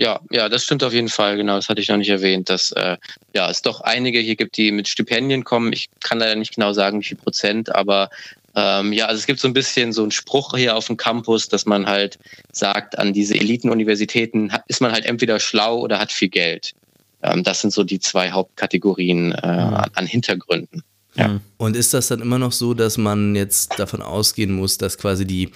Ja, 0.00 0.20
ja, 0.30 0.48
das 0.48 0.62
stimmt 0.62 0.84
auf 0.84 0.92
jeden 0.92 1.08
Fall. 1.08 1.36
Genau, 1.36 1.56
das 1.56 1.68
hatte 1.68 1.80
ich 1.80 1.88
noch 1.88 1.96
nicht 1.96 2.08
erwähnt, 2.08 2.48
dass 2.48 2.70
äh, 2.72 2.96
ja 3.34 3.50
es 3.50 3.62
doch 3.62 3.80
einige 3.80 4.20
hier 4.20 4.36
gibt, 4.36 4.56
die 4.56 4.70
mit 4.70 4.86
Stipendien 4.86 5.42
kommen. 5.42 5.72
Ich 5.72 5.88
kann 6.00 6.20
leider 6.20 6.36
nicht 6.36 6.54
genau 6.54 6.72
sagen, 6.72 7.00
wie 7.00 7.04
viel 7.04 7.16
Prozent, 7.16 7.74
aber 7.74 8.08
ähm, 8.54 8.92
ja, 8.92 9.06
also 9.06 9.18
es 9.18 9.26
gibt 9.26 9.40
so 9.40 9.48
ein 9.48 9.54
bisschen 9.54 9.92
so 9.92 10.02
einen 10.02 10.12
Spruch 10.12 10.56
hier 10.56 10.76
auf 10.76 10.86
dem 10.86 10.96
Campus, 10.96 11.48
dass 11.48 11.66
man 11.66 11.86
halt 11.86 12.18
sagt, 12.52 12.98
an 12.98 13.12
diese 13.12 13.34
Elitenuniversitäten 13.34 14.52
ist 14.68 14.80
man 14.80 14.92
halt 14.92 15.04
entweder 15.04 15.40
schlau 15.40 15.78
oder 15.80 15.98
hat 15.98 16.12
viel 16.12 16.28
Geld. 16.28 16.74
Ähm, 17.22 17.42
das 17.42 17.60
sind 17.60 17.72
so 17.72 17.84
die 17.84 18.00
zwei 18.00 18.30
Hauptkategorien 18.30 19.32
äh, 19.32 19.36
an, 19.46 19.90
an 19.94 20.06
Hintergründen. 20.06 20.82
Ja. 21.14 21.28
Hm. 21.28 21.40
Und 21.56 21.76
ist 21.76 21.94
das 21.94 22.08
dann 22.08 22.20
immer 22.20 22.38
noch 22.38 22.52
so, 22.52 22.74
dass 22.74 22.96
man 22.96 23.34
jetzt 23.34 23.78
davon 23.78 24.02
ausgehen 24.02 24.52
muss, 24.52 24.78
dass 24.78 24.98
quasi 24.98 25.26
die, 25.26 25.50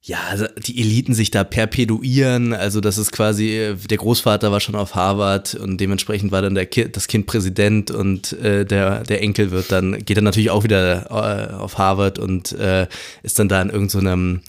ja, 0.00 0.18
also 0.28 0.46
die 0.58 0.80
Eliten 0.80 1.14
sich 1.14 1.30
da 1.30 1.44
perpetuieren? 1.44 2.52
Also, 2.52 2.80
das 2.80 2.98
ist 2.98 3.12
quasi, 3.12 3.56
äh, 3.56 3.76
der 3.76 3.98
Großvater 3.98 4.50
war 4.50 4.60
schon 4.60 4.74
auf 4.74 4.96
Harvard 4.96 5.54
und 5.54 5.78
dementsprechend 5.78 6.32
war 6.32 6.42
dann 6.42 6.56
der 6.56 6.66
kind, 6.66 6.96
das 6.96 7.06
Kind 7.06 7.26
Präsident 7.26 7.92
und 7.92 8.32
äh, 8.32 8.66
der, 8.66 9.04
der 9.04 9.22
Enkel 9.22 9.52
wird 9.52 9.70
dann, 9.70 10.04
geht 10.04 10.16
dann 10.16 10.24
natürlich 10.24 10.50
auch 10.50 10.64
wieder 10.64 11.06
äh, 11.10 11.54
auf 11.54 11.78
Harvard 11.78 12.18
und 12.18 12.52
äh, 12.52 12.88
ist 13.22 13.38
dann 13.38 13.48
da 13.48 13.62
in 13.62 13.70
irgendeinem 13.70 14.40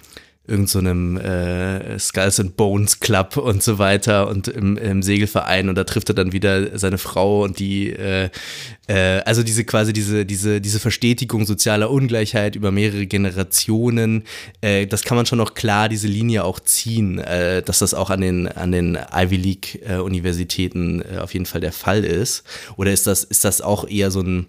irgend 0.45 0.69
so 0.69 0.79
einem 0.79 1.17
äh, 1.17 1.97
Skulls 1.99 2.39
and 2.39 2.57
Bones 2.57 2.99
Club 2.99 3.37
und 3.37 3.63
so 3.63 3.79
weiter 3.79 4.27
und 4.27 4.49
im, 4.49 4.77
im, 4.77 5.01
Segelverein 5.01 5.69
und 5.69 5.75
da 5.75 5.85
trifft 5.85 6.09
er 6.09 6.15
dann 6.15 6.33
wieder 6.33 6.77
seine 6.77 6.97
Frau 6.97 7.43
und 7.43 7.59
die 7.59 7.91
äh, 7.91 8.29
äh, 8.87 9.19
also 9.25 9.41
diese 9.41 9.63
quasi 9.63 9.93
diese 9.93 10.25
diese 10.25 10.59
diese 10.59 10.79
Verstetigung 10.81 11.45
sozialer 11.45 11.89
Ungleichheit 11.89 12.57
über 12.57 12.71
mehrere 12.71 13.05
Generationen 13.05 14.23
äh, 14.59 14.85
das 14.85 15.03
kann 15.03 15.15
man 15.15 15.25
schon 15.25 15.37
noch 15.37 15.53
klar 15.53 15.87
diese 15.87 16.07
Linie 16.07 16.43
auch 16.43 16.59
ziehen 16.59 17.19
äh, 17.19 17.61
dass 17.61 17.79
das 17.79 17.93
auch 17.93 18.09
an 18.09 18.19
den 18.19 18.47
an 18.49 18.73
den 18.73 18.97
Ivy 19.13 19.37
League 19.37 19.81
äh, 19.87 19.95
Universitäten 19.95 21.03
auf 21.19 21.33
jeden 21.33 21.45
Fall 21.45 21.61
der 21.61 21.71
Fall 21.71 22.03
ist. 22.03 22.43
Oder 22.77 22.91
ist 22.91 23.07
das 23.07 23.23
ist 23.23 23.43
das 23.43 23.61
auch 23.61 23.87
eher 23.87 24.11
so 24.11 24.21
ein 24.21 24.47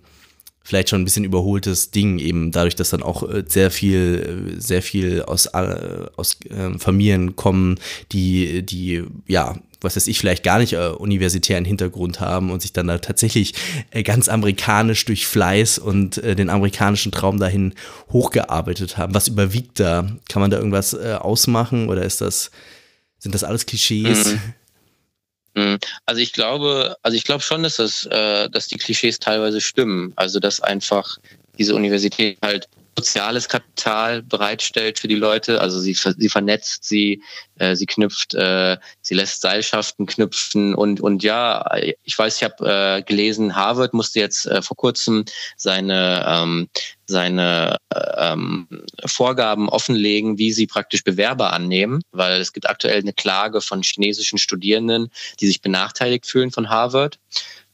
vielleicht 0.65 0.89
schon 0.89 1.03
ein 1.03 1.05
bisschen 1.05 1.25
überholtes 1.25 1.91
Ding, 1.91 2.19
eben 2.19 2.51
dadurch, 2.51 2.75
dass 2.75 2.91
dann 2.91 3.03
auch 3.03 3.23
äh, 3.23 3.45
sehr 3.47 3.71
viel, 3.71 4.57
äh, 4.57 4.61
sehr 4.61 4.83
viel 4.83 5.23
aus, 5.23 5.47
äh, 5.47 6.07
aus 6.17 6.39
ähm, 6.51 6.81
Familien 6.81 7.37
kommen, 7.37 7.79
die, 8.13 8.65
die, 8.65 9.05
ja, 9.29 9.57
was 9.83 9.97
weiß 9.97 10.07
ich, 10.07 10.19
vielleicht 10.19 10.43
gar 10.43 10.59
nicht 10.59 10.73
äh, 10.73 10.89
universitären 10.89 11.67
Hintergrund 11.67 12.19
haben 12.19 12.51
und 12.51 12.63
sich 12.63 12.73
dann 12.73 12.87
da 12.87 12.97
tatsächlich 12.97 13.53
ganz 14.05 14.31
amerikanisch 14.31 15.05
durch 15.05 15.27
Fleiß 15.27 15.79
und 15.79 16.17
den 16.17 16.49
amerikanischen 16.49 17.13
Traum 17.13 17.39
dahin 17.39 17.75
hochgearbeitet 18.11 18.97
haben. 18.97 19.15
Was 19.15 19.29
überwiegt 19.29 19.79
da? 19.79 20.09
Kann 20.31 20.41
man 20.41 20.51
da 20.51 20.57
irgendwas 20.57 20.95
ausmachen 20.95 21.91
oder 21.91 22.03
ist 22.03 22.23
das, 22.23 22.51
sind 23.19 23.35
das 23.35 23.45
alles 23.45 23.67
Klischees? 23.67 24.33
Mhm. 24.33 24.41
Mhm. 25.55 25.79
Also 26.07 26.21
ich 26.21 26.33
glaube, 26.33 26.97
also 27.03 27.17
ich 27.17 27.25
glaube 27.25 27.43
schon, 27.43 27.63
dass 27.63 27.77
das, 27.77 28.05
äh, 28.07 28.49
dass 28.51 28.67
die 28.69 28.77
Klischees 28.77 29.19
teilweise 29.19 29.61
stimmen. 29.61 30.13
Also 30.17 30.41
dass 30.41 30.61
einfach 30.61 31.19
diese 31.59 31.75
Universität 31.75 32.39
halt 32.43 32.69
soziales 32.97 33.49
Kapital 33.49 34.23
bereitstellt 34.23 34.99
für 34.99 35.09
die 35.09 35.15
Leute. 35.15 35.61
Also 35.61 35.81
sie, 35.81 35.95
sie 35.95 36.29
vernetzt 36.29 36.85
sie, 36.85 37.23
äh, 37.57 37.75
sie 37.77 37.87
knüpft, 37.87 38.35
äh, 38.35 38.77
sie 39.01 39.15
lässt 39.15 39.41
Seilschaften 39.41 40.07
knüpfen. 40.07 40.75
Und 40.75 41.01
und 41.01 41.23
ja, 41.23 41.65
ich 42.03 42.19
weiß, 42.19 42.37
ich 42.37 42.45
habe 42.45 42.99
äh, 42.99 43.03
gelesen, 43.03 43.57
Harvard 43.57 43.95
musste 43.95 44.21
jetzt 44.21 44.47
äh, 44.47 44.63
vor 44.63 44.77
kurzem 44.77 45.25
seine 45.57 46.25
ähm, 46.27 46.69
seine 47.07 47.77
äh, 47.91 48.33
ähm, 48.33 48.67
Vorgaben 49.05 49.69
offenlegen, 49.69 50.39
wie 50.39 50.53
sie 50.53 50.67
praktisch 50.67 51.05
Bewerber 51.05 51.53
annehmen, 51.53 52.03
weil 52.13 52.41
es 52.41 52.53
gibt 52.53 52.69
aktuell 52.69 53.01
eine 53.01 53.13
Klage 53.13 53.61
von 53.61 53.83
chinesischen 53.83 54.39
Studierenden, 54.39 55.09
die 55.41 55.47
sich 55.47 55.61
benachteiligt 55.61 56.27
fühlen 56.27 56.51
von 56.51 56.71
Harvard, 56.71 57.19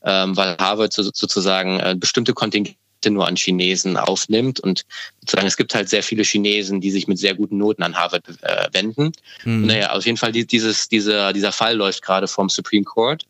ähm, 0.02 0.36
weil 0.36 0.56
Harvard 0.58 0.92
so, 0.92 1.02
sozusagen 1.02 1.78
äh, 1.78 1.94
bestimmte 1.96 2.32
Kontingente 2.32 2.79
nur 3.08 3.26
an 3.26 3.36
Chinesen 3.36 3.96
aufnimmt. 3.96 4.60
Und 4.60 4.84
sozusagen 5.20 5.46
es 5.46 5.56
gibt 5.56 5.74
halt 5.74 5.88
sehr 5.88 6.02
viele 6.02 6.24
Chinesen, 6.24 6.82
die 6.82 6.90
sich 6.90 7.08
mit 7.08 7.18
sehr 7.18 7.34
guten 7.34 7.56
Noten 7.56 7.82
an 7.82 7.96
Harvard 7.96 8.24
äh, 8.42 8.68
wenden. 8.72 9.12
Mhm. 9.44 9.66
naja, 9.66 9.92
auf 9.92 10.04
jeden 10.04 10.18
Fall 10.18 10.32
dieses, 10.32 10.88
dieser, 10.88 11.32
dieser 11.32 11.52
Fall 11.52 11.76
läuft 11.76 12.02
gerade 12.02 12.28
vom 12.28 12.50
Supreme 12.50 12.84
Court. 12.84 13.24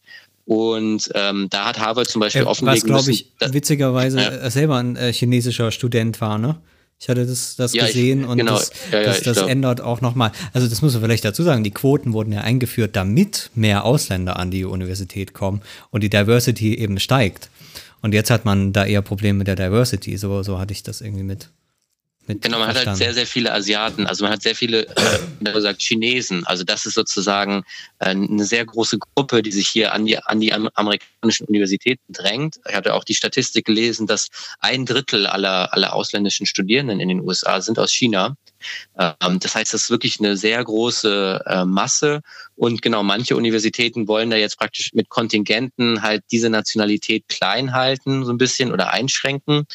Und 0.47 1.09
ähm, 1.14 1.47
da 1.49 1.66
hat 1.66 1.79
Harvard 1.79 2.09
zum 2.09 2.21
Beispiel 2.21 2.43
äh, 2.43 2.47
offenlegen 2.47 2.91
Was, 2.91 3.05
glaube 3.05 3.12
ich, 3.12 3.31
witzigerweise 3.53 4.21
ja. 4.21 4.51
selber 4.51 4.79
ein 4.79 4.97
äh, 4.97 5.12
chinesischer 5.12 5.71
Student 5.71 6.21
war, 6.21 6.39
ne? 6.39 6.57
Ich 7.01 7.09
hatte 7.09 7.25
das, 7.25 7.57
das 7.57 7.73
ja, 7.73 7.87
gesehen 7.87 8.23
ich, 8.23 8.27
und 8.27 8.37
genau. 8.37 8.53
das, 8.53 8.73
ja, 8.93 8.99
ja, 9.01 9.05
das, 9.07 9.23
das 9.23 9.39
ändert 9.39 9.81
auch 9.81 10.03
nochmal. 10.03 10.33
Also 10.53 10.68
das 10.68 10.83
muss 10.83 10.93
man 10.93 11.03
vielleicht 11.03 11.25
dazu 11.25 11.43
sagen, 11.43 11.64
die 11.64 11.71
Quoten 11.71 12.12
wurden 12.12 12.31
ja 12.31 12.43
eingeführt, 12.43 12.95
damit 12.95 13.51
mehr 13.55 13.87
Ausländer 13.87 14.39
an 14.39 14.51
die 14.51 14.66
Universität 14.66 15.33
kommen 15.33 15.62
und 15.91 16.03
die 16.03 16.11
Diversity 16.11 16.75
eben 16.75 17.01
steigt. 17.01 17.49
Und 18.03 18.15
jetzt 18.15 18.31
hat 18.31 18.45
man 18.45 18.73
da 18.73 18.85
eher 18.85 19.03
Probleme 19.03 19.39
mit 19.39 19.47
der 19.47 19.57
Diversity. 19.57 20.17
So, 20.17 20.43
so 20.43 20.59
hatte 20.59 20.73
ich 20.73 20.83
das 20.83 21.01
irgendwie 21.01 21.23
mit. 21.23 21.51
Mit 22.35 22.43
genau, 22.43 22.59
man 22.59 22.70
verstanden. 22.70 22.91
hat 22.91 22.99
halt 22.99 22.99
sehr, 22.99 23.14
sehr 23.14 23.26
viele 23.26 23.53
Asiaten. 23.53 24.07
Also 24.07 24.24
man 24.24 24.33
hat 24.33 24.43
sehr 24.43 24.55
viele, 24.55 24.87
äh, 25.45 25.53
gesagt, 25.53 25.83
Chinesen. 25.83 26.47
Also 26.47 26.64
das 26.64 26.87
ist 26.87 26.95
sozusagen 26.95 27.64
äh, 27.99 28.11
eine 28.11 28.45
sehr 28.45 28.64
große 28.64 28.99
Gruppe, 28.99 29.43
die 29.43 29.53
sich 29.53 29.68
hier 29.68 29.93
an 29.93 30.07
die, 30.07 30.18
an 30.18 30.41
die 30.41 30.53
amerikanischen 30.53 31.47
Universitäten 31.47 32.12
drängt. 32.12 32.61
Ich 32.68 32.74
hatte 32.74 32.95
auch 32.95 33.05
die 33.05 33.14
Statistik 33.14 33.64
gelesen, 33.64 34.07
dass 34.07 34.28
ein 34.61 34.87
Drittel 34.87 35.26
aller, 35.26 35.74
aller 35.74 35.93
ausländischen 35.93 36.47
Studierenden 36.47 37.01
in 37.01 37.09
den 37.09 37.20
USA 37.20 37.61
sind 37.61 37.78
aus 37.78 37.93
China. 37.93 38.37
Ähm, 38.99 39.39
das 39.41 39.55
heißt, 39.55 39.72
das 39.72 39.85
ist 39.85 39.91
wirklich 39.91 40.20
eine 40.20 40.37
sehr 40.37 40.62
große 40.62 41.43
äh, 41.47 41.64
Masse. 41.64 42.20
Und 42.57 42.83
genau, 42.83 43.03
manche 43.03 43.37
Universitäten 43.37 44.07
wollen 44.07 44.31
da 44.31 44.37
jetzt 44.37 44.59
praktisch 44.59 44.93
mit 44.93 45.09
Kontingenten 45.09 46.03
halt 46.03 46.22
diese 46.31 46.51
Nationalität 46.51 47.26
klein 47.28 47.72
halten, 47.72 48.24
so 48.24 48.33
ein 48.33 48.39
bisschen 48.39 48.72
oder 48.72 48.93
einschränken. 48.93 49.66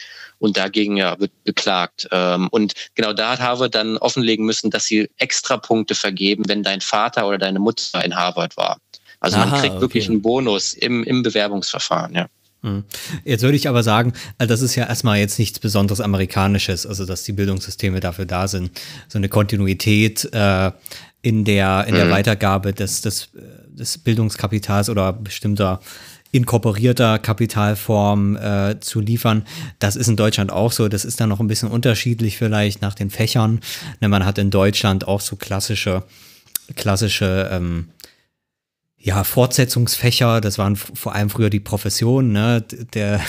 Und 0.45 0.57
dagegen 0.57 0.95
ja 0.95 1.19
wird 1.19 1.31
beklagt. 1.43 2.07
Ähm, 2.11 2.47
und 2.49 2.73
genau 2.93 3.13
da 3.13 3.31
hat 3.31 3.39
Harvard 3.39 3.73
dann 3.73 3.97
offenlegen 3.97 4.45
müssen, 4.45 4.69
dass 4.69 4.85
sie 4.85 5.09
extra 5.17 5.57
Punkte 5.57 5.95
vergeben, 5.95 6.43
wenn 6.47 6.61
dein 6.61 6.81
Vater 6.81 7.27
oder 7.27 7.39
deine 7.39 7.57
Mutter 7.57 8.05
in 8.05 8.15
Harvard 8.15 8.55
war. 8.57 8.77
Also 9.19 9.37
Aha, 9.37 9.47
man 9.47 9.59
kriegt 9.59 9.73
okay. 9.73 9.81
wirklich 9.81 10.07
einen 10.07 10.21
Bonus 10.21 10.73
im, 10.73 11.03
im 11.03 11.23
Bewerbungsverfahren, 11.23 12.13
ja. 12.13 12.27
Hm. 12.61 12.83
Jetzt 13.23 13.41
würde 13.41 13.57
ich 13.57 13.67
aber 13.67 13.81
sagen, 13.81 14.13
also 14.37 14.53
das 14.53 14.61
ist 14.61 14.75
ja 14.75 14.85
erstmal 14.85 15.17
jetzt 15.17 15.39
nichts 15.39 15.59
besonders 15.59 15.99
Amerikanisches, 15.99 16.85
also 16.85 17.05
dass 17.05 17.23
die 17.23 17.31
Bildungssysteme 17.31 17.99
dafür 17.99 18.25
da 18.25 18.47
sind, 18.47 18.71
so 19.07 19.17
eine 19.17 19.29
Kontinuität 19.29 20.29
äh, 20.31 20.71
in 21.23 21.43
der, 21.43 21.85
in 21.87 21.95
der 21.95 22.05
mhm. 22.05 22.11
Weitergabe 22.11 22.73
des, 22.73 23.01
des, 23.01 23.29
des 23.67 23.97
Bildungskapitals 23.97 24.89
oder 24.89 25.11
bestimmter 25.11 25.79
inkorporierter 26.35 27.17
Kapitalform 27.19 28.35
äh, 28.35 28.79
zu 28.81 28.99
liefern. 28.99 29.45
Das 29.79 29.95
ist 29.95 30.07
in 30.07 30.17
Deutschland 30.17 30.51
auch 30.51 30.71
so. 30.71 30.89
Das 30.89 31.05
ist 31.05 31.19
dann 31.21 31.29
noch 31.29 31.39
ein 31.39 31.47
bisschen 31.47 31.69
unterschiedlich 31.69 32.37
vielleicht 32.37 32.81
nach 32.81 32.93
den 32.93 33.09
Fächern. 33.09 33.61
Ne, 34.01 34.09
man 34.09 34.25
hat 34.25 34.37
in 34.37 34.51
Deutschland 34.51 35.07
auch 35.07 35.21
so 35.21 35.37
klassische, 35.37 36.03
klassische 36.75 37.49
ähm, 37.51 37.89
ja, 38.97 39.23
Fortsetzungsfächer, 39.23 40.41
das 40.41 40.57
waren 40.57 40.75
vor 40.75 41.13
allem 41.13 41.29
früher 41.29 41.51
die 41.51 41.59
Professionen, 41.59 42.31
ne? 42.31 42.63
Der, 42.93 43.21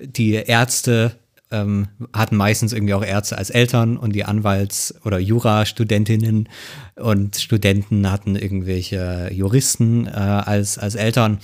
die 0.00 0.32
Ärzte 0.32 1.16
ähm, 1.50 1.88
hatten 2.14 2.36
meistens 2.36 2.72
irgendwie 2.72 2.94
auch 2.94 3.04
Ärzte 3.04 3.36
als 3.36 3.50
Eltern 3.50 3.98
und 3.98 4.14
die 4.14 4.24
Anwalts- 4.24 4.94
oder 5.04 5.18
Jurastudentinnen 5.18 6.48
und 6.96 7.36
Studenten 7.36 8.10
hatten 8.10 8.36
irgendwelche 8.36 9.30
Juristen 9.32 10.06
äh, 10.06 10.10
als, 10.10 10.78
als 10.78 10.94
Eltern. 10.94 11.38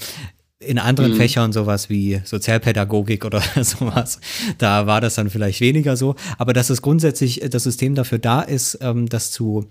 In 0.61 0.79
anderen 0.79 1.13
mhm. 1.13 1.17
Fächern, 1.17 1.53
sowas 1.53 1.91
wie 1.91 2.21
Sozialpädagogik 2.25 3.25
oder 3.25 3.43
sowas, 3.63 4.21
da 4.59 4.87
war 4.87 5.01
das 5.01 5.17
dann 5.17 5.29
vielleicht 5.29 5.61
weniger 5.61 5.97
so. 5.97 6.15
Aber 6.39 6.53
dass 6.53 6.71
es 6.71 6.81
grundsätzlich 6.81 7.41
das 7.51 7.65
System 7.65 7.95
dafür 7.95 8.19
da 8.19 8.41
ist, 8.41 8.79
ähm, 8.81 9.09
das 9.09 9.31
zu 9.31 9.67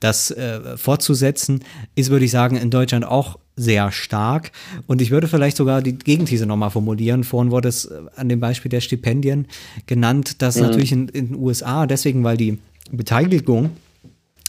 das 0.00 0.30
äh, 0.30 0.76
fortzusetzen, 0.76 1.60
ist, 1.94 2.10
würde 2.10 2.26
ich 2.26 2.30
sagen, 2.30 2.56
in 2.56 2.70
Deutschland 2.70 3.06
auch 3.06 3.38
sehr 3.56 3.92
stark. 3.92 4.52
Und 4.86 5.00
ich 5.00 5.10
würde 5.10 5.28
vielleicht 5.28 5.56
sogar 5.56 5.80
die 5.80 5.96
Gegenthese 5.96 6.46
nochmal 6.46 6.70
formulieren. 6.70 7.24
Vorhin 7.24 7.50
wurde 7.50 7.68
es 7.68 7.86
äh, 7.86 8.00
an 8.16 8.28
dem 8.28 8.40
Beispiel 8.40 8.68
der 8.68 8.80
Stipendien 8.80 9.46
genannt, 9.86 10.42
dass 10.42 10.56
mhm. 10.56 10.62
natürlich 10.62 10.92
in, 10.92 11.08
in 11.08 11.28
den 11.28 11.36
USA, 11.36 11.86
deswegen, 11.86 12.24
weil 12.24 12.36
die 12.36 12.58
Beteiligung 12.90 13.70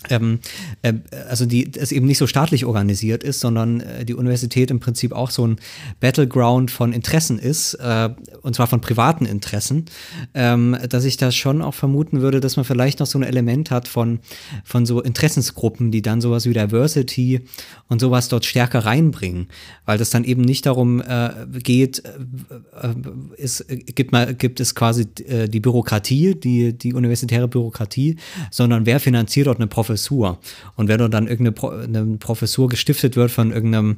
ähm, 0.09 0.39
äh, 0.81 0.93
also 1.29 1.45
die 1.45 1.71
es 1.75 1.91
eben 1.91 2.05
nicht 2.05 2.17
so 2.17 2.27
staatlich 2.27 2.65
organisiert 2.65 3.23
ist, 3.23 3.39
sondern 3.39 3.81
äh, 3.81 4.05
die 4.05 4.13
Universität 4.13 4.71
im 4.71 4.79
Prinzip 4.79 5.11
auch 5.11 5.31
so 5.31 5.47
ein 5.47 5.57
Battleground 5.99 6.71
von 6.71 6.93
Interessen 6.93 7.39
ist, 7.39 7.75
äh, 7.75 8.09
und 8.41 8.55
zwar 8.55 8.67
von 8.67 8.81
privaten 8.81 9.25
Interessen, 9.25 9.85
ähm, 10.33 10.77
dass 10.89 11.05
ich 11.05 11.17
das 11.17 11.35
schon 11.35 11.61
auch 11.61 11.73
vermuten 11.73 12.21
würde, 12.21 12.39
dass 12.39 12.55
man 12.55 12.65
vielleicht 12.65 12.99
noch 12.99 13.07
so 13.07 13.19
ein 13.19 13.23
Element 13.23 13.71
hat 13.71 13.87
von, 13.87 14.19
von 14.63 14.85
so 14.85 15.01
Interessensgruppen, 15.01 15.91
die 15.91 16.01
dann 16.01 16.21
sowas 16.21 16.45
wie 16.45 16.53
Diversity 16.53 17.41
und 17.87 17.99
sowas 17.99 18.29
dort 18.29 18.45
stärker 18.45 18.79
reinbringen, 18.79 19.47
weil 19.85 19.97
das 19.97 20.09
dann 20.09 20.23
eben 20.23 20.41
nicht 20.41 20.65
darum 20.65 21.01
äh, 21.01 21.29
geht, 21.63 22.03
äh, 22.05 22.93
es 23.37 23.65
gibt, 23.67 24.11
mal, 24.11 24.33
gibt 24.33 24.59
es 24.59 24.75
quasi 24.75 25.07
äh, 25.27 25.47
die 25.47 25.59
Bürokratie, 25.59 26.35
die, 26.35 26.73
die 26.77 26.93
universitäre 26.93 27.47
Bürokratie, 27.47 28.17
sondern 28.51 28.85
wer 28.85 28.99
finanziert 28.99 29.47
dort 29.47 29.59
eine 29.59 29.67
Professur 29.67 29.94
Professur. 29.95 30.39
Und 30.75 30.87
wenn 30.87 30.99
dann 31.09 31.27
irgendeine 31.27 31.51
Pro 31.51 31.71
Professur 32.19 32.67
gestiftet 32.67 33.15
wird 33.15 33.31
von 33.31 33.51
irgendeinem 33.51 33.97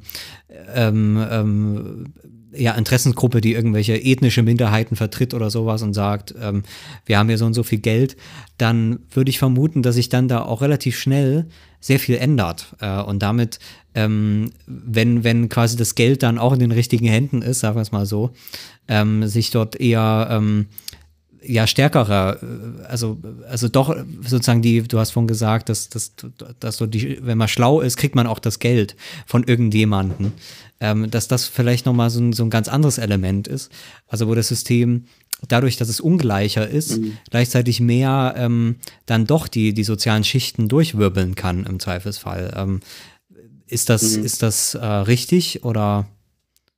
ähm, 0.74 1.28
ähm, 1.30 2.06
ja, 2.54 2.74
Interessensgruppe, 2.74 3.42
die 3.42 3.54
irgendwelche 3.54 3.96
ethnische 3.96 4.44
Minderheiten 4.44 4.96
vertritt 4.96 5.34
oder 5.34 5.50
sowas 5.50 5.82
und 5.82 5.94
sagt, 5.94 6.34
ähm, 6.40 6.64
wir 7.06 7.18
haben 7.18 7.28
hier 7.28 7.38
so 7.38 7.46
und 7.46 7.54
so 7.54 7.64
viel 7.64 7.80
Geld, 7.80 8.16
dann 8.58 9.00
würde 9.12 9.30
ich 9.30 9.40
vermuten, 9.40 9.84
dass 9.84 9.96
sich 9.96 10.10
dann 10.10 10.28
da 10.28 10.44
auch 10.44 10.62
relativ 10.62 10.98
schnell 10.98 11.48
sehr 11.80 12.00
viel 12.00 12.16
ändert. 12.16 12.76
Äh, 12.80 13.02
und 13.02 13.22
damit, 13.22 13.60
ähm, 13.96 14.52
wenn, 14.66 15.24
wenn 15.24 15.50
quasi 15.50 15.78
das 15.78 15.96
Geld 15.96 16.24
dann 16.24 16.38
auch 16.38 16.54
in 16.54 16.60
den 16.60 16.72
richtigen 16.72 17.08
Händen 17.08 17.42
ist, 17.42 17.60
sagen 17.60 17.76
wir 17.76 17.82
es 17.82 17.92
mal 17.92 18.06
so, 18.06 18.32
ähm, 18.88 19.28
sich 19.28 19.52
dort 19.52 19.80
eher 19.80 20.28
ähm, 20.32 20.68
ja 21.44 21.68
stärkerer, 21.68 22.38
äh, 22.42 22.86
also, 22.88 23.18
also 23.50 23.68
doch 23.68 23.96
sozusagen 24.22 24.62
die, 24.62 24.82
du 24.84 25.00
hast 25.00 25.12
vorhin 25.12 25.28
gesagt, 25.28 25.70
dass, 25.70 25.90
dass, 25.90 26.14
dass 26.60 26.78
so 26.78 26.86
die, 26.86 27.20
wenn 27.22 27.38
man 27.38 27.48
schlau 27.48 27.82
ist, 27.82 27.98
kriegt 27.98 28.16
man 28.16 28.28
auch 28.28 28.40
das 28.40 28.60
Geld 28.60 28.96
von 29.26 29.44
irgendjemanden. 29.44 30.34
Ähm, 30.80 31.10
dass 31.10 31.28
das 31.28 31.48
vielleicht 31.48 31.88
nochmal 31.88 32.12
so 32.12 32.20
ein, 32.20 32.34
so 32.34 32.44
ein 32.44 32.52
ganz 32.52 32.68
anderes 32.68 33.00
Element 33.00 33.48
ist. 33.48 33.72
Also 34.08 34.28
wo 34.28 34.36
das 34.36 34.48
System 34.48 35.06
dadurch, 35.48 35.78
dass 35.78 35.90
es 35.90 36.00
ungleicher 36.00 36.68
ist, 36.68 37.00
mhm. 37.00 37.18
gleichzeitig 37.30 37.80
mehr 37.80 38.36
ähm, 38.38 38.78
dann 39.06 39.26
doch 39.26 39.48
die, 39.48 39.74
die 39.74 39.84
sozialen 39.84 40.24
Schichten 40.24 40.68
durchwirbeln 40.68 41.36
kann 41.36 41.66
im 41.66 41.80
Zweifelsfall. 41.80 42.54
Ähm, 42.56 42.80
ist 43.68 43.90
das, 43.90 44.18
mhm. 44.18 44.26
ist 44.26 44.44
das 44.44 44.76
äh, 44.76 44.86
richtig 44.86 45.64
oder 45.64 46.08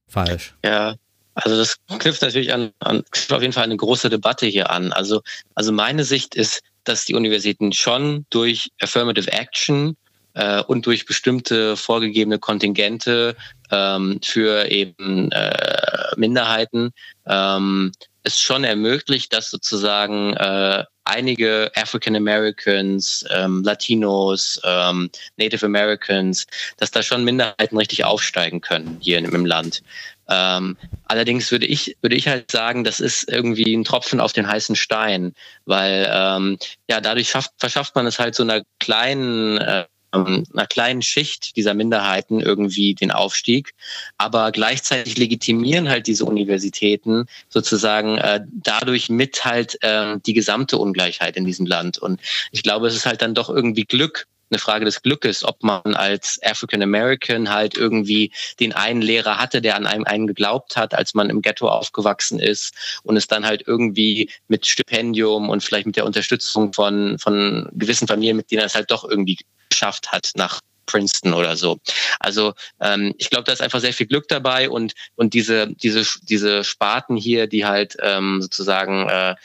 falsch? 0.08 0.56
Ja, 0.64 0.96
also 1.44 1.58
das 1.58 1.78
knüpft 2.00 2.22
natürlich 2.22 2.54
an, 2.54 2.72
an 2.80 3.04
auf 3.32 3.42
jeden 3.42 3.54
Fall 3.54 3.64
eine 3.64 3.78
große 3.78 4.10
Debatte 4.10 4.46
hier 4.46 4.70
an. 4.70 4.92
Also, 4.94 5.22
also 5.56 5.72
meine 5.72 6.04
Sicht 6.04 6.36
ist, 6.36 6.62
dass 6.84 7.06
die 7.06 7.16
Universitäten 7.16 7.72
schon 7.74 8.26
durch 8.30 8.72
Affirmative 8.82 9.32
Action 9.32 9.96
äh, 10.34 10.62
und 10.64 10.86
durch 10.86 11.06
bestimmte 11.06 11.76
vorgegebene 11.76 12.40
Kontingente 12.40 13.36
ähm, 13.72 14.20
für 14.24 14.70
eben 14.70 15.32
äh, 15.32 16.16
Minderheiten 16.18 16.92
ähm, 17.28 17.92
es 18.24 18.40
schon 18.40 18.64
ermöglicht, 18.64 19.34
dass 19.34 19.50
sozusagen 19.50 20.34
äh, 20.34 20.84
einige 21.06 21.72
African 21.76 22.16
Americans, 22.16 23.26
ähm, 23.32 23.64
Latinos, 23.64 24.60
ähm, 24.64 25.10
Native 25.38 25.66
Americans, 25.66 26.46
dass 26.78 26.92
da 26.92 27.02
schon 27.02 27.24
Minderheiten 27.24 27.78
richtig 27.78 28.04
aufsteigen 28.04 28.62
können 28.62 28.98
hier 29.00 29.18
im, 29.18 29.34
im 29.34 29.46
Land. 29.46 29.82
Ähm, 30.30 30.78
allerdings 31.06 31.52
würde 31.52 31.66
ich, 31.66 31.98
würde 32.02 32.16
ich 32.16 32.28
halt 32.28 32.52
sagen, 32.52 32.84
das 32.84 33.00
ist 33.00 33.30
irgendwie 33.30 33.74
ein 33.74 33.84
Tropfen 33.84 34.20
auf 34.20 34.34
den 34.34 34.48
heißen 34.48 34.76
Stein, 34.76 35.34
weil 35.66 36.10
ähm, 36.12 36.58
ja 36.90 37.02
dadurch 37.02 37.30
schafft, 37.30 37.52
verschafft 37.58 37.96
man 37.96 38.06
es 38.06 38.20
halt 38.20 38.36
so 38.36 38.44
einer 38.44 38.62
kleinen 38.80 39.58
äh, 39.58 39.86
einer 40.12 40.68
kleinen 40.68 41.02
Schicht 41.02 41.56
dieser 41.56 41.74
Minderheiten 41.74 42.40
irgendwie 42.40 42.96
den 42.96 43.12
Aufstieg, 43.12 43.74
aber 44.18 44.52
gleichzeitig 44.52 45.18
legitimieren 45.18 45.88
halt 45.88 46.08
diese 46.08 46.26
Universitäten 46.26 47.26
sozusagen 47.50 48.18
äh, 48.18 48.42
dadurch 48.52 49.10
mit 49.10 49.46
halt 49.46 49.78
äh, 49.84 50.18
die 50.26 50.34
gesamte 50.34 50.78
Ungleichheit 50.78 51.38
in 51.38 51.46
diesem 51.46 51.66
Land. 51.66 52.00
Und 52.00 52.22
ich 52.52 52.64
glaube, 52.64 52.88
es 52.88 52.96
ist 52.96 53.06
halt 53.06 53.22
dann 53.22 53.36
doch 53.36 53.50
irgendwie 53.50 53.86
Glück, 53.86 54.26
eine 54.52 54.60
Frage 54.60 54.86
des 54.86 55.02
Glückes, 55.02 55.44
ob 55.44 55.64
man 55.64 55.96
als 55.96 56.40
African 56.44 56.82
American 56.82 57.50
halt 57.50 57.78
irgendwie 57.78 58.32
den 58.60 58.74
einen 58.74 59.02
Lehrer 59.02 59.38
hatte, 59.38 59.62
der 59.62 59.76
an 59.76 59.86
einem 59.86 60.06
einen 60.06 60.28
geglaubt 60.28 60.78
hat, 60.78 60.94
als 60.94 61.14
man 61.14 61.30
im 61.30 61.42
Ghetto 61.42 61.68
aufgewachsen 61.68 62.40
ist 62.40 62.74
und 63.04 63.18
es 63.18 63.28
dann 63.28 63.46
halt 63.46 63.64
irgendwie 63.68 64.30
mit 64.48 64.66
Stipendium 64.66 65.50
und 65.50 65.64
vielleicht 65.64 65.86
mit 65.86 65.96
der 65.96 66.06
Unterstützung 66.06 66.74
von, 66.74 67.18
von 67.20 67.70
gewissen 67.74 68.08
Familienmitgliedern 68.08 68.66
es 68.66 68.76
halt 68.76 68.92
doch 68.92 69.04
irgendwie 69.04 69.38
geschafft 69.70 70.12
hat 70.12 70.32
nach 70.36 70.62
Princeton 70.90 71.34
oder 71.34 71.56
so. 71.56 71.80
Also 72.20 72.54
ähm, 72.82 73.14
ich 73.18 73.30
glaube, 73.30 73.44
da 73.44 73.54
ist 73.54 73.62
einfach 73.62 73.80
sehr 73.80 73.94
viel 73.94 74.08
Glück 74.08 74.28
dabei 74.28 74.70
und 74.70 74.94
und 75.16 75.34
diese 75.34 75.68
diese 75.68 76.04
diese 76.24 76.64
Sparten 76.64 77.16
hier, 77.16 77.48
die 77.48 77.66
halt 77.66 77.96
ähm, 78.02 78.42
sozusagen 78.42 79.08
äh, 79.08 79.36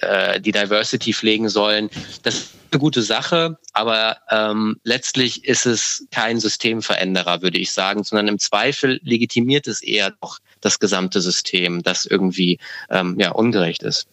äh, 0.00 0.40
die 0.40 0.52
Diversity 0.52 1.12
pflegen 1.12 1.48
sollen, 1.48 1.90
das 2.22 2.34
ist 2.34 2.50
eine 2.70 2.80
gute 2.80 3.02
Sache, 3.02 3.58
aber 3.72 4.18
ähm, 4.30 4.80
letztlich 4.84 5.44
ist 5.44 5.66
es 5.66 6.06
kein 6.10 6.40
Systemveränderer, 6.40 7.42
würde 7.42 7.58
ich 7.58 7.72
sagen, 7.72 8.02
sondern 8.02 8.28
im 8.28 8.38
Zweifel 8.38 9.00
legitimiert 9.02 9.66
es 9.66 9.82
eher 9.82 10.12
doch 10.20 10.38
das 10.60 10.78
gesamte 10.78 11.20
System, 11.20 11.82
das 11.82 12.06
irgendwie 12.06 12.58
ähm, 12.90 13.16
ja 13.18 13.32
ungerecht 13.32 13.82
ist. 13.82 14.06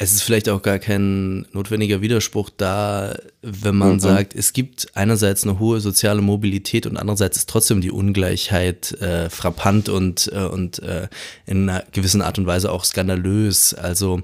Es 0.00 0.12
ist 0.12 0.22
vielleicht 0.22 0.48
auch 0.48 0.62
gar 0.62 0.78
kein 0.78 1.46
notwendiger 1.52 2.00
Widerspruch 2.00 2.50
da, 2.56 3.16
wenn 3.42 3.74
man 3.74 3.94
mhm. 3.94 4.00
sagt, 4.00 4.32
es 4.36 4.52
gibt 4.52 4.86
einerseits 4.94 5.42
eine 5.42 5.58
hohe 5.58 5.80
soziale 5.80 6.22
Mobilität 6.22 6.86
und 6.86 6.96
andererseits 6.96 7.36
ist 7.36 7.48
trotzdem 7.48 7.80
die 7.80 7.90
Ungleichheit 7.90 8.92
äh, 9.00 9.28
frappant 9.28 9.88
und, 9.88 10.30
äh, 10.32 10.44
und 10.44 10.78
äh, 10.84 11.08
in 11.46 11.68
einer 11.68 11.84
gewissen 11.90 12.22
Art 12.22 12.38
und 12.38 12.46
Weise 12.46 12.70
auch 12.70 12.84
skandalös. 12.84 13.74
Also 13.74 14.22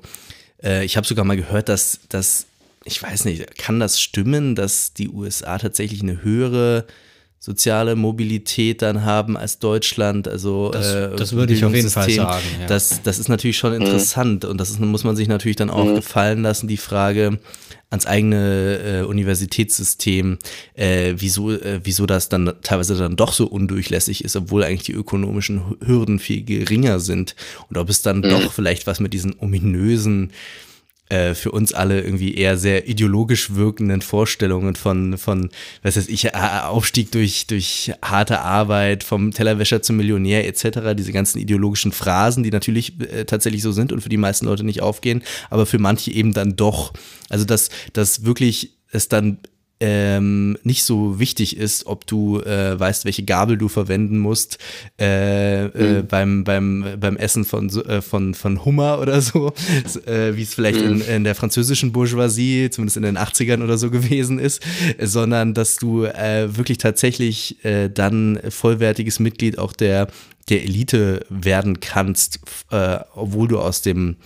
äh, 0.64 0.84
ich 0.84 0.96
habe 0.96 1.06
sogar 1.06 1.24
mal 1.24 1.36
gehört, 1.36 1.68
dass, 1.68 2.00
dass, 2.08 2.46
ich 2.84 3.02
weiß 3.02 3.26
nicht, 3.26 3.58
kann 3.58 3.78
das 3.78 4.00
stimmen, 4.00 4.54
dass 4.54 4.94
die 4.94 5.08
USA 5.08 5.58
tatsächlich 5.58 6.02
eine 6.02 6.22
höhere 6.22 6.86
soziale 7.44 7.94
Mobilität 7.94 8.80
dann 8.80 9.04
haben 9.04 9.36
als 9.36 9.58
Deutschland. 9.58 10.26
Also 10.26 10.70
das, 10.70 10.94
äh, 10.94 11.14
das 11.14 11.34
würde 11.34 11.52
ich 11.52 11.62
auf 11.64 11.74
jeden 11.74 11.90
Fall 11.90 12.08
sagen. 12.08 12.46
Ja. 12.60 12.66
Das, 12.66 13.02
das 13.02 13.18
ist 13.18 13.28
natürlich 13.28 13.58
schon 13.58 13.74
interessant 13.74 14.44
mhm. 14.44 14.50
und 14.50 14.58
das 14.58 14.70
ist, 14.70 14.80
muss 14.80 15.04
man 15.04 15.14
sich 15.14 15.28
natürlich 15.28 15.56
dann 15.56 15.68
auch 15.68 15.84
mhm. 15.84 15.96
gefallen 15.96 16.42
lassen, 16.42 16.68
die 16.68 16.78
Frage 16.78 17.38
ans 17.94 18.06
eigene 18.06 19.02
äh, 19.02 19.04
Universitätssystem, 19.04 20.38
äh, 20.74 21.14
wieso, 21.16 21.52
äh, 21.52 21.80
wieso 21.82 22.06
das 22.06 22.28
dann 22.28 22.52
teilweise 22.62 22.96
dann 22.96 23.16
doch 23.16 23.32
so 23.32 23.46
undurchlässig 23.46 24.24
ist, 24.24 24.36
obwohl 24.36 24.64
eigentlich 24.64 24.82
die 24.82 24.92
ökonomischen 24.92 25.76
Hürden 25.84 26.18
viel 26.18 26.42
geringer 26.44 27.00
sind 27.00 27.34
und 27.70 27.78
ob 27.78 27.88
es 27.88 28.02
dann 28.02 28.18
mhm. 28.18 28.28
doch 28.28 28.52
vielleicht 28.52 28.86
was 28.86 29.00
mit 29.00 29.12
diesen 29.12 29.34
ominösen 29.38 30.32
äh, 31.10 31.34
für 31.34 31.50
uns 31.52 31.74
alle 31.74 32.00
irgendwie 32.00 32.34
eher 32.34 32.56
sehr 32.56 32.88
ideologisch 32.88 33.54
wirkenden 33.54 34.00
Vorstellungen 34.00 34.74
von, 34.74 35.18
von 35.18 35.50
was 35.82 35.96
weiß 35.96 36.08
ich, 36.08 36.34
Aufstieg 36.34 37.12
durch, 37.12 37.46
durch 37.46 37.92
harte 38.02 38.40
Arbeit, 38.40 39.04
vom 39.04 39.30
Tellerwäscher 39.30 39.82
zum 39.82 39.96
Millionär 39.96 40.46
etc., 40.46 40.94
diese 40.96 41.12
ganzen 41.12 41.38
ideologischen 41.38 41.92
Phrasen, 41.92 42.42
die 42.42 42.50
natürlich 42.50 43.00
äh, 43.00 43.24
tatsächlich 43.26 43.62
so 43.62 43.70
sind 43.70 43.92
und 43.92 44.00
für 44.00 44.08
die 44.08 44.16
meisten 44.16 44.46
Leute 44.46 44.64
nicht 44.64 44.80
aufgehen, 44.80 45.22
aber 45.50 45.66
für 45.66 45.78
manche 45.78 46.10
eben 46.10 46.32
dann 46.32 46.56
doch. 46.56 46.92
Also 47.28 47.44
dass, 47.44 47.68
dass 47.92 48.24
wirklich 48.24 48.78
es 48.90 49.08
dann 49.08 49.38
ähm, 49.86 50.56
nicht 50.62 50.82
so 50.82 51.18
wichtig 51.18 51.58
ist, 51.58 51.84
ob 51.84 52.06
du 52.06 52.40
äh, 52.40 52.80
weißt, 52.80 53.04
welche 53.04 53.22
Gabel 53.22 53.58
du 53.58 53.68
verwenden 53.68 54.18
musst 54.18 54.56
äh, 54.98 55.66
äh 55.66 55.68
mhm. 55.68 55.98
äh, 55.98 56.02
beim, 56.02 56.44
beim, 56.44 56.86
beim 56.98 57.18
Essen 57.18 57.44
von, 57.44 57.68
äh, 57.68 58.00
von, 58.00 58.32
von 58.32 58.64
Hummer 58.64 58.98
oder 58.98 59.20
so, 59.20 59.52
äh, 60.06 60.34
wie 60.36 60.42
es 60.42 60.54
vielleicht 60.54 60.80
mhm. 60.80 60.92
in, 60.92 61.00
in 61.02 61.24
der 61.24 61.34
französischen 61.34 61.92
Bourgeoisie, 61.92 62.70
zumindest 62.70 62.96
in 62.96 63.02
den 63.02 63.18
80ern 63.18 63.62
oder 63.62 63.76
so 63.76 63.90
gewesen 63.90 64.38
ist, 64.38 64.62
sondern 64.98 65.52
dass 65.52 65.76
du 65.76 66.04
wirklich 66.04 66.78
tatsächlich 66.78 67.58
dann 67.94 68.40
vollwertiges 68.48 69.20
Mitglied 69.20 69.58
auch 69.58 69.72
der, 69.72 70.08
der 70.48 70.62
Elite 70.62 71.24
werden 71.28 71.80
kannst, 71.80 72.40
obwohl 73.14 73.48
du 73.48 73.58
aus 73.58 73.82
dem 73.82 74.16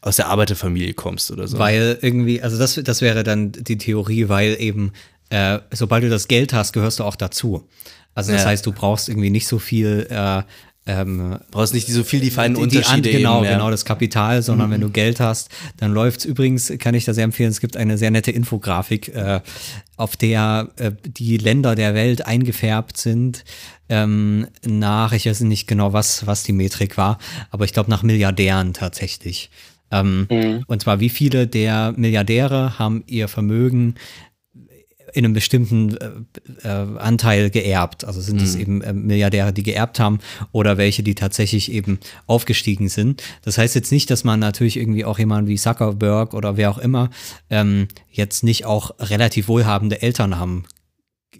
aus 0.00 0.16
der 0.16 0.28
Arbeiterfamilie 0.28 0.94
kommst 0.94 1.30
oder 1.30 1.46
so. 1.46 1.58
Weil 1.58 1.98
irgendwie, 2.00 2.42
also 2.42 2.58
das, 2.58 2.74
das 2.82 3.00
wäre 3.00 3.22
dann 3.22 3.52
die 3.52 3.78
Theorie, 3.78 4.28
weil 4.28 4.56
eben, 4.58 4.92
äh, 5.28 5.58
sobald 5.70 6.04
du 6.04 6.08
das 6.08 6.28
Geld 6.28 6.52
hast, 6.52 6.72
gehörst 6.72 7.00
du 7.00 7.04
auch 7.04 7.16
dazu. 7.16 7.68
Also 8.14 8.32
das 8.32 8.42
ja. 8.42 8.48
heißt, 8.48 8.66
du 8.66 8.72
brauchst 8.72 9.08
irgendwie 9.08 9.30
nicht 9.30 9.46
so 9.46 9.58
viel 9.58 10.06
äh, 10.10 10.42
ähm, 10.86 11.38
brauchst 11.50 11.74
nicht 11.74 11.86
so 11.88 12.02
viel 12.02 12.20
die 12.20 12.30
feinen 12.30 12.56
die, 12.56 12.62
Unterschiede. 12.62 13.02
Die, 13.02 13.16
genau, 13.16 13.38
eben, 13.38 13.44
ja. 13.44 13.52
genau 13.52 13.70
das 13.70 13.84
Kapital, 13.84 14.42
sondern 14.42 14.68
mhm. 14.68 14.72
wenn 14.72 14.80
du 14.80 14.90
Geld 14.90 15.20
hast, 15.20 15.50
dann 15.76 15.92
läuft's. 15.92 16.24
Übrigens 16.24 16.72
kann 16.78 16.94
ich 16.94 17.04
da 17.04 17.12
sehr 17.12 17.24
empfehlen, 17.24 17.50
es 17.50 17.60
gibt 17.60 17.76
eine 17.76 17.98
sehr 17.98 18.10
nette 18.10 18.30
Infografik, 18.30 19.14
äh, 19.14 19.40
auf 19.96 20.16
der 20.16 20.70
äh, 20.76 20.92
die 21.04 21.36
Länder 21.36 21.74
der 21.74 21.94
Welt 21.94 22.26
eingefärbt 22.26 22.96
sind 22.96 23.44
ähm, 23.88 24.48
nach, 24.64 25.12
ich 25.12 25.26
weiß 25.26 25.40
nicht 25.40 25.66
genau, 25.66 25.92
was, 25.92 26.26
was 26.26 26.44
die 26.44 26.52
Metrik 26.52 26.96
war, 26.96 27.18
aber 27.50 27.64
ich 27.66 27.72
glaube 27.72 27.90
nach 27.90 28.02
Milliardären 28.02 28.72
tatsächlich. 28.72 29.50
Ähm, 29.90 30.26
mhm. 30.30 30.64
Und 30.66 30.82
zwar, 30.82 31.00
wie 31.00 31.08
viele 31.08 31.46
der 31.46 31.92
Milliardäre 31.96 32.78
haben 32.78 33.02
ihr 33.06 33.28
Vermögen 33.28 33.94
in 35.12 35.24
einem 35.24 35.34
bestimmten 35.34 35.96
äh, 35.96 36.68
äh, 36.68 36.98
Anteil 36.98 37.50
geerbt. 37.50 38.04
Also 38.04 38.20
sind 38.20 38.40
es 38.40 38.54
mhm. 38.54 38.60
eben 38.60 38.82
äh, 38.82 38.92
Milliardäre, 38.92 39.52
die 39.52 39.62
geerbt 39.62 40.00
haben 40.00 40.20
oder 40.52 40.78
welche, 40.78 41.02
die 41.02 41.14
tatsächlich 41.14 41.72
eben 41.72 41.98
aufgestiegen 42.26 42.88
sind. 42.88 43.22
Das 43.42 43.58
heißt 43.58 43.74
jetzt 43.74 43.92
nicht, 43.92 44.10
dass 44.10 44.24
man 44.24 44.40
natürlich 44.40 44.76
irgendwie 44.76 45.04
auch 45.04 45.18
jemanden 45.18 45.48
wie 45.48 45.56
Zuckerberg 45.56 46.34
oder 46.34 46.56
wer 46.56 46.70
auch 46.70 46.78
immer 46.78 47.10
ähm, 47.50 47.88
jetzt 48.10 48.44
nicht 48.44 48.64
auch 48.66 48.92
relativ 48.98 49.48
wohlhabende 49.48 50.02
Eltern 50.02 50.38
haben 50.38 50.64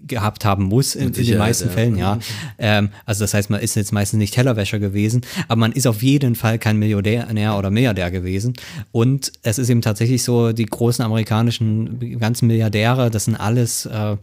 gehabt 0.07 0.45
haben 0.45 0.63
muss 0.63 0.95
in, 0.95 1.13
in 1.13 1.25
den 1.25 1.37
meisten 1.37 1.67
ja. 1.67 1.73
Fällen, 1.73 1.97
ja. 1.97 2.15
Mhm. 2.15 2.21
Ähm, 2.57 2.89
also 3.05 3.23
das 3.23 3.33
heißt, 3.33 3.49
man 3.49 3.61
ist 3.61 3.75
jetzt 3.75 3.91
meistens 3.91 4.17
nicht 4.17 4.33
Tellerwäscher 4.33 4.79
gewesen, 4.79 5.21
aber 5.47 5.59
man 5.59 5.71
ist 5.71 5.87
auf 5.87 6.01
jeden 6.01 6.35
Fall 6.35 6.59
kein 6.59 6.77
Millionär 6.77 7.57
oder 7.57 7.69
Milliardär 7.69 8.11
gewesen. 8.11 8.53
Und 8.91 9.31
es 9.43 9.57
ist 9.57 9.69
eben 9.69 9.81
tatsächlich 9.81 10.23
so, 10.23 10.53
die 10.53 10.65
großen 10.65 11.03
amerikanischen 11.03 12.19
ganzen 12.19 12.47
Milliardäre, 12.47 13.11
das 13.11 13.25
sind 13.25 13.35
alles 13.35 13.85
äh, 13.85 14.17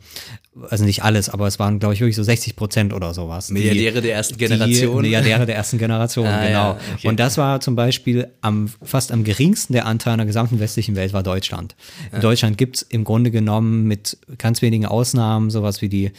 also 0.68 0.84
nicht 0.84 1.02
alles, 1.02 1.28
aber 1.28 1.46
es 1.46 1.58
waren, 1.58 1.78
glaube 1.78 1.94
ich, 1.94 2.00
wirklich 2.00 2.16
so 2.16 2.22
60 2.22 2.56
Prozent 2.56 2.92
oder 2.92 3.14
sowas. 3.14 3.50
Milliardäre 3.50 4.00
der 4.00 4.14
ersten 4.14 4.36
Generation. 4.36 5.02
Milliardäre 5.02 5.46
der 5.46 5.56
ersten 5.56 5.78
Generation, 5.78 6.26
ah, 6.28 6.46
genau. 6.46 6.50
Ja, 6.50 6.78
okay. 6.94 7.08
Und 7.08 7.20
das 7.20 7.38
war 7.38 7.60
zum 7.60 7.76
Beispiel 7.76 8.28
am, 8.40 8.68
fast 8.82 9.12
am 9.12 9.24
geringsten 9.24 9.72
der 9.72 9.86
Anteil 9.86 10.14
in 10.14 10.18
der 10.18 10.26
gesamten 10.26 10.60
westlichen 10.60 10.96
Welt 10.96 11.12
war 11.12 11.22
Deutschland. 11.22 11.76
In 12.12 12.20
Deutschland 12.20 12.58
gibt 12.58 12.76
es 12.76 12.82
im 12.82 13.04
Grunde 13.04 13.30
genommen 13.30 13.84
mit 13.84 14.18
ganz 14.38 14.62
wenigen 14.62 14.86
Ausnahmen 14.86 15.50
sowas 15.50 15.82
wie 15.82 15.88
die 15.88 16.12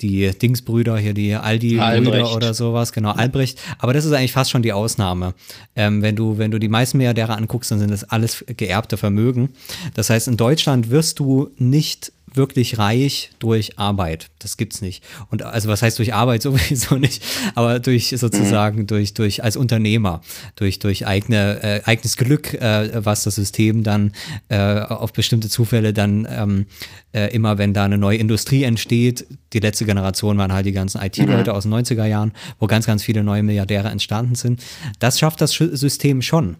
die 0.00 0.30
Dingsbrüder 0.30 0.98
hier, 0.98 1.14
die 1.14 1.34
Aldi-Brüder 1.34 2.34
oder 2.34 2.54
sowas, 2.54 2.92
genau, 2.92 3.12
Albrecht. 3.12 3.60
Aber 3.78 3.92
das 3.92 4.04
ist 4.04 4.12
eigentlich 4.12 4.32
fast 4.32 4.50
schon 4.50 4.62
die 4.62 4.72
Ausnahme. 4.72 5.34
Ähm, 5.76 6.02
wenn 6.02 6.16
du, 6.16 6.38
wenn 6.38 6.50
du 6.50 6.58
die 6.58 6.68
meisten 6.68 6.98
Milliardäre 6.98 7.36
anguckst, 7.36 7.70
dann 7.70 7.78
sind 7.78 7.90
das 7.90 8.04
alles 8.04 8.44
geerbte 8.48 8.96
Vermögen. 8.96 9.50
Das 9.94 10.10
heißt, 10.10 10.28
in 10.28 10.36
Deutschland 10.36 10.90
wirst 10.90 11.18
du 11.20 11.50
nicht 11.56 12.12
wirklich 12.34 12.78
reich 12.78 13.30
durch 13.38 13.78
Arbeit. 13.78 14.30
Das 14.38 14.56
gibt's 14.56 14.80
nicht. 14.80 15.04
Und 15.30 15.42
also 15.42 15.68
was 15.68 15.82
heißt 15.82 15.98
durch 15.98 16.14
Arbeit 16.14 16.42
sowieso 16.42 16.96
nicht, 16.96 17.22
aber 17.54 17.78
durch 17.78 18.14
sozusagen 18.16 18.80
mhm. 18.80 18.86
durch 18.86 19.14
durch 19.14 19.44
als 19.44 19.56
Unternehmer, 19.56 20.20
durch 20.56 20.78
durch 20.78 21.06
eigene 21.06 21.62
äh, 21.62 21.82
eigenes 21.84 22.16
Glück, 22.16 22.54
äh, 22.54 23.04
was 23.04 23.24
das 23.24 23.36
System 23.36 23.82
dann 23.82 24.12
äh, 24.48 24.80
auf 24.80 25.12
bestimmte 25.12 25.48
Zufälle 25.48 25.92
dann 25.92 26.26
ähm, 26.30 26.66
äh, 27.12 27.32
immer, 27.34 27.58
wenn 27.58 27.74
da 27.74 27.84
eine 27.84 27.98
neue 27.98 28.18
Industrie 28.18 28.64
entsteht. 28.64 29.26
Die 29.52 29.60
letzte 29.60 29.84
Generation 29.84 30.38
waren 30.38 30.52
halt 30.52 30.66
die 30.66 30.72
ganzen 30.72 31.00
IT-Leute 31.00 31.50
mhm. 31.50 31.56
aus 31.56 31.62
den 31.64 31.74
90er 31.74 32.06
Jahren, 32.06 32.32
wo 32.58 32.66
ganz 32.66 32.86
ganz 32.86 33.02
viele 33.02 33.22
neue 33.22 33.42
Milliardäre 33.42 33.88
entstanden 33.88 34.34
sind. 34.34 34.62
Das 34.98 35.18
schafft 35.18 35.40
das 35.40 35.52
System 35.52 36.22
schon. 36.22 36.56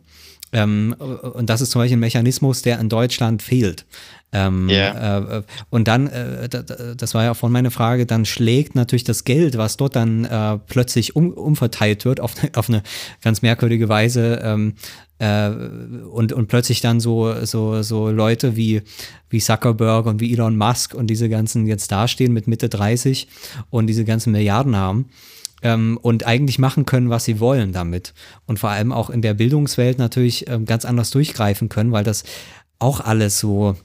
Ähm, 0.52 0.94
und 0.98 1.48
das 1.48 1.60
ist 1.60 1.70
zum 1.70 1.80
Beispiel 1.80 1.96
ein 1.96 2.00
Mechanismus, 2.00 2.62
der 2.62 2.78
in 2.78 2.88
Deutschland 2.88 3.42
fehlt. 3.42 3.86
Ähm, 4.34 4.68
yeah. 4.70 5.38
äh, 5.38 5.42
und 5.68 5.88
dann, 5.88 6.06
äh, 6.06 6.48
das 6.48 7.14
war 7.14 7.24
ja 7.24 7.32
auch 7.32 7.36
von 7.36 7.52
meiner 7.52 7.70
Frage, 7.70 8.06
dann 8.06 8.24
schlägt 8.24 8.74
natürlich 8.74 9.04
das 9.04 9.24
Geld, 9.24 9.58
was 9.58 9.76
dort 9.76 9.94
dann 9.94 10.24
äh, 10.24 10.58
plötzlich 10.66 11.16
um, 11.16 11.32
umverteilt 11.32 12.06
wird, 12.06 12.20
auf, 12.20 12.34
auf 12.54 12.68
eine 12.68 12.82
ganz 13.22 13.42
merkwürdige 13.42 13.88
Weise. 13.90 14.40
Ähm, 14.42 14.74
äh, 15.18 15.48
und, 15.48 16.32
und 16.32 16.46
plötzlich 16.48 16.80
dann 16.80 16.98
so, 16.98 17.44
so, 17.44 17.82
so 17.82 18.10
Leute 18.10 18.56
wie, 18.56 18.82
wie 19.28 19.38
Zuckerberg 19.38 20.06
und 20.06 20.20
wie 20.20 20.32
Elon 20.32 20.56
Musk 20.56 20.94
und 20.94 21.08
diese 21.08 21.28
ganzen 21.28 21.66
jetzt 21.66 21.92
dastehen 21.92 22.32
mit 22.32 22.46
Mitte 22.46 22.70
30 22.70 23.28
und 23.70 23.86
diese 23.86 24.04
ganzen 24.04 24.32
Milliarden 24.32 24.76
haben 24.76 25.10
ähm, 25.62 25.98
und 26.00 26.26
eigentlich 26.26 26.58
machen 26.58 26.86
können, 26.86 27.10
was 27.10 27.24
sie 27.24 27.40
wollen 27.40 27.72
damit. 27.72 28.14
Und 28.46 28.58
vor 28.58 28.70
allem 28.70 28.92
auch 28.92 29.10
in 29.10 29.22
der 29.22 29.34
Bildungswelt 29.34 29.98
natürlich 29.98 30.48
ähm, 30.48 30.66
ganz 30.66 30.84
anders 30.84 31.10
durchgreifen 31.10 31.68
können, 31.68 31.92
weil 31.92 32.04
das 32.04 32.24
auch 32.78 33.00
alles 33.00 33.38
so, 33.38 33.76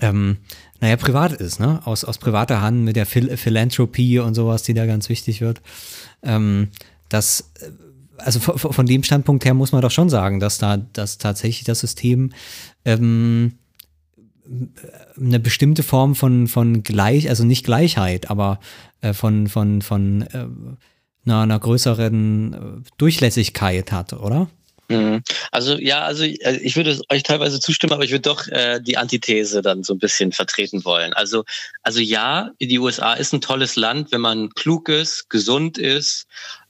ähm, 0.00 0.38
naja, 0.80 0.96
privat 0.96 1.32
ist, 1.32 1.60
ne? 1.60 1.80
Aus, 1.84 2.04
aus 2.04 2.18
privater 2.18 2.60
Hand 2.60 2.84
mit 2.84 2.96
der 2.96 3.06
Phil 3.06 3.36
Philanthropie 3.36 4.18
und 4.18 4.34
sowas, 4.34 4.62
die 4.62 4.74
da 4.74 4.86
ganz 4.86 5.08
wichtig 5.08 5.40
wird. 5.40 5.60
Ähm, 6.22 6.68
das, 7.08 7.52
äh, 7.60 7.70
also 8.18 8.40
von, 8.40 8.86
dem 8.86 9.02
Standpunkt 9.02 9.44
her 9.44 9.52
muss 9.52 9.72
man 9.72 9.82
doch 9.82 9.90
schon 9.90 10.08
sagen, 10.08 10.40
dass 10.40 10.56
da, 10.56 10.78
dass 10.78 11.18
tatsächlich 11.18 11.64
das 11.64 11.80
System 11.80 12.32
ähm, 12.86 13.58
eine 15.18 15.40
bestimmte 15.40 15.82
Form 15.82 16.14
von, 16.14 16.46
von 16.46 16.82
Gleich, 16.82 17.28
also 17.28 17.44
nicht 17.44 17.64
Gleichheit, 17.64 18.30
aber 18.30 18.60
äh, 19.06 19.14
von, 19.14 19.48
von, 19.48 19.82
von 19.82 20.22
äh, 20.22 20.46
einer, 21.26 21.42
einer 21.42 21.58
größeren 21.58 22.52
äh, 22.52 22.90
Durchlässigkeit 22.98 23.92
hat, 23.92 24.12
oder? 24.12 24.48
Mhm. 24.88 25.22
Also 25.50 25.76
ja, 25.78 26.02
also 26.02 26.22
ich 26.22 26.76
würde 26.76 27.00
euch 27.08 27.24
teilweise 27.24 27.58
zustimmen, 27.58 27.92
aber 27.92 28.04
ich 28.04 28.12
würde 28.12 28.22
doch 28.22 28.46
äh, 28.48 28.80
die 28.80 28.96
Antithese 28.96 29.60
dann 29.60 29.82
so 29.82 29.94
ein 29.94 29.98
bisschen 29.98 30.30
vertreten 30.30 30.84
wollen. 30.84 31.12
Also, 31.12 31.44
also 31.82 32.00
ja, 32.00 32.50
die 32.60 32.78
USA 32.78 33.14
ist 33.14 33.32
ein 33.32 33.40
tolles 33.40 33.74
Land, 33.74 34.12
wenn 34.12 34.20
man 34.20 34.50
klug 34.50 34.88
ist, 34.88 35.28
gesund 35.28 35.76
ist, 35.76 36.26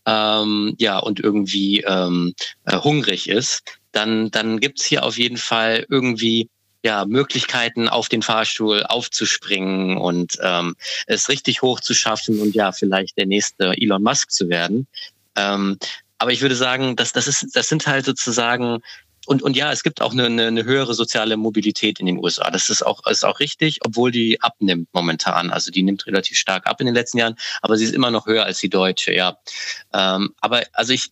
ähm, 0.07 0.75
ja 0.79 0.99
und 0.99 1.21
irgendwie 1.21 1.81
ähm, 1.87 2.35
äh, 2.65 2.79
hungrig 2.79 3.29
ist, 3.29 3.63
dann 3.93 4.31
dann 4.31 4.61
gibt's 4.61 4.85
hier 4.85 5.05
auf 5.05 5.19
jeden 5.19 5.37
Fall 5.37 5.85
irgendwie 5.91 6.49
ja, 6.87 7.05
Möglichkeiten 7.05 7.89
auf 7.89 8.09
den 8.09 8.23
Fahrstuhl 8.23 8.85
aufzuspringen 8.85 9.99
und 9.99 10.39
ähm, 10.41 10.77
es 11.09 11.29
richtig 11.29 11.61
hoch 11.61 11.81
zu 11.81 11.95
schaffen 11.95 12.41
und 12.41 12.55
ja, 12.55 12.71
vielleicht 12.71 13.19
der 13.19 13.27
nächste 13.27 13.73
Elon 13.77 14.05
Musk 14.05 14.31
zu 14.31 14.49
werden. 14.49 14.87
Ähm, 15.35 15.79
aber 16.19 16.31
ich 16.31 16.43
würde 16.43 16.55
sagen, 16.55 16.95
dass 16.95 17.13
das 17.13 17.27
ist, 17.27 17.57
das 17.57 17.67
sind 17.67 17.89
halt 17.89 18.05
sozusagen 18.05 18.79
und, 19.27 19.43
und 19.43 19.57
ja, 19.57 19.73
es 19.73 19.83
gibt 19.83 20.01
auch 20.01 20.13
eine, 20.13 20.27
eine, 20.27 20.47
eine 20.47 20.65
höhere 20.65 20.95
soziale 20.95 21.37
Mobilität 21.37 21.99
in 21.99 22.07
den 22.07 22.19
USA. 22.19 22.53
Das 22.53 22.69
ist 22.69 22.87
auch, 22.87 23.05
ist 23.09 23.25
auch 23.25 23.41
richtig, 23.41 23.81
obwohl 23.85 24.13
die 24.13 24.41
abnimmt 24.41 24.89
momentan. 24.93 25.51
Also 25.51 25.73
die 25.73 25.83
nimmt 25.83 26.07
relativ 26.07 26.39
stark 26.39 26.69
ab 26.69 26.81
in 26.81 26.87
den 26.87 26.95
letzten 26.95 27.19
Jahren, 27.19 27.35
aber 27.63 27.77
sie 27.77 27.85
ist 27.87 27.95
immer 27.95 28.13
noch 28.13 28.27
höher 28.27 28.45
als 28.45 28.61
die 28.61 28.69
deutsche, 28.69 29.13
ja. 29.13 29.37
Ähm, 29.93 30.33
aber 30.41 30.63
also 30.73 30.93
ich, 30.93 31.11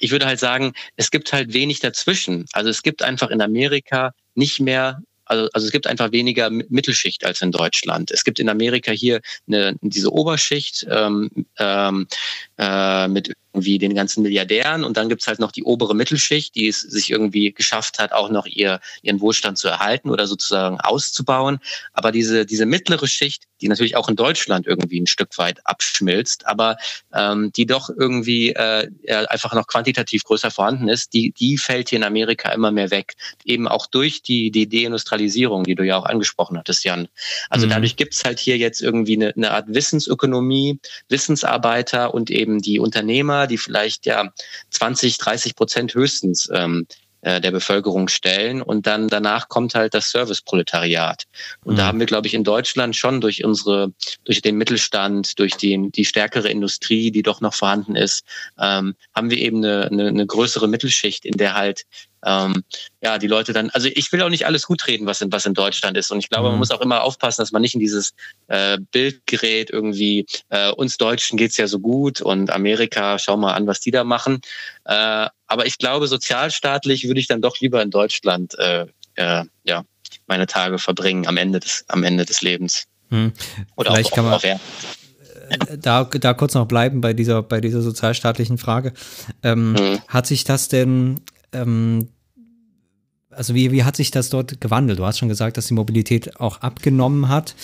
ich 0.00 0.10
würde 0.10 0.26
halt 0.26 0.38
sagen, 0.38 0.74
es 0.96 1.10
gibt 1.10 1.32
halt 1.32 1.54
wenig 1.54 1.80
dazwischen. 1.80 2.44
Also 2.52 2.68
es 2.68 2.82
gibt 2.82 3.02
einfach 3.02 3.30
in 3.30 3.40
Amerika 3.40 4.12
nicht 4.34 4.60
mehr 4.60 5.00
also, 5.26 5.48
also 5.52 5.66
es 5.66 5.72
gibt 5.72 5.86
einfach 5.86 6.12
weniger 6.12 6.50
Mittelschicht 6.50 7.24
als 7.24 7.42
in 7.42 7.52
Deutschland. 7.52 8.10
Es 8.10 8.24
gibt 8.24 8.38
in 8.38 8.48
Amerika 8.48 8.92
hier 8.92 9.20
eine, 9.46 9.76
diese 9.80 10.12
Oberschicht 10.12 10.86
ähm, 10.90 11.30
ähm, 11.58 12.06
äh, 12.58 13.08
mit 13.08 13.34
irgendwie 13.52 13.78
den 13.78 13.94
ganzen 13.94 14.22
Milliardären 14.22 14.82
und 14.82 14.96
dann 14.96 15.08
gibt's 15.08 15.28
halt 15.28 15.38
noch 15.38 15.52
die 15.52 15.62
obere 15.62 15.94
Mittelschicht, 15.94 16.56
die 16.56 16.66
es 16.66 16.80
sich 16.80 17.10
irgendwie 17.10 17.52
geschafft 17.52 18.00
hat, 18.00 18.12
auch 18.12 18.28
noch 18.28 18.46
ihr, 18.46 18.80
ihren 19.02 19.20
Wohlstand 19.20 19.58
zu 19.58 19.68
erhalten 19.68 20.10
oder 20.10 20.26
sozusagen 20.26 20.80
auszubauen. 20.80 21.60
Aber 21.92 22.10
diese, 22.10 22.46
diese 22.46 22.66
mittlere 22.66 23.06
Schicht, 23.06 23.44
die 23.60 23.68
natürlich 23.68 23.96
auch 23.96 24.08
in 24.08 24.16
Deutschland 24.16 24.66
irgendwie 24.66 25.00
ein 25.00 25.06
Stück 25.06 25.36
weit 25.38 25.66
abschmilzt, 25.66 26.46
aber 26.46 26.76
ähm, 27.12 27.52
die 27.52 27.66
doch 27.66 27.88
irgendwie 27.88 28.50
äh, 28.50 28.88
einfach 29.28 29.54
noch 29.54 29.66
quantitativ 29.66 30.24
größer 30.24 30.50
vorhanden 30.50 30.88
ist, 30.88 31.12
die, 31.14 31.32
die 31.32 31.58
fällt 31.58 31.90
hier 31.90 31.98
in 31.98 32.04
Amerika 32.04 32.52
immer 32.52 32.70
mehr 32.70 32.90
weg. 32.90 33.14
Eben 33.44 33.68
auch 33.68 33.86
durch 33.86 34.22
die, 34.22 34.50
die 34.50 34.68
Deindustrialisierung, 34.68 35.64
die 35.64 35.74
du 35.74 35.84
ja 35.84 35.96
auch 35.96 36.06
angesprochen 36.06 36.58
hattest, 36.58 36.84
Jan. 36.84 37.08
Also 37.48 37.66
mhm. 37.66 37.70
dadurch 37.70 37.96
gibt's 37.96 38.24
halt 38.24 38.38
hier 38.38 38.58
jetzt 38.58 38.82
irgendwie 38.82 39.14
eine, 39.14 39.34
eine 39.34 39.50
Art 39.52 39.66
Wissensökonomie, 39.68 40.78
Wissensarbeiter 41.08 42.14
und 42.14 42.30
eben 42.30 42.60
die 42.60 42.78
Unternehmer, 42.78 43.46
die 43.46 43.58
vielleicht 43.58 44.06
ja 44.06 44.32
20, 44.70 45.18
30 45.18 45.56
Prozent 45.56 45.94
höchstens 45.94 46.48
ähm, 46.52 46.86
äh, 47.24 47.40
der 47.40 47.50
Bevölkerung 47.50 48.08
stellen 48.08 48.60
und 48.60 48.86
dann 48.86 49.08
danach 49.08 49.48
kommt 49.48 49.74
halt 49.74 49.94
das 49.94 50.10
Serviceproletariat. 50.10 51.24
Und 51.64 51.74
mhm. 51.74 51.78
da 51.78 51.86
haben 51.86 51.98
wir, 51.98 52.06
glaube 52.06 52.26
ich, 52.26 52.34
in 52.34 52.44
Deutschland 52.44 52.96
schon 52.96 53.20
durch 53.20 53.44
unsere, 53.44 53.92
durch 54.24 54.42
den 54.42 54.56
Mittelstand, 54.56 55.38
durch 55.38 55.56
den, 55.56 55.90
die 55.90 56.04
stärkere 56.04 56.48
Industrie, 56.48 57.10
die 57.10 57.22
doch 57.22 57.40
noch 57.40 57.54
vorhanden 57.54 57.96
ist, 57.96 58.24
ähm, 58.60 58.94
haben 59.14 59.30
wir 59.30 59.38
eben 59.38 59.58
eine, 59.58 59.88
eine, 59.90 60.08
eine 60.08 60.26
größere 60.26 60.68
Mittelschicht, 60.68 61.24
in 61.24 61.36
der 61.36 61.54
halt 61.54 61.84
ähm, 62.24 62.64
ja, 63.02 63.18
die 63.18 63.26
Leute 63.26 63.52
dann, 63.52 63.70
also 63.70 63.88
ich 63.92 64.10
will 64.12 64.22
auch 64.22 64.28
nicht 64.28 64.46
alles 64.46 64.66
gut 64.66 64.86
reden, 64.86 65.06
was 65.06 65.20
in, 65.20 65.30
was 65.30 65.46
in 65.46 65.54
Deutschland 65.54 65.96
ist. 65.96 66.10
Und 66.10 66.18
ich 66.18 66.28
glaube, 66.28 66.44
man 66.44 66.54
mhm. 66.54 66.58
muss 66.58 66.70
auch 66.70 66.80
immer 66.80 67.02
aufpassen, 67.02 67.42
dass 67.42 67.52
man 67.52 67.62
nicht 67.62 67.74
in 67.74 67.80
dieses 67.80 68.14
äh, 68.48 68.78
Bild 68.92 69.26
gerät, 69.26 69.70
irgendwie, 69.70 70.26
äh, 70.48 70.70
uns 70.70 70.96
Deutschen 70.96 71.36
geht's 71.36 71.56
ja 71.56 71.66
so 71.66 71.78
gut 71.78 72.20
und 72.20 72.50
Amerika, 72.50 73.18
schau 73.18 73.36
mal 73.36 73.52
an, 73.52 73.66
was 73.66 73.80
die 73.80 73.90
da 73.90 74.04
machen. 74.04 74.40
Äh, 74.84 75.28
aber 75.46 75.66
ich 75.66 75.78
glaube, 75.78 76.08
sozialstaatlich 76.08 77.06
würde 77.06 77.20
ich 77.20 77.26
dann 77.26 77.42
doch 77.42 77.60
lieber 77.60 77.82
in 77.82 77.90
Deutschland 77.90 78.58
äh, 78.58 78.86
äh, 79.16 79.44
ja, 79.64 79.84
meine 80.26 80.46
Tage 80.46 80.78
verbringen 80.78 81.26
am 81.26 81.36
Ende 81.36 81.60
des, 81.60 81.84
am 81.88 82.02
Ende 82.04 82.24
des 82.24 82.40
Lebens. 82.40 82.84
Hm. 83.10 83.32
Oder 83.76 83.92
Vielleicht 83.92 84.12
auch, 84.12 84.16
kann 84.16 84.24
man, 84.24 84.34
auch, 84.34 84.42
ja 84.42 84.58
äh, 85.50 85.78
da, 85.78 86.04
da 86.04 86.32
kurz 86.34 86.54
noch 86.54 86.66
bleiben 86.66 87.00
bei 87.00 87.12
dieser, 87.12 87.42
bei 87.42 87.60
dieser 87.60 87.82
sozialstaatlichen 87.82 88.56
Frage. 88.56 88.94
Ähm, 89.42 89.72
mhm. 89.72 90.00
Hat 90.08 90.26
sich 90.26 90.44
das 90.44 90.68
denn 90.68 91.20
ähm, 91.54 92.08
also 93.30 93.54
wie, 93.54 93.72
wie 93.72 93.84
hat 93.84 93.96
sich 93.96 94.10
das 94.10 94.30
dort 94.30 94.60
gewandelt? 94.60 94.98
Du 94.98 95.04
hast 95.04 95.18
schon 95.18 95.28
gesagt, 95.28 95.56
dass 95.56 95.66
die 95.66 95.74
Mobilität 95.74 96.40
auch 96.40 96.60
abgenommen 96.60 97.28
hat, 97.28 97.54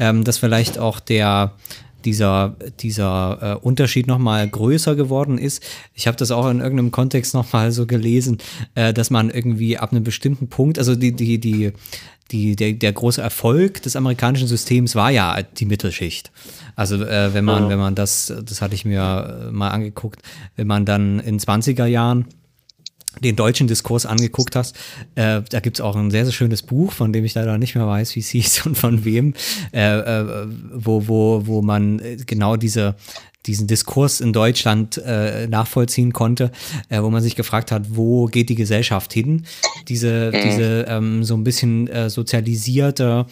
ähm, 0.00 0.24
dass 0.24 0.38
vielleicht 0.38 0.78
auch 0.78 1.00
der 1.00 1.52
dieser, 2.04 2.56
dieser 2.80 3.38
äh, 3.40 3.64
Unterschied 3.64 4.08
nochmal 4.08 4.48
größer 4.48 4.96
geworden 4.96 5.38
ist. 5.38 5.62
Ich 5.94 6.06
habe 6.06 6.16
das 6.16 6.30
auch 6.30 6.48
in 6.48 6.60
irgendeinem 6.60 6.90
Kontext 6.90 7.32
nochmal 7.32 7.72
so 7.72 7.86
gelesen, 7.86 8.38
äh, 8.74 8.92
dass 8.92 9.10
man 9.10 9.30
irgendwie 9.30 9.78
ab 9.78 9.92
einem 9.92 10.04
bestimmten 10.04 10.48
Punkt, 10.48 10.78
also 10.78 10.96
die, 10.96 11.12
die, 11.12 11.38
die, 11.38 11.72
die, 12.30 12.56
der, 12.56 12.72
der 12.72 12.92
große 12.92 13.22
Erfolg 13.22 13.82
des 13.82 13.96
amerikanischen 13.96 14.48
Systems 14.48 14.94
war 14.94 15.10
ja 15.10 15.42
die 15.42 15.66
Mittelschicht. 15.66 16.32
Also 16.76 16.96
äh, 16.96 17.34
wenn 17.34 17.44
man, 17.44 17.64
oh. 17.64 17.68
wenn 17.68 17.78
man 17.78 17.94
das, 17.94 18.32
das 18.44 18.62
hatte 18.62 18.74
ich 18.74 18.84
mir 18.84 19.48
äh, 19.48 19.52
mal 19.52 19.68
angeguckt, 19.68 20.22
wenn 20.56 20.66
man 20.66 20.84
dann 20.84 21.20
in 21.20 21.38
20er 21.38 21.86
Jahren 21.86 22.26
den 23.20 23.36
deutschen 23.36 23.66
Diskurs 23.66 24.06
angeguckt 24.06 24.56
hast, 24.56 24.76
äh, 25.14 25.42
da 25.48 25.60
gibt's 25.60 25.80
auch 25.80 25.96
ein 25.96 26.10
sehr, 26.10 26.24
sehr 26.24 26.32
schönes 26.32 26.62
Buch, 26.62 26.92
von 26.92 27.12
dem 27.12 27.24
ich 27.24 27.34
leider 27.34 27.58
nicht 27.58 27.74
mehr 27.74 27.86
weiß, 27.86 28.16
wie 28.16 28.20
es 28.20 28.28
hieß 28.30 28.66
und 28.66 28.76
von 28.76 29.04
wem, 29.04 29.34
äh, 29.72 29.98
äh, 29.98 30.46
wo, 30.72 31.08
wo, 31.08 31.46
wo 31.46 31.62
man 31.62 32.00
genau 32.26 32.56
diese, 32.56 32.96
diesen 33.46 33.66
Diskurs 33.66 34.20
in 34.20 34.32
Deutschland 34.32 34.98
äh, 34.98 35.46
nachvollziehen 35.46 36.12
konnte, 36.12 36.52
äh, 36.88 37.02
wo 37.02 37.10
man 37.10 37.22
sich 37.22 37.36
gefragt 37.36 37.72
hat, 37.72 37.96
wo 37.96 38.26
geht 38.26 38.48
die 38.48 38.54
Gesellschaft 38.54 39.12
hin? 39.12 39.44
Diese, 39.88 40.30
mhm. 40.32 40.40
diese 40.42 40.84
ähm, 40.88 41.24
so 41.24 41.34
ein 41.34 41.44
bisschen 41.44 41.88
äh, 41.88 42.08
sozialisierte, 42.10 43.26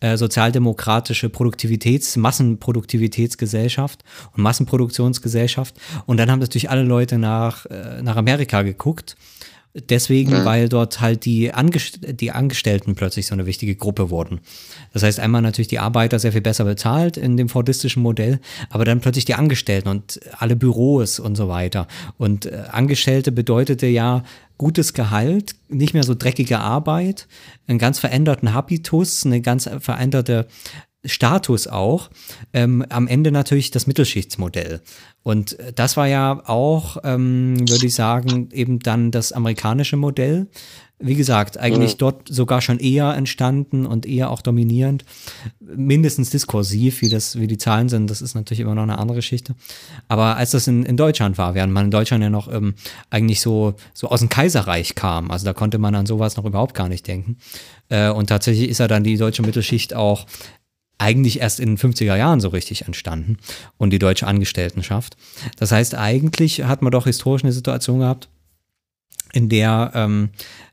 äh, 0.00 0.16
sozialdemokratische 0.16 1.28
Produktivitäts-, 1.28 2.18
Massenproduktivitätsgesellschaft 2.18 4.04
und 4.36 4.42
Massenproduktionsgesellschaft. 4.42 5.74
Und 6.06 6.18
dann 6.18 6.30
haben 6.30 6.40
natürlich 6.40 6.70
alle 6.70 6.82
Leute 6.82 7.18
nach, 7.18 7.66
äh, 7.66 8.02
nach 8.02 8.16
Amerika 8.16 8.62
geguckt 8.62 9.16
Deswegen, 9.90 10.32
mhm. 10.32 10.44
weil 10.44 10.68
dort 10.68 11.00
halt 11.00 11.24
die, 11.24 11.52
Angest 11.52 11.98
die 12.02 12.30
Angestellten 12.30 12.94
plötzlich 12.94 13.26
so 13.26 13.34
eine 13.34 13.46
wichtige 13.46 13.76
Gruppe 13.76 14.10
wurden. 14.10 14.40
Das 14.92 15.02
heißt, 15.02 15.20
einmal 15.20 15.42
natürlich 15.42 15.68
die 15.68 15.78
Arbeiter 15.78 16.18
sehr 16.18 16.32
viel 16.32 16.40
besser 16.40 16.64
bezahlt 16.64 17.16
in 17.16 17.36
dem 17.36 17.48
fordistischen 17.48 18.02
Modell, 18.02 18.40
aber 18.70 18.84
dann 18.84 19.00
plötzlich 19.00 19.26
die 19.26 19.34
Angestellten 19.34 19.88
und 19.88 20.20
alle 20.38 20.56
Büros 20.56 21.18
und 21.18 21.36
so 21.36 21.48
weiter. 21.48 21.86
Und 22.16 22.46
äh, 22.46 22.62
Angestellte 22.70 23.32
bedeutete 23.32 23.86
ja 23.86 24.24
gutes 24.58 24.94
Gehalt, 24.94 25.54
nicht 25.68 25.92
mehr 25.92 26.02
so 26.02 26.14
dreckige 26.14 26.58
Arbeit, 26.58 27.26
einen 27.66 27.78
ganz 27.78 27.98
veränderten 27.98 28.54
Habitus, 28.54 29.26
eine 29.26 29.42
ganz 29.42 29.68
veränderte 29.80 30.46
Status 31.06 31.66
auch. 31.66 32.10
Ähm, 32.52 32.84
am 32.88 33.08
Ende 33.08 33.32
natürlich 33.32 33.70
das 33.70 33.86
Mittelschichtsmodell. 33.86 34.82
Und 35.22 35.56
das 35.74 35.96
war 35.96 36.06
ja 36.06 36.42
auch, 36.46 36.98
ähm, 37.02 37.68
würde 37.68 37.86
ich 37.86 37.94
sagen, 37.94 38.48
eben 38.52 38.78
dann 38.78 39.10
das 39.10 39.32
amerikanische 39.32 39.96
Modell. 39.96 40.46
Wie 40.98 41.14
gesagt, 41.14 41.58
eigentlich 41.58 41.94
mhm. 41.94 41.98
dort 41.98 42.28
sogar 42.28 42.62
schon 42.62 42.78
eher 42.78 43.12
entstanden 43.14 43.84
und 43.84 44.06
eher 44.06 44.30
auch 44.30 44.40
dominierend. 44.40 45.04
Mindestens 45.60 46.30
diskursiv, 46.30 47.02
wie, 47.02 47.10
das, 47.10 47.38
wie 47.38 47.48
die 47.48 47.58
Zahlen 47.58 47.90
sind, 47.90 48.08
das 48.08 48.22
ist 48.22 48.34
natürlich 48.34 48.60
immer 48.60 48.74
noch 48.74 48.84
eine 48.84 48.98
andere 48.98 49.16
Geschichte. 49.16 49.54
Aber 50.08 50.36
als 50.36 50.52
das 50.52 50.68
in, 50.68 50.84
in 50.84 50.96
Deutschland 50.96 51.36
war, 51.36 51.54
während 51.54 51.72
man 51.72 51.86
in 51.86 51.90
Deutschland 51.90 52.22
ja 52.22 52.30
noch 52.30 52.50
ähm, 52.50 52.74
eigentlich 53.10 53.42
so, 53.42 53.74
so 53.92 54.08
aus 54.08 54.20
dem 54.20 54.30
Kaiserreich 54.30 54.94
kam, 54.94 55.30
also 55.30 55.44
da 55.44 55.52
konnte 55.52 55.76
man 55.76 55.94
an 55.94 56.06
sowas 56.06 56.38
noch 56.38 56.46
überhaupt 56.46 56.74
gar 56.74 56.88
nicht 56.88 57.06
denken. 57.06 57.36
Äh, 57.90 58.08
und 58.08 58.28
tatsächlich 58.28 58.70
ist 58.70 58.78
ja 58.78 58.88
dann 58.88 59.04
die 59.04 59.18
deutsche 59.18 59.42
Mittelschicht 59.42 59.92
auch 59.92 60.24
eigentlich 60.98 61.40
erst 61.40 61.60
in 61.60 61.76
den 61.76 61.78
50er 61.78 62.16
Jahren 62.16 62.40
so 62.40 62.48
richtig 62.48 62.86
entstanden 62.86 63.38
und 63.76 63.90
die 63.90 63.98
deutsche 63.98 64.26
Angestelltenschaft. 64.26 65.16
Das 65.56 65.72
heißt, 65.72 65.94
eigentlich 65.94 66.64
hat 66.64 66.82
man 66.82 66.92
doch 66.92 67.04
historisch 67.04 67.44
eine 67.44 67.52
Situation 67.52 68.00
gehabt, 68.00 68.28
in 69.32 69.48
der 69.48 69.92
ähm, 69.94 70.30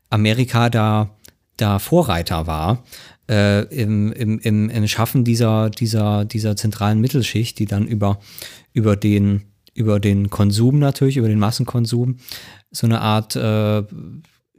Amerika 0.08 0.70
da, 0.70 1.10
da 1.56 1.78
Vorreiter 1.78 2.46
war 2.46 2.82
äh, 3.28 3.64
im, 3.66 4.12
im, 4.12 4.38
im, 4.38 4.70
im 4.70 4.88
Schaffen 4.88 5.24
dieser, 5.24 5.70
dieser, 5.70 6.24
dieser 6.24 6.56
zentralen 6.56 7.00
Mittelschicht, 7.00 7.58
die 7.58 7.66
dann 7.66 7.86
über, 7.86 8.18
über, 8.72 8.96
den, 8.96 9.42
über 9.74 10.00
den 10.00 10.30
Konsum 10.30 10.78
natürlich, 10.78 11.16
über 11.16 11.28
den 11.28 11.38
Massenkonsum, 11.38 12.16
so 12.70 12.86
eine 12.86 13.00
Art 13.00 13.36
äh, 13.36 13.82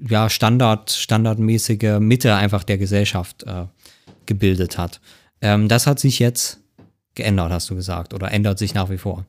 ja, 0.08 0.30
Standard, 0.30 0.92
standardmäßige 0.92 2.00
Mitte 2.00 2.36
einfach 2.36 2.64
der 2.64 2.78
Gesellschaft 2.78 3.44
äh, 3.44 3.66
gebildet 4.26 4.78
hat. 4.78 5.00
Ähm, 5.42 5.68
das 5.68 5.88
hat 5.88 6.00
sich 6.00 6.20
jetzt 6.20 6.60
geändert, 7.16 7.52
hast 7.52 7.70
du 7.70 7.76
gesagt, 7.76 8.14
oder 8.14 8.32
ändert 8.32 8.60
sich 8.60 8.74
nach 8.74 8.90
wie 8.90 8.98
vor? 8.98 9.26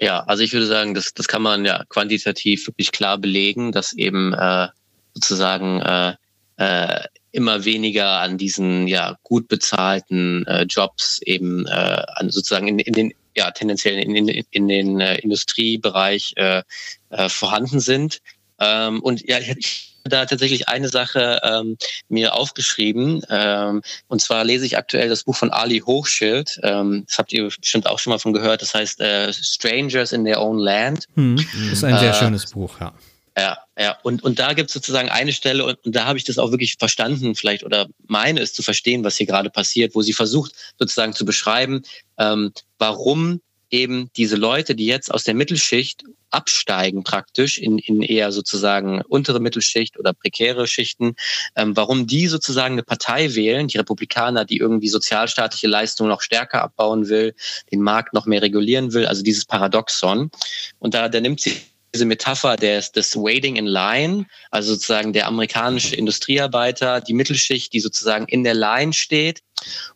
Ja, 0.00 0.20
also 0.24 0.42
ich 0.42 0.52
würde 0.52 0.66
sagen, 0.66 0.94
das, 0.94 1.12
das 1.14 1.26
kann 1.26 1.42
man 1.42 1.64
ja 1.64 1.84
quantitativ 1.88 2.66
wirklich 2.66 2.92
klar 2.92 3.18
belegen, 3.18 3.72
dass 3.72 3.92
eben 3.92 4.32
äh, 4.32 4.68
sozusagen 5.14 5.80
äh, 5.80 6.14
äh, 6.56 7.04
immer 7.32 7.64
weniger 7.64 8.20
an 8.20 8.38
diesen 8.38 8.86
ja 8.86 9.16
gut 9.22 9.48
bezahlten 9.48 10.46
äh, 10.46 10.64
Jobs 10.64 11.20
eben 11.22 11.66
äh, 11.66 12.02
an 12.14 12.30
sozusagen 12.30 12.68
in, 12.68 12.78
in 12.78 12.92
den 12.92 13.14
ja 13.36 13.50
tendenziell 13.50 13.98
in, 13.98 14.14
in, 14.14 14.44
in 14.50 14.68
den 14.68 15.00
äh, 15.00 15.18
Industriebereich 15.18 16.32
äh, 16.36 16.62
äh, 17.10 17.28
vorhanden 17.28 17.80
sind. 17.80 18.20
Ähm, 18.60 19.00
und 19.02 19.26
ja, 19.28 19.38
ich, 19.38 19.97
da 20.08 20.26
tatsächlich 20.26 20.68
eine 20.68 20.88
Sache 20.88 21.40
ähm, 21.42 21.76
mir 22.08 22.34
aufgeschrieben. 22.34 23.22
Ähm, 23.30 23.82
und 24.08 24.20
zwar 24.20 24.44
lese 24.44 24.66
ich 24.66 24.76
aktuell 24.76 25.08
das 25.08 25.24
Buch 25.24 25.36
von 25.36 25.50
Ali 25.50 25.80
Hochschild. 25.80 26.60
Ähm, 26.62 27.04
das 27.06 27.18
habt 27.18 27.32
ihr 27.32 27.44
bestimmt 27.44 27.86
auch 27.86 27.98
schon 27.98 28.12
mal 28.12 28.18
von 28.18 28.32
gehört. 28.32 28.62
Das 28.62 28.74
heißt 28.74 29.00
äh, 29.00 29.32
Strangers 29.32 30.12
in 30.12 30.24
Their 30.24 30.40
Own 30.40 30.58
Land. 30.58 31.06
Hm. 31.14 31.36
Das 31.36 31.78
ist 31.78 31.84
ein 31.84 31.98
sehr 31.98 32.10
äh, 32.10 32.14
schönes 32.14 32.50
Buch, 32.50 32.80
ja. 32.80 32.92
Ja, 33.38 33.58
ja. 33.78 33.96
Und, 34.02 34.24
und 34.24 34.40
da 34.40 34.52
gibt 34.52 34.68
es 34.68 34.74
sozusagen 34.74 35.10
eine 35.10 35.32
Stelle, 35.32 35.64
und, 35.64 35.78
und 35.84 35.94
da 35.94 36.06
habe 36.06 36.18
ich 36.18 36.24
das 36.24 36.38
auch 36.38 36.50
wirklich 36.50 36.74
verstanden, 36.76 37.36
vielleicht, 37.36 37.62
oder 37.62 37.86
meine 38.08 38.40
es 38.40 38.52
zu 38.52 38.62
verstehen, 38.62 39.04
was 39.04 39.16
hier 39.16 39.26
gerade 39.26 39.48
passiert, 39.48 39.94
wo 39.94 40.02
sie 40.02 40.12
versucht, 40.12 40.52
sozusagen 40.76 41.12
zu 41.12 41.24
beschreiben, 41.24 41.82
ähm, 42.18 42.52
warum 42.78 43.40
eben 43.70 44.10
diese 44.16 44.36
Leute, 44.36 44.74
die 44.74 44.86
jetzt 44.86 45.12
aus 45.12 45.24
der 45.24 45.34
Mittelschicht 45.34 46.02
absteigen 46.30 47.04
praktisch 47.04 47.58
in, 47.58 47.78
in 47.78 48.02
eher 48.02 48.32
sozusagen 48.32 49.02
untere 49.02 49.40
Mittelschicht 49.40 49.98
oder 49.98 50.12
prekäre 50.12 50.66
Schichten, 50.66 51.14
ähm, 51.56 51.76
warum 51.76 52.06
die 52.06 52.26
sozusagen 52.26 52.74
eine 52.74 52.82
Partei 52.82 53.34
wählen, 53.34 53.68
die 53.68 53.78
Republikaner, 53.78 54.44
die 54.44 54.58
irgendwie 54.58 54.88
sozialstaatliche 54.88 55.66
Leistungen 55.66 56.10
noch 56.10 56.22
stärker 56.22 56.62
abbauen 56.62 57.08
will, 57.08 57.34
den 57.72 57.82
Markt 57.82 58.14
noch 58.14 58.26
mehr 58.26 58.42
regulieren 58.42 58.92
will, 58.92 59.06
also 59.06 59.22
dieses 59.22 59.44
Paradoxon. 59.44 60.30
Und 60.78 60.94
da, 60.94 61.08
da 61.08 61.20
nimmt 61.20 61.40
sie 61.40 61.56
diese 61.94 62.04
Metapher 62.04 62.56
des, 62.56 62.92
des 62.92 63.16
Waiting 63.16 63.56
in 63.56 63.66
Line, 63.66 64.26
also 64.50 64.74
sozusagen 64.74 65.12
der 65.12 65.26
amerikanische 65.26 65.96
Industriearbeiter, 65.96 67.00
die 67.00 67.14
Mittelschicht, 67.14 67.72
die 67.72 67.80
sozusagen 67.80 68.26
in 68.26 68.44
der 68.44 68.54
Line 68.54 68.92
steht 68.92 69.40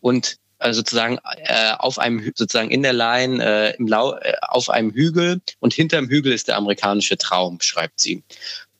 und 0.01 0.37
äh, 0.63 0.73
sozusagen 0.73 1.19
äh, 1.43 1.73
auf 1.77 1.99
einem 1.99 2.31
sozusagen 2.35 2.71
in 2.71 2.83
der 2.83 2.93
Line 2.93 3.43
äh, 3.43 3.75
im 3.77 3.87
Lau 3.87 4.13
äh, 4.15 4.33
auf 4.41 4.69
einem 4.69 4.91
Hügel 4.91 5.41
und 5.59 5.73
hinterm 5.73 6.07
Hügel 6.07 6.33
ist 6.33 6.47
der 6.47 6.57
amerikanische 6.57 7.17
Traum, 7.17 7.59
schreibt 7.61 7.99
sie. 7.99 8.23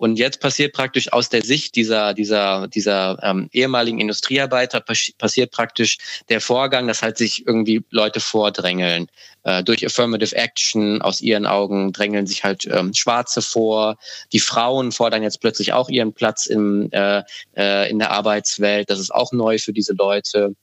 Und 0.03 0.17
jetzt 0.17 0.41
passiert 0.41 0.73
praktisch 0.73 1.13
aus 1.13 1.29
der 1.29 1.43
Sicht 1.43 1.75
dieser, 1.75 2.13
dieser, 2.13 2.67
dieser 2.67 3.17
ähm, 3.23 3.47
ehemaligen 3.53 4.01
Industriearbeiter 4.01 4.81
passiert 4.81 5.51
praktisch 5.51 5.97
der 6.27 6.41
Vorgang, 6.41 6.87
dass 6.87 7.01
halt 7.01 7.17
sich 7.17 7.47
irgendwie 7.47 7.85
Leute 7.89 8.19
vordrängeln. 8.19 9.07
Äh, 9.43 9.63
durch 9.63 9.85
Affirmative 9.85 10.35
Action 10.35 11.01
aus 11.01 11.21
ihren 11.21 11.45
Augen 11.45 11.93
drängeln 11.93 12.27
sich 12.27 12.43
halt 12.43 12.65
ähm, 12.65 12.93
Schwarze 12.93 13.41
vor. 13.41 13.97
Die 14.33 14.41
Frauen 14.41 14.91
fordern 14.91 15.23
jetzt 15.23 15.39
plötzlich 15.39 15.71
auch 15.71 15.87
ihren 15.87 16.11
Platz 16.11 16.47
im, 16.47 16.89
äh, 16.91 17.23
äh, 17.55 17.89
in 17.89 17.99
der 17.99 18.11
Arbeitswelt. 18.11 18.89
Das 18.89 18.99
ist 18.99 19.13
auch 19.13 19.31
neu 19.31 19.57
für 19.57 19.71
diese 19.71 19.93
Leute. 19.93 20.53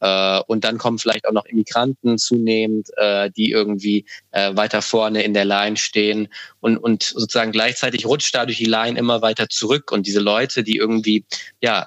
Äh, 0.00 0.40
und 0.46 0.64
dann 0.64 0.78
kommen 0.78 0.98
vielleicht 0.98 1.26
auch 1.26 1.32
noch 1.32 1.44
Immigranten 1.44 2.18
zunehmend, 2.18 2.88
äh, 2.96 3.30
die 3.30 3.50
irgendwie 3.50 4.04
äh, 4.32 4.56
weiter 4.56 4.82
vorne 4.82 5.22
in 5.22 5.34
der 5.34 5.44
Line 5.44 5.76
stehen 5.76 6.28
und, 6.60 6.78
und 6.78 7.02
sozusagen 7.02 7.52
gleichzeitig 7.52 8.06
rutscht 8.06 8.34
dadurch 8.34 8.58
die 8.58 8.64
Line 8.64 8.98
immer 8.98 9.22
weiter 9.22 9.48
zurück. 9.48 9.92
Und 9.92 10.06
diese 10.06 10.20
Leute, 10.20 10.62
die 10.62 10.76
irgendwie 10.76 11.24
ja 11.60 11.86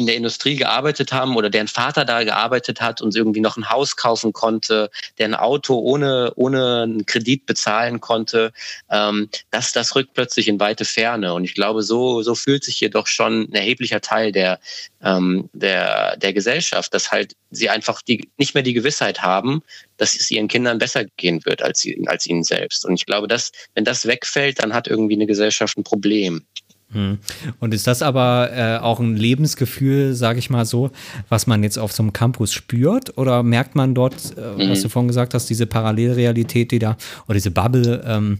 in 0.00 0.06
der 0.06 0.16
Industrie 0.16 0.56
gearbeitet 0.56 1.12
haben 1.12 1.36
oder 1.36 1.50
deren 1.50 1.68
Vater 1.68 2.06
da 2.06 2.24
gearbeitet 2.24 2.80
hat 2.80 3.02
und 3.02 3.14
irgendwie 3.14 3.40
noch 3.40 3.58
ein 3.58 3.68
Haus 3.68 3.96
kaufen 3.96 4.32
konnte, 4.32 4.90
der 5.18 5.26
ein 5.26 5.34
Auto 5.34 5.78
ohne, 5.78 6.32
ohne 6.36 6.82
einen 6.82 7.06
Kredit 7.06 7.44
bezahlen 7.44 8.00
konnte, 8.00 8.52
ähm, 8.90 9.28
das, 9.50 9.72
das 9.72 9.94
rückt 9.94 10.14
plötzlich 10.14 10.48
in 10.48 10.58
weite 10.58 10.86
Ferne. 10.86 11.34
Und 11.34 11.44
ich 11.44 11.54
glaube, 11.54 11.82
so, 11.82 12.22
so 12.22 12.34
fühlt 12.34 12.64
sich 12.64 12.76
hier 12.76 12.90
doch 12.90 13.06
schon 13.06 13.42
ein 13.42 13.52
erheblicher 13.52 14.00
Teil 14.00 14.32
der, 14.32 14.58
ähm, 15.02 15.50
der, 15.52 16.16
der 16.16 16.32
Gesellschaft, 16.32 16.94
dass 16.94 17.12
halt 17.12 17.36
sie 17.50 17.68
einfach 17.68 18.00
die, 18.00 18.28
nicht 18.38 18.54
mehr 18.54 18.62
die 18.62 18.72
Gewissheit 18.72 19.22
haben, 19.22 19.62
dass 19.96 20.14
es 20.14 20.30
ihren 20.30 20.48
Kindern 20.48 20.78
besser 20.78 21.04
gehen 21.16 21.44
wird 21.44 21.62
als, 21.62 21.86
als 22.06 22.26
ihnen 22.26 22.42
selbst. 22.42 22.86
Und 22.86 22.94
ich 22.94 23.04
glaube, 23.04 23.28
dass, 23.28 23.52
wenn 23.74 23.84
das 23.84 24.06
wegfällt, 24.06 24.62
dann 24.62 24.72
hat 24.72 24.88
irgendwie 24.88 25.14
eine 25.14 25.26
Gesellschaft 25.26 25.76
ein 25.76 25.84
Problem. 25.84 26.46
Hm. 26.92 27.18
Und 27.60 27.72
ist 27.72 27.86
das 27.86 28.02
aber 28.02 28.50
äh, 28.52 28.78
auch 28.78 28.98
ein 28.98 29.16
Lebensgefühl, 29.16 30.14
sage 30.14 30.38
ich 30.38 30.50
mal 30.50 30.64
so, 30.64 30.90
was 31.28 31.46
man 31.46 31.62
jetzt 31.62 31.78
auf 31.78 31.92
so 31.92 32.02
einem 32.02 32.12
Campus 32.12 32.52
spürt? 32.52 33.16
Oder 33.16 33.42
merkt 33.42 33.76
man 33.76 33.94
dort, 33.94 34.36
äh, 34.36 34.64
mhm. 34.64 34.70
was 34.70 34.82
du 34.82 34.88
vorhin 34.88 35.08
gesagt 35.08 35.34
hast, 35.34 35.46
diese 35.46 35.66
Parallelrealität, 35.66 36.72
die 36.72 36.80
da, 36.80 36.96
oder 37.26 37.34
diese 37.34 37.52
Bubble, 37.52 38.02
ähm, 38.04 38.38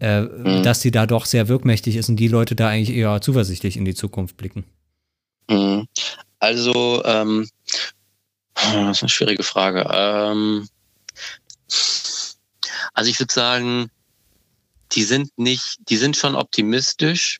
äh, 0.00 0.22
mhm. 0.22 0.62
dass 0.62 0.80
die 0.80 0.90
da 0.90 1.06
doch 1.06 1.26
sehr 1.26 1.48
wirkmächtig 1.48 1.96
ist 1.96 2.08
und 2.08 2.16
die 2.16 2.28
Leute 2.28 2.54
da 2.56 2.68
eigentlich 2.68 2.96
eher 2.96 3.20
zuversichtlich 3.20 3.76
in 3.76 3.84
die 3.84 3.94
Zukunft 3.94 4.36
blicken? 4.38 4.64
Mhm. 5.48 5.86
Also, 6.38 7.02
ähm, 7.04 7.48
das 8.54 8.96
ist 8.96 9.02
eine 9.02 9.10
schwierige 9.10 9.42
Frage. 9.42 9.86
Ähm, 9.92 10.66
also 12.94 13.10
ich 13.10 13.20
würde 13.20 13.32
sagen, 13.32 13.90
die 14.92 15.04
sind 15.04 15.36
nicht, 15.38 15.78
die 15.88 15.96
sind 15.96 16.16
schon 16.16 16.34
optimistisch, 16.34 17.39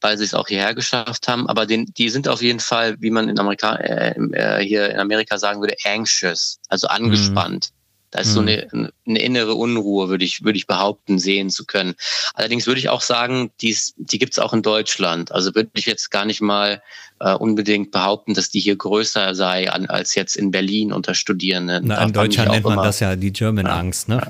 weil 0.00 0.18
sie 0.18 0.24
es 0.24 0.34
auch 0.34 0.48
hierher 0.48 0.74
geschafft 0.74 1.28
haben. 1.28 1.48
Aber 1.48 1.66
den, 1.66 1.86
die 1.86 2.10
sind 2.10 2.28
auf 2.28 2.42
jeden 2.42 2.60
Fall, 2.60 2.96
wie 3.00 3.10
man 3.10 3.28
in 3.28 3.38
Amerika, 3.38 3.76
äh, 3.76 4.14
äh 4.32 4.64
hier 4.64 4.90
in 4.90 4.98
Amerika 4.98 5.38
sagen 5.38 5.60
würde, 5.60 5.76
anxious, 5.84 6.58
also 6.68 6.88
angespannt. 6.88 7.70
Mhm. 7.72 7.80
Da 8.10 8.20
ist 8.20 8.32
so 8.32 8.42
mhm. 8.42 8.48
eine, 8.48 8.92
eine 9.06 9.18
innere 9.20 9.54
Unruhe, 9.54 10.08
würde 10.08 10.24
ich, 10.24 10.42
würde 10.42 10.56
ich 10.56 10.66
behaupten, 10.66 11.20
sehen 11.20 11.48
zu 11.48 11.64
können. 11.64 11.94
Allerdings 12.34 12.66
würde 12.66 12.80
ich 12.80 12.88
auch 12.88 13.02
sagen, 13.02 13.52
dies, 13.60 13.94
die 13.96 14.18
gibt 14.18 14.32
es 14.32 14.40
auch 14.40 14.52
in 14.52 14.62
Deutschland. 14.62 15.30
Also 15.30 15.54
würde 15.54 15.70
ich 15.74 15.86
jetzt 15.86 16.10
gar 16.10 16.24
nicht 16.24 16.40
mal 16.40 16.82
äh, 17.20 17.34
unbedingt 17.34 17.92
behaupten, 17.92 18.34
dass 18.34 18.50
die 18.50 18.58
hier 18.58 18.74
größer 18.74 19.36
sei 19.36 19.70
an, 19.70 19.86
als 19.86 20.16
jetzt 20.16 20.36
in 20.36 20.50
Berlin 20.50 20.92
unter 20.92 21.14
Studierenden. 21.14 21.86
Na, 21.86 22.02
in 22.02 22.12
Deutschland 22.12 22.50
nennt 22.50 22.64
man 22.64 22.82
das 22.82 22.98
ja 22.98 23.14
die 23.14 23.32
German 23.32 23.66
ja. 23.66 23.78
Angst, 23.78 24.08
ne? 24.08 24.20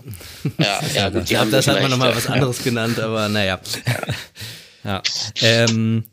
Ja, 0.58 0.80
ja, 0.94 1.08
gut, 1.08 1.30
die 1.30 1.38
haben 1.38 1.50
das 1.50 1.66
hat 1.66 1.80
man 1.80 1.90
nochmal 1.90 2.14
was 2.14 2.26
anderes 2.26 2.62
genannt, 2.62 3.00
aber 3.00 3.30
naja. 3.30 3.60
Ja. 4.84 5.02
Ähm, 5.42 6.04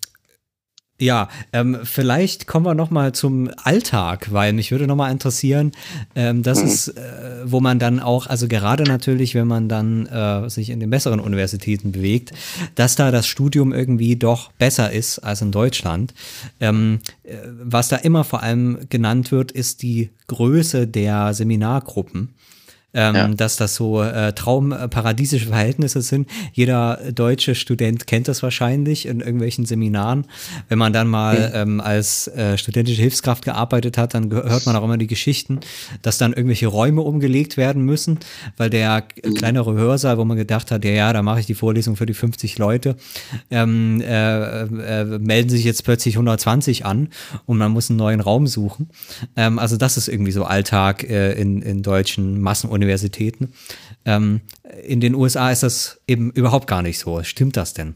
Ja, 0.99 1.29
ähm, 1.53 1.77
vielleicht 1.83 2.47
kommen 2.47 2.65
wir 2.65 2.73
noch 2.73 2.89
mal 2.89 3.13
zum 3.13 3.51
Alltag, 3.63 4.29
weil 4.31 4.51
mich 4.51 4.71
würde 4.71 4.87
noch 4.87 4.95
mal 4.95 5.11
interessieren, 5.11 5.71
ähm, 6.15 6.41
das 6.41 6.59
mhm. 6.59 6.67
ist, 6.67 6.87
äh, 6.87 7.43
wo 7.45 7.59
man 7.59 7.77
dann 7.77 7.99
auch, 7.99 8.25
also 8.25 8.47
gerade 8.47 8.83
natürlich, 8.83 9.35
wenn 9.35 9.45
man 9.45 9.69
dann 9.69 10.07
äh, 10.07 10.49
sich 10.49 10.71
in 10.71 10.79
den 10.79 10.89
besseren 10.89 11.19
Universitäten 11.19 11.91
bewegt, 11.91 12.31
dass 12.73 12.95
da 12.95 13.11
das 13.11 13.27
Studium 13.27 13.73
irgendwie 13.73 14.15
doch 14.15 14.51
besser 14.53 14.91
ist 14.91 15.19
als 15.19 15.43
in 15.43 15.51
Deutschland. 15.51 16.15
Ähm, 16.59 16.99
äh, 17.21 17.35
was 17.61 17.89
da 17.89 17.97
immer 17.97 18.23
vor 18.23 18.41
allem 18.41 18.79
genannt 18.89 19.31
wird, 19.31 19.51
ist 19.51 19.83
die 19.83 20.09
Größe 20.25 20.87
der 20.87 21.35
Seminargruppen 21.35 22.33
ähm, 22.97 23.15
ja. 23.15 23.27
dass 23.27 23.57
das 23.57 23.75
so 23.75 24.01
äh, 24.01 24.33
traumparadiesische 24.33 25.47
Verhältnisse 25.47 26.01
sind. 26.01 26.27
Jeder 26.51 26.99
deutsche 27.13 27.53
Student 27.53 28.07
kennt 28.07 28.27
das 28.27 28.41
wahrscheinlich 28.41 29.05
in 29.05 29.19
irgendwelchen 29.19 29.65
Seminaren. 29.65 30.25
Wenn 30.67 30.79
man 30.79 30.93
dann 30.93 31.07
mal 31.07 31.51
ja. 31.53 31.61
ähm, 31.61 31.79
als 31.79 32.27
äh, 32.29 32.57
studentische 32.57 32.99
Hilfskraft 32.99 33.45
gearbeitet 33.45 33.99
hat, 33.99 34.15
dann 34.15 34.31
hört 34.31 34.65
man 34.65 34.75
auch 34.75 34.83
immer 34.83 34.97
die 34.97 35.05
Geschichten, 35.05 35.59
dass 36.01 36.17
dann 36.17 36.33
irgendwelche 36.33 36.67
Räume 36.67 37.01
umgelegt 37.01 37.55
werden 37.55 37.83
müssen, 37.83 38.17
weil 38.57 38.71
der 38.71 39.03
mhm. 39.23 39.35
kleinere 39.35 39.75
Hörsaal, 39.75 40.17
wo 40.17 40.25
man 40.25 40.35
gedacht 40.35 40.71
hat, 40.71 40.83
ja, 40.83 40.91
ja, 40.91 41.13
da 41.13 41.21
mache 41.21 41.39
ich 41.39 41.45
die 41.45 41.53
Vorlesung 41.53 41.95
für 41.95 42.07
die 42.07 42.15
50 42.15 42.57
Leute, 42.57 42.95
ähm, 43.51 44.01
äh, 44.01 44.61
äh, 44.61 45.05
melden 45.19 45.49
sich 45.49 45.63
jetzt 45.63 45.83
plötzlich 45.83 46.15
120 46.15 46.85
an 46.85 47.09
und 47.45 47.59
man 47.59 47.71
muss 47.71 47.91
einen 47.91 47.97
neuen 47.97 48.21
Raum 48.21 48.47
suchen. 48.47 48.89
Ähm, 49.35 49.59
also 49.59 49.77
das 49.77 49.97
ist 49.97 50.07
irgendwie 50.07 50.31
so 50.31 50.45
Alltag 50.45 51.03
äh, 51.03 51.33
in, 51.33 51.61
in 51.61 51.83
deutschen 51.83 52.41
Massenuniversitäten 52.41 52.86
Universitäten. 52.87 53.53
Ähm, 54.05 54.41
in 54.83 55.01
den 55.01 55.13
USA 55.13 55.51
ist 55.51 55.63
das 55.63 55.99
eben 56.07 56.31
überhaupt 56.31 56.67
gar 56.67 56.81
nicht 56.81 56.99
so. 56.99 57.21
Stimmt 57.23 57.57
das 57.57 57.73
denn? 57.73 57.95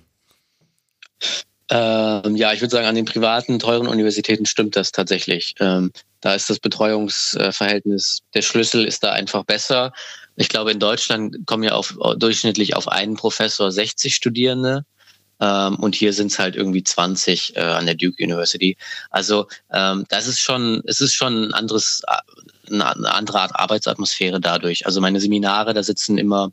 Ähm, 1.70 2.36
ja, 2.36 2.52
ich 2.52 2.60
würde 2.60 2.72
sagen, 2.72 2.88
an 2.88 2.96
den 2.96 3.06
privaten, 3.06 3.58
teuren 3.58 3.88
Universitäten 3.88 4.46
stimmt 4.46 4.76
das 4.76 4.92
tatsächlich. 4.92 5.56
Ähm, 5.62 5.92
da 6.20 6.36
ist 6.36 6.50
das 6.50 6.60
Betreuungsverhältnis, 6.60 8.20
der 8.34 8.42
Schlüssel 8.42 8.86
ist 8.86 9.04
da 9.04 9.14
einfach 9.14 9.46
besser. 9.46 9.94
Ich 10.36 10.50
glaube, 10.50 10.72
in 10.72 10.80
Deutschland 10.80 11.38
kommen 11.46 11.64
ja 11.64 11.72
auf, 11.72 11.96
durchschnittlich 12.18 12.76
auf 12.76 12.90
einen 12.90 13.16
Professor 13.16 13.72
60 13.72 14.14
Studierende. 14.14 14.84
Ähm, 15.40 15.76
und 15.78 15.96
hier 15.96 16.14
sind 16.14 16.32
es 16.32 16.40
halt 16.40 16.56
irgendwie 16.56 16.84
20 16.84 17.56
äh, 17.56 17.60
an 17.62 17.86
der 17.86 17.96
Duke 17.96 18.24
University. 18.24 18.78
Also 19.10 19.48
ähm, 19.72 20.06
das 20.10 20.28
ist 20.28 20.40
schon, 20.40 20.84
es 20.86 21.02
ist 21.02 21.14
schon 21.14 21.46
ein 21.46 21.54
anderes, 21.54 22.04
eine 22.74 23.14
andere 23.14 23.40
Art 23.40 23.56
Arbeitsatmosphäre 23.56 24.40
dadurch. 24.40 24.86
Also 24.86 25.02
meine 25.02 25.20
Seminare, 25.20 25.74
da 25.74 25.84
sitzen 25.84 26.18
immer, 26.18 26.52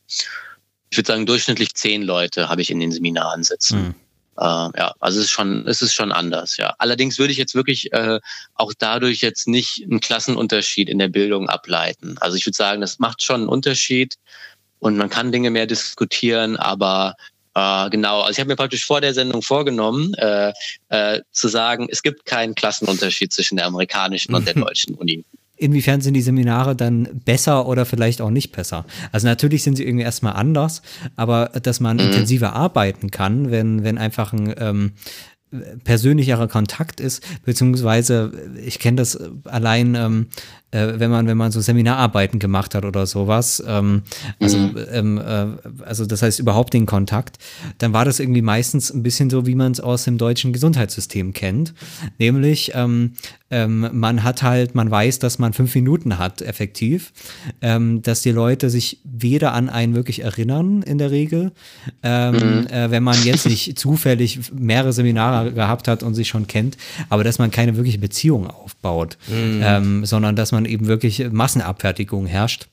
ich 0.90 0.96
würde 0.96 1.08
sagen, 1.08 1.26
durchschnittlich 1.26 1.74
zehn 1.74 2.02
Leute 2.02 2.48
habe 2.48 2.62
ich 2.62 2.70
in 2.70 2.80
den 2.80 2.92
Seminaren 2.92 3.42
sitzen. 3.42 3.78
Mhm. 3.78 3.94
Äh, 4.38 4.44
ja, 4.78 4.94
also 5.00 5.18
es 5.18 5.26
ist 5.26 5.30
schon, 5.30 5.66
es 5.66 5.82
ist 5.82 5.94
schon 5.94 6.12
anders, 6.12 6.56
ja. 6.58 6.74
Allerdings 6.78 7.18
würde 7.18 7.32
ich 7.32 7.38
jetzt 7.38 7.56
wirklich 7.56 7.92
äh, 7.92 8.20
auch 8.54 8.72
dadurch 8.78 9.20
jetzt 9.20 9.48
nicht 9.48 9.82
einen 9.82 10.00
Klassenunterschied 10.00 10.88
in 10.88 10.98
der 10.98 11.08
Bildung 11.08 11.48
ableiten. 11.48 12.16
Also 12.20 12.36
ich 12.36 12.46
würde 12.46 12.56
sagen, 12.56 12.80
das 12.80 13.00
macht 13.00 13.22
schon 13.22 13.42
einen 13.42 13.48
Unterschied 13.48 14.14
und 14.78 14.96
man 14.96 15.10
kann 15.10 15.32
Dinge 15.32 15.50
mehr 15.50 15.66
diskutieren, 15.66 16.56
aber 16.56 17.16
äh, 17.54 17.90
genau, 17.90 18.20
also 18.20 18.32
ich 18.32 18.38
habe 18.38 18.48
mir 18.48 18.56
praktisch 18.56 18.84
vor 18.84 19.00
der 19.00 19.12
Sendung 19.12 19.42
vorgenommen, 19.42 20.14
äh, 20.14 20.52
äh, 20.88 21.20
zu 21.32 21.48
sagen, 21.48 21.88
es 21.90 22.02
gibt 22.02 22.24
keinen 22.24 22.54
Klassenunterschied 22.54 23.32
zwischen 23.32 23.56
der 23.56 23.66
amerikanischen 23.66 24.34
und 24.34 24.46
der 24.46 24.54
deutschen 24.54 24.94
Uni 24.94 25.24
inwiefern 25.58 26.00
sind 26.00 26.14
die 26.14 26.22
Seminare 26.22 26.74
dann 26.74 27.08
besser 27.24 27.66
oder 27.66 27.84
vielleicht 27.84 28.20
auch 28.20 28.30
nicht 28.30 28.52
besser? 28.52 28.84
Also 29.12 29.26
natürlich 29.26 29.62
sind 29.62 29.76
sie 29.76 29.84
irgendwie 29.84 30.04
erstmal 30.04 30.34
anders, 30.34 30.82
aber 31.16 31.50
dass 31.62 31.80
man 31.80 31.96
mhm. 31.96 32.04
intensiver 32.04 32.54
arbeiten 32.54 33.10
kann, 33.10 33.50
wenn, 33.50 33.84
wenn 33.84 33.98
einfach 33.98 34.32
ein 34.32 34.54
ähm, 34.58 34.92
persönlicherer 35.84 36.48
Kontakt 36.48 37.00
ist, 37.00 37.24
beziehungsweise 37.44 38.32
ich 38.64 38.78
kenne 38.78 38.96
das 38.96 39.18
allein 39.44 39.94
ähm, 39.94 40.26
äh, 40.70 40.98
wenn 40.98 41.10
man, 41.10 41.26
wenn 41.26 41.36
man 41.38 41.50
so 41.50 41.60
Seminararbeiten 41.60 42.38
gemacht 42.38 42.74
hat 42.74 42.84
oder 42.84 43.06
sowas, 43.06 43.62
ähm, 43.66 44.02
also, 44.38 44.58
mhm. 44.58 44.76
ähm, 44.92 45.18
äh, 45.18 45.82
also 45.82 46.04
das 46.04 46.20
heißt 46.20 46.40
überhaupt 46.40 46.74
den 46.74 46.84
Kontakt, 46.84 47.38
dann 47.78 47.94
war 47.94 48.04
das 48.04 48.20
irgendwie 48.20 48.42
meistens 48.42 48.92
ein 48.92 49.02
bisschen 49.02 49.30
so, 49.30 49.46
wie 49.46 49.54
man 49.54 49.72
es 49.72 49.80
aus 49.80 50.04
dem 50.04 50.18
deutschen 50.18 50.52
Gesundheitssystem 50.52 51.32
kennt. 51.32 51.72
Nämlich, 52.18 52.72
ähm, 52.74 53.12
ähm, 53.50 53.88
man 53.92 54.24
hat 54.24 54.42
halt, 54.42 54.74
man 54.74 54.90
weiß, 54.90 55.20
dass 55.20 55.38
man 55.38 55.54
fünf 55.54 55.74
Minuten 55.74 56.18
hat, 56.18 56.42
effektiv, 56.42 57.14
ähm, 57.62 58.02
dass 58.02 58.20
die 58.20 58.32
Leute 58.32 58.68
sich 58.68 59.00
weder 59.04 59.54
an 59.54 59.70
einen 59.70 59.94
wirklich 59.94 60.22
erinnern 60.22 60.82
in 60.82 60.98
der 60.98 61.10
Regel, 61.10 61.52
mhm. 62.02 62.66
äh, 62.66 62.90
wenn 62.90 63.02
man 63.02 63.16
jetzt 63.24 63.46
nicht 63.46 63.78
zufällig 63.78 64.52
mehrere 64.52 64.92
Seminare 64.92 65.36
gehabt 65.44 65.88
hat 65.88 66.02
und 66.02 66.14
sich 66.14 66.28
schon 66.28 66.46
kennt, 66.46 66.76
aber 67.08 67.24
dass 67.24 67.38
man 67.38 67.50
keine 67.50 67.76
wirkliche 67.76 67.98
Beziehung 67.98 68.48
aufbaut, 68.48 69.16
mhm. 69.28 69.60
ähm, 69.64 70.04
sondern 70.04 70.36
dass 70.36 70.52
man 70.52 70.58
man 70.58 70.64
eben 70.64 70.86
wirklich 70.86 71.30
Massenabfertigung 71.30 72.26
herrscht. 72.26 72.68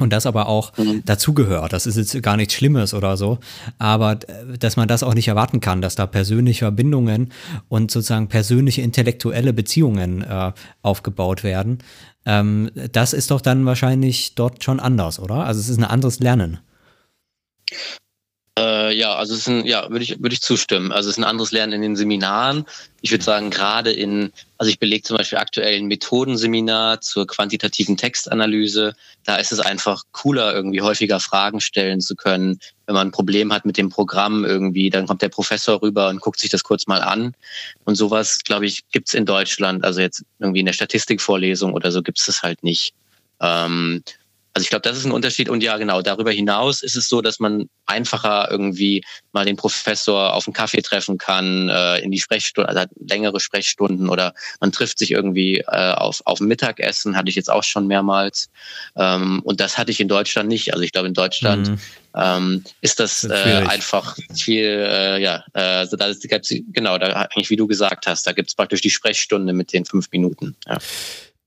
Und 0.00 0.12
das 0.12 0.26
aber 0.26 0.48
auch 0.48 0.76
mhm. 0.76 1.04
dazugehört. 1.04 1.72
Das 1.72 1.86
ist 1.86 1.96
jetzt 1.96 2.20
gar 2.20 2.36
nichts 2.36 2.54
Schlimmes 2.54 2.94
oder 2.94 3.16
so. 3.16 3.38
Aber 3.78 4.16
dass 4.58 4.76
man 4.76 4.88
das 4.88 5.04
auch 5.04 5.14
nicht 5.14 5.28
erwarten 5.28 5.60
kann, 5.60 5.82
dass 5.82 5.94
da 5.94 6.04
persönliche 6.08 6.64
Verbindungen 6.64 7.30
und 7.68 7.92
sozusagen 7.92 8.26
persönliche 8.26 8.82
intellektuelle 8.82 9.52
Beziehungen 9.52 10.22
äh, 10.22 10.50
aufgebaut 10.82 11.44
werden. 11.44 11.78
Ähm, 12.26 12.72
das 12.90 13.12
ist 13.12 13.30
doch 13.30 13.40
dann 13.40 13.66
wahrscheinlich 13.66 14.34
dort 14.34 14.64
schon 14.64 14.80
anders, 14.80 15.20
oder? 15.20 15.46
Also 15.46 15.60
es 15.60 15.68
ist 15.68 15.78
ein 15.78 15.84
anderes 15.84 16.18
Lernen. 16.18 16.58
Äh, 18.56 18.96
ja, 18.96 19.16
also 19.16 19.34
es 19.34 19.40
ist 19.40 19.48
ein, 19.48 19.66
ja, 19.66 19.90
würde 19.90 20.04
ich, 20.04 20.20
würde 20.20 20.32
ich 20.32 20.40
zustimmen. 20.40 20.92
Also 20.92 21.08
es 21.08 21.16
ist 21.16 21.18
ein 21.18 21.28
anderes 21.28 21.50
Lernen 21.50 21.72
in 21.72 21.82
den 21.82 21.96
Seminaren. 21.96 22.66
Ich 23.00 23.10
würde 23.10 23.24
sagen, 23.24 23.50
gerade 23.50 23.90
in, 23.90 24.32
also 24.58 24.70
ich 24.70 24.78
belege 24.78 25.02
zum 25.02 25.16
Beispiel 25.16 25.38
aktuell 25.38 25.76
ein 25.76 25.86
Methodenseminar 25.86 27.00
zur 27.00 27.26
quantitativen 27.26 27.96
Textanalyse. 27.96 28.94
Da 29.24 29.36
ist 29.36 29.50
es 29.50 29.58
einfach 29.58 30.04
cooler, 30.12 30.54
irgendwie 30.54 30.82
häufiger 30.82 31.18
Fragen 31.18 31.60
stellen 31.60 32.00
zu 32.00 32.14
können. 32.14 32.60
Wenn 32.86 32.94
man 32.94 33.08
ein 33.08 33.12
Problem 33.12 33.52
hat 33.52 33.64
mit 33.64 33.76
dem 33.76 33.88
Programm 33.88 34.44
irgendwie, 34.44 34.88
dann 34.88 35.08
kommt 35.08 35.22
der 35.22 35.30
Professor 35.30 35.82
rüber 35.82 36.08
und 36.08 36.20
guckt 36.20 36.38
sich 36.38 36.50
das 36.50 36.62
kurz 36.62 36.86
mal 36.86 37.02
an. 37.02 37.34
Und 37.84 37.96
sowas, 37.96 38.38
glaube 38.44 38.66
ich, 38.66 38.84
gibt's 38.92 39.14
in 39.14 39.26
Deutschland, 39.26 39.84
also 39.84 40.00
jetzt 40.00 40.24
irgendwie 40.38 40.60
in 40.60 40.66
der 40.66 40.74
Statistikvorlesung 40.74 41.72
oder 41.72 41.90
so 41.90 42.02
gibt's 42.02 42.26
das 42.26 42.44
halt 42.44 42.62
nicht. 42.62 42.94
Ähm, 43.40 44.04
also 44.54 44.62
ich 44.62 44.70
glaube, 44.70 44.82
das 44.82 44.96
ist 44.96 45.04
ein 45.04 45.10
Unterschied. 45.10 45.48
Und 45.48 45.64
ja, 45.64 45.76
genau, 45.78 46.00
darüber 46.00 46.30
hinaus 46.30 46.82
ist 46.82 46.94
es 46.94 47.08
so, 47.08 47.20
dass 47.20 47.40
man 47.40 47.68
einfacher 47.86 48.48
irgendwie 48.50 49.04
mal 49.32 49.44
den 49.44 49.56
Professor 49.56 50.32
auf 50.32 50.46
einen 50.46 50.54
Kaffee 50.54 50.80
treffen 50.80 51.18
kann, 51.18 51.68
äh, 51.68 51.98
in 51.98 52.12
die 52.12 52.20
Sprechstunde, 52.20 52.68
also 52.68 52.84
längere 52.96 53.40
Sprechstunden 53.40 54.08
oder 54.08 54.32
man 54.60 54.70
trifft 54.70 54.98
sich 54.98 55.10
irgendwie 55.10 55.58
äh, 55.58 55.92
auf, 55.94 56.22
auf 56.24 56.38
Mittagessen, 56.38 57.16
hatte 57.16 57.28
ich 57.30 57.34
jetzt 57.34 57.50
auch 57.50 57.64
schon 57.64 57.88
mehrmals. 57.88 58.48
Ähm, 58.96 59.40
und 59.42 59.58
das 59.58 59.76
hatte 59.76 59.90
ich 59.90 59.98
in 59.98 60.06
Deutschland 60.06 60.48
nicht. 60.48 60.72
Also 60.72 60.84
ich 60.84 60.92
glaube, 60.92 61.08
in 61.08 61.14
Deutschland 61.14 61.70
mhm. 61.70 61.78
ähm, 62.14 62.64
ist 62.80 63.00
das, 63.00 63.24
äh, 63.24 63.64
einfach 63.66 64.16
viel, 64.36 64.66
äh, 64.66 65.20
ja, 65.20 65.44
äh, 65.52 65.60
also 65.60 65.96
da 65.96 66.06
ist, 66.06 66.24
genau, 66.68 66.96
da 66.98 67.06
eigentlich 67.06 67.50
wie 67.50 67.56
du 67.56 67.66
gesagt 67.66 68.06
hast, 68.06 68.24
da 68.24 68.32
gibt 68.32 68.50
es 68.50 68.54
praktisch 68.54 68.82
die 68.82 68.90
Sprechstunde 68.90 69.52
mit 69.52 69.72
den 69.72 69.84
fünf 69.84 70.12
Minuten. 70.12 70.54
Ja. 70.68 70.78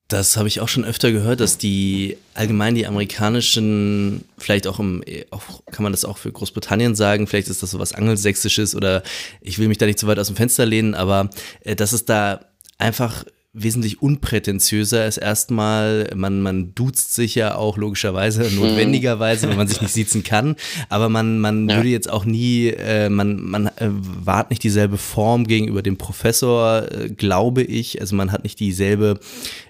Das 0.08 0.38
habe 0.38 0.48
ich 0.48 0.62
auch 0.62 0.70
schon 0.70 0.86
öfter 0.86 1.12
gehört, 1.12 1.42
dass 1.42 1.58
die 1.58 2.18
allgemein 2.34 2.76
die 2.76 2.88
amerikanischen, 2.88 4.24
vielleicht 4.38 4.66
auch 4.66 4.80
im, 4.80 5.04
auch, 5.32 5.62
kann 5.72 5.84
man 5.84 5.92
das 5.92 6.06
auch 6.06 6.18
für 6.18 6.32
Großbritannien 6.32 6.96
sagen, 6.96 7.28
vielleicht 7.28 7.50
ist 7.50 7.62
das 7.62 7.72
so 7.72 7.80
was 7.80 7.94
Angelsächsisches 7.94 8.74
oder 8.74 9.04
ich 9.42 9.60
will 9.60 9.68
mich 9.68 9.78
da 9.78 9.86
nicht 9.86 10.00
zu 10.00 10.08
weit 10.08 10.20
aus 10.20 10.28
dem 10.28 10.38
Fenster 10.38 10.66
lehnen, 10.66 10.96
aber 10.96 11.30
äh, 11.62 11.76
dass 11.76 11.92
es 11.92 12.06
da 12.06 12.40
einfach 12.78 13.26
wesentlich 13.60 14.02
unprätentiöser 14.02 15.08
ist 15.08 15.18
erstmal, 15.18 16.12
man, 16.16 16.42
man 16.42 16.76
duzt 16.76 17.16
sich 17.16 17.34
ja 17.34 17.56
auch 17.56 17.78
logischerweise, 17.78 18.44
mhm. 18.44 18.56
notwendigerweise, 18.56 19.50
wenn 19.50 19.58
man 19.58 19.68
sich 19.68 19.82
nicht 19.82 19.94
sitzen 19.94 20.24
kann, 20.24 20.56
aber 20.90 21.10
man, 21.10 21.40
man 21.40 21.68
ja. 21.68 21.78
würde 21.78 21.90
jetzt 21.90 22.10
auch 22.10 22.24
nie, 22.24 22.68
äh, 22.68 23.10
man, 23.10 23.42
man 23.42 23.68
äh, 23.68 23.90
wahrt 23.90 24.52
nicht 24.52 24.64
dieselbe 24.64 24.98
Form 24.98 25.48
gegenüber 25.48 25.82
dem 25.82 25.98
Professor, 25.98 26.84
äh, 26.92 27.10
glaube 27.10 27.64
ich, 27.64 28.00
also 28.00 28.16
man 28.16 28.32
hat 28.32 28.44
nicht 28.44 28.60
dieselbe 28.60 29.20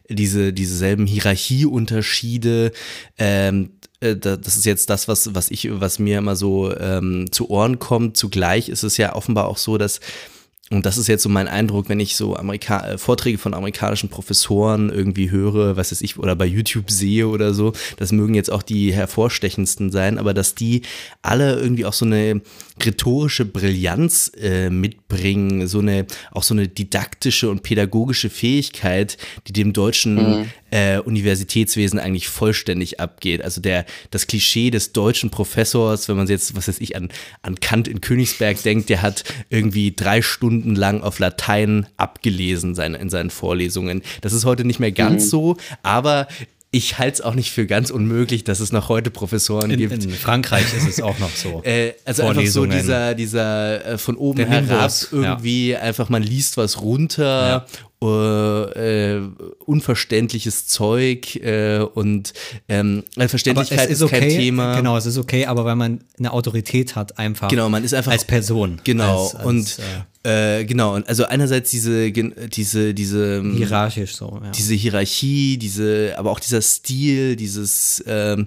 diese, 0.09 0.53
dieselben 0.53 1.05
Hierarchieunterschiede. 1.05 2.71
Ähm, 3.17 3.71
äh, 3.99 4.15
das 4.15 4.57
ist 4.57 4.65
jetzt 4.65 4.89
das, 4.89 5.07
was, 5.07 5.33
was 5.35 5.51
ich, 5.51 5.69
was 5.71 5.99
mir 5.99 6.19
immer 6.19 6.35
so 6.35 6.75
ähm, 6.75 7.31
zu 7.31 7.49
Ohren 7.49 7.79
kommt. 7.79 8.17
Zugleich 8.17 8.69
ist 8.69 8.83
es 8.83 8.97
ja 8.97 9.15
offenbar 9.15 9.47
auch 9.47 9.57
so, 9.57 9.77
dass 9.77 9.99
und 10.69 10.85
das 10.85 10.97
ist 10.97 11.07
jetzt 11.07 11.23
so 11.23 11.29
mein 11.29 11.47
Eindruck, 11.47 11.87
wenn 11.87 12.01
ich 12.01 12.17
so 12.17 12.35
Amerika 12.35 12.85
äh, 12.85 12.97
Vorträge 12.97 13.37
von 13.37 13.53
amerikanischen 13.53 14.09
Professoren 14.09 14.89
irgendwie 14.89 15.31
höre, 15.31 15.77
was 15.77 15.91
weiß 15.91 16.01
ich, 16.01 16.19
oder 16.19 16.35
bei 16.35 16.45
YouTube 16.45 16.91
sehe 16.91 17.27
oder 17.27 17.53
so, 17.53 17.71
das 17.95 18.11
mögen 18.11 18.33
jetzt 18.33 18.51
auch 18.51 18.63
die 18.63 18.91
hervorstechendsten 18.91 19.91
sein, 19.91 20.17
aber 20.17 20.33
dass 20.33 20.55
die 20.55 20.81
alle 21.21 21.55
irgendwie 21.55 21.85
auch 21.85 21.93
so 21.93 22.05
eine 22.05 22.41
rhetorische 22.83 23.45
Brillanz 23.45 24.31
äh, 24.39 24.69
mitbringen, 24.69 25.67
so 25.67 25.79
eine, 25.79 26.05
auch 26.31 26.43
so 26.43 26.53
eine 26.53 26.67
didaktische 26.67 27.49
und 27.49 27.63
pädagogische 27.63 28.29
Fähigkeit, 28.29 29.17
die 29.47 29.53
dem 29.53 29.73
Deutschen 29.73 30.15
mhm. 30.15 30.51
äh, 30.71 30.99
Universitätswesen 30.99 31.99
eigentlich 31.99 32.27
vollständig 32.27 32.99
abgeht. 32.99 33.41
Also 33.41 33.61
der, 33.61 33.85
das 34.11 34.27
Klischee 34.27 34.69
des 34.69 34.93
deutschen 34.93 35.29
Professors, 35.29 36.07
wenn 36.07 36.17
man 36.17 36.27
jetzt, 36.27 36.55
was 36.55 36.67
weiß 36.67 36.79
ich, 36.79 36.95
an, 36.95 37.09
an 37.41 37.59
Kant 37.59 37.87
in 37.87 38.01
Königsberg 38.01 38.61
denkt, 38.63 38.89
der 38.89 39.01
hat 39.01 39.23
irgendwie 39.49 39.93
drei 39.95 40.21
Stunden 40.21 40.75
lang 40.75 41.01
auf 41.01 41.19
Latein 41.19 41.87
abgelesen 41.97 42.75
seine, 42.75 42.97
in 42.97 43.09
seinen 43.09 43.29
Vorlesungen. 43.29 44.01
Das 44.21 44.33
ist 44.33 44.45
heute 44.45 44.65
nicht 44.65 44.79
mehr 44.79 44.91
ganz 44.91 45.25
mhm. 45.25 45.29
so, 45.29 45.57
aber 45.83 46.27
ich 46.71 46.97
halte 46.97 47.13
es 47.13 47.21
auch 47.21 47.33
nicht 47.33 47.51
für 47.51 47.65
ganz 47.65 47.91
unmöglich, 47.91 48.43
dass 48.43 48.59
es 48.59 48.73
noch 48.73 48.89
heute 48.89 49.09
Professoren 49.09 49.71
in, 49.71 49.77
gibt. 49.77 50.03
In 50.03 50.11
Frankreich 50.11 50.65
ist 50.75 50.87
es 50.87 51.01
auch 51.01 51.17
noch 51.19 51.33
so. 51.33 51.61
äh, 51.65 51.93
also 52.03 52.23
einfach 52.23 52.45
so 52.45 52.65
dieser, 52.65 53.15
dieser 53.15 53.85
äh, 53.85 53.97
von 53.97 54.17
oben 54.17 54.37
Der 54.37 54.47
herab 54.47 54.67
Nimbus, 54.67 55.09
irgendwie 55.11 55.69
ja. 55.71 55.79
einfach, 55.79 56.09
man 56.09 56.23
liest 56.23 56.57
was 56.57 56.81
runter 56.81 57.65
äh, 57.67 57.86
äh, 57.99 59.19
unverständliches 59.65 60.67
Zeug 60.67 61.35
äh, 61.37 61.79
und 61.79 62.33
ähm, 62.69 63.03
Verständlichkeit 63.17 63.89
ist, 63.89 63.97
ist 63.97 64.01
okay, 64.03 64.19
kein 64.19 64.29
Thema. 64.29 64.75
Genau, 64.75 64.97
es 64.97 65.07
ist 65.07 65.17
okay, 65.17 65.47
aber 65.47 65.65
weil 65.65 65.75
man 65.75 66.03
eine 66.19 66.31
Autorität 66.31 66.95
hat, 66.95 67.17
einfach. 67.17 67.47
Genau, 67.49 67.69
man 67.69 67.83
ist 67.83 67.93
einfach 67.93 68.11
als 68.11 68.25
Person. 68.25 68.79
Genau 68.83 69.23
als, 69.23 69.35
als, 69.35 69.45
und 69.45 69.79
äh, 70.23 70.65
genau 70.65 70.95
und 70.95 71.09
also 71.09 71.25
einerseits 71.25 71.71
diese 71.71 72.11
diese 72.11 72.93
diese 72.93 73.37
ähm, 73.37 73.55
hierarchisch 73.55 74.15
so 74.15 74.41
ja. 74.43 74.51
diese 74.51 74.75
Hierarchie, 74.75 75.57
diese 75.57 76.15
aber 76.17 76.31
auch 76.31 76.39
dieser 76.39 76.61
Stil, 76.61 77.35
dieses 77.35 78.03
ähm, 78.05 78.45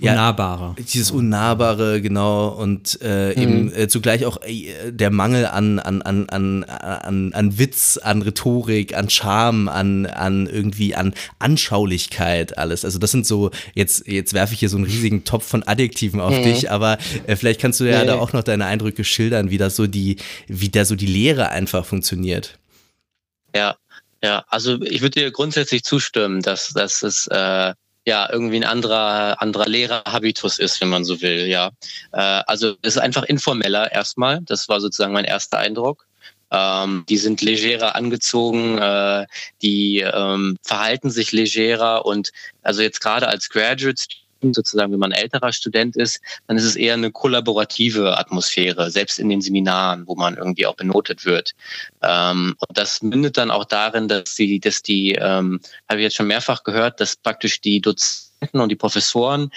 Unnahbare. 0.00 0.74
Ja, 0.78 0.84
dieses 0.92 1.10
Unnahbare, 1.10 2.00
genau. 2.00 2.48
Und 2.48 2.98
äh, 3.02 3.34
mhm. 3.34 3.42
eben 3.42 3.74
äh, 3.74 3.88
zugleich 3.88 4.24
auch 4.24 4.38
äh, 4.42 4.90
der 4.90 5.10
Mangel 5.10 5.46
an, 5.46 5.78
an, 5.78 6.02
an, 6.02 6.28
an, 6.28 6.64
an, 6.64 7.32
an 7.32 7.58
Witz, 7.58 7.98
an 7.98 8.22
Rhetorik, 8.22 8.96
an 8.96 9.10
Charme, 9.10 9.68
an, 9.68 10.06
an 10.06 10.46
irgendwie 10.46 10.94
an 10.94 11.14
Anschaulichkeit, 11.38 12.58
alles. 12.58 12.84
Also 12.84 12.98
das 12.98 13.10
sind 13.10 13.26
so, 13.26 13.50
jetzt, 13.74 14.06
jetzt 14.06 14.32
werfe 14.32 14.54
ich 14.54 14.60
hier 14.60 14.68
so 14.68 14.76
einen 14.76 14.86
riesigen 14.86 15.24
Topf 15.24 15.46
von 15.46 15.62
Adjektiven 15.62 16.20
auf 16.20 16.36
mhm. 16.36 16.42
dich, 16.42 16.70
aber 16.70 16.98
äh, 17.26 17.36
vielleicht 17.36 17.60
kannst 17.60 17.80
du 17.80 17.84
ja 17.84 18.00
nee. 18.00 18.06
da 18.06 18.18
auch 18.18 18.32
noch 18.32 18.42
deine 18.42 18.66
Eindrücke 18.66 19.04
schildern, 19.04 19.50
wie 19.50 19.58
das 19.58 19.76
so 19.76 19.86
die, 19.86 20.16
wie 20.46 20.68
da 20.68 20.84
so 20.84 20.96
die 20.96 21.06
Lehre 21.06 21.50
einfach 21.50 21.84
funktioniert. 21.84 22.58
Ja, 23.54 23.76
ja, 24.22 24.44
also 24.48 24.80
ich 24.82 25.00
würde 25.00 25.20
dir 25.20 25.30
grundsätzlich 25.30 25.82
zustimmen, 25.82 26.42
dass, 26.42 26.68
dass 26.68 27.02
es 27.02 27.26
äh, 27.28 27.74
ja 28.10 28.28
irgendwie 28.30 28.56
ein 28.56 28.64
anderer 28.64 29.40
anderer 29.40 29.66
Lehrerhabitus 29.68 30.58
ist, 30.58 30.80
wenn 30.80 30.88
man 30.88 31.04
so 31.04 31.20
will. 31.22 31.46
Ja, 31.46 31.70
äh, 32.12 32.42
also 32.46 32.74
es 32.82 32.96
ist 32.96 32.98
einfach 32.98 33.22
informeller 33.22 33.92
erstmal. 33.92 34.40
Das 34.42 34.68
war 34.68 34.80
sozusagen 34.80 35.12
mein 35.12 35.24
erster 35.24 35.58
Eindruck. 35.58 36.06
Ähm, 36.50 37.04
die 37.08 37.16
sind 37.16 37.42
legerer 37.42 37.94
angezogen, 37.94 38.78
äh, 38.78 39.26
die 39.62 40.00
ähm, 40.00 40.56
verhalten 40.64 41.10
sich 41.10 41.30
legerer 41.30 42.04
und 42.04 42.32
also 42.62 42.82
jetzt 42.82 43.00
gerade 43.00 43.28
als 43.28 43.48
Graduate 43.48 44.02
sozusagen, 44.42 44.92
wenn 44.92 44.98
man 44.98 45.12
älterer 45.12 45.52
Student 45.52 45.96
ist, 45.96 46.20
dann 46.46 46.56
ist 46.56 46.64
es 46.64 46.76
eher 46.76 46.94
eine 46.94 47.10
kollaborative 47.10 48.18
Atmosphäre, 48.18 48.90
selbst 48.90 49.18
in 49.18 49.28
den 49.28 49.40
Seminaren, 49.40 50.06
wo 50.06 50.14
man 50.14 50.36
irgendwie 50.36 50.66
auch 50.66 50.76
benotet 50.76 51.24
wird. 51.24 51.52
Ähm, 52.02 52.54
und 52.58 52.78
das 52.78 53.02
mündet 53.02 53.36
dann 53.36 53.50
auch 53.50 53.64
darin, 53.64 54.08
dass 54.08 54.34
die, 54.34 54.60
dass 54.60 54.82
die, 54.82 55.12
ähm, 55.12 55.60
habe 55.88 56.00
ich 56.00 56.04
jetzt 56.04 56.16
schon 56.16 56.26
mehrfach 56.26 56.64
gehört, 56.64 57.00
dass 57.00 57.16
praktisch 57.16 57.60
die 57.60 57.80
Dozenten 57.80 58.60
und 58.60 58.70
die 58.70 58.76
Professoren, 58.76 59.50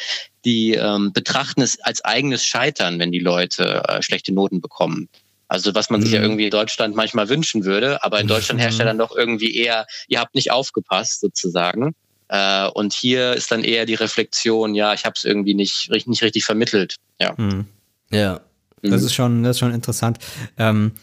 die 0.45 0.73
ähm, 0.73 1.13
betrachten 1.13 1.61
es 1.61 1.79
als 1.79 2.03
eigenes 2.03 2.45
Scheitern, 2.45 2.99
wenn 2.99 3.11
die 3.11 3.19
Leute 3.19 3.83
äh, 3.87 4.01
schlechte 4.01 4.33
Noten 4.33 4.61
bekommen. 4.61 5.09
Also 5.47 5.75
was 5.75 5.89
man 5.89 6.01
sich 6.01 6.11
ja 6.11 6.19
mhm. 6.19 6.25
irgendwie 6.25 6.45
in 6.45 6.51
Deutschland 6.51 6.95
manchmal 6.95 7.29
wünschen 7.29 7.63
würde, 7.63 8.03
aber 8.03 8.19
in 8.19 8.27
Deutschland 8.27 8.59
herrscht 8.59 8.79
ja 8.79 8.85
mhm. 8.85 8.87
dann 8.89 8.97
doch 8.97 9.15
irgendwie 9.15 9.55
eher, 9.55 9.85
ihr 10.07 10.19
habt 10.19 10.35
nicht 10.35 10.51
aufgepasst 10.51 11.21
sozusagen. 11.21 11.93
Äh, 12.33 12.67
und 12.69 12.93
hier 12.93 13.33
ist 13.33 13.51
dann 13.51 13.63
eher 13.63 13.85
die 13.85 13.93
Reflexion, 13.93 14.73
ja, 14.73 14.95
ich 14.95 15.05
habe 15.05 15.13
es 15.15 15.23
irgendwie 15.23 15.53
nicht, 15.53 15.91
nicht 16.07 16.23
richtig 16.23 16.43
vermittelt. 16.43 16.95
Ja. 17.19 17.35
Mhm. 17.37 17.65
Ja. 18.09 18.41
Das 18.81 19.01
mhm. 19.01 19.07
ist 19.07 19.13
schon, 19.13 19.43
das 19.43 19.55
ist 19.55 19.59
schon 19.59 19.73
interessant. 19.73 20.17
Ähm, 20.57 20.93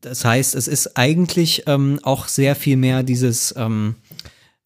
das 0.00 0.24
heißt, 0.24 0.56
es 0.56 0.66
ist 0.66 0.96
eigentlich 0.96 1.62
ähm, 1.68 2.00
auch 2.02 2.26
sehr 2.26 2.56
viel 2.56 2.76
mehr 2.76 3.04
dieses 3.04 3.54
ähm, 3.56 3.94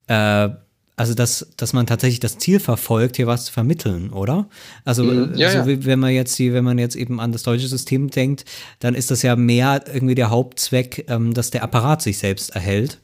äh, 0.07 0.49
also 0.97 1.12
dass, 1.12 1.47
dass 1.59 1.74
man 1.74 1.86
tatsächlich 1.86 2.20
das 2.20 2.38
Ziel 2.38 2.59
verfolgt, 2.59 3.16
hier 3.16 3.26
was 3.26 3.44
zu 3.44 3.53
vermitteln, 3.53 4.11
oder? 4.11 4.47
Also 4.86 5.05
mhm. 5.05 5.34
ja, 5.34 5.51
so 5.51 5.70
ja. 5.70 5.84
wenn 5.84 6.01
man 6.01 6.12
jetzt 6.12 6.38
die, 6.38 6.55
wenn 6.55 6.64
man 6.64 6.78
jetzt 6.78 6.97
eben 6.97 7.20
an 7.20 7.32
das 7.32 7.42
deutsche 7.42 7.68
System 7.68 8.09
denkt, 8.11 8.47
dann 8.80 8.94
ist 8.94 9.11
das 9.11 9.20
ja 9.20 9.36
mehr 9.36 9.84
irgendwie 9.92 10.14
der 10.14 10.30
Hauptzweck, 10.30 11.05
ähm, 11.09 11.34
dass 11.34 11.51
der 11.51 11.62
Apparat 11.62 12.01
sich 12.01 12.16
selbst 12.16 12.55
erhält 12.55 12.99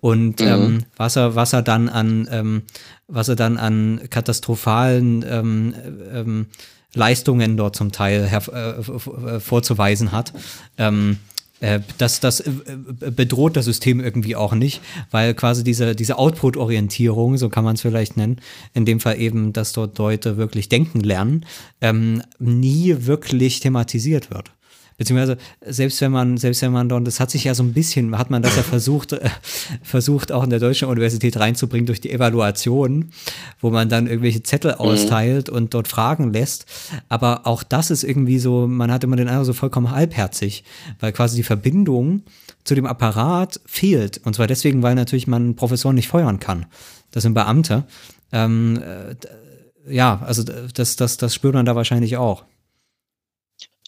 und 0.00 0.40
mhm. 0.40 0.46
ähm, 0.46 0.78
was 0.96 1.16
er, 1.16 1.34
was 1.36 1.54
er 1.54 1.62
dann 1.62 1.88
an, 1.88 2.28
ähm, 2.30 2.62
was 3.06 3.28
er 3.28 3.36
dann 3.36 3.56
an 3.56 4.02
katastrophalen 4.10 5.24
ähm, 5.26 5.74
ähm, 6.12 6.46
Leistungen 6.92 7.56
dort 7.56 7.76
zum 7.76 7.92
Teil 7.92 8.30
äh, 8.30 9.40
vorzuweisen 9.40 10.12
hat. 10.12 10.32
Ähm, 10.76 11.18
äh, 11.60 11.80
das, 11.98 12.20
das 12.20 12.40
äh, 12.40 12.50
bedroht 13.10 13.56
das 13.56 13.64
System 13.64 14.00
irgendwie 14.00 14.36
auch 14.36 14.54
nicht, 14.54 14.80
weil 15.10 15.34
quasi 15.34 15.64
diese, 15.64 15.94
diese 15.94 16.18
Output-Orientierung, 16.18 17.36
so 17.36 17.48
kann 17.48 17.64
man 17.64 17.74
es 17.74 17.82
vielleicht 17.82 18.16
nennen, 18.16 18.40
in 18.74 18.84
dem 18.84 19.00
Fall 19.00 19.20
eben, 19.20 19.52
dass 19.52 19.72
dort 19.72 19.98
Leute 19.98 20.36
wirklich 20.36 20.68
denken 20.68 21.00
lernen, 21.00 21.46
ähm, 21.80 22.22
nie 22.38 22.94
wirklich 23.06 23.60
thematisiert 23.60 24.30
wird. 24.30 24.52
Beziehungsweise, 24.98 25.38
selbst 25.64 26.00
wenn 26.00 26.10
man, 26.10 26.36
selbst 26.38 26.60
wenn 26.60 26.72
man 26.72 26.88
dort, 26.88 27.06
das 27.06 27.20
hat 27.20 27.30
sich 27.30 27.44
ja 27.44 27.54
so 27.54 27.62
ein 27.62 27.72
bisschen, 27.72 28.18
hat 28.18 28.30
man 28.30 28.42
das 28.42 28.56
ja 28.56 28.64
versucht, 28.64 29.12
äh, 29.12 29.30
versucht 29.82 30.32
auch 30.32 30.42
in 30.42 30.50
der 30.50 30.58
Deutschen 30.58 30.88
Universität 30.88 31.36
reinzubringen 31.38 31.86
durch 31.86 32.00
die 32.00 32.10
Evaluation, 32.10 33.10
wo 33.60 33.70
man 33.70 33.88
dann 33.88 34.08
irgendwelche 34.08 34.42
Zettel 34.42 34.72
mhm. 34.72 34.80
austeilt 34.80 35.50
und 35.50 35.72
dort 35.72 35.86
Fragen 35.86 36.32
lässt. 36.32 36.66
Aber 37.08 37.46
auch 37.46 37.62
das 37.62 37.92
ist 37.92 38.02
irgendwie 38.02 38.40
so, 38.40 38.66
man 38.66 38.90
hat 38.90 39.04
immer 39.04 39.14
den 39.14 39.28
Eindruck, 39.28 39.46
so 39.46 39.52
vollkommen 39.52 39.92
halbherzig, 39.92 40.64
weil 40.98 41.12
quasi 41.12 41.36
die 41.36 41.44
Verbindung 41.44 42.22
zu 42.64 42.74
dem 42.74 42.84
Apparat 42.84 43.60
fehlt. 43.66 44.18
Und 44.24 44.34
zwar 44.34 44.48
deswegen, 44.48 44.82
weil 44.82 44.96
natürlich 44.96 45.28
man 45.28 45.54
Professoren 45.54 45.94
nicht 45.94 46.08
feuern 46.08 46.40
kann. 46.40 46.66
Das 47.12 47.22
sind 47.22 47.34
Beamte. 47.34 47.84
Ähm, 48.32 48.82
äh, 48.82 49.14
ja, 49.88 50.20
also 50.26 50.42
das, 50.42 50.96
das, 50.96 51.16
das 51.18 51.34
spürt 51.34 51.54
man 51.54 51.66
da 51.66 51.76
wahrscheinlich 51.76 52.16
auch. 52.16 52.44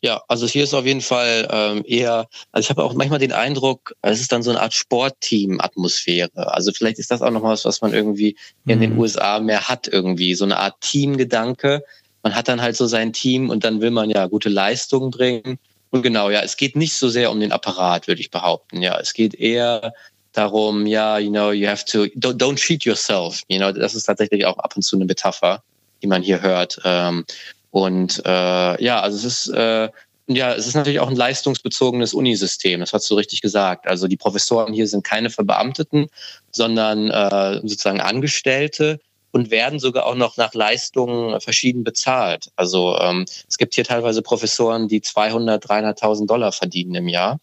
Ja, 0.02 0.22
also 0.28 0.46
hier 0.46 0.64
ist 0.64 0.72
auf 0.72 0.86
jeden 0.86 1.02
Fall 1.02 1.46
ähm, 1.50 1.84
eher, 1.86 2.26
also 2.52 2.64
ich 2.64 2.70
habe 2.70 2.82
auch 2.82 2.94
manchmal 2.94 3.18
den 3.18 3.32
Eindruck, 3.32 3.94
es 4.00 4.20
ist 4.20 4.32
dann 4.32 4.42
so 4.42 4.50
eine 4.50 4.60
Art 4.60 4.72
Sportteam-Atmosphäre. 4.72 6.54
Also 6.54 6.72
vielleicht 6.72 6.98
ist 6.98 7.10
das 7.10 7.20
auch 7.20 7.30
noch 7.30 7.42
was, 7.42 7.66
was 7.66 7.82
man 7.82 7.92
irgendwie 7.92 8.36
mhm. 8.64 8.72
in 8.72 8.80
den 8.80 8.92
mhm. 8.94 9.00
USA 9.00 9.40
mehr 9.40 9.68
hat 9.68 9.88
irgendwie, 9.88 10.34
so 10.34 10.44
eine 10.44 10.56
Art 10.56 10.80
Teamgedanke. 10.80 11.84
Man 12.22 12.34
hat 12.34 12.48
dann 12.48 12.62
halt 12.62 12.76
so 12.76 12.86
sein 12.86 13.12
Team 13.12 13.50
und 13.50 13.62
dann 13.62 13.82
will 13.82 13.90
man 13.90 14.08
ja 14.08 14.26
gute 14.26 14.48
Leistungen 14.48 15.10
bringen. 15.10 15.58
Und 15.90 16.02
genau, 16.02 16.30
ja, 16.30 16.40
es 16.40 16.56
geht 16.56 16.76
nicht 16.76 16.94
so 16.94 17.10
sehr 17.10 17.30
um 17.30 17.40
den 17.40 17.52
Apparat, 17.52 18.06
würde 18.06 18.20
ich 18.22 18.30
behaupten. 18.30 18.80
Ja, 18.80 18.98
es 18.98 19.12
geht 19.12 19.34
eher 19.34 19.92
darum, 20.32 20.86
ja, 20.86 21.18
you 21.18 21.30
know, 21.30 21.50
you 21.50 21.66
have 21.66 21.84
to, 21.84 22.04
don't, 22.16 22.38
don't 22.38 22.56
cheat 22.56 22.84
yourself. 22.84 23.42
You 23.48 23.58
know, 23.58 23.72
das 23.72 23.94
ist 23.94 24.04
tatsächlich 24.04 24.46
auch 24.46 24.58
ab 24.58 24.74
und 24.76 24.82
zu 24.82 24.96
eine 24.96 25.04
Metapher, 25.04 25.62
die 26.02 26.06
man 26.06 26.22
hier 26.22 26.40
hört. 26.40 26.80
Ähm, 26.84 27.26
und 27.70 28.22
äh, 28.24 28.82
ja, 28.82 29.00
also 29.00 29.16
es 29.16 29.24
ist 29.24 29.48
äh, 29.48 29.88
ja, 30.32 30.54
es 30.54 30.68
ist 30.68 30.74
natürlich 30.74 31.00
auch 31.00 31.08
ein 31.08 31.16
leistungsbezogenes 31.16 32.14
Unisystem, 32.14 32.78
das 32.78 32.92
hast 32.92 33.10
du 33.10 33.14
richtig 33.14 33.40
gesagt. 33.40 33.88
Also 33.88 34.06
die 34.06 34.16
Professoren 34.16 34.72
hier 34.72 34.86
sind 34.86 35.02
keine 35.02 35.28
Verbeamteten, 35.28 36.06
sondern 36.52 37.10
äh, 37.10 37.60
sozusagen 37.62 38.00
Angestellte 38.00 39.00
und 39.32 39.50
werden 39.50 39.78
sogar 39.80 40.06
auch 40.06 40.14
noch 40.14 40.36
nach 40.36 40.54
Leistungen 40.54 41.40
verschieden 41.40 41.82
bezahlt. 41.82 42.50
Also 42.54 42.96
ähm, 43.00 43.24
es 43.48 43.58
gibt 43.58 43.74
hier 43.74 43.84
teilweise 43.84 44.22
Professoren, 44.22 44.86
die 44.86 45.00
200, 45.00 45.64
300.000 45.64 46.26
Dollar 46.26 46.52
verdienen 46.52 46.94
im 46.94 47.08
Jahr. 47.08 47.40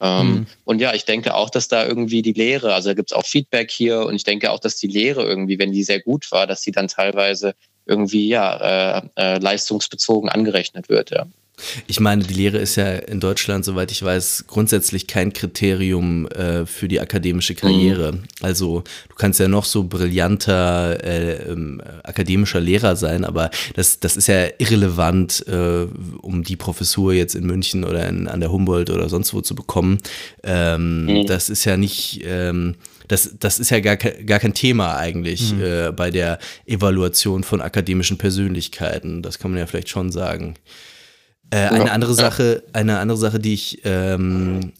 Ähm, 0.00 0.26
mhm. 0.26 0.46
Und 0.64 0.80
ja, 0.80 0.94
ich 0.94 1.04
denke 1.04 1.34
auch, 1.34 1.50
dass 1.50 1.68
da 1.68 1.86
irgendwie 1.86 2.22
die 2.22 2.32
Lehre, 2.32 2.74
also 2.74 2.90
da 2.90 2.94
gibt 2.94 3.12
es 3.12 3.16
auch 3.16 3.26
Feedback 3.26 3.70
hier 3.70 4.00
und 4.06 4.14
ich 4.14 4.24
denke 4.24 4.50
auch, 4.50 4.58
dass 4.58 4.76
die 4.76 4.86
Lehre 4.86 5.24
irgendwie, 5.24 5.58
wenn 5.58 5.72
die 5.72 5.84
sehr 5.84 6.00
gut 6.00 6.30
war, 6.32 6.46
dass 6.46 6.62
die 6.62 6.72
dann 6.72 6.88
teilweise 6.88 7.54
irgendwie 7.86 8.28
ja 8.28 8.98
äh, 8.98 9.02
äh, 9.16 9.38
leistungsbezogen 9.38 10.28
angerechnet 10.28 10.88
wird. 10.88 11.10
Ja. 11.10 11.26
Ich 11.86 12.00
meine, 12.00 12.24
die 12.24 12.34
Lehre 12.34 12.58
ist 12.58 12.76
ja 12.76 12.94
in 12.94 13.20
Deutschland, 13.20 13.64
soweit 13.64 13.90
ich 13.92 14.02
weiß, 14.02 14.44
grundsätzlich 14.46 15.06
kein 15.06 15.32
Kriterium 15.32 16.26
äh, 16.28 16.66
für 16.66 16.88
die 16.88 17.00
akademische 17.00 17.54
Karriere. 17.54 18.12
Mhm. 18.12 18.22
Also 18.40 18.82
du 19.08 19.14
kannst 19.16 19.40
ja 19.40 19.48
noch 19.48 19.64
so 19.64 19.84
brillanter 19.84 21.02
äh, 21.04 21.50
ähm, 21.50 21.82
akademischer 22.02 22.60
Lehrer 22.60 22.96
sein, 22.96 23.24
aber 23.24 23.50
das, 23.74 24.00
das 24.00 24.16
ist 24.16 24.28
ja 24.28 24.46
irrelevant, 24.58 25.44
äh, 25.48 25.86
um 26.22 26.42
die 26.42 26.56
Professur 26.56 27.12
jetzt 27.12 27.34
in 27.34 27.46
München 27.46 27.84
oder 27.84 28.08
in, 28.08 28.28
an 28.28 28.40
der 28.40 28.52
Humboldt 28.52 28.90
oder 28.90 29.08
sonst 29.08 29.34
wo 29.34 29.40
zu 29.40 29.54
bekommen. 29.54 29.98
Ähm, 30.42 31.06
mhm. 31.06 31.26
Das 31.26 31.48
ist 31.48 31.64
ja 31.64 31.76
nicht 31.76 32.22
ähm, 32.24 32.76
das, 33.10 33.34
das 33.40 33.58
ist 33.58 33.70
ja 33.70 33.80
gar, 33.80 33.96
gar 33.96 34.38
kein 34.38 34.54
Thema 34.54 34.96
eigentlich 34.96 35.52
mhm. 35.52 35.62
äh, 35.62 35.90
bei 35.92 36.12
der 36.12 36.38
Evaluation 36.64 37.42
von 37.42 37.60
akademischen 37.60 38.18
Persönlichkeiten. 38.18 39.20
Das 39.20 39.40
kann 39.40 39.50
man 39.50 39.58
ja 39.58 39.66
vielleicht 39.66 39.88
schon 39.88 40.12
sagen. 40.12 40.54
Äh, 41.50 41.66
eine 41.66 41.90
andere 41.90 42.14
Sache, 42.14 42.62
eine 42.72 43.00
andere 43.00 43.18
Sache, 43.18 43.40
die 43.40 43.54
ich 43.54 43.80
ähm, 43.82 44.72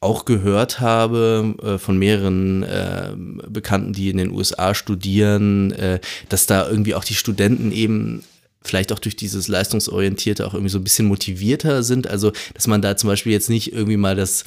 auch 0.00 0.24
gehört 0.24 0.80
habe 0.80 1.54
äh, 1.62 1.78
von 1.78 1.98
mehreren 1.98 2.62
äh, 2.62 3.10
Bekannten, 3.48 3.92
die 3.92 4.08
in 4.08 4.16
den 4.16 4.30
USA 4.30 4.74
studieren, 4.74 5.72
äh, 5.72 6.00
dass 6.30 6.46
da 6.46 6.66
irgendwie 6.66 6.94
auch 6.94 7.04
die 7.04 7.14
Studenten 7.14 7.70
eben 7.70 8.24
vielleicht 8.62 8.92
auch 8.92 8.98
durch 8.98 9.16
dieses 9.16 9.46
Leistungsorientierte 9.46 10.46
auch 10.46 10.54
irgendwie 10.54 10.72
so 10.72 10.78
ein 10.78 10.84
bisschen 10.84 11.06
motivierter 11.06 11.82
sind. 11.82 12.06
Also, 12.06 12.32
dass 12.54 12.66
man 12.66 12.80
da 12.80 12.96
zum 12.96 13.08
Beispiel 13.08 13.32
jetzt 13.32 13.50
nicht 13.50 13.74
irgendwie 13.74 13.98
mal 13.98 14.16
das 14.16 14.44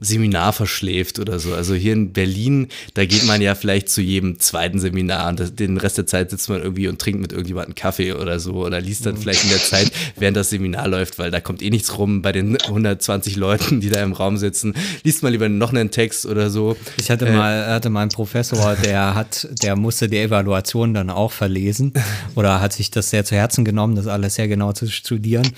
Seminar 0.00 0.52
verschläft 0.52 1.18
oder 1.18 1.38
so. 1.38 1.54
Also 1.54 1.74
hier 1.74 1.92
in 1.92 2.12
Berlin, 2.12 2.68
da 2.94 3.04
geht 3.04 3.26
man 3.26 3.40
ja 3.42 3.54
vielleicht 3.54 3.90
zu 3.90 4.00
jedem 4.00 4.38
zweiten 4.38 4.80
Seminar 4.80 5.28
und 5.28 5.60
den 5.60 5.76
Rest 5.76 5.98
der 5.98 6.06
Zeit 6.06 6.30
sitzt 6.30 6.48
man 6.48 6.62
irgendwie 6.62 6.88
und 6.88 6.98
trinkt 6.98 7.20
mit 7.20 7.32
irgendjemandem 7.32 7.74
Kaffee 7.74 8.14
oder 8.14 8.40
so 8.40 8.54
oder 8.64 8.80
liest 8.80 9.04
dann 9.06 9.16
vielleicht 9.16 9.44
in 9.44 9.50
der 9.50 9.58
Zeit, 9.58 9.92
während 10.16 10.36
das 10.36 10.50
Seminar 10.50 10.88
läuft, 10.88 11.18
weil 11.18 11.30
da 11.30 11.40
kommt 11.40 11.62
eh 11.62 11.70
nichts 11.70 11.98
rum 11.98 12.22
bei 12.22 12.32
den 12.32 12.56
120 12.60 13.36
Leuten, 13.36 13.80
die 13.80 13.90
da 13.90 14.02
im 14.02 14.12
Raum 14.12 14.38
sitzen. 14.38 14.74
Liest 15.04 15.22
man 15.22 15.32
lieber 15.32 15.48
noch 15.48 15.70
einen 15.70 15.90
Text 15.90 16.24
oder 16.24 16.50
so. 16.50 16.76
Ich 16.98 17.10
hatte 17.10 17.26
äh, 17.26 17.32
mal, 17.32 17.66
hatte 17.66 17.90
mal 17.90 18.02
einen 18.02 18.10
Professor, 18.10 18.76
der 18.76 19.14
hat, 19.14 19.48
der 19.62 19.76
musste 19.76 20.08
die 20.08 20.18
Evaluation 20.18 20.94
dann 20.94 21.10
auch 21.10 21.32
verlesen 21.32 21.92
oder 22.34 22.60
hat 22.60 22.72
sich 22.72 22.90
das 22.90 23.10
sehr 23.10 23.24
zu 23.24 23.34
Herzen 23.34 23.64
genommen, 23.64 23.96
das 23.96 24.06
alles 24.06 24.36
sehr 24.36 24.48
genau 24.48 24.72
zu 24.72 24.88
studieren 24.88 25.48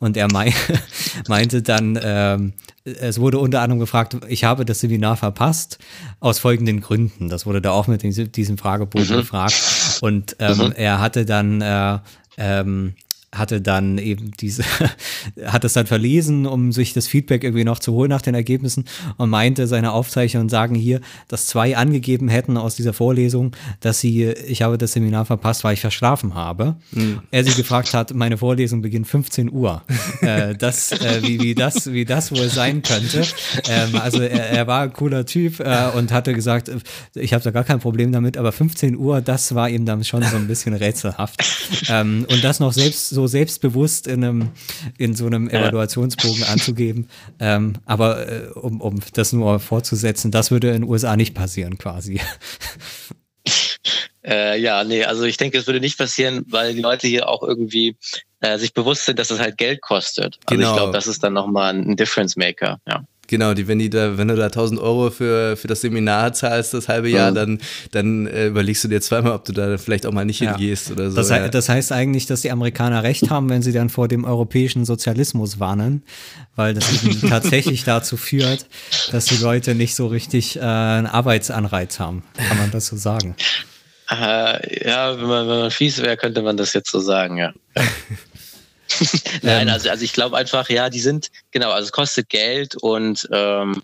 und 0.00 0.16
er 0.16 0.28
meinte 1.28 1.62
dann, 1.62 1.98
ähm, 2.02 2.52
es 2.84 3.20
wurde 3.20 3.38
unter 3.38 3.60
anderem 3.60 3.80
gefragt, 3.80 4.16
ich 4.28 4.44
habe 4.44 4.64
das 4.64 4.80
Seminar 4.80 5.16
verpasst, 5.16 5.78
aus 6.20 6.38
folgenden 6.38 6.80
Gründen. 6.80 7.28
Das 7.28 7.46
wurde 7.46 7.62
da 7.62 7.70
auch 7.70 7.86
mit 7.86 8.02
diesem 8.02 8.58
Fragebogen 8.58 9.08
mhm. 9.08 9.20
gefragt. 9.20 9.54
Und 10.00 10.36
ähm, 10.40 10.58
mhm. 10.58 10.72
er 10.72 11.00
hatte 11.00 11.24
dann 11.24 11.60
äh, 11.60 11.98
ähm, 12.38 12.94
hatte 13.34 13.62
dann 13.62 13.96
eben 13.96 14.30
diese, 14.32 14.62
hat 15.46 15.64
es 15.64 15.72
dann 15.72 15.86
verlesen, 15.86 16.46
um 16.46 16.70
sich 16.70 16.92
das 16.92 17.06
Feedback 17.06 17.44
irgendwie 17.44 17.64
noch 17.64 17.78
zu 17.78 17.92
holen 17.92 18.10
nach 18.10 18.20
den 18.20 18.34
Ergebnissen 18.34 18.84
und 19.16 19.30
meinte, 19.30 19.66
seine 19.66 19.92
Aufzeichnungen 19.92 20.50
sagen 20.50 20.74
hier, 20.74 21.00
dass 21.28 21.46
zwei 21.46 21.76
angegeben 21.76 22.28
hätten 22.28 22.58
aus 22.58 22.76
dieser 22.76 22.92
Vorlesung, 22.92 23.56
dass 23.80 24.00
sie, 24.00 24.24
ich 24.24 24.62
habe 24.62 24.76
das 24.76 24.92
Seminar 24.92 25.24
verpasst, 25.24 25.64
weil 25.64 25.74
ich 25.74 25.80
verschlafen 25.80 26.34
habe. 26.34 26.76
Mhm. 26.90 27.22
Er 27.30 27.44
sie 27.44 27.54
gefragt 27.54 27.94
hat, 27.94 28.12
meine 28.12 28.36
Vorlesung 28.36 28.82
beginnt 28.82 29.06
15 29.06 29.50
Uhr. 29.50 29.82
äh, 30.20 30.54
das, 30.54 30.92
äh, 30.92 31.22
wie, 31.22 31.40
wie, 31.40 31.54
das, 31.54 31.90
wie 31.90 32.04
das 32.04 32.32
wohl 32.32 32.50
sein 32.50 32.82
könnte. 32.82 33.22
Ähm, 33.68 33.96
also 33.96 34.20
er, 34.20 34.50
er, 34.50 34.66
war 34.66 34.82
ein 34.82 34.92
cooler 34.92 35.24
Typ 35.24 35.60
äh, 35.60 35.88
und 35.96 36.12
hatte 36.12 36.34
gesagt, 36.34 36.70
ich 37.14 37.32
habe 37.32 37.42
da 37.42 37.50
gar 37.50 37.64
kein 37.64 37.80
Problem 37.80 38.12
damit, 38.12 38.36
aber 38.36 38.52
15 38.52 38.96
Uhr, 38.96 39.22
das 39.22 39.54
war 39.54 39.70
ihm 39.70 39.86
dann 39.86 40.04
schon 40.04 40.22
so 40.22 40.36
ein 40.36 40.46
bisschen 40.46 40.74
rätselhaft. 40.74 41.42
Ähm, 41.88 42.26
und 42.30 42.44
das 42.44 42.60
noch 42.60 42.72
selbst 42.72 43.08
so 43.08 43.21
so 43.22 43.28
selbstbewusst 43.28 44.06
in, 44.06 44.24
einem, 44.24 44.48
in 44.98 45.14
so 45.14 45.26
einem 45.26 45.48
Evaluationsbogen 45.48 46.42
anzugeben. 46.44 47.08
Ähm, 47.38 47.74
aber 47.86 48.28
äh, 48.28 48.46
um, 48.54 48.80
um 48.80 49.00
das 49.14 49.32
nur 49.32 49.60
fortzusetzen, 49.60 50.30
das 50.30 50.50
würde 50.50 50.68
in 50.68 50.82
den 50.82 50.90
USA 50.90 51.16
nicht 51.16 51.34
passieren 51.34 51.78
quasi. 51.78 52.20
Äh, 54.24 54.60
ja, 54.60 54.84
nee, 54.84 55.02
also 55.02 55.24
ich 55.24 55.36
denke, 55.36 55.58
es 55.58 55.66
würde 55.66 55.80
nicht 55.80 55.98
passieren, 55.98 56.44
weil 56.48 56.74
die 56.74 56.80
Leute 56.80 57.08
hier 57.08 57.28
auch 57.28 57.42
irgendwie 57.42 57.96
äh, 58.38 58.56
sich 58.56 58.72
bewusst 58.72 59.04
sind, 59.04 59.18
dass 59.18 59.32
es 59.32 59.40
halt 59.40 59.58
Geld 59.58 59.80
kostet. 59.82 60.38
Also 60.44 60.60
genau. 60.60 60.70
ich 60.70 60.76
glaube, 60.76 60.92
das 60.92 61.08
ist 61.08 61.24
dann 61.24 61.32
nochmal 61.32 61.74
ein 61.74 61.96
Difference 61.96 62.36
Maker, 62.36 62.78
ja. 62.86 63.04
Genau, 63.28 63.54
die, 63.54 63.68
wenn, 63.68 63.78
die 63.78 63.88
da, 63.88 64.18
wenn 64.18 64.28
du 64.28 64.36
da 64.36 64.46
1000 64.46 64.80
Euro 64.80 65.10
für, 65.10 65.56
für 65.56 65.68
das 65.68 65.80
Seminar 65.80 66.32
zahlst, 66.32 66.74
das 66.74 66.88
halbe 66.88 67.08
Jahr, 67.08 67.30
mhm. 67.30 67.34
dann, 67.34 67.58
dann 67.92 68.26
äh, 68.26 68.48
überlegst 68.48 68.84
du 68.84 68.88
dir 68.88 69.00
zweimal, 69.00 69.32
ob 69.32 69.44
du 69.44 69.52
da 69.52 69.78
vielleicht 69.78 70.06
auch 70.06 70.12
mal 70.12 70.24
nicht 70.24 70.40
ja. 70.40 70.50
hingehst 70.50 70.90
oder 70.90 71.10
so. 71.10 71.16
Das, 71.16 71.30
ja. 71.30 71.48
das, 71.48 71.68
heißt 71.68 71.92
eigentlich, 71.92 72.26
dass 72.26 72.42
die 72.42 72.50
Amerikaner 72.50 73.02
recht 73.04 73.30
haben, 73.30 73.48
wenn 73.48 73.62
sie 73.62 73.72
dann 73.72 73.88
vor 73.88 74.08
dem 74.08 74.24
europäischen 74.24 74.84
Sozialismus 74.84 75.60
warnen, 75.60 76.02
weil 76.56 76.74
das 76.74 76.92
eben 77.04 77.20
tatsächlich 77.28 77.84
dazu 77.84 78.16
führt, 78.16 78.66
dass 79.12 79.26
die 79.26 79.36
Leute 79.36 79.74
nicht 79.74 79.94
so 79.94 80.08
richtig 80.08 80.56
äh, 80.56 80.60
einen 80.60 81.06
Arbeitsanreiz 81.06 82.00
haben. 82.00 82.24
Kann 82.36 82.58
man 82.58 82.70
das 82.70 82.86
so 82.88 82.96
sagen? 82.96 83.36
Äh, 84.10 84.88
ja, 84.88 85.18
wenn 85.18 85.26
man, 85.26 85.48
wenn 85.48 85.58
man 85.58 85.70
fies 85.70 86.02
wäre, 86.02 86.16
könnte 86.16 86.42
man 86.42 86.56
das 86.56 86.72
jetzt 86.74 86.90
so 86.90 87.00
sagen, 87.00 87.38
ja. 87.38 87.52
Nein, 89.42 89.68
ähm. 89.68 89.74
also, 89.74 89.90
also 89.90 90.04
ich 90.04 90.12
glaube 90.12 90.36
einfach, 90.36 90.68
ja, 90.68 90.90
die 90.90 91.00
sind, 91.00 91.30
genau, 91.50 91.70
also 91.70 91.86
es 91.86 91.92
kostet 91.92 92.28
Geld 92.28 92.76
und 92.76 93.28
ähm, 93.32 93.82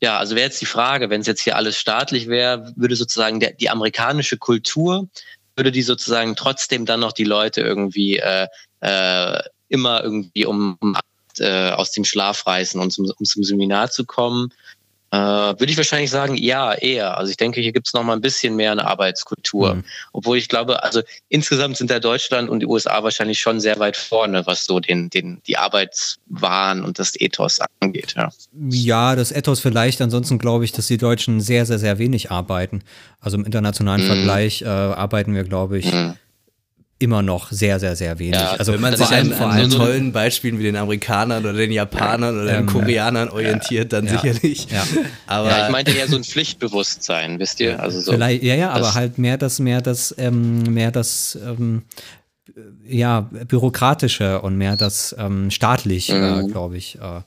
ja, 0.00 0.18
also 0.18 0.34
wäre 0.34 0.46
jetzt 0.46 0.60
die 0.60 0.66
Frage, 0.66 1.10
wenn 1.10 1.20
es 1.20 1.26
jetzt 1.26 1.42
hier 1.42 1.56
alles 1.56 1.76
staatlich 1.78 2.28
wäre, 2.28 2.72
würde 2.76 2.96
sozusagen 2.96 3.40
der, 3.40 3.52
die 3.52 3.70
amerikanische 3.70 4.36
Kultur, 4.36 5.08
würde 5.56 5.72
die 5.72 5.82
sozusagen 5.82 6.36
trotzdem 6.36 6.86
dann 6.86 7.00
noch 7.00 7.12
die 7.12 7.24
Leute 7.24 7.60
irgendwie 7.60 8.18
äh, 8.18 8.46
äh, 8.80 9.38
immer 9.68 10.02
irgendwie 10.02 10.46
um, 10.46 10.76
um 10.80 10.96
äh, 11.38 11.70
aus 11.70 11.92
dem 11.92 12.04
Schlaf 12.04 12.46
reißen 12.46 12.80
und 12.80 12.90
zum, 12.90 13.10
um 13.18 13.24
zum 13.24 13.44
Seminar 13.44 13.90
zu 13.90 14.04
kommen. 14.04 14.52
Äh, 15.12 15.18
würde 15.18 15.66
ich 15.66 15.76
wahrscheinlich 15.76 16.10
sagen, 16.10 16.36
ja, 16.36 16.72
eher. 16.72 17.18
Also 17.18 17.30
ich 17.30 17.36
denke, 17.36 17.60
hier 17.60 17.72
gibt 17.72 17.88
es 17.88 17.94
noch 17.94 18.04
mal 18.04 18.12
ein 18.12 18.20
bisschen 18.20 18.54
mehr 18.54 18.70
eine 18.70 18.86
Arbeitskultur. 18.86 19.74
Mhm. 19.74 19.84
Obwohl 20.12 20.38
ich 20.38 20.48
glaube, 20.48 20.84
also 20.84 21.02
insgesamt 21.28 21.76
sind 21.76 21.90
da 21.90 21.98
Deutschland 21.98 22.48
und 22.48 22.60
die 22.60 22.66
USA 22.66 23.02
wahrscheinlich 23.02 23.40
schon 23.40 23.58
sehr 23.58 23.78
weit 23.80 23.96
vorne, 23.96 24.46
was 24.46 24.66
so 24.66 24.78
den, 24.78 25.10
den, 25.10 25.42
die 25.48 25.56
Arbeitswahn 25.56 26.84
und 26.84 27.00
das 27.00 27.20
Ethos 27.20 27.58
angeht. 27.80 28.14
Ja. 28.16 28.30
ja, 28.68 29.16
das 29.16 29.32
Ethos 29.32 29.58
vielleicht. 29.58 30.00
Ansonsten 30.00 30.38
glaube 30.38 30.64
ich, 30.64 30.70
dass 30.70 30.86
die 30.86 30.98
Deutschen 30.98 31.40
sehr, 31.40 31.66
sehr, 31.66 31.80
sehr 31.80 31.98
wenig 31.98 32.30
arbeiten. 32.30 32.84
Also 33.20 33.36
im 33.36 33.44
internationalen 33.44 34.04
mhm. 34.04 34.06
Vergleich 34.06 34.62
äh, 34.62 34.66
arbeiten 34.66 35.34
wir, 35.34 35.42
glaube 35.42 35.78
ich, 35.78 35.92
mhm 35.92 36.14
immer 37.00 37.22
noch 37.22 37.50
sehr, 37.50 37.80
sehr, 37.80 37.96
sehr 37.96 38.18
wenig. 38.18 38.38
Ja, 38.38 38.52
also 38.52 38.74
wenn 38.74 38.80
man 38.82 38.94
sich 38.94 39.08
an, 39.08 39.32
an 39.32 39.70
so 39.70 39.78
tollen 39.78 40.12
Beispielen 40.12 40.58
wie 40.58 40.64
den 40.64 40.76
Amerikanern 40.76 41.42
oder 41.42 41.54
den 41.54 41.72
Japanern 41.72 42.36
oder 42.36 42.52
den 42.52 42.60
ähm, 42.60 42.66
Koreanern 42.66 43.30
orientiert, 43.30 43.92
dann 43.94 44.04
ja, 44.04 44.12
sicherlich. 44.12 44.68
Ja. 44.70 44.84
Aber 45.26 45.48
ja, 45.48 45.64
ich 45.64 45.72
meinte 45.72 45.92
eher 45.92 46.08
so 46.08 46.16
ein 46.16 46.24
Pflichtbewusstsein, 46.24 47.38
wisst 47.38 47.58
ihr? 47.60 47.80
Also 47.80 48.00
so. 48.00 48.12
Vielleicht, 48.12 48.42
ja, 48.42 48.54
ja, 48.54 48.70
aber 48.70 48.94
halt 48.94 49.16
mehr 49.18 49.38
das, 49.38 49.58
mehr 49.60 49.80
das, 49.80 50.14
ähm, 50.18 50.62
mehr 50.62 50.90
das, 50.90 51.38
ähm, 51.42 51.82
ja, 52.84 53.22
bürokratische 53.48 54.42
und 54.42 54.56
mehr 54.56 54.76
das 54.76 55.14
ähm, 55.18 55.50
staatlich, 55.50 56.10
äh, 56.10 56.18
mhm. 56.18 56.48
äh, 56.48 56.52
glaube 56.52 56.76
ich. 56.76 56.96
Äh, 56.96 57.22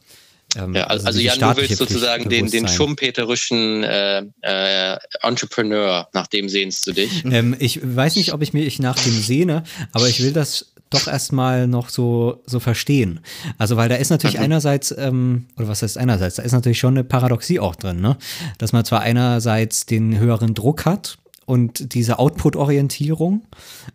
ähm, 0.56 0.76
ja, 0.76 0.84
also, 0.86 1.08
also 1.08 1.20
Jan, 1.20 1.40
du 1.40 1.58
willst 1.58 1.78
sozusagen 1.78 2.30
den, 2.30 2.50
den 2.50 2.68
schumpeterischen 2.68 3.84
äh, 3.84 4.24
äh, 4.42 4.98
Entrepreneur, 5.22 6.08
nach 6.14 6.28
dem 6.28 6.50
sehnst 6.50 6.86
du 6.88 6.92
dich? 6.92 7.24
Ähm, 7.34 7.56
ich 7.58 7.80
weiß 7.82 8.16
nicht, 8.18 8.34
ob 8.34 8.42
ich 8.42 8.54
mich 8.54 8.80
nach 8.80 9.00
dem 9.00 9.14
sehne, 9.14 9.64
aber 9.92 10.08
ich 10.08 10.22
will 10.22 10.34
das 10.34 10.74
doch 10.90 11.08
erstmal 11.08 11.68
noch 11.68 11.90
so, 11.90 12.44
so 12.46 12.60
verstehen. 12.60 13.22
Also, 13.58 13.76
weil 13.78 13.90
da 13.90 13.96
ist 13.96 14.10
natürlich 14.10 14.38
mhm. 14.38 14.44
einerseits, 14.44 14.94
ähm, 14.96 15.48
oder 15.58 15.68
was 15.68 15.82
heißt 15.82 15.98
einerseits, 15.98 16.36
da 16.36 16.44
ist 16.44 16.52
natürlich 16.52 16.78
schon 16.78 16.94
eine 16.94 17.04
Paradoxie 17.04 17.60
auch 17.60 17.76
drin, 17.76 18.02
ne? 18.02 18.18
Dass 18.60 18.74
man 18.74 18.86
zwar 18.86 19.02
einerseits 19.02 19.86
den 19.86 20.20
höheren 20.20 20.54
Druck 20.54 20.86
hat, 20.86 21.18
und 21.46 21.94
diese 21.94 22.20
Output-Orientierung 22.20 23.46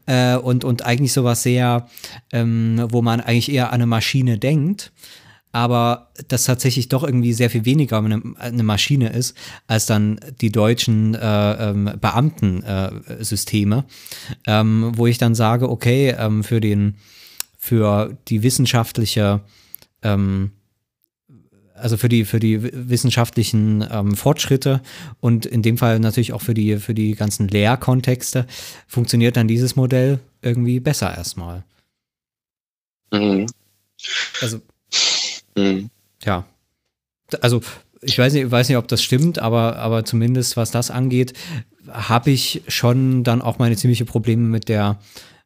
äh, 0.06 0.36
und, 0.36 0.64
und 0.64 0.84
eigentlich 0.84 1.12
sowas 1.12 1.42
sehr, 1.42 1.88
ähm, 2.30 2.86
wo 2.90 3.00
man 3.02 3.20
eigentlich 3.20 3.50
eher 3.50 3.68
an 3.68 3.76
eine 3.76 3.86
Maschine 3.86 4.38
denkt, 4.38 4.92
aber 5.52 6.10
das 6.28 6.44
tatsächlich 6.44 6.88
doch 6.88 7.04
irgendwie 7.04 7.32
sehr 7.32 7.50
viel 7.50 7.64
weniger 7.64 7.98
eine, 7.98 8.22
eine 8.38 8.62
Maschine 8.62 9.10
ist, 9.10 9.36
als 9.66 9.86
dann 9.86 10.20
die 10.40 10.52
deutschen 10.52 11.14
äh, 11.14 11.70
ähm, 11.70 11.90
Beamtensysteme, 12.00 13.84
äh, 14.46 14.60
ähm, 14.60 14.92
wo 14.94 15.06
ich 15.06 15.18
dann 15.18 15.34
sage, 15.34 15.70
okay, 15.70 16.14
ähm, 16.18 16.44
für 16.44 16.60
den, 16.60 16.96
für 17.56 18.16
die 18.28 18.42
wissenschaftliche, 18.42 19.40
ähm, 20.02 20.52
also 21.74 21.96
für 21.96 22.08
die, 22.08 22.24
für 22.24 22.40
die 22.40 22.62
wissenschaftlichen 22.62 23.86
ähm, 23.90 24.16
Fortschritte 24.16 24.82
und 25.20 25.46
in 25.46 25.62
dem 25.62 25.78
Fall 25.78 25.98
natürlich 26.00 26.32
auch 26.32 26.42
für 26.42 26.54
die, 26.54 26.76
für 26.76 26.94
die 26.94 27.14
ganzen 27.14 27.48
Lehrkontexte, 27.48 28.46
funktioniert 28.86 29.36
dann 29.36 29.48
dieses 29.48 29.76
Modell 29.76 30.18
irgendwie 30.42 30.80
besser 30.80 31.16
erstmal. 31.16 31.64
Mhm. 33.12 33.46
Also 34.40 34.60
Mhm. 35.58 35.90
Ja. 36.24 36.44
Also 37.40 37.60
ich 38.00 38.18
weiß 38.18 38.32
nicht, 38.32 38.50
weiß 38.50 38.68
nicht, 38.68 38.78
ob 38.78 38.88
das 38.88 39.02
stimmt, 39.02 39.38
aber, 39.38 39.76
aber 39.76 40.04
zumindest 40.04 40.56
was 40.56 40.70
das 40.70 40.90
angeht, 40.90 41.32
habe 41.90 42.30
ich 42.30 42.62
schon 42.68 43.24
dann 43.24 43.42
auch 43.42 43.58
meine 43.58 43.76
ziemliche 43.76 44.04
Probleme 44.04 44.42
mit 44.42 44.68
der, 44.68 44.98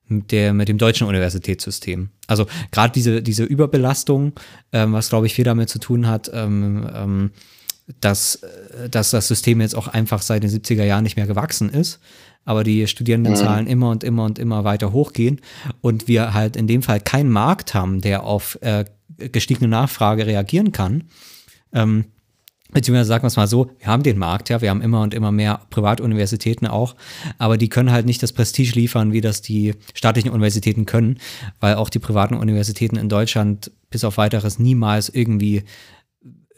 mit 0.06 0.32
der, 0.32 0.52
mit 0.52 0.68
dem 0.68 0.78
deutschen 0.78 1.06
Universitätssystem. 1.06 2.10
Also 2.26 2.46
gerade 2.70 2.92
diese, 2.92 3.22
diese 3.22 3.44
Überbelastung, 3.44 4.32
ähm, 4.72 4.92
was 4.92 5.08
glaube 5.08 5.26
ich 5.26 5.34
viel 5.34 5.44
damit 5.44 5.68
zu 5.68 5.78
tun 5.78 6.06
hat, 6.06 6.30
ähm, 6.32 6.88
ähm, 6.94 7.30
dass, 8.00 8.40
dass 8.90 9.10
das 9.10 9.28
System 9.28 9.60
jetzt 9.60 9.74
auch 9.74 9.88
einfach 9.88 10.22
seit 10.22 10.42
den 10.42 10.50
70er 10.50 10.84
Jahren 10.84 11.02
nicht 11.02 11.16
mehr 11.16 11.26
gewachsen 11.26 11.68
ist, 11.68 12.00
aber 12.44 12.64
die 12.64 12.86
Studierendenzahlen 12.86 13.66
mhm. 13.66 13.70
immer 13.70 13.90
und 13.90 14.04
immer 14.04 14.24
und 14.24 14.38
immer 14.38 14.64
weiter 14.64 14.92
hochgehen 14.92 15.40
und 15.80 16.08
wir 16.08 16.34
halt 16.34 16.56
in 16.56 16.66
dem 16.66 16.82
Fall 16.82 17.00
keinen 17.00 17.30
Markt 17.30 17.74
haben, 17.74 18.00
der 18.00 18.24
auf 18.24 18.58
äh, 18.62 18.84
gestiegene 19.16 19.68
Nachfrage 19.68 20.26
reagieren 20.26 20.72
kann. 20.72 21.04
Ähm, 21.72 22.06
beziehungsweise 22.72 23.08
sagen 23.08 23.24
wir 23.24 23.28
es 23.28 23.36
mal 23.36 23.46
so, 23.46 23.70
wir 23.78 23.86
haben 23.86 24.02
den 24.02 24.18
Markt, 24.18 24.48
ja, 24.48 24.60
wir 24.60 24.70
haben 24.70 24.80
immer 24.80 25.02
und 25.02 25.14
immer 25.14 25.30
mehr 25.30 25.60
Privatuniversitäten 25.70 26.66
auch, 26.66 26.96
aber 27.38 27.58
die 27.58 27.68
können 27.68 27.92
halt 27.92 28.06
nicht 28.06 28.22
das 28.22 28.32
Prestige 28.32 28.72
liefern, 28.72 29.12
wie 29.12 29.20
das 29.20 29.42
die 29.42 29.74
staatlichen 29.94 30.30
Universitäten 30.30 30.86
können, 30.86 31.18
weil 31.60 31.74
auch 31.74 31.90
die 31.90 31.98
privaten 31.98 32.34
Universitäten 32.34 32.96
in 32.96 33.08
Deutschland 33.08 33.70
bis 33.90 34.04
auf 34.04 34.16
weiteres 34.16 34.58
niemals 34.58 35.08
irgendwie 35.08 35.64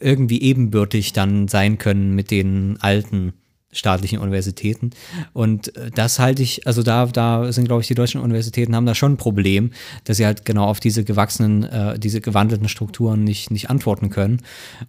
irgendwie 0.01 0.43
ebenbürtig 0.43 1.13
dann 1.13 1.49
sein 1.49 1.79
können 1.79 2.15
mit 2.15 2.31
den 2.31 2.77
alten 2.81 3.33
staatlichen 3.75 4.19
Universitäten. 4.19 4.91
Und 5.33 5.77
äh, 5.77 5.91
das 5.91 6.19
halte 6.19 6.43
ich, 6.43 6.67
also 6.67 6.83
da, 6.83 7.07
da 7.07 7.53
sind, 7.53 7.67
glaube 7.67 7.83
ich, 7.83 7.89
die 7.89 7.95
deutschen 7.95 8.21
Universitäten 8.21 8.75
haben 8.75 8.87
da 8.87 8.95
schon 8.95 9.13
ein 9.13 9.17
Problem, 9.17 9.73
dass 10.05 10.17
sie 10.17 10.25
halt 10.25 10.45
genau 10.45 10.65
auf 10.65 10.81
diese 10.81 11.05
gewachsenen, 11.05 11.65
äh, 11.65 11.99
diese 11.99 12.21
gewandelten 12.21 12.69
Strukturen 12.69 13.25
nicht, 13.25 13.51
nicht 13.51 13.69
antworten 13.69 14.11
können, 14.11 14.41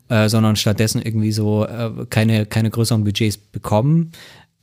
äh, 0.10 0.30
sondern 0.30 0.56
stattdessen 0.56 1.02
irgendwie 1.02 1.32
so 1.32 1.66
äh, 1.66 2.06
keine, 2.10 2.45
keine 2.45 2.70
größeren 2.70 3.03
Budgets 3.03 3.38
bekommen, 3.38 4.12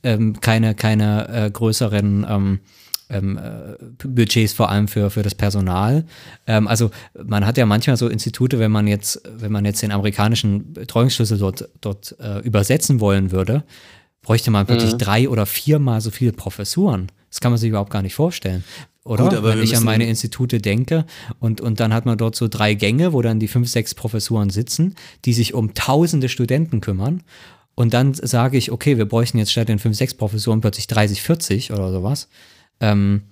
ähm, 0.03 0.39
keine, 0.41 0.73
keine 0.73 1.27
äh, 1.29 1.51
größeren 1.51 2.25
ähm, 2.27 2.59
ähm, 3.09 3.37
äh, 3.37 4.07
Budgets 4.07 4.53
vor 4.53 4.69
allem 4.69 4.87
für, 4.87 5.09
für 5.09 5.23
das 5.23 5.35
Personal. 5.35 6.05
Ähm, 6.47 6.67
also 6.67 6.91
man 7.23 7.45
hat 7.45 7.57
ja 7.57 7.65
manchmal 7.65 7.97
so 7.97 8.07
Institute, 8.07 8.59
wenn 8.59 8.71
man 8.71 8.87
jetzt, 8.87 9.21
wenn 9.37 9.51
man 9.51 9.65
jetzt 9.65 9.81
den 9.81 9.91
amerikanischen 9.91 10.73
Betreuungsschlüssel 10.73 11.37
dort, 11.37 11.69
dort 11.81 12.15
äh, 12.19 12.39
übersetzen 12.39 12.99
wollen 12.99 13.31
würde, 13.31 13.63
bräuchte 14.23 14.49
man 14.49 14.67
wirklich 14.67 14.93
mhm. 14.93 14.97
drei 14.97 15.29
oder 15.29 15.45
viermal 15.45 16.01
so 16.01 16.09
viele 16.09 16.31
Professuren. 16.31 17.11
Das 17.29 17.39
kann 17.39 17.51
man 17.51 17.59
sich 17.59 17.69
überhaupt 17.69 17.91
gar 17.91 18.01
nicht 18.01 18.15
vorstellen. 18.15 18.63
Oder? 19.05 19.29
Gut, 19.29 19.43
Wenn 19.43 19.61
ich 19.61 19.75
an 19.75 19.83
meine 19.83 20.07
Institute 20.07 20.59
denke 20.59 21.05
und, 21.39 21.59
und 21.59 21.79
dann 21.79 21.93
hat 21.93 22.05
man 22.05 22.17
dort 22.17 22.35
so 22.35 22.47
drei 22.47 22.73
Gänge, 22.73 23.11
wo 23.11 23.21
dann 23.21 23.39
die 23.39 23.49
fünf, 23.49 23.69
sechs 23.69 23.93
Professuren 23.93 24.49
sitzen, 24.49 24.95
die 25.25 25.33
sich 25.33 25.53
um 25.53 25.73
tausende 25.73 26.29
Studenten 26.29 26.79
kümmern. 26.79 27.23
Und 27.75 27.93
dann 27.93 28.13
sage 28.13 28.57
ich, 28.57 28.71
okay, 28.71 28.97
wir 28.97 29.05
bräuchten 29.05 29.39
jetzt 29.39 29.51
statt 29.51 29.67
den 29.67 29.79
fünf, 29.79 29.97
sechs 29.97 30.13
Professuren 30.13 30.61
plötzlich 30.61 30.87
30, 30.87 31.21
40 31.21 31.71
oder 31.73 31.91
sowas. 31.91 32.29
Ähm, 32.79 33.23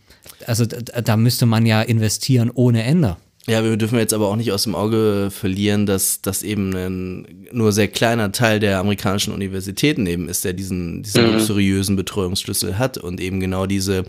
also 0.45 0.65
da, 0.65 1.01
da 1.01 1.15
müsste 1.15 1.45
man 1.45 1.65
ja 1.65 1.81
investieren 1.81 2.51
ohne 2.53 2.83
Ende. 2.83 3.17
Ja, 3.47 3.63
wir 3.63 3.75
dürfen 3.75 3.97
jetzt 3.97 4.13
aber 4.13 4.27
auch 4.27 4.35
nicht 4.35 4.51
aus 4.51 4.65
dem 4.65 4.75
Auge 4.75 5.29
verlieren, 5.31 5.87
dass 5.87 6.21
das 6.21 6.43
eben 6.43 6.75
ein 6.75 7.47
nur 7.51 7.71
sehr 7.71 7.87
kleiner 7.87 8.31
Teil 8.31 8.59
der 8.59 8.77
amerikanischen 8.77 9.33
Universitäten 9.33 10.05
eben 10.05 10.29
ist, 10.29 10.45
der 10.45 10.53
diesen, 10.53 11.01
diesen 11.01 11.25
mhm. 11.25 11.33
luxuriösen 11.33 11.95
Betreuungsschlüssel 11.95 12.77
hat 12.77 12.99
und 12.99 13.19
eben 13.19 13.39
genau 13.39 13.65
diese 13.65 14.03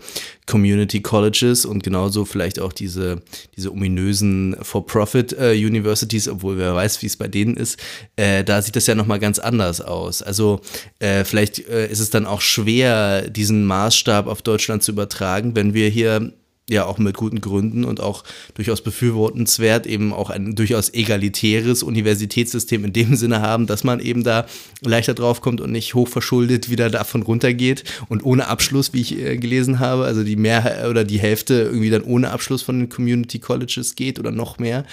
Community 0.45 1.01
Colleges 1.01 1.65
und 1.65 1.83
genauso 1.83 2.25
vielleicht 2.25 2.59
auch 2.59 2.73
diese, 2.73 3.23
diese 3.55 3.71
ominösen 3.71 4.55
For-Profit 4.61 5.33
äh, 5.33 5.53
Universities, 5.53 6.27
obwohl 6.27 6.59
wer 6.59 6.75
weiß, 6.75 7.01
wie 7.01 7.07
es 7.07 7.17
bei 7.17 7.27
denen 7.27 7.57
ist, 7.57 7.79
äh, 8.17 8.43
da 8.43 8.61
sieht 8.61 8.75
das 8.75 8.85
ja 8.85 8.93
nochmal 8.93 9.19
ganz 9.19 9.39
anders 9.39 9.81
aus. 9.81 10.21
Also 10.21 10.61
äh, 10.99 11.23
vielleicht 11.23 11.57
äh, 11.67 11.87
ist 11.87 12.01
es 12.01 12.11
dann 12.11 12.27
auch 12.27 12.41
schwer, 12.41 13.27
diesen 13.29 13.65
Maßstab 13.65 14.27
auf 14.27 14.43
Deutschland 14.43 14.83
zu 14.83 14.91
übertragen, 14.91 15.55
wenn 15.55 15.73
wir 15.73 15.89
hier 15.89 16.33
ja 16.69 16.85
auch 16.85 16.97
mit 16.97 17.17
guten 17.17 17.41
Gründen 17.41 17.83
und 17.83 17.99
auch 17.99 18.23
durchaus 18.53 18.81
befürwortenswert 18.81 19.85
eben 19.85 20.13
auch 20.13 20.29
ein 20.29 20.55
durchaus 20.55 20.93
egalitäres 20.93 21.83
Universitätssystem 21.83 22.85
in 22.85 22.93
dem 22.93 23.15
Sinne 23.17 23.41
haben, 23.41 23.67
dass 23.67 23.83
man 23.83 23.99
eben 23.99 24.23
da 24.23 24.45
leichter 24.81 25.13
draufkommt 25.13 25.59
und 25.59 25.71
nicht 25.71 25.93
hochverschuldet 25.93 26.69
wieder 26.69 26.89
davon 26.89 27.23
runtergeht 27.23 27.83
und 28.07 28.23
ohne 28.23 28.47
Abschluss, 28.47 28.93
wie 28.93 29.01
ich 29.01 29.17
äh, 29.17 29.37
gelesen 29.37 29.79
habe, 29.79 30.05
also 30.05 30.23
die 30.23 30.37
Mehrheit 30.37 30.85
oder 30.85 31.03
die 31.03 31.19
Hälfte 31.19 31.53
irgendwie 31.63 31.89
dann 31.89 32.03
ohne 32.03 32.31
Abschluss 32.31 32.61
von 32.61 32.79
den 32.79 32.89
Community 32.89 33.39
Colleges 33.39 33.95
geht 33.95 34.19
oder 34.19 34.31
noch 34.31 34.57
mehr. 34.57 34.85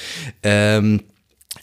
Ähm, 0.43 1.01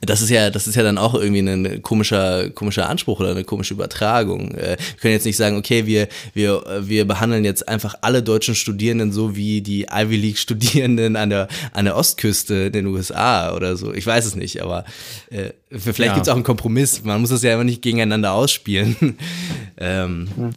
das 0.02 0.22
ist 0.22 0.30
ja, 0.30 0.50
das 0.50 0.68
ist 0.68 0.76
ja 0.76 0.84
dann 0.84 0.98
auch 0.98 1.16
irgendwie 1.16 1.40
ein 1.40 1.82
komischer, 1.82 2.50
komischer 2.52 2.90
Anspruch 2.90 3.20
oder 3.20 3.32
eine 3.32 3.44
komische 3.44 3.74
Übertragung. 3.74 4.52
Äh, 4.52 4.78
wir 4.78 5.00
können 5.02 5.14
jetzt 5.14 5.26
nicht 5.26 5.38
sagen, 5.38 5.58
okay, 5.58 5.86
wir, 5.86 6.08
wir, 6.34 6.64
wir 6.82 7.06
behandeln 7.06 7.46
jetzt 7.46 7.68
einfach 7.68 7.96
alle 8.02 8.22
deutschen 8.22 8.54
Studierenden 8.54 9.12
so 9.12 9.36
wie 9.36 9.62
die 9.62 9.88
Ivy 9.92 10.18
League 10.18 10.38
Studierenden 10.38 11.16
an 11.16 11.30
der, 11.30 11.48
an 11.72 11.86
der 11.86 11.96
Ostküste 11.96 12.56
in 12.56 12.74
den 12.74 12.88
USA 12.88 13.56
oder 13.56 13.76
so. 13.76 13.94
Ich 13.94 14.06
weiß 14.06 14.26
es 14.26 14.36
nicht, 14.36 14.62
aber 14.62 14.86
äh, 15.30 15.52
vielleicht 15.72 16.00
ja. 16.00 16.14
gibt 16.14 16.28
es 16.28 16.30
auch 16.30 16.36
einen 16.36 16.44
Kompromiss. 16.44 17.04
Man 17.04 17.22
muss 17.22 17.32
das 17.32 17.44
ja 17.44 17.54
immer 17.54 17.64
nicht 17.64 17.82
gegeneinander 17.82 18.34
ausspielen. 18.34 19.18
ähm, 19.78 20.54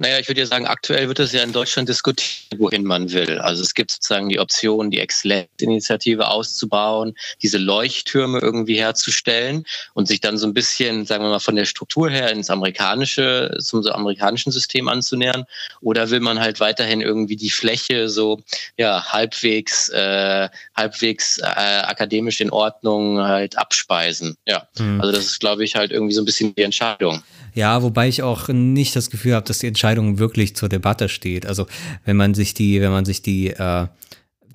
naja, 0.00 0.18
ich 0.18 0.28
würde 0.28 0.40
ja 0.40 0.46
sagen, 0.46 0.66
aktuell 0.66 1.08
wird 1.08 1.18
es 1.18 1.32
ja 1.32 1.42
in 1.42 1.52
Deutschland 1.52 1.86
diskutiert, 1.86 2.58
wohin 2.58 2.84
man 2.84 3.12
will. 3.12 3.38
Also 3.38 3.62
es 3.62 3.74
gibt 3.74 3.90
sozusagen 3.90 4.30
die 4.30 4.40
Option, 4.40 4.90
die 4.90 4.98
Exzellenzinitiative 4.98 6.26
auszubauen, 6.26 7.14
diese 7.42 7.58
Leuchttürme 7.58 8.38
irgendwie 8.38 8.76
herzustellen 8.76 9.64
und 9.92 10.08
sich 10.08 10.22
dann 10.22 10.38
so 10.38 10.46
ein 10.46 10.54
bisschen, 10.54 11.04
sagen 11.04 11.22
wir 11.22 11.28
mal, 11.28 11.38
von 11.38 11.54
der 11.54 11.66
Struktur 11.66 12.08
her 12.08 12.30
ins 12.32 12.48
amerikanische, 12.48 13.54
zum 13.60 13.82
so 13.82 13.92
amerikanischen 13.92 14.50
System 14.52 14.88
anzunähern. 14.88 15.44
Oder 15.82 16.08
will 16.08 16.20
man 16.20 16.40
halt 16.40 16.60
weiterhin 16.60 17.02
irgendwie 17.02 17.36
die 17.36 17.50
Fläche 17.50 18.08
so 18.08 18.40
ja 18.78 19.04
halbwegs, 19.12 19.90
äh, 19.90 20.48
halbwegs 20.74 21.36
äh, 21.36 21.44
akademisch 21.44 22.40
in 22.40 22.50
Ordnung 22.50 23.18
halt 23.18 23.58
abspeisen. 23.58 24.38
Ja, 24.46 24.66
mhm. 24.78 24.98
also 25.02 25.12
das 25.12 25.26
ist, 25.26 25.40
glaube 25.40 25.62
ich, 25.62 25.76
halt 25.76 25.90
irgendwie 25.92 26.14
so 26.14 26.22
ein 26.22 26.24
bisschen 26.24 26.54
die 26.54 26.62
Entscheidung. 26.62 27.22
Ja, 27.54 27.82
wobei 27.82 28.08
ich 28.08 28.22
auch 28.22 28.48
nicht 28.48 28.94
das 28.96 29.10
Gefühl 29.10 29.34
habe, 29.34 29.46
dass 29.46 29.58
die 29.58 29.66
Entscheidung 29.66 30.18
wirklich 30.18 30.56
zur 30.56 30.68
Debatte 30.68 31.08
steht. 31.08 31.46
Also 31.46 31.66
wenn 32.04 32.16
man 32.16 32.34
sich 32.34 32.54
die, 32.54 32.80
wenn 32.80 32.90
man 32.90 33.04
sich 33.04 33.22
die, 33.22 33.48
äh, 33.48 33.86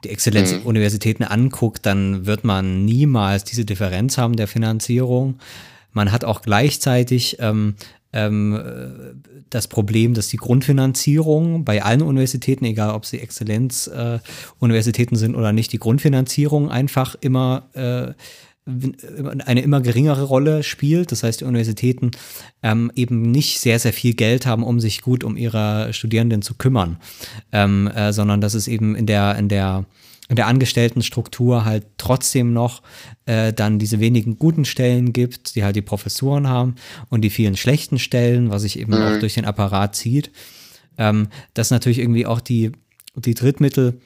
die 0.04 0.10
Exzellenzuniversitäten 0.10 1.26
mhm. 1.26 1.32
anguckt, 1.32 1.86
dann 1.86 2.26
wird 2.26 2.44
man 2.44 2.86
niemals 2.86 3.44
diese 3.44 3.66
Differenz 3.66 4.18
haben 4.18 4.36
der 4.36 4.48
Finanzierung. 4.48 5.40
Man 5.92 6.12
hat 6.12 6.26
auch 6.26 6.42
gleichzeitig 6.42 7.38
ähm, 7.40 7.76
ähm, 8.16 9.22
das 9.50 9.68
Problem, 9.68 10.14
dass 10.14 10.30
die 10.30 10.38
Grundfinanzierung 10.38 11.66
bei 11.66 11.84
allen 11.84 12.02
Universitäten, 12.02 12.66
egal 12.66 12.92
ob 12.92 13.06
sie 13.06 13.20
Exzellenzuniversitäten 13.20 15.16
äh, 15.16 15.20
sind 15.20 15.36
oder 15.36 15.54
nicht, 15.54 15.72
die 15.74 15.80
Grundfinanzierung 15.80 16.70
einfach 16.70 17.16
immer 17.22 17.70
äh, 17.74 18.14
eine 18.66 19.62
immer 19.62 19.82
geringere 19.82 20.24
Rolle 20.24 20.64
spielt. 20.64 21.12
Das 21.12 21.22
heißt, 21.22 21.42
die 21.42 21.46
Universitäten 21.46 22.12
ähm, 22.64 22.92
eben 22.96 23.22
nicht 23.22 23.60
sehr, 23.60 23.78
sehr 23.78 23.94
viel 23.94 24.16
Geld 24.16 24.46
haben, 24.48 24.64
um 24.64 24.80
sich 24.80 25.02
gut 25.02 25.24
um 25.24 25.38
ihre 25.38 25.94
Studierenden 25.94 26.42
zu 26.42 26.56
kümmern, 26.56 26.98
ähm, 27.52 27.88
äh, 27.88 28.12
sondern 28.12 28.42
dass 28.42 28.56
es 28.56 28.68
eben 28.68 28.96
in 28.96 29.06
der, 29.06 29.36
in 29.38 29.50
der, 29.50 29.86
in 30.30 30.36
der 30.36 30.48
Angestelltenstruktur 30.48 31.64
halt 31.64 31.86
trotzdem 31.98 32.54
noch 32.54 32.82
äh, 33.28 33.54
dann 33.54 33.78
diese 33.78 34.00
wenigen 34.00 34.40
guten 34.40 34.66
Stellen 34.66 35.14
gibt, 35.14 35.56
die 35.56 35.64
halt 35.64 35.76
die 35.76 35.84
Professuren 35.84 36.48
haben 36.48 36.76
und 37.10 37.22
die 37.22 37.30
vielen 37.30 37.58
schlechten 37.58 38.00
Stellen, 38.00 38.50
was 38.50 38.64
sich 38.64 38.80
eben 38.80 38.94
mhm. 38.94 39.02
auch 39.02 39.20
durch 39.20 39.36
den 39.36 39.46
Apparat 39.46 39.96
zieht. 39.96 40.32
Ähm, 40.98 41.28
dass 41.54 41.70
natürlich 41.72 42.00
irgendwie 42.00 42.26
auch 42.26 42.40
die, 42.40 42.72
die 43.16 43.34
Drittmittel 43.36 44.00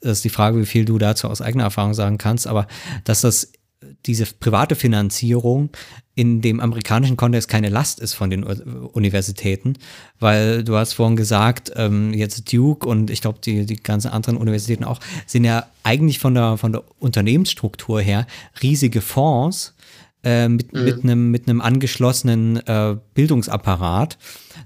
das 0.02 0.18
ist 0.18 0.26
die 0.26 0.30
Frage, 0.30 0.60
wie 0.60 0.66
viel 0.66 0.86
du 0.86 0.98
dazu 0.98 1.30
aus 1.30 1.42
eigener 1.42 1.64
Erfahrung 1.64 1.94
sagen 1.94 2.18
kannst, 2.18 2.48
aber 2.48 2.68
dass 3.06 3.22
das 3.22 3.54
diese 4.06 4.26
private 4.26 4.76
Finanzierung 4.76 5.70
in 6.16 6.42
dem 6.42 6.60
amerikanischen 6.60 7.18
Kontext 7.18 7.50
keine 7.50 7.70
Last 7.70 8.00
ist 8.00 8.14
von 8.14 8.30
den 8.30 8.44
Universitäten, 8.44 9.74
weil 10.20 10.64
du 10.64 10.76
hast 10.78 10.94
vorhin 10.94 11.18
gesagt, 11.18 11.72
ähm, 11.76 12.14
jetzt 12.14 12.52
Duke 12.52 12.88
und 12.88 13.10
ich 13.10 13.22
glaube 13.22 13.40
die, 13.44 13.66
die 13.66 13.76
ganzen 13.76 14.12
anderen 14.12 14.38
Universitäten 14.38 14.86
auch, 14.86 15.00
sind 15.26 15.44
ja 15.44 15.66
eigentlich 15.84 16.20
von 16.20 16.34
der, 16.34 16.58
von 16.58 16.72
der 16.72 16.84
Unternehmensstruktur 17.00 18.00
her 18.00 18.28
riesige 18.62 19.02
Fonds 19.02 19.76
äh, 20.24 20.48
mit, 20.48 20.74
mhm. 20.74 20.84
mit, 20.84 21.04
einem, 21.04 21.32
mit 21.32 21.48
einem 21.48 21.62
angeschlossenen 21.62 22.66
äh, 22.66 22.96
Bildungsapparat. 23.14 24.18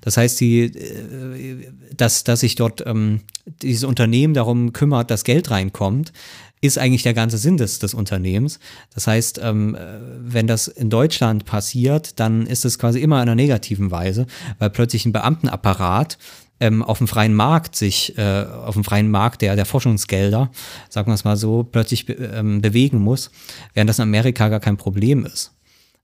Das 0.01 0.17
heißt, 0.17 0.39
die, 0.39 0.61
äh, 0.65 1.71
dass, 1.97 2.23
dass 2.23 2.41
sich 2.41 2.55
dort 2.55 2.85
ähm, 2.85 3.21
dieses 3.61 3.83
Unternehmen 3.83 4.33
darum 4.33 4.71
kümmert, 4.71 5.11
dass 5.11 5.23
Geld 5.23 5.51
reinkommt, 5.51 6.13
ist 6.61 6.77
eigentlich 6.77 7.03
der 7.03 7.13
ganze 7.13 7.37
Sinn 7.37 7.57
des, 7.57 7.79
des 7.79 7.93
Unternehmens. 7.93 8.59
Das 8.93 9.07
heißt, 9.07 9.39
ähm, 9.41 9.75
äh, 9.75 9.79
wenn 10.19 10.47
das 10.47 10.67
in 10.67 10.89
Deutschland 10.89 11.45
passiert, 11.45 12.19
dann 12.19 12.45
ist 12.45 12.65
es 12.65 12.77
quasi 12.77 12.99
immer 12.99 13.17
in 13.17 13.23
einer 13.23 13.35
negativen 13.35 13.91
Weise, 13.91 14.27
weil 14.57 14.69
plötzlich 14.69 15.05
ein 15.05 15.13
Beamtenapparat 15.13 16.17
ähm, 16.59 16.83
auf 16.83 16.97
dem 16.97 17.07
freien 17.07 17.33
Markt 17.33 17.75
sich, 17.75 18.17
äh, 18.17 18.43
auf 18.43 18.73
dem 18.73 18.83
freien 18.83 19.09
Markt 19.09 19.41
der, 19.41 19.55
der 19.55 19.65
Forschungsgelder, 19.65 20.51
sagen 20.89 21.09
wir 21.09 21.15
es 21.15 21.23
mal 21.23 21.37
so, 21.37 21.63
plötzlich 21.63 22.05
be 22.05 22.13
ähm, 22.13 22.61
bewegen 22.61 22.99
muss, 22.99 23.31
während 23.73 23.89
das 23.89 23.99
in 23.99 24.03
Amerika 24.03 24.49
gar 24.49 24.59
kein 24.59 24.75
Problem 24.75 25.25
ist. 25.25 25.53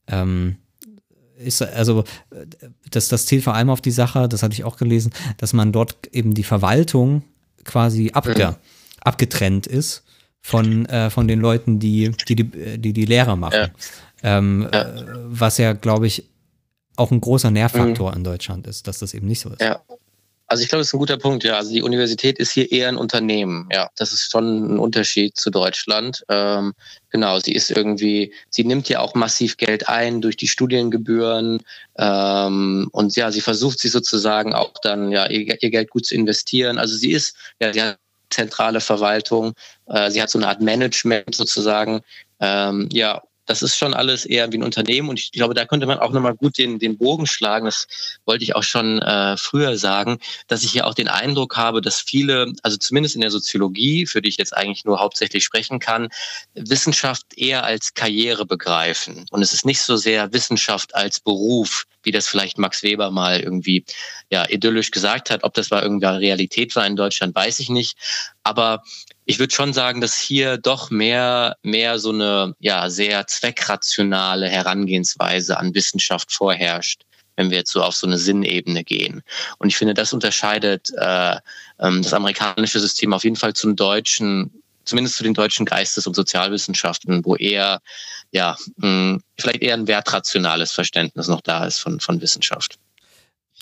Ähm, 0.08 0.56
ist 1.38 1.62
also 1.62 2.06
das, 2.90 3.10
das 3.10 3.26
zielt 3.26 3.44
vor 3.44 3.56
allem 3.56 3.70
auf 3.70 3.82
die 3.82 3.92
Sache, 3.92 4.30
das 4.30 4.42
hatte 4.42 4.54
ich 4.54 4.64
auch 4.64 4.78
gelesen, 4.78 5.12
dass 5.36 5.52
man 5.52 5.74
dort 5.74 6.08
eben 6.14 6.34
die 6.34 6.44
Verwaltung 6.44 7.24
quasi 7.66 8.12
abge, 8.14 8.56
abgetrennt 9.02 9.68
ist 9.68 10.05
von, 10.46 10.86
äh, 10.86 11.10
von 11.10 11.28
den 11.28 11.40
Leuten, 11.40 11.80
die 11.80 12.12
die, 12.28 12.36
die, 12.36 12.78
die, 12.78 12.94
die 12.94 13.06
Lehre 13.06 13.36
machen. 13.36 13.72
Ja. 14.22 14.38
Ähm, 14.38 14.70
ja. 14.72 14.94
Was 15.26 15.58
ja, 15.58 15.74
glaube 15.74 16.06
ich, 16.06 16.30
auch 16.98 17.10
ein 17.10 17.20
großer 17.20 17.50
Nährfaktor 17.50 18.12
mhm. 18.12 18.18
in 18.18 18.24
Deutschland 18.24 18.68
ist, 18.68 18.88
dass 18.88 19.00
das 19.00 19.16
eben 19.16 19.26
nicht 19.26 19.40
so 19.40 19.50
ist. 19.50 19.60
Ja. 19.60 19.82
also 20.46 20.62
ich 20.62 20.70
glaube, 20.70 20.82
das 20.82 20.90
ist 20.90 20.94
ein 20.94 21.00
guter 21.00 21.18
Punkt, 21.18 21.44
ja. 21.46 21.58
Also 21.58 21.72
die 21.72 21.82
Universität 21.82 22.38
ist 22.38 22.52
hier 22.52 22.72
eher 22.72 22.90
ein 22.90 22.96
Unternehmen, 22.96 23.68
ja. 23.72 23.90
Das 23.96 24.14
ist 24.14 24.32
schon 24.32 24.76
ein 24.76 24.78
Unterschied 24.78 25.36
zu 25.36 25.50
Deutschland. 25.50 26.24
Ähm, 26.30 26.74
genau, 27.10 27.40
sie 27.40 27.54
ist 27.54 27.72
irgendwie, 27.72 28.32
sie 28.52 28.66
nimmt 28.66 28.88
ja 28.88 29.00
auch 29.00 29.16
massiv 29.16 29.58
Geld 29.58 29.90
ein 29.90 30.22
durch 30.22 30.38
die 30.38 30.48
Studiengebühren 30.48 31.64
ähm, 31.98 32.88
und 32.92 33.16
ja, 33.16 33.32
sie 33.32 33.42
versucht 33.42 33.80
sie 33.80 33.90
sozusagen 33.90 34.54
auch 34.54 34.74
dann 34.84 35.12
ja 35.12 35.26
ihr, 35.26 35.60
ihr 35.60 35.72
Geld 35.72 35.90
gut 35.90 36.06
zu 36.06 36.14
investieren. 36.14 36.78
Also 36.78 36.96
sie 36.96 37.14
ist, 37.14 37.36
ja, 37.60 37.74
sie 37.74 37.82
hat 37.82 37.98
zentrale 38.30 38.82
Verwaltung, 38.82 39.54
äh, 39.88 40.10
sie 40.12 40.22
hat 40.22 40.30
so 40.30 40.40
eine 40.40 40.48
Art 40.48 40.62
Management 40.62 41.36
sozusagen. 41.36 42.02
Ähm, 42.40 42.90
ja, 42.92 43.22
das 43.46 43.62
ist 43.62 43.76
schon 43.76 43.94
alles 43.94 44.26
eher 44.26 44.52
wie 44.52 44.58
ein 44.58 44.64
Unternehmen 44.64 45.10
und 45.10 45.20
ich 45.20 45.32
glaube, 45.32 45.54
da 45.54 45.66
könnte 45.66 45.86
man 45.86 46.00
auch 46.00 46.12
nochmal 46.12 46.36
gut 46.36 46.58
den, 46.58 46.80
den 46.80 46.98
Bogen 46.98 47.28
schlagen. 47.28 47.66
Das 47.66 47.88
wollte 48.26 48.44
ich 48.44 48.56
auch 48.56 48.64
schon 48.64 49.02
äh, 49.02 49.38
früher 49.38 49.78
sagen, 49.78 50.20
dass 50.48 50.64
ich 50.64 50.72
hier 50.72 50.88
auch 50.88 50.94
den 50.94 51.08
Eindruck 51.08 51.58
habe, 51.58 51.82
dass 51.82 52.02
viele, 52.02 52.52
also 52.64 52.78
zumindest 52.78 53.16
in 53.16 53.22
der 53.22 53.32
Soziologie, 53.32 54.06
für 54.06 54.22
die 54.22 54.30
ich 54.30 54.38
jetzt 54.38 54.56
eigentlich 54.56 54.86
nur 54.86 55.00
hauptsächlich 55.00 55.44
sprechen 55.44 55.80
kann, 55.80 56.10
Wissenschaft 56.54 57.26
eher 57.38 57.64
als 57.64 57.94
Karriere 57.94 58.46
begreifen. 58.46 59.26
Und 59.32 59.42
es 59.42 59.54
ist 59.54 59.66
nicht 59.66 59.82
so 59.82 59.96
sehr 59.96 60.34
Wissenschaft 60.34 60.96
als 60.96 61.20
Beruf, 61.20 61.86
wie 62.04 62.12
das 62.12 62.28
vielleicht 62.28 62.58
Max 62.58 62.84
Weber 62.84 63.12
mal 63.12 63.40
irgendwie 63.40 63.84
ja 64.30 64.48
idyllisch 64.50 64.92
gesagt 64.92 65.30
hat. 65.30 65.44
Ob 65.44 65.54
das 65.54 65.72
mal 65.72 65.84
irgendwie 65.84 66.06
Realität 66.06 66.76
war 66.76 66.86
in 66.86 66.96
Deutschland, 66.96 67.36
weiß 67.36 67.60
ich 67.60 67.70
nicht. 67.70 67.98
Aber 68.44 68.84
ich 69.26 69.40
würde 69.40 69.54
schon 69.54 69.74
sagen, 69.74 70.02
dass 70.02 70.18
hier 70.18 70.58
doch 70.58 70.92
mehr, 70.92 71.58
mehr 71.64 72.00
so 72.00 72.12
eine 72.12 72.56
ja, 72.60 72.90
sehr 72.90 73.28
zweckrationale 73.28 74.48
Herangehensweise 74.48 75.58
an 75.58 75.74
Wissenschaft 75.74 76.32
vorherrscht 76.32 77.04
wenn 77.36 77.50
wir 77.50 77.58
jetzt 77.58 77.72
so 77.72 77.84
auf 77.84 77.96
so 77.96 78.08
eine 78.08 78.18
Sinnebene 78.18 78.84
gehen. 78.84 79.22
Und 79.58 79.68
ich 79.68 79.78
finde, 79.78 79.94
das 79.94 80.14
unterscheidet 80.14 80.90
äh, 80.98 81.36
ähm, 81.80 82.02
das 82.02 82.14
amerikanische 82.14 82.80
System 82.80 83.14
auf 83.14 83.24
jeden 83.24 83.36
Fall 83.36 83.54
zum 83.54 83.76
deutschen, 83.76 84.52
zumindest 84.86 85.18
zu 85.18 85.24
den 85.24 85.34
deutschen 85.34 85.66
Geistes- 85.66 86.08
und 86.08 86.16
Sozialwissenschaften, 86.16 87.26
wo 87.26 87.36
eher, 87.36 87.82
ja, 88.32 88.56
mh, 88.78 89.20
vielleicht 89.38 89.62
eher 89.62 89.74
ein 89.74 89.88
wertrationales 89.88 90.72
Verständnis 90.72 91.28
noch 91.28 91.42
da 91.42 91.66
ist 91.66 91.80
von, 91.80 92.00
von 92.00 92.22
Wissenschaft. 92.22 92.78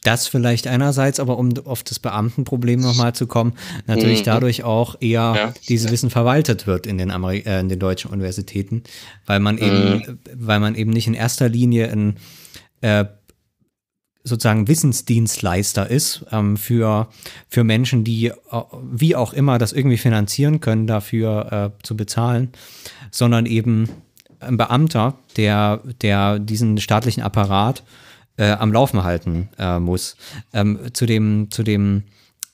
Das 0.04 0.28
vielleicht 0.28 0.68
einerseits, 0.68 1.20
aber 1.20 1.38
um 1.38 1.54
auf 1.66 1.84
das 1.84 2.00
Beamtenproblem 2.00 2.82
nochmal 2.82 3.16
zu 3.16 3.26
kommen, 3.26 3.54
natürlich 3.88 4.22
mhm. 4.22 4.26
dadurch 4.26 4.64
auch 4.64 4.96
eher 5.00 5.34
ja. 5.36 5.54
dieses 5.70 5.92
Wissen 5.92 6.10
verwaltet 6.10 6.68
wird 6.68 6.86
in 6.86 6.98
den, 6.98 7.10
Ameri 7.10 7.40
äh, 7.46 7.62
in 7.62 7.70
den 7.70 7.80
deutschen 7.80 8.12
Universitäten, 8.12 8.84
weil 9.26 9.40
man 9.40 9.58
eben, 9.58 9.96
mhm. 9.96 10.20
weil 10.36 10.60
man 10.60 10.76
eben 10.76 10.92
nicht 10.92 11.08
in 11.08 11.14
erster 11.14 11.48
Linie 11.48 11.88
in 11.88 12.16
äh, 12.82 13.06
sozusagen 14.24 14.68
Wissensdienstleister 14.68 15.90
ist 15.90 16.26
ähm, 16.32 16.58
für, 16.58 17.10
für 17.50 17.64
Menschen, 17.64 18.04
die 18.04 18.28
äh, 18.28 18.34
wie 18.92 19.16
auch 19.16 19.34
immer 19.34 19.58
das 19.58 19.74
irgendwie 19.74 19.98
finanzieren 19.98 20.62
können, 20.62 20.88
dafür 20.88 21.74
äh, 21.76 21.84
zu 21.84 21.96
bezahlen, 21.98 22.52
sondern 23.12 23.46
eben 23.46 23.90
ein 24.40 24.58
Beamter, 24.58 25.16
der, 25.38 25.82
der 26.02 26.40
diesen 26.40 26.78
staatlichen 26.78 27.24
Apparat 27.24 27.84
äh, 28.38 28.52
am 28.52 28.74
Laufen 28.74 29.04
halten 29.04 29.50
äh, 29.58 29.80
muss. 29.80 30.16
Ähm, 30.54 30.94
zu 30.94 31.06
dem, 31.06 31.50
zu 31.52 31.64
dem 31.64 32.04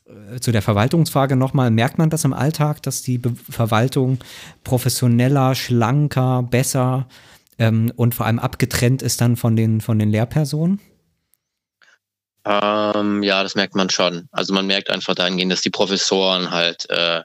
äh, 0.06 0.40
zu 0.40 0.52
der 0.52 0.62
Verwaltungsfrage 0.62 1.36
nochmal, 1.36 1.72
merkt 1.72 1.98
man 1.98 2.10
das 2.10 2.26
im 2.26 2.34
Alltag, 2.34 2.82
dass 2.84 3.02
die 3.02 3.18
Be 3.18 3.34
Verwaltung 3.50 4.20
professioneller, 4.64 5.56
schlanker, 5.56 6.44
besser 6.44 7.08
ähm, 7.58 7.92
und 7.96 8.16
vor 8.16 8.26
allem 8.26 8.40
abgetrennt 8.40 9.02
ist 9.02 9.22
dann 9.22 9.36
von 9.36 9.56
den, 9.56 9.82
von 9.82 10.00
den 10.00 10.10
Lehrpersonen? 10.10 10.80
Ähm, 12.46 13.22
ja, 13.22 13.44
das 13.44 13.56
merkt 13.56 13.76
man 13.76 13.90
schon. 13.90 14.28
Also 14.32 14.54
man 14.54 14.66
merkt 14.66 14.90
einfach 14.90 15.14
dahingehend, 15.14 15.52
dass 15.52 15.62
die 15.62 15.70
Professoren 15.70 16.50
halt 16.50 16.90
äh, 16.90 17.22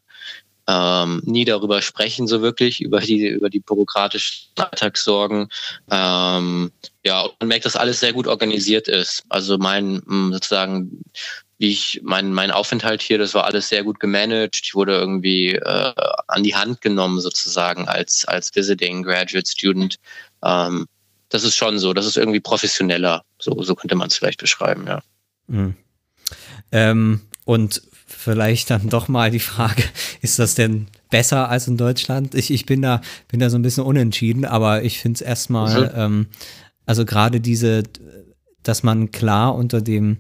ähm, 0.67 1.23
nie 1.25 1.45
darüber 1.45 1.83
sprechen, 1.83 2.27
so 2.27 2.43
wirklich, 2.43 2.81
über 2.81 3.01
die, 3.01 3.29
über 3.29 3.49
die 3.49 3.61
bürokratischen 3.61 4.51
Alltagssorgen. 4.57 5.49
Ähm, 5.91 6.73
ja, 7.07 7.23
und 7.23 7.35
man 7.41 7.49
merkt, 7.49 7.67
dass 7.67 7.77
alles 7.77 8.01
sehr 8.01 8.13
gut 8.13 8.27
organisiert 8.27 8.89
ist. 8.89 9.25
Also 9.29 9.59
mein, 9.59 10.03
mm, 10.07 10.33
sozusagen, 10.33 11.03
wie 11.59 11.71
ich, 11.71 12.01
mein, 12.03 12.33
mein 12.33 12.51
Aufenthalt 12.51 13.03
hier, 13.03 13.19
das 13.19 13.35
war 13.35 13.45
alles 13.45 13.69
sehr 13.69 13.85
gut 13.85 14.01
gemanagt. 14.01 14.61
Ich 14.63 14.75
wurde 14.75 14.97
irgendwie 14.97 15.55
äh, 15.55 15.93
an 16.29 16.43
die 16.43 16.55
Hand 16.55 16.81
genommen, 16.81 17.21
sozusagen, 17.21 17.89
als, 17.89 18.25
als 18.25 18.55
Visiting 18.55 19.03
Graduate 19.03 19.47
Student. 19.47 19.97
Ähm, 20.43 20.87
das 21.29 21.45
ist 21.45 21.57
schon 21.57 21.79
so, 21.79 21.93
das 21.93 22.07
ist 22.07 22.17
irgendwie 22.17 22.41
professioneller. 22.41 23.23
So, 23.39 23.63
so 23.63 23.75
könnte 23.75 23.97
man 23.97 24.09
es 24.09 24.17
vielleicht 24.17 24.41
beschreiben, 24.41 24.87
ja. 24.87 25.03
Mhm. 25.47 25.75
Ähm, 26.73 27.21
und 27.45 27.83
vielleicht 28.07 28.71
dann 28.71 28.89
doch 28.89 29.09
mal 29.09 29.31
die 29.31 29.41
Frage, 29.41 29.83
ist 30.23 30.39
das 30.39 30.55
denn 30.55 30.87
besser 31.11 31.51
als 31.51 31.69
in 31.69 31.77
Deutschland? 31.77 32.35
Ich, 32.35 32.51
ich 32.51 32.65
bin 32.65 32.81
da, 32.81 33.03
bin 33.29 33.41
da 33.41 33.51
so 33.51 33.59
ein 33.59 33.63
bisschen 33.63 33.85
unentschieden, 33.85 34.47
aber 34.47 34.83
ich 34.83 35.01
finde 35.01 35.17
es 35.17 35.21
erstmal, 35.21 35.83
mhm. 35.83 35.91
ähm, 35.95 36.27
also 36.87 37.05
gerade 37.05 37.41
diese, 37.41 37.83
dass 38.63 38.83
man 38.83 39.11
klar 39.11 39.55
unter 39.55 39.81
dem, 39.81 40.19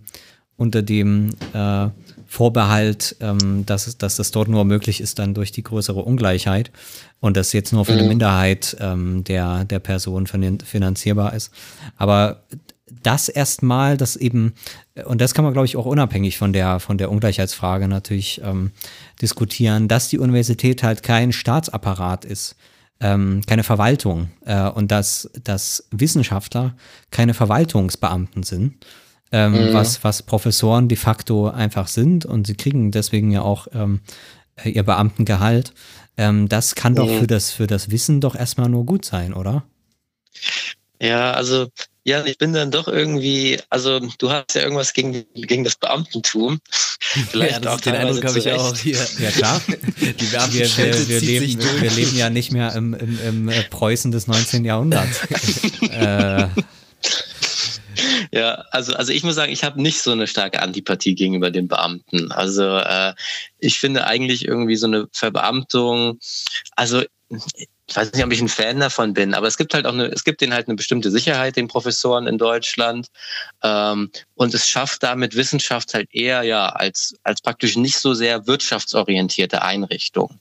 unter 0.56 0.82
dem 0.82 1.30
äh, 1.52 1.88
Vorbehalt, 2.26 3.16
ähm, 3.20 3.64
dass, 3.64 3.96
dass 3.96 4.16
das 4.16 4.30
dort 4.32 4.48
nur 4.48 4.64
möglich 4.64 5.00
ist, 5.00 5.18
dann 5.18 5.34
durch 5.34 5.52
die 5.52 5.62
größere 5.62 6.02
Ungleichheit 6.02 6.72
und 7.20 7.36
das 7.36 7.52
jetzt 7.52 7.72
nur 7.72 7.84
für 7.84 7.92
eine 7.92 8.02
mhm. 8.02 8.08
Minderheit 8.08 8.76
ähm, 8.80 9.24
der, 9.24 9.64
der 9.64 9.78
Person 9.78 10.26
finanzierbar 10.26 11.34
ist. 11.34 11.52
Aber 11.96 12.42
das 13.02 13.28
erstmal, 13.28 13.96
das 13.96 14.16
eben, 14.16 14.54
und 15.04 15.20
das 15.20 15.34
kann 15.34 15.44
man, 15.44 15.52
glaube 15.52 15.66
ich, 15.66 15.76
auch 15.76 15.86
unabhängig 15.86 16.36
von 16.36 16.52
der, 16.52 16.80
von 16.80 16.98
der 16.98 17.10
Ungleichheitsfrage 17.10 17.86
natürlich 17.86 18.40
ähm, 18.44 18.72
diskutieren, 19.22 19.88
dass 19.88 20.08
die 20.08 20.18
Universität 20.18 20.82
halt 20.82 21.02
kein 21.02 21.32
Staatsapparat 21.32 22.24
ist, 22.24 22.56
ähm, 23.00 23.42
keine 23.46 23.64
Verwaltung 23.64 24.30
äh, 24.44 24.68
und 24.68 24.90
dass, 24.90 25.30
dass 25.42 25.86
Wissenschaftler 25.90 26.74
keine 27.10 27.34
Verwaltungsbeamten 27.34 28.42
sind, 28.42 28.84
ähm, 29.32 29.52
mhm. 29.52 29.72
was, 29.72 30.04
was 30.04 30.22
Professoren 30.22 30.88
de 30.88 30.96
facto 30.96 31.48
einfach 31.48 31.88
sind 31.88 32.24
und 32.24 32.46
sie 32.46 32.54
kriegen 32.54 32.90
deswegen 32.90 33.30
ja 33.30 33.42
auch 33.42 33.66
ähm, 33.72 34.00
ihr 34.64 34.84
Beamtengehalt. 34.84 35.72
Ähm, 36.16 36.48
das 36.48 36.74
kann 36.74 36.92
mhm. 36.92 36.96
doch 36.96 37.08
für 37.08 37.26
das, 37.26 37.50
für 37.50 37.66
das 37.66 37.90
Wissen 37.90 38.20
doch 38.20 38.36
erstmal 38.36 38.68
nur 38.68 38.86
gut 38.86 39.04
sein, 39.04 39.34
oder? 39.34 39.64
Ja, 41.00 41.32
also 41.32 41.68
ja, 42.06 42.22
ich 42.26 42.36
bin 42.36 42.52
dann 42.52 42.70
doch 42.70 42.86
irgendwie, 42.86 43.58
also 43.70 43.98
du 44.18 44.30
hast 44.30 44.54
ja 44.54 44.62
irgendwas 44.62 44.92
gegen, 44.92 45.24
gegen 45.34 45.64
das 45.64 45.76
Beamtentum. 45.76 46.60
Vielleicht 47.30 47.64
ja, 47.64 47.74
auch 47.74 47.80
den 47.80 47.94
Eindruck 47.94 48.24
habe 48.24 48.38
ich 48.38 48.52
auch 48.52 48.76
hier. 48.76 48.98
Ja, 49.18 49.30
klar. 49.30 49.60
Die 49.66 50.32
wir, 50.32 50.52
wir, 50.52 51.08
wir, 51.08 51.20
leben, 51.20 51.62
wir, 51.80 51.90
leben, 51.90 52.16
ja 52.16 52.28
nicht 52.28 52.52
mehr 52.52 52.74
im, 52.74 52.92
im, 52.92 53.48
im 53.48 53.64
Preußen 53.70 54.12
des 54.12 54.26
19. 54.26 54.66
Jahrhunderts. 54.66 55.20
äh. 55.90 56.46
Ja, 58.32 58.64
also, 58.70 58.94
also 58.94 59.12
ich 59.12 59.22
muss 59.22 59.36
sagen, 59.36 59.52
ich 59.52 59.64
habe 59.64 59.80
nicht 59.80 60.02
so 60.02 60.12
eine 60.12 60.26
starke 60.26 60.60
Antipathie 60.60 61.14
gegenüber 61.14 61.50
den 61.50 61.68
Beamten. 61.68 62.32
Also 62.32 62.76
äh, 62.78 63.14
ich 63.58 63.78
finde 63.78 64.06
eigentlich 64.06 64.44
irgendwie 64.46 64.76
so 64.76 64.86
eine 64.86 65.06
Verbeamtung, 65.12 66.18
also 66.76 67.02
ich 67.86 67.96
weiß 67.96 68.12
nicht, 68.12 68.24
ob 68.24 68.32
ich 68.32 68.40
ein 68.40 68.48
Fan 68.48 68.80
davon 68.80 69.12
bin, 69.12 69.34
aber 69.34 69.46
es 69.46 69.58
gibt 69.58 69.74
halt 69.74 69.86
auch 69.86 69.92
eine, 69.92 70.06
es 70.06 70.24
gibt 70.24 70.40
denen 70.40 70.54
halt 70.54 70.68
eine 70.68 70.76
bestimmte 70.76 71.10
Sicherheit, 71.10 71.56
den 71.56 71.68
Professoren 71.68 72.26
in 72.26 72.38
Deutschland. 72.38 73.08
Ähm, 73.62 74.10
und 74.34 74.54
es 74.54 74.68
schafft 74.68 75.02
damit 75.02 75.36
Wissenschaft 75.36 75.92
halt 75.92 76.08
eher 76.12 76.42
ja 76.44 76.68
als, 76.68 77.14
als 77.22 77.42
praktisch 77.42 77.76
nicht 77.76 77.98
so 77.98 78.14
sehr 78.14 78.46
wirtschaftsorientierte 78.46 79.62
Einrichtung. 79.62 80.40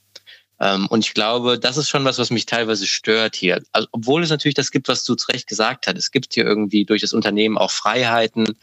Ähm, 0.60 0.86
und 0.86 1.04
ich 1.04 1.12
glaube, 1.12 1.58
das 1.58 1.76
ist 1.76 1.90
schon 1.90 2.04
was, 2.04 2.18
was 2.18 2.30
mich 2.30 2.46
teilweise 2.46 2.86
stört 2.86 3.36
hier. 3.36 3.62
Also, 3.72 3.88
obwohl 3.92 4.22
es 4.22 4.30
natürlich 4.30 4.54
das 4.54 4.70
gibt, 4.70 4.88
was 4.88 5.04
du 5.04 5.14
zu 5.14 5.26
Recht 5.28 5.46
gesagt 5.46 5.86
hast. 5.86 5.98
Es 5.98 6.12
gibt 6.12 6.32
hier 6.32 6.44
irgendwie 6.44 6.84
durch 6.84 7.02
das 7.02 7.12
Unternehmen 7.12 7.58
auch 7.58 7.70
Freiheiten 7.70 8.56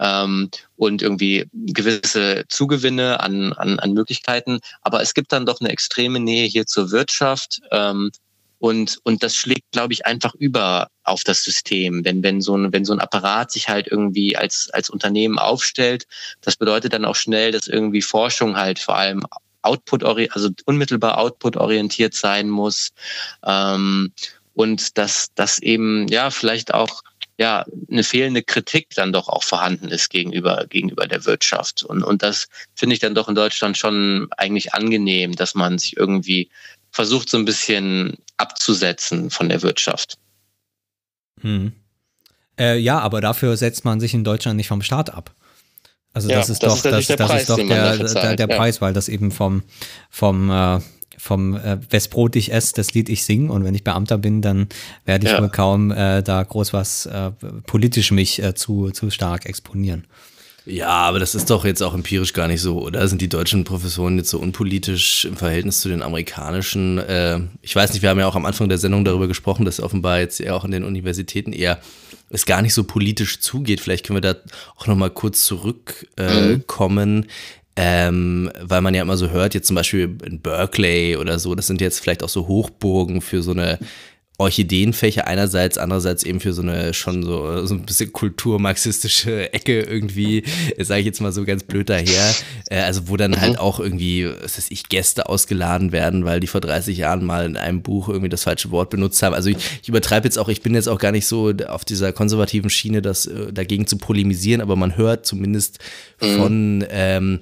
ähm, 0.00 0.50
und 0.76 1.02
irgendwie 1.02 1.48
gewisse 1.52 2.44
Zugewinne 2.48 3.20
an, 3.20 3.52
an, 3.54 3.78
an 3.78 3.92
Möglichkeiten. 3.92 4.60
Aber 4.82 5.02
es 5.02 5.14
gibt 5.14 5.32
dann 5.32 5.46
doch 5.46 5.60
eine 5.60 5.70
extreme 5.70 6.20
Nähe 6.20 6.46
hier 6.46 6.66
zur 6.66 6.90
Wirtschaft. 6.90 7.60
Ähm, 7.70 8.10
und, 8.58 8.98
und 9.04 9.22
das 9.22 9.34
schlägt, 9.34 9.70
glaube 9.72 9.92
ich, 9.92 10.06
einfach 10.06 10.34
über 10.34 10.88
auf 11.04 11.24
das 11.24 11.44
System. 11.44 12.04
Wenn, 12.04 12.22
wenn, 12.22 12.40
so 12.40 12.56
ein, 12.56 12.72
wenn 12.72 12.84
so 12.84 12.92
ein 12.92 13.00
Apparat 13.00 13.50
sich 13.52 13.68
halt 13.68 13.86
irgendwie 13.86 14.36
als, 14.36 14.70
als 14.72 14.88
Unternehmen 14.88 15.38
aufstellt, 15.38 16.06
das 16.40 16.56
bedeutet 16.56 16.92
dann 16.92 17.04
auch 17.04 17.16
schnell, 17.16 17.52
dass 17.52 17.68
irgendwie 17.68 18.02
Forschung 18.02 18.56
halt 18.56 18.78
vor 18.78 18.96
allem 18.96 19.24
Output, 19.62 20.04
also 20.04 20.50
unmittelbar 20.64 21.18
Output 21.18 21.56
orientiert 21.56 22.14
sein 22.14 22.48
muss. 22.48 22.90
Ähm, 23.44 24.12
und 24.54 24.96
dass 24.96 25.28
das 25.34 25.58
eben 25.58 26.08
ja 26.08 26.30
vielleicht 26.30 26.72
auch 26.72 27.02
ja 27.38 27.64
eine 27.90 28.04
fehlende 28.04 28.42
Kritik 28.42 28.88
dann 28.94 29.12
doch 29.12 29.28
auch 29.28 29.42
vorhanden 29.42 29.88
ist 29.88 30.08
gegenüber 30.08 30.66
gegenüber 30.68 31.06
der 31.06 31.24
Wirtschaft 31.26 31.82
und 31.82 32.02
und 32.02 32.22
das 32.22 32.48
finde 32.74 32.94
ich 32.94 33.00
dann 33.00 33.14
doch 33.14 33.28
in 33.28 33.34
Deutschland 33.34 33.76
schon 33.76 34.28
eigentlich 34.36 34.74
angenehm, 34.74 35.36
dass 35.36 35.54
man 35.54 35.78
sich 35.78 35.96
irgendwie 35.96 36.50
versucht 36.90 37.28
so 37.28 37.36
ein 37.36 37.44
bisschen 37.44 38.16
abzusetzen 38.38 39.30
von 39.30 39.48
der 39.48 39.62
Wirtschaft. 39.62 40.16
Hm. 41.42 41.72
Äh, 42.58 42.78
ja, 42.78 42.98
aber 43.00 43.20
dafür 43.20 43.56
setzt 43.56 43.84
man 43.84 44.00
sich 44.00 44.14
in 44.14 44.24
Deutschland 44.24 44.56
nicht 44.56 44.68
vom 44.68 44.82
Staat 44.82 45.10
ab. 45.10 45.34
Also 46.14 46.30
Ja, 46.30 46.38
das 46.38 46.48
ist 46.48 46.62
das 46.62 46.70
doch, 46.70 46.76
ist 46.76 46.84
das, 46.86 47.06
der 47.06 47.16
das 47.16 47.28
Preis, 47.28 47.40
ist 47.42 47.50
doch 47.50 47.56
der, 47.58 47.98
der, 47.98 48.36
der. 48.36 48.46
Preis, 48.46 48.80
weil 48.80 48.94
das 48.94 49.10
eben 49.10 49.30
vom, 49.30 49.62
vom, 50.08 50.50
äh, 50.50 50.80
vom 51.18 51.56
äh, 51.56 51.78
wes 51.90 52.08
Brot 52.08 52.36
ich 52.36 52.52
esse, 52.52 52.74
das 52.74 52.94
Lied 52.94 53.08
ich 53.08 53.24
sing 53.24 53.50
und 53.50 53.64
wenn 53.64 53.74
ich 53.74 53.84
Beamter 53.84 54.18
bin, 54.18 54.42
dann 54.42 54.68
werde 55.04 55.26
ich 55.26 55.32
Ja. 55.32 55.40
wohl 55.40 55.48
kaum 55.48 55.90
äh, 55.90 56.22
da 56.22 56.42
groß 56.42 56.72
was 56.72 57.06
äh, 57.06 57.30
politisch 57.66 58.10
mich 58.10 58.42
äh, 58.42 58.54
zu, 58.54 58.90
zu 58.90 59.10
stark 59.10 59.46
exponieren. 59.46 60.04
Ja, 60.68 60.88
aber 60.88 61.20
das 61.20 61.36
ist 61.36 61.48
doch 61.50 61.64
jetzt 61.64 61.80
auch 61.80 61.94
empirisch 61.94 62.32
gar 62.32 62.48
nicht 62.48 62.60
so, 62.60 62.82
oder? 62.82 63.06
Sind 63.06 63.22
die 63.22 63.28
deutschen 63.28 63.62
Professoren 63.62 64.16
jetzt 64.18 64.30
so 64.30 64.40
unpolitisch 64.40 65.24
im 65.24 65.36
Verhältnis 65.36 65.80
zu 65.80 65.88
den 65.88 66.02
amerikanischen? 66.02 66.98
Äh, 66.98 67.38
ich 67.62 67.76
weiß 67.76 67.92
nicht, 67.92 68.02
wir 68.02 68.10
haben 68.10 68.18
ja 68.18 68.26
auch 68.26 68.34
am 68.34 68.46
Anfang 68.46 68.68
der 68.68 68.78
Sendung 68.78 69.04
darüber 69.04 69.28
gesprochen, 69.28 69.64
dass 69.64 69.78
offenbar 69.80 70.18
jetzt 70.18 70.40
ja 70.40 70.54
auch 70.54 70.64
in 70.64 70.72
den 70.72 70.82
Universitäten 70.82 71.52
eher 71.52 71.78
es 72.30 72.46
gar 72.46 72.62
nicht 72.62 72.74
so 72.74 72.82
politisch 72.82 73.38
zugeht. 73.38 73.80
Vielleicht 73.80 74.04
können 74.04 74.16
wir 74.16 74.34
da 74.34 74.40
auch 74.76 74.88
nochmal 74.88 75.10
kurz 75.10 75.44
zurückkommen. 75.44 76.06
Äh, 76.16 76.60
kommen. 76.66 77.26
Ähm, 77.76 78.50
weil 78.60 78.80
man 78.80 78.94
ja 78.94 79.02
immer 79.02 79.18
so 79.18 79.30
hört, 79.30 79.54
jetzt 79.54 79.66
zum 79.66 79.76
Beispiel 79.76 80.16
in 80.24 80.40
Berkeley 80.40 81.16
oder 81.16 81.38
so, 81.38 81.54
das 81.54 81.66
sind 81.66 81.82
jetzt 81.82 82.00
vielleicht 82.00 82.22
auch 82.22 82.28
so 82.30 82.48
Hochburgen 82.48 83.20
für 83.20 83.42
so 83.42 83.50
eine 83.50 83.78
Orchideenfächer 84.38 85.26
einerseits, 85.26 85.78
andererseits 85.78 86.22
eben 86.22 86.40
für 86.40 86.52
so 86.52 86.60
eine 86.60 86.92
schon 86.92 87.22
so, 87.22 87.64
so 87.64 87.74
ein 87.74 87.86
bisschen 87.86 88.12
kulturmarxistische 88.12 89.52
Ecke 89.54 89.80
irgendwie, 89.80 90.44
sage 90.78 91.00
ich 91.00 91.06
jetzt 91.06 91.20
mal 91.20 91.32
so 91.32 91.44
ganz 91.44 91.64
blöd 91.64 91.88
daher. 91.88 92.34
Äh, 92.68 92.80
also 92.80 93.08
wo 93.08 93.16
dann 93.16 93.40
halt 93.40 93.58
auch 93.58 93.80
irgendwie, 93.80 94.28
was 94.42 94.58
weiß 94.58 94.70
ich, 94.70 94.88
Gäste 94.90 95.28
ausgeladen 95.28 95.90
werden, 95.92 96.24
weil 96.26 96.40
die 96.40 96.46
vor 96.48 96.60
30 96.60 96.98
Jahren 96.98 97.24
mal 97.24 97.46
in 97.46 97.56
einem 97.56 97.82
Buch 97.82 98.08
irgendwie 98.08 98.28
das 98.28 98.44
falsche 98.44 98.70
Wort 98.70 98.90
benutzt 98.90 99.22
haben. 99.22 99.34
Also 99.34 99.48
ich, 99.48 99.56
ich 99.82 99.88
übertreibe 99.88 100.26
jetzt 100.26 100.38
auch, 100.38 100.48
ich 100.48 100.60
bin 100.60 100.74
jetzt 100.74 100.88
auch 100.88 100.98
gar 100.98 101.12
nicht 101.12 101.26
so 101.26 101.52
auf 101.68 101.86
dieser 101.86 102.12
konservativen 102.12 102.68
Schiene, 102.68 103.00
das 103.00 103.26
äh, 103.26 103.52
dagegen 103.52 103.86
zu 103.86 103.96
polemisieren, 103.96 104.60
aber 104.60 104.76
man 104.76 104.96
hört 104.96 105.24
zumindest 105.24 105.78
von 106.18 106.84
ähm, 106.90 107.40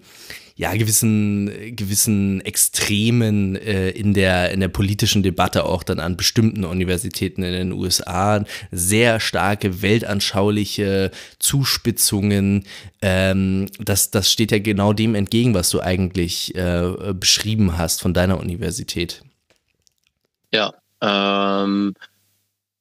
ja, 0.56 0.72
gewissen, 0.74 1.74
gewissen 1.74 2.40
Extremen 2.42 3.56
äh, 3.56 3.90
in, 3.90 4.14
der, 4.14 4.52
in 4.52 4.60
der 4.60 4.68
politischen 4.68 5.24
Debatte 5.24 5.64
auch 5.64 5.82
dann 5.82 5.98
an 5.98 6.16
bestimmten 6.16 6.64
Universitäten 6.64 7.42
in 7.42 7.52
den 7.52 7.72
USA. 7.72 8.44
Sehr 8.70 9.18
starke 9.18 9.82
weltanschauliche 9.82 11.10
Zuspitzungen. 11.40 12.64
Ähm, 13.02 13.66
das, 13.80 14.12
das 14.12 14.30
steht 14.30 14.52
ja 14.52 14.60
genau 14.60 14.92
dem 14.92 15.16
entgegen, 15.16 15.54
was 15.54 15.70
du 15.70 15.80
eigentlich 15.80 16.54
äh, 16.54 17.12
beschrieben 17.14 17.76
hast 17.76 18.00
von 18.00 18.14
deiner 18.14 18.38
Universität. 18.38 19.22
Ja, 20.52 20.72
ähm, 21.00 21.94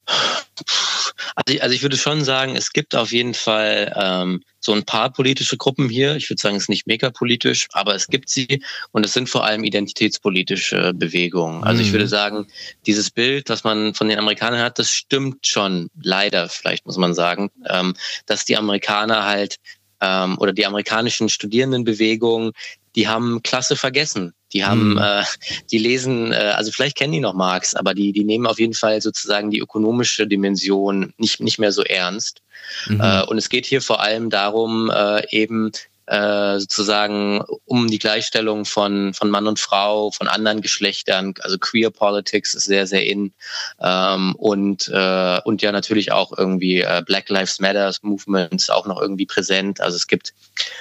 also 0.06 1.54
ich, 1.54 1.64
also 1.64 1.76
ich 1.76 1.82
würde 1.82 1.98
schon 1.98 2.24
sagen, 2.24 2.56
es 2.56 2.72
gibt 2.74 2.96
auf 2.96 3.12
jeden 3.12 3.34
Fall 3.34 3.94
ähm, 3.96 4.44
so 4.60 4.74
ein 4.74 4.84
paar 4.86 5.12
politische 5.12 5.58
Gruppen 5.58 5.90
hier. 5.90 6.16
Ich 6.16 6.30
würde 6.30 6.42
sagen, 6.42 6.56
es 6.56 6.64
ist 6.64 6.70
nicht 6.70 6.88
mega 6.88 7.10
politisch, 7.10 7.68
aber 7.72 7.96
es 7.96 8.08
gibt 8.08 8.30
sie 8.30 8.64
und 8.92 9.06
es 9.06 9.14
sind 9.14 9.30
vor 9.30 9.46
allem 9.46 9.64
identitätspolitische 9.64 10.94
Bewegungen. 10.94 11.64
Also 11.64 11.82
ich 11.82 11.90
Mhm. 11.90 11.94
würde 11.94 12.08
sagen, 12.08 12.48
dieses 12.86 13.10
Bild, 13.12 13.50
das 13.50 13.64
man 13.64 13.94
von 13.94 14.10
den 14.10 14.20
Amerikanern 14.20 14.62
hat, 14.62 14.80
das 14.80 14.90
stimmt 14.90 15.48
schon 15.48 15.90
leider, 16.02 16.50
vielleicht 16.50 16.86
muss 16.86 16.98
man 16.98 17.14
sagen, 17.14 17.50
ähm, 17.68 17.96
dass 18.26 18.46
die 18.46 18.58
Amerikaner 18.58 19.26
halt 19.26 19.58
ähm, 20.02 20.38
oder 20.40 20.54
die 20.54 20.66
amerikanischen 20.66 21.30
Studierendenbewegungen, 21.30 22.52
die 22.96 23.08
haben 23.08 23.42
Klasse 23.44 23.76
vergessen. 23.76 24.34
Die 24.54 24.64
haben, 24.64 24.94
Mhm. 24.94 24.98
äh, 25.00 25.24
die 25.72 25.80
lesen, 25.80 26.32
äh, 26.32 26.54
also 26.56 26.72
vielleicht 26.72 26.98
kennen 26.98 27.14
die 27.14 27.20
noch 27.20 27.34
Marx, 27.34 27.74
aber 27.74 27.94
die, 27.94 28.12
die 28.12 28.24
nehmen 28.24 28.46
auf 28.48 28.60
jeden 28.60 28.74
Fall 28.74 29.02
sozusagen 29.02 29.50
die 29.52 29.60
ökonomische 29.60 30.28
Dimension 30.28 31.14
nicht, 31.18 31.40
nicht 31.40 31.60
mehr 31.60 31.72
so 31.72 31.84
ernst. 31.84 32.42
Mhm. 32.88 33.02
Äh, 33.02 33.24
und 33.24 33.38
es 33.38 33.50
geht 33.50 33.66
hier 33.66 33.82
vor 33.82 34.02
allem 34.02 34.30
darum, 34.30 34.90
äh, 34.90 35.26
eben 35.32 35.72
äh, 36.08 36.60
sozusagen 36.60 37.44
um 37.66 37.88
die 37.88 38.00
Gleichstellung 38.00 38.66
von, 38.66 39.14
von 39.14 39.30
Mann 39.30 39.48
und 39.48 39.60
Frau, 39.60 40.12
von 40.12 40.28
anderen 40.28 40.62
Geschlechtern. 40.62 41.34
Also 41.42 41.58
Queer 41.58 41.92
Politics 41.92 42.54
ist 42.54 42.66
sehr, 42.66 42.88
sehr 42.88 43.06
in. 43.06 43.34
Ähm, 43.82 44.36
und, 44.36 44.90
äh, 44.90 45.40
und 45.46 45.62
ja 45.62 45.72
natürlich 45.72 46.12
auch 46.12 46.38
irgendwie 46.38 46.82
äh, 46.82 47.02
Black 47.06 47.30
Lives 47.30 47.60
Matters 47.60 48.04
Movement 48.04 48.54
ist 48.54 48.72
auch 48.72 48.86
noch 48.86 49.00
irgendwie 49.02 49.26
präsent. 49.26 49.82
Also 49.82 49.96
es 49.96 50.08
gibt 50.08 50.34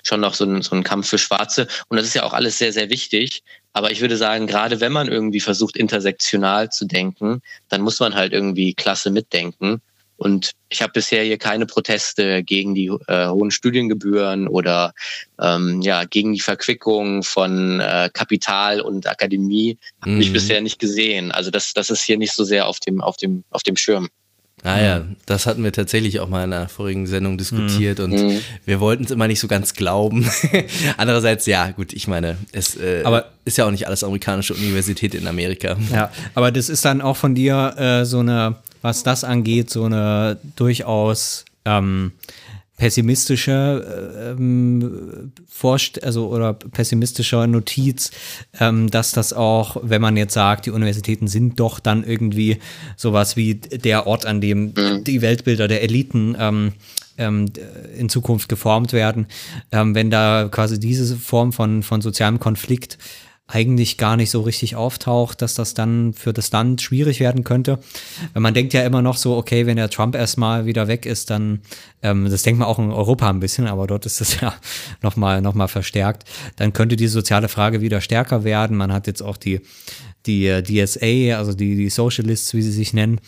schon 0.03 0.21
noch 0.21 0.35
so 0.35 0.45
einen, 0.45 0.63
so 0.63 0.73
einen 0.73 0.85
Kampf 0.85 1.09
für 1.09 1.19
Schwarze. 1.19 1.67
Und 1.89 1.97
das 1.97 2.07
ist 2.07 2.15
ja 2.15 2.25
auch 2.25 2.33
alles 2.33 2.59
sehr, 2.59 2.73
sehr 2.73 2.91
wichtig. 2.91 3.43
Aber 3.73 3.91
ich 3.91 4.01
würde 4.01 4.17
sagen, 4.17 4.47
gerade 4.47 4.81
wenn 4.81 4.93
man 4.93 5.09
irgendwie 5.09 5.41
versucht, 5.41 5.77
intersektional 5.77 6.71
zu 6.71 6.85
denken, 6.85 7.43
dann 7.69 7.81
muss 7.81 8.01
man 8.01 8.15
halt 8.15 8.33
irgendwie 8.33 8.75
Klasse 8.75 9.11
mitdenken. 9.11 9.81
Und 10.23 10.53
ich 10.69 10.81
habe 10.83 10.93
bisher 10.93 11.25
hier 11.25 11.37
keine 11.39 11.67
Proteste 11.67 12.43
gegen 12.45 12.75
die 12.75 12.87
äh, 13.09 13.27
hohen 13.29 13.51
Studiengebühren 13.51 14.47
oder 14.47 14.93
ähm, 15.41 15.83
ja 15.83 16.05
gegen 16.05 16.33
die 16.33 16.41
Verquickung 16.41 17.23
von 17.25 17.81
äh, 17.81 18.09
Kapital 18.13 18.81
und 18.81 19.07
Akademie 19.09 19.79
habe 20.01 20.21
ich 20.23 20.29
Mhm. 20.29 20.33
bisher 20.33 20.61
nicht 20.61 20.79
gesehen. 20.79 21.33
Also 21.33 21.51
das, 21.51 21.73
das 21.75 21.91
ist 21.91 22.03
hier 22.03 22.19
nicht 22.19 22.33
so 22.35 22.45
sehr 22.45 22.67
auf 22.69 22.79
dem 22.81 23.01
auf 23.01 23.17
dem 23.17 23.43
auf 23.51 23.63
dem 23.63 23.77
Schirm. 23.77 24.09
Ah 24.65 24.81
ja, 24.81 25.05
das 25.27 25.47
hatten 25.47 25.65
wir 25.65 25.73
tatsächlich 25.73 26.21
auch 26.21 26.29
mal 26.29 26.45
in 26.45 26.53
einer 26.53 26.69
vorigen 26.69 27.09
Sendung 27.09 27.37
diskutiert 27.37 27.99
und 27.99 28.13
Mhm. 28.13 28.41
wir 28.65 28.79
wollten 28.79 29.03
es 29.03 29.11
immer 29.11 29.27
nicht 29.27 29.41
so 29.41 29.49
ganz 29.49 29.75
glauben. 29.75 30.31
Andererseits, 30.97 31.47
ja, 31.47 31.73
gut, 31.73 31.93
ich 31.93 32.07
meine, 32.07 32.37
es 32.53 32.77
äh, 32.77 33.03
Aber- 33.05 33.31
ist 33.45 33.59
ja 33.59 33.67
auch 33.67 33.73
nicht 33.73 33.89
alles 33.89 34.05
amerikanische 34.05 34.55
Universität 34.55 35.17
in 35.17 35.27
Amerika. 35.27 35.77
Ja, 35.93 36.13
aber 36.35 36.53
das 36.53 36.69
ist 36.69 36.85
dann 36.85 37.01
auch 37.01 37.17
von 37.17 37.35
dir 37.35 37.75
äh, 37.77 38.05
so 38.05 38.21
eine, 38.21 38.55
was 38.83 39.03
das 39.03 39.25
angeht, 39.25 39.71
so 39.71 39.85
eine 39.85 40.39
durchaus 40.57 41.45
ähm, 41.65 42.13
pessimistische 42.77 44.35
ähm, 44.37 45.33
Vorst 45.47 46.03
also 46.03 46.29
oder 46.29 46.55
pessimistischer 46.55 47.47
Notiz, 47.47 48.11
ähm, 48.59 48.91
dass 48.91 49.13
das 49.13 49.33
auch, 49.33 49.77
wenn 49.83 50.03
man 50.03 50.17
jetzt 50.17 50.35
sagt, 50.35 50.67
die 50.67 50.73
Universitäten 50.73 51.29
sind 51.29 51.61
doch 51.61 51.79
dann 51.79 52.03
irgendwie 52.03 52.59
sowas 52.97 53.37
wie 53.37 53.55
der 53.55 54.09
Ort, 54.09 54.27
an 54.27 54.41
dem 54.41 54.75
die 55.05 55.23
Weltbilder 55.23 55.69
der 55.69 55.83
Eliten 55.83 56.35
ähm, 56.37 56.73
ähm, 57.19 57.53
in 57.97 58.09
Zukunft 58.09 58.49
geformt 58.49 58.93
werden, 58.93 59.27
ähm, 59.71 59.95
wenn 59.95 60.11
da 60.11 60.49
quasi 60.51 60.81
diese 60.81 61.17
Form 61.17 61.53
von, 61.53 61.85
von 61.85 62.01
sozialem 62.01 62.41
Konflikt 62.41 62.99
eigentlich 63.55 63.99
gar 63.99 64.17
nicht 64.17 64.31
so 64.31 64.41
richtig 64.41 64.77
auftaucht, 64.77 65.43
dass 65.43 65.53
das 65.53 65.75
dann 65.75 66.15
für 66.15 66.33
das 66.33 66.51
Land 66.53 66.81
schwierig 66.81 67.21
werden 67.21 67.45
könnte. 67.45 67.79
Weil 68.33 68.41
man 68.41 68.55
denkt 68.55 68.73
ja 68.73 68.83
immer 68.83 69.03
noch 69.03 69.19
so, 69.19 69.37
okay, 69.37 69.67
wenn 69.67 69.77
der 69.77 69.91
Trump 69.91 70.15
erstmal 70.15 70.65
wieder 70.65 70.89
weg 70.89 71.05
ist, 71.05 71.29
dann, 71.29 71.61
ähm, 72.03 72.31
das 72.31 72.43
denkt 72.45 72.59
man 72.59 72.69
auch 72.69 72.79
in 72.79 72.91
Europa 72.91 73.29
ein 73.29 73.41
bisschen, 73.41 73.67
aber 73.67 73.87
dort 73.87 74.07
ist 74.07 74.23
das 74.23 74.41
ja 74.41 74.55
nochmal 75.03 75.43
noch 75.43 75.53
mal 75.53 75.69
verstärkt, 75.69 76.25
dann 76.57 76.73
könnte 76.73 76.97
die 76.97 77.09
soziale 77.09 77.49
Frage 77.49 77.83
wieder 77.83 78.01
stärker 78.01 78.43
werden. 78.43 78.75
Man 78.75 78.91
hat 78.91 79.07
jetzt 79.07 79.23
auch 79.23 79.37
die, 79.37 79.61
die 80.25 80.47
äh, 80.47 80.63
DSA, 80.63 81.37
also 81.37 81.53
die, 81.53 81.77
die 81.77 81.91
Socialists, 81.91 82.55
wie 82.55 82.63
sie 82.63 82.73
sich 82.73 82.95
nennen, 82.95 83.21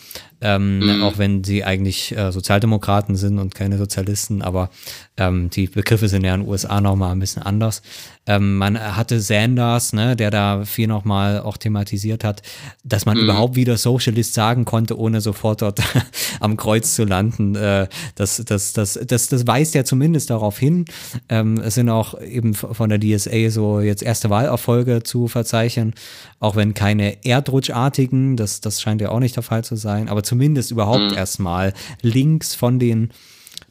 ähm, 0.45 1.01
auch 1.03 1.17
wenn 1.17 1.43
sie 1.43 1.65
eigentlich 1.65 2.15
äh, 2.17 2.31
Sozialdemokraten 2.31 3.17
sind 3.17 3.39
und 3.39 3.55
keine 3.55 3.79
Sozialisten, 3.79 4.43
aber 4.43 4.69
ähm, 5.17 5.49
die 5.49 5.69
Begriffe 5.69 6.07
sind 6.09 6.23
ja 6.23 6.35
in 6.35 6.43
den 6.43 6.49
USA 6.49 6.83
nochmal 6.83 7.13
ein 7.13 7.19
bisschen 7.19 7.43
anders. 7.43 7.81
Ähm, 8.27 8.57
man 8.57 8.79
hatte 8.79 9.21
Sanders, 9.21 9.93
ne, 9.93 10.17
der 10.17 10.31
da 10.31 10.65
viel 10.65 10.87
nochmal 10.87 11.41
auch 11.41 11.57
thematisiert 11.57 12.25
hat, 12.25 12.43
dass 12.83 13.07
man 13.07 13.17
überhaupt 13.17 13.55
wieder 13.55 13.77
Socialist 13.77 14.35
sagen 14.35 14.65
konnte, 14.65 14.99
ohne 14.99 15.21
sofort 15.21 15.63
dort 15.63 15.81
am 16.41 16.57
Kreuz 16.57 16.95
zu 16.95 17.05
landen. 17.05 17.55
Äh, 17.55 17.89
das, 18.15 18.43
das, 18.45 18.73
das, 18.73 18.99
das, 19.07 19.29
das 19.29 19.47
weist 19.47 19.75
ja 19.75 19.85
zumindest 19.85 20.31
darauf 20.31 20.59
hin. 20.59 20.85
Ähm, 21.29 21.59
es 21.59 21.75
sind 21.75 21.89
auch 21.89 22.21
eben 22.21 22.55
von 22.55 22.89
der 22.91 22.99
DSA 23.01 23.51
so 23.51 23.81
jetzt 23.81 24.03
erste 24.03 24.29
Wahlerfolge 24.29 25.03
zu 25.03 25.29
verzeichnen, 25.29 25.95
auch 26.39 26.57
wenn 26.57 26.75
keine 26.75 27.25
erdrutschartigen, 27.25 28.37
das, 28.37 28.61
das 28.61 28.83
scheint 28.83 29.01
ja 29.01 29.11
auch 29.11 29.21
nicht 29.21 29.37
der 29.37 29.43
Fall 29.43 29.65
zu 29.65 29.77
sein, 29.77 30.09
aber 30.09 30.23
zumindest 30.35 30.73
überhaupt 30.73 31.15
erstmal 31.15 31.73
links 32.03 32.57
von 32.57 32.81
den 32.81 33.11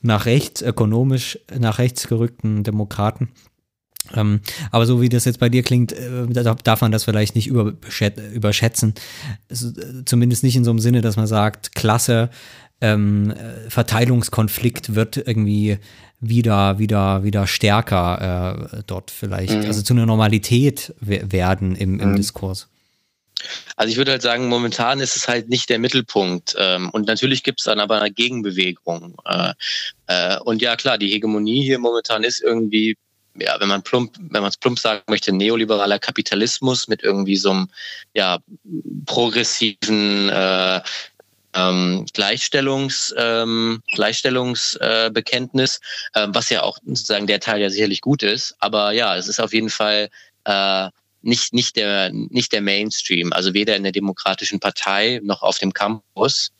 nach 0.01 0.25
rechts, 0.25 0.61
ökonomisch 0.61 1.37
nach 1.59 1.77
rechts 1.77 2.07
gerückten 2.07 2.63
Demokraten. 2.63 3.29
Ähm, 4.13 4.39
aber 4.71 4.85
so 4.85 5.01
wie 5.01 5.09
das 5.09 5.25
jetzt 5.25 5.39
bei 5.39 5.49
dir 5.49 5.61
klingt, 5.61 5.91
äh, 5.91 6.25
da 6.29 6.55
darf 6.55 6.79
man 6.79 6.93
das 6.93 7.03
vielleicht 7.03 7.35
nicht 7.35 7.47
überschät 7.47 8.17
überschätzen. 8.33 8.93
Äh, 9.49 9.55
zumindest 10.05 10.43
nicht 10.43 10.55
in 10.55 10.63
so 10.63 10.71
einem 10.71 10.79
Sinne, 10.79 11.01
dass 11.01 11.17
man 11.17 11.27
sagt, 11.27 11.75
Klasse, 11.75 12.29
ähm, 12.79 13.31
äh, 13.31 13.69
Verteilungskonflikt 13.69 14.95
wird 14.95 15.17
irgendwie 15.17 15.79
wieder, 16.21 16.79
wieder, 16.79 17.23
wieder 17.25 17.45
stärker 17.45 18.69
äh, 18.71 18.83
dort 18.87 19.11
vielleicht, 19.11 19.53
also 19.53 19.81
zu 19.81 19.93
einer 19.93 20.05
Normalität 20.05 20.93
we 21.01 21.29
werden 21.29 21.75
im, 21.75 21.99
im 21.99 22.15
Diskurs. 22.15 22.69
Also 23.75 23.91
ich 23.91 23.97
würde 23.97 24.11
halt 24.11 24.21
sagen, 24.21 24.47
momentan 24.47 24.99
ist 24.99 25.15
es 25.15 25.27
halt 25.27 25.49
nicht 25.49 25.69
der 25.69 25.79
Mittelpunkt. 25.79 26.55
Ähm, 26.57 26.89
und 26.91 27.07
natürlich 27.07 27.43
gibt 27.43 27.59
es 27.59 27.65
dann 27.65 27.79
aber 27.79 27.99
eine 28.01 28.11
Gegenbewegung. 28.11 29.15
Äh, 29.25 29.53
äh, 30.07 30.39
und 30.39 30.61
ja 30.61 30.75
klar, 30.75 30.97
die 30.97 31.09
Hegemonie 31.09 31.63
hier 31.63 31.79
momentan 31.79 32.23
ist 32.23 32.41
irgendwie, 32.41 32.97
ja, 33.35 33.59
wenn 33.59 33.67
man 33.67 33.83
plump, 33.83 34.15
wenn 34.17 34.41
man 34.41 34.49
es 34.49 34.57
plump 34.57 34.79
sagen 34.79 35.03
möchte, 35.07 35.31
neoliberaler 35.31 35.99
Kapitalismus 35.99 36.87
mit 36.87 37.03
irgendwie 37.03 37.37
so 37.37 37.51
einem 37.51 37.69
ja, 38.13 38.39
progressiven 39.05 40.29
äh, 40.29 40.81
ähm, 41.55 42.05
Gleichstellungs, 42.13 43.13
ähm, 43.17 43.81
Gleichstellungsbekenntnis, 43.93 45.79
äh, 46.13 46.27
was 46.29 46.49
ja 46.49 46.63
auch 46.63 46.77
sozusagen 46.85 47.27
der 47.27 47.39
Teil 47.39 47.61
ja 47.61 47.69
sicherlich 47.69 48.01
gut 48.01 48.23
ist. 48.23 48.55
Aber 48.59 48.91
ja, 48.91 49.15
es 49.15 49.27
ist 49.27 49.39
auf 49.39 49.53
jeden 49.53 49.69
Fall 49.69 50.09
äh, 50.45 50.89
nicht, 51.23 51.53
nicht, 51.53 51.75
der, 51.75 52.11
nicht 52.13 52.51
der 52.51 52.61
Mainstream, 52.61 53.33
also 53.33 53.53
weder 53.53 53.75
in 53.75 53.83
der 53.83 53.91
Demokratischen 53.91 54.59
Partei 54.59 55.19
noch 55.23 55.41
auf 55.41 55.57
dem 55.57 55.73
Campus. 55.73 56.51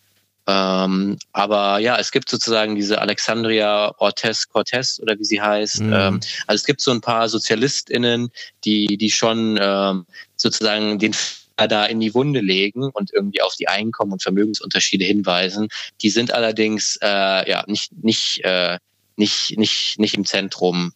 Ähm, 0.45 1.17
aber 1.31 1.79
ja, 1.79 1.97
es 1.97 2.11
gibt 2.11 2.29
sozusagen 2.29 2.75
diese 2.75 2.99
Alexandria 2.99 3.93
Ortez 3.97 4.47
Cortez 4.49 4.99
oder 5.01 5.17
wie 5.17 5.23
sie 5.23 5.41
heißt. 5.41 5.81
Mhm. 5.81 5.93
Ähm, 5.93 6.19
also 6.47 6.61
es 6.61 6.65
gibt 6.65 6.81
so 6.81 6.91
ein 6.91 7.01
paar 7.01 7.29
SozialistInnen, 7.29 8.29
die, 8.65 8.97
die 8.97 9.11
schon 9.11 9.57
ähm, 9.61 10.05
sozusagen 10.35 10.99
den 10.99 11.15
da 11.55 11.85
in 11.85 11.99
die 11.99 12.13
Wunde 12.13 12.41
legen 12.41 12.89
und 12.89 13.13
irgendwie 13.13 13.41
auf 13.41 13.55
die 13.55 13.67
Einkommen- 13.67 14.11
und 14.11 14.23
Vermögensunterschiede 14.23 15.05
hinweisen. 15.05 15.69
Die 16.01 16.09
sind 16.09 16.33
allerdings 16.33 16.97
äh, 17.01 17.49
ja 17.49 17.63
nicht, 17.67 17.93
nicht, 18.03 18.43
äh, 18.43 18.79
nicht, 19.15 19.57
nicht, 19.57 19.99
nicht 19.99 20.15
im 20.15 20.25
Zentrum. 20.25 20.93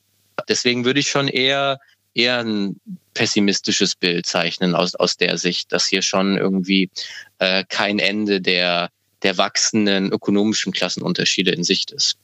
Deswegen 0.50 0.84
würde 0.84 1.00
ich 1.00 1.10
schon 1.10 1.28
eher 1.28 1.80
eher 2.18 2.40
ein 2.40 2.80
pessimistisches 3.18 3.96
Bild 3.96 4.28
zeichnen 4.28 4.76
aus, 4.76 4.94
aus 4.94 5.18
der 5.18 5.40
Sicht, 5.40 5.74
dass 5.74 5.88
hier 5.88 6.04
schon 6.04 6.38
irgendwie 6.38 6.92
äh, 7.40 7.64
kein 7.68 7.98
Ende 7.98 8.42
der, 8.42 8.90
der 9.24 9.40
wachsenden 9.40 10.12
ökonomischen 10.12 10.72
Klassenunterschiede 10.72 11.50
in 11.52 11.64
Sicht 11.64 11.90
ist. 11.90 12.18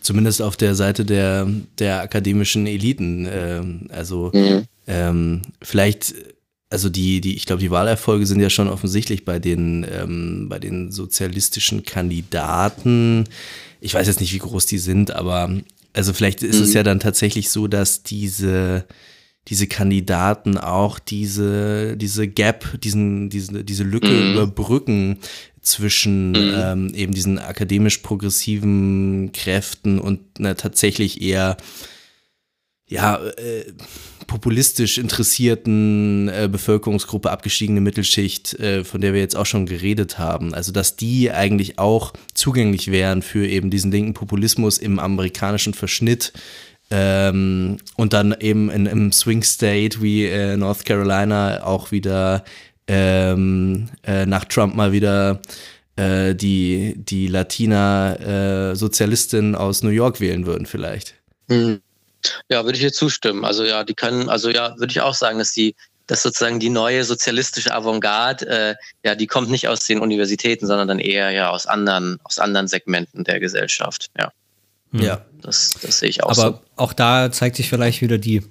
Zumindest 0.00 0.40
auf 0.40 0.56
der 0.56 0.74
Seite 0.74 1.04
der, 1.04 1.46
der 1.78 2.00
akademischen 2.00 2.66
Eliten. 2.66 3.26
Äh, 3.26 3.62
also 3.92 4.30
mhm. 4.32 4.64
ähm, 4.86 5.42
vielleicht, 5.60 6.14
also 6.70 6.88
die, 6.88 7.20
die, 7.20 7.36
ich 7.36 7.44
glaube, 7.44 7.60
die 7.60 7.70
Wahlerfolge 7.70 8.24
sind 8.24 8.40
ja 8.40 8.48
schon 8.48 8.68
offensichtlich 8.68 9.26
bei 9.26 9.38
den, 9.38 9.86
ähm, 9.92 10.48
bei 10.48 10.58
den 10.58 10.92
sozialistischen 10.92 11.84
Kandidaten. 11.84 13.28
Ich 13.82 13.92
weiß 13.92 14.06
jetzt 14.06 14.20
nicht, 14.20 14.32
wie 14.32 14.38
groß 14.38 14.64
die 14.64 14.78
sind, 14.78 15.10
aber 15.10 15.50
also 15.92 16.14
vielleicht 16.14 16.42
ist 16.42 16.56
mhm. 16.56 16.62
es 16.62 16.72
ja 16.72 16.82
dann 16.82 17.00
tatsächlich 17.00 17.50
so, 17.50 17.68
dass 17.68 18.02
diese, 18.02 18.86
diese 19.48 19.66
Kandidaten 19.66 20.58
auch 20.58 20.98
diese, 20.98 21.96
diese 21.96 22.28
Gap, 22.28 22.80
diesen, 22.80 23.30
diese, 23.30 23.64
diese 23.64 23.84
Lücke 23.84 24.08
mhm. 24.08 24.32
überbrücken 24.32 25.18
zwischen 25.62 26.32
mhm. 26.32 26.54
ähm, 26.56 26.94
eben 26.94 27.12
diesen 27.12 27.38
akademisch 27.38 27.98
progressiven 27.98 29.32
Kräften 29.32 29.98
und 29.98 30.20
einer 30.38 30.56
tatsächlich 30.56 31.20
eher 31.20 31.56
ja, 32.90 33.20
äh, 33.24 33.72
populistisch 34.26 34.98
interessierten 34.98 36.28
äh, 36.28 36.48
Bevölkerungsgruppe, 36.50 37.30
abgestiegene 37.30 37.80
Mittelschicht, 37.80 38.54
äh, 38.54 38.84
von 38.84 39.00
der 39.00 39.12
wir 39.12 39.20
jetzt 39.20 39.36
auch 39.36 39.46
schon 39.46 39.66
geredet 39.66 40.18
haben. 40.18 40.54
Also, 40.54 40.72
dass 40.72 40.96
die 40.96 41.30
eigentlich 41.30 41.78
auch 41.78 42.12
zugänglich 42.34 42.90
wären 42.90 43.22
für 43.22 43.46
eben 43.46 43.70
diesen 43.70 43.92
linken 43.92 44.14
Populismus 44.14 44.78
im 44.78 44.98
amerikanischen 44.98 45.72
Verschnitt. 45.72 46.32
Ähm, 46.90 47.78
und 47.96 48.12
dann 48.12 48.34
eben 48.40 48.68
in, 48.70 48.86
im 48.86 49.12
Swing 49.12 49.44
State 49.44 50.02
wie 50.02 50.26
äh, 50.26 50.56
North 50.56 50.84
Carolina 50.84 51.62
auch 51.62 51.92
wieder 51.92 52.42
ähm, 52.88 53.88
äh, 54.02 54.26
nach 54.26 54.46
Trump 54.46 54.74
mal 54.74 54.90
wieder 54.90 55.40
äh, 55.94 56.34
die, 56.34 56.94
die 56.96 57.28
Latina-Sozialistin 57.28 59.54
aus 59.54 59.84
New 59.84 59.90
York 59.90 60.18
wählen 60.20 60.46
würden, 60.46 60.66
vielleicht. 60.66 61.14
Mhm. 61.46 61.80
Ja, 62.48 62.64
würde 62.64 62.76
ich 62.76 62.80
hier 62.80 62.92
zustimmen. 62.92 63.44
Also 63.44 63.62
ja, 63.64 63.84
die 63.84 63.94
können, 63.94 64.28
also 64.28 64.50
ja, 64.50 64.76
würde 64.78 64.90
ich 64.90 65.00
auch 65.00 65.14
sagen, 65.14 65.38
dass 65.38 65.52
die, 65.52 65.76
dass 66.06 66.22
sozusagen 66.22 66.58
die 66.58 66.70
neue 66.70 67.04
sozialistische 67.04 67.72
Avantgarde, 67.72 68.48
äh, 68.48 68.74
ja, 69.04 69.14
die 69.14 69.28
kommt 69.28 69.50
nicht 69.50 69.68
aus 69.68 69.84
den 69.84 70.00
Universitäten, 70.00 70.66
sondern 70.66 70.88
dann 70.88 70.98
eher 70.98 71.30
ja 71.30 71.50
aus 71.50 71.66
anderen, 71.66 72.18
aus 72.24 72.40
anderen 72.40 72.66
Segmenten 72.66 73.22
der 73.24 73.38
Gesellschaft. 73.38 74.10
Ja. 74.18 74.32
Hm. 74.92 75.00
Ja. 75.00 75.24
Das, 75.42 75.74
das 75.82 75.98
sehe 75.98 76.08
ich 76.08 76.22
auch 76.22 76.30
Aber 76.30 76.42
so. 76.42 76.60
auch 76.76 76.92
da 76.92 77.30
zeigt 77.32 77.56
sich 77.56 77.68
vielleicht 77.68 78.02
wieder 78.02 78.18
die, 78.18 78.42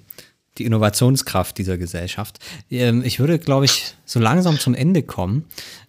die 0.58 0.64
Innovationskraft 0.64 1.58
dieser 1.58 1.78
Gesellschaft. 1.78 2.38
Ähm, 2.70 3.02
ich 3.04 3.18
würde, 3.18 3.38
glaube 3.38 3.64
ich, 3.64 3.94
so 4.04 4.20
langsam 4.20 4.58
zum 4.58 4.74
Ende 4.74 5.02
kommen. 5.02 5.44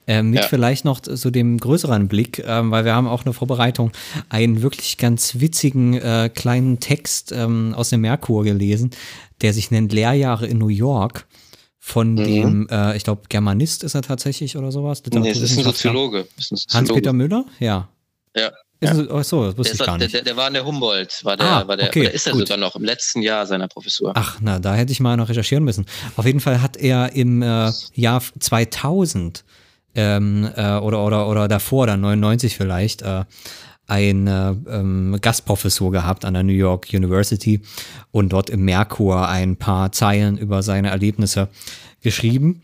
Ähm, 0.08 0.32
mit 0.32 0.40
ja. 0.40 0.48
vielleicht 0.48 0.84
noch 0.84 1.00
so 1.04 1.30
dem 1.30 1.60
größeren 1.60 2.08
Blick, 2.08 2.44
ähm, 2.46 2.72
weil 2.72 2.86
wir 2.86 2.96
haben 2.96 3.08
auch 3.08 3.24
eine 3.24 3.34
Vorbereitung, 3.34 3.92
einen 4.30 4.64
wirklich 4.64 4.98
ganz 4.98 5.40
witzigen 5.40 5.94
äh, 5.94 6.30
kleinen 6.34 6.80
Text 6.80 7.32
ähm, 7.32 7.76
aus 7.78 7.90
dem 7.90 8.02
Merkur 8.02 8.44
gelesen, 8.44 8.90
der 9.42 9.54
sich 9.54 9.70
nennt 9.70 9.94
Lehrjahre 9.94 10.48
in 10.48 10.58
New 10.58 10.70
York 10.70 11.28
von 11.84 12.14
mhm. 12.14 12.24
dem, 12.24 12.68
äh, 12.70 12.96
ich 12.96 13.04
glaube, 13.04 13.24
Germanist 13.28 13.84
ist 13.84 13.96
er 13.96 14.04
tatsächlich 14.04 14.56
oder 14.56 14.72
sowas. 14.72 15.02
Nee, 15.12 15.30
es 15.30 15.42
ist 15.42 15.58
ein 15.58 15.64
Soziologe. 15.64 16.28
Hans-Peter 16.72 17.12
Müller? 17.12 17.46
Ja. 17.60 17.90
Ja. 18.36 18.52
Ja. 18.82 18.94
Ach 19.12 19.24
so, 19.24 19.46
das 19.46 19.58
wusste 19.58 19.78
der 19.78 19.82
ich 19.82 19.86
gar 19.86 19.98
nicht. 19.98 20.14
Der, 20.14 20.24
der, 20.24 20.36
war 20.36 20.48
in 20.48 20.56
der 20.56 20.66
Humboldt, 20.66 21.24
war 21.24 21.38
der, 21.38 21.46
ah, 21.46 21.68
war 21.68 21.78
der, 21.78 21.88
okay, 21.88 22.10
ist 22.12 22.26
er 22.26 22.34
gut. 22.34 22.48
sogar 22.48 22.58
noch 22.58 22.76
im 22.76 22.84
letzten 22.84 23.22
Jahr 23.22 23.46
seiner 23.46 23.68
Professur. 23.68 24.14
Ach, 24.16 24.40
na, 24.42 24.58
da 24.58 24.74
hätte 24.74 24.92
ich 24.92 25.00
mal 25.00 25.18
noch 25.18 25.30
recherchieren 25.30 25.64
müssen. 25.64 25.86
Auf 26.16 26.26
jeden 26.26 26.40
Fall 26.40 26.64
hat 26.64 26.78
er 26.78 27.14
im 27.14 27.44
äh, 27.44 27.72
Jahr 27.94 28.24
2000 28.40 29.44
ähm, 29.94 30.50
äh, 30.56 30.78
oder, 30.78 31.06
oder, 31.06 31.28
oder 31.28 31.48
davor, 31.48 31.86
dann 31.86 32.02
99 32.02 32.58
vielleicht, 32.58 33.04
äh, 33.04 33.26
eine 33.88 34.58
ähm, 34.70 35.18
Gastprofessur 35.20 35.92
gehabt 35.92 36.24
an 36.24 36.34
der 36.34 36.44
New 36.44 36.54
York 36.54 36.88
University 36.94 37.62
und 38.12 38.30
dort 38.30 38.50
im 38.50 38.64
Merkur 38.64 39.28
ein 39.28 39.58
paar 39.58 39.92
Zeilen 39.92 40.38
über 40.38 40.64
seine 40.64 40.90
Erlebnisse 40.90 41.50
geschrieben 42.02 42.62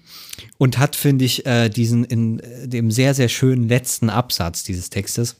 und 0.57 0.77
hat, 0.77 0.95
finde 0.95 1.25
ich, 1.25 1.45
äh, 1.45 1.67
diesen 1.69 2.05
in 2.05 2.39
äh, 2.39 2.67
dem 2.67 2.91
sehr, 2.91 3.13
sehr 3.13 3.27
schönen 3.27 3.67
letzten 3.67 4.09
Absatz 4.09 4.63
dieses 4.63 4.89
Textes 4.89 5.35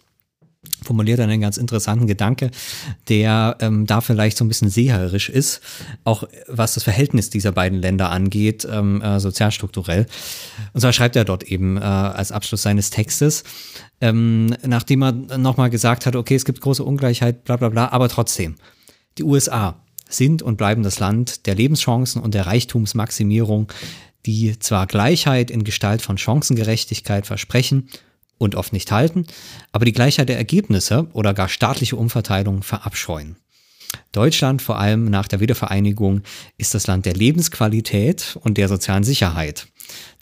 formuliert 0.84 1.19
einen 1.19 1.41
ganz 1.41 1.57
interessanten 1.57 2.07
Gedanke, 2.07 2.51
der 3.09 3.57
ähm, 3.59 3.85
da 3.85 4.01
vielleicht 4.01 4.38
so 4.38 4.45
ein 4.45 4.47
bisschen 4.47 4.69
seherisch 4.69 5.29
ist, 5.29 5.61
auch 6.03 6.23
was 6.47 6.73
das 6.73 6.84
Verhältnis 6.84 7.29
dieser 7.29 7.51
beiden 7.51 7.79
Länder 7.79 8.09
angeht, 8.09 8.67
ähm, 8.69 9.01
äh, 9.01 9.19
sozialstrukturell. 9.19 10.05
Und 10.73 10.81
zwar 10.81 10.93
schreibt 10.93 11.15
er 11.15 11.25
dort 11.25 11.43
eben 11.43 11.77
äh, 11.77 11.81
als 11.81 12.31
Abschluss 12.31 12.61
seines 12.61 12.89
Textes, 12.89 13.43
ähm, 14.01 14.55
nachdem 14.65 15.03
er 15.03 15.11
nochmal 15.11 15.69
gesagt 15.69 16.05
hat, 16.05 16.15
okay, 16.15 16.35
es 16.35 16.45
gibt 16.45 16.61
große 16.61 16.84
Ungleichheit, 16.84 17.43
bla 17.43 17.57
bla 17.57 17.69
bla, 17.69 17.89
aber 17.89 18.09
trotzdem, 18.09 18.55
die 19.17 19.23
USA 19.23 19.81
sind 20.09 20.41
und 20.41 20.57
bleiben 20.57 20.84
das 20.84 20.99
Land 20.99 21.47
der 21.47 21.55
Lebenschancen 21.55 22.21
und 22.21 22.34
der 22.34 22.45
Reichtumsmaximierung, 22.45 23.71
die 24.25 24.57
zwar 24.59 24.88
Gleichheit 24.88 25.51
in 25.51 25.63
Gestalt 25.63 26.01
von 26.01 26.17
Chancengerechtigkeit 26.17 27.25
versprechen, 27.25 27.89
und 28.38 28.55
oft 28.55 28.73
nicht 28.73 28.91
halten, 28.91 29.26
aber 29.72 29.85
die 29.85 29.93
Gleichheit 29.93 30.30
der 30.30 30.38
Ergebnisse 30.38 31.07
oder 31.14 31.34
gar 31.34 31.49
staatliche 31.49 31.95
Umverteilung 31.95 32.64
verabscheuen. 32.64 33.38
Deutschland, 34.11 34.61
vor 34.61 34.80
allem 34.80 35.05
nach 35.05 35.27
der 35.27 35.39
Wiedervereinigung, 35.39 36.22
ist 36.57 36.73
das 36.73 36.88
Land 36.88 37.05
der 37.05 37.14
Lebensqualität 37.14 38.38
und 38.41 38.57
der 38.57 38.68
sozialen 38.68 39.03
Sicherheit, 39.03 39.68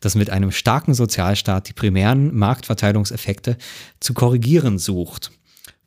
das 0.02 0.16
mit 0.16 0.30
einem 0.30 0.52
starken 0.52 0.94
Sozialstaat 0.94 1.70
die 1.70 1.74
primären 1.74 2.36
Marktverteilungseffekte 2.36 3.58
zu 4.00 4.14
korrigieren 4.14 4.78
sucht. 4.78 5.32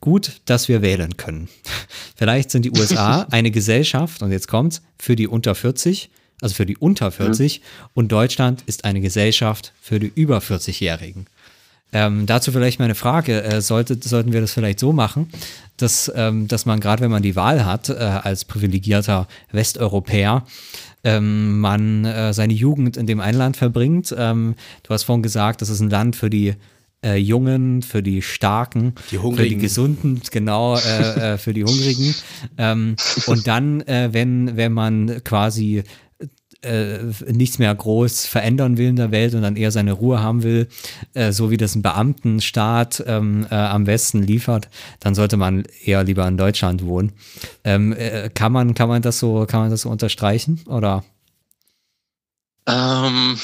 Gut, 0.01 0.41
dass 0.45 0.69
wir 0.69 0.81
wählen 0.81 1.17
können. 1.17 1.49
Vielleicht 2.15 2.51
sind 2.51 2.63
die 2.63 2.71
USA 2.71 3.21
eine 3.31 3.51
Gesellschaft, 3.51 4.21
und 4.21 4.31
jetzt 4.31 4.47
kommt's, 4.47 4.81
für 4.97 5.15
die 5.15 5.27
unter 5.27 5.55
40, 5.55 6.09
also 6.41 6.55
für 6.55 6.65
die 6.65 6.77
unter 6.77 7.11
40, 7.11 7.59
mhm. 7.59 7.65
und 7.95 8.11
Deutschland 8.11 8.63
ist 8.65 8.85
eine 8.85 9.01
Gesellschaft 9.01 9.73
für 9.81 9.99
die 9.99 10.11
über 10.15 10.39
40-Jährigen. 10.39 11.25
Ähm, 11.91 12.25
dazu 12.25 12.51
vielleicht 12.51 12.79
meine 12.79 12.95
Frage, 12.95 13.43
äh, 13.43 13.61
sollte, 13.61 13.97
sollten 14.01 14.31
wir 14.31 14.41
das 14.41 14.53
vielleicht 14.53 14.79
so 14.79 14.93
machen, 14.93 15.29
dass, 15.77 16.11
ähm, 16.15 16.47
dass 16.47 16.65
man 16.65 16.79
gerade, 16.79 17.01
wenn 17.01 17.11
man 17.11 17.23
die 17.23 17.35
Wahl 17.35 17.65
hat, 17.65 17.89
äh, 17.89 17.93
als 17.93 18.45
privilegierter 18.45 19.27
Westeuropäer, 19.51 20.45
ähm, 21.03 21.59
man 21.59 22.05
äh, 22.05 22.33
seine 22.33 22.53
Jugend 22.53 22.97
in 22.97 23.07
dem 23.07 23.19
einen 23.19 23.37
Land 23.37 23.57
verbringt. 23.57 24.13
Ähm, 24.17 24.55
du 24.83 24.93
hast 24.93 25.03
vorhin 25.03 25.23
gesagt, 25.23 25.61
das 25.61 25.69
ist 25.69 25.79
ein 25.79 25.89
Land 25.89 26.15
für 26.15 26.29
die 26.29 26.55
äh, 27.03 27.15
Jungen, 27.15 27.81
für 27.81 28.03
die 28.03 28.21
Starken, 28.21 28.93
die 29.09 29.17
für 29.17 29.47
die 29.47 29.57
Gesunden, 29.57 30.21
genau, 30.31 30.75
äh, 30.75 31.33
äh, 31.33 31.37
für 31.37 31.53
die 31.53 31.63
Hungrigen. 31.63 32.13
Ähm, 32.57 32.95
und 33.25 33.47
dann, 33.47 33.83
wenn, 33.87 34.57
wenn 34.57 34.73
man 34.73 35.23
quasi 35.23 35.83
äh, 36.61 36.99
nichts 37.27 37.59
mehr 37.59 37.73
groß 37.73 38.25
verändern 38.25 38.77
will 38.77 38.89
in 38.89 38.95
der 38.95 39.11
Welt 39.11 39.33
und 39.33 39.41
dann 39.41 39.55
eher 39.55 39.71
seine 39.71 39.93
Ruhe 39.93 40.21
haben 40.21 40.43
will, 40.43 40.67
äh, 41.13 41.31
so 41.31 41.51
wie 41.51 41.57
das 41.57 41.75
ein 41.75 41.81
Beamtenstaat 41.81 43.03
ähm, 43.07 43.47
äh, 43.49 43.55
am 43.55 43.87
Westen 43.87 44.23
liefert, 44.23 44.67
dann 44.99 45.15
sollte 45.15 45.37
man 45.37 45.63
eher 45.83 46.03
lieber 46.03 46.27
in 46.27 46.37
Deutschland 46.37 46.83
wohnen. 46.83 47.13
Ähm, 47.63 47.93
äh, 47.93 48.29
kann 48.29 48.51
man 48.51 48.73
kann 48.73 48.89
man 48.89 49.01
das 49.01 49.19
so 49.19 49.45
kann 49.45 49.61
man 49.61 49.69
das 49.69 49.81
so 49.81 49.89
unterstreichen 49.89 50.61
oder? 50.67 51.03
Ähm, 52.67 53.39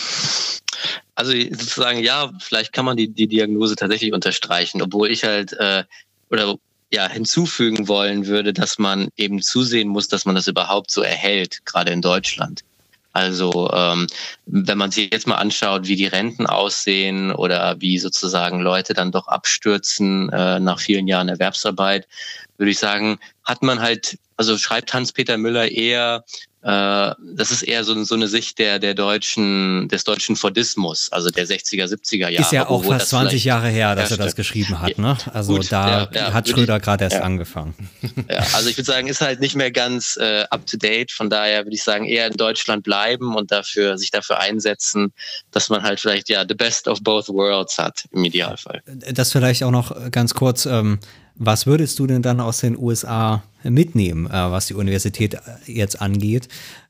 also 1.15 1.31
sozusagen 1.31 1.99
ja, 1.99 2.31
vielleicht 2.39 2.73
kann 2.73 2.85
man 2.85 2.97
die 2.97 3.07
die 3.07 3.27
Diagnose 3.27 3.75
tatsächlich 3.75 4.13
unterstreichen, 4.13 4.81
obwohl 4.81 5.09
ich 5.09 5.23
halt 5.23 5.53
äh, 5.53 5.83
oder 6.29 6.55
ja, 6.91 7.09
hinzufügen 7.09 7.87
wollen 7.87 8.27
würde, 8.27 8.53
dass 8.53 8.77
man 8.77 9.09
eben 9.17 9.41
zusehen 9.41 9.87
muss, 9.87 10.07
dass 10.07 10.25
man 10.25 10.35
das 10.35 10.47
überhaupt 10.47 10.91
so 10.91 11.01
erhält, 11.01 11.65
gerade 11.65 11.91
in 11.91 12.01
Deutschland. 12.01 12.63
Also 13.15 13.71
ähm, 13.73 14.07
wenn 14.45 14.77
man 14.77 14.91
sich 14.91 15.09
jetzt 15.13 15.25
mal 15.25 15.35
anschaut, 15.35 15.87
wie 15.87 15.95
die 15.95 16.05
Renten 16.05 16.45
aussehen 16.45 17.31
oder 17.31 17.79
wie 17.79 17.97
sozusagen 17.97 18.59
Leute 18.59 18.93
dann 18.93 19.13
doch 19.13 19.29
abstürzen 19.29 20.29
äh, 20.33 20.59
nach 20.59 20.81
vielen 20.81 21.07
Jahren 21.07 21.29
Erwerbsarbeit, 21.29 22.09
würde 22.57 22.71
ich 22.71 22.77
sagen, 22.77 23.17
hat 23.45 23.63
man 23.63 23.79
halt, 23.79 24.17
also 24.35 24.57
schreibt 24.57 24.93
Hans-Peter 24.93 25.37
Müller 25.37 25.71
eher 25.71 26.25
das 26.65 27.51
ist 27.51 27.61
eher 27.61 27.83
so, 27.83 28.03
so 28.03 28.15
eine 28.15 28.27
Sicht 28.27 28.57
der, 28.57 28.79
der 28.79 28.95
deutschen, 28.95 29.87
des 29.87 30.03
deutschen 30.03 30.35
Fordismus, 30.35 31.11
also 31.11 31.29
der 31.29 31.45
60er, 31.45 31.85
70er 31.85 32.29
Jahre. 32.29 32.41
Ist 32.41 32.51
ja 32.51 32.67
auch 32.67 32.83
fast 32.83 33.09
20 33.09 33.43
Jahre 33.43 33.69
her, 33.69 33.95
dass 33.95 34.09
er 34.09 34.17
das 34.17 34.35
geschrieben 34.35 34.81
hat, 34.81 34.97
ne? 34.97 35.15
Also 35.31 35.57
Gut, 35.57 35.71
da 35.71 36.09
ja, 36.11 36.27
ja, 36.27 36.33
hat 36.33 36.49
Schröder 36.49 36.79
gerade 36.79 37.03
erst 37.03 37.17
ja. 37.17 37.21
angefangen. 37.21 37.75
Ja, 38.27 38.39
also 38.53 38.69
ich 38.69 38.77
würde 38.77 38.85
sagen, 38.85 39.07
ist 39.07 39.21
halt 39.21 39.39
nicht 39.39 39.55
mehr 39.55 39.71
ganz 39.71 40.17
äh, 40.17 40.45
up 40.49 40.65
to 40.65 40.77
date. 40.77 41.11
Von 41.11 41.29
daher 41.29 41.65
würde 41.65 41.75
ich 41.75 41.83
sagen, 41.83 42.05
eher 42.05 42.27
in 42.27 42.33
Deutschland 42.33 42.83
bleiben 42.83 43.35
und 43.35 43.51
dafür, 43.51 43.97
sich 43.97 44.09
dafür 44.09 44.39
einsetzen, 44.39 45.13
dass 45.51 45.69
man 45.69 45.83
halt 45.83 45.99
vielleicht 45.99 46.29
ja 46.29 46.43
the 46.47 46.55
best 46.55 46.87
of 46.87 47.01
both 47.03 47.27
worlds 47.29 47.77
hat, 47.77 48.05
im 48.11 48.23
Idealfall. 48.23 48.81
Das 48.85 49.31
vielleicht 49.31 49.63
auch 49.63 49.71
noch 49.71 50.11
ganz 50.11 50.33
kurz. 50.33 50.65
Ähm, 50.65 50.99
was 51.35 51.65
würdest 51.65 51.99
du 51.99 52.07
denn 52.07 52.21
dann 52.21 52.39
aus 52.39 52.59
den 52.59 52.77
USA 52.77 53.43
mitnehmen, 53.63 54.27
äh, 54.27 54.31
was 54.31 54.67
die 54.67 54.73
Universität 54.73 55.35
äh, 55.35 55.39
jetzt 55.65 56.01
angeht? 56.01 56.47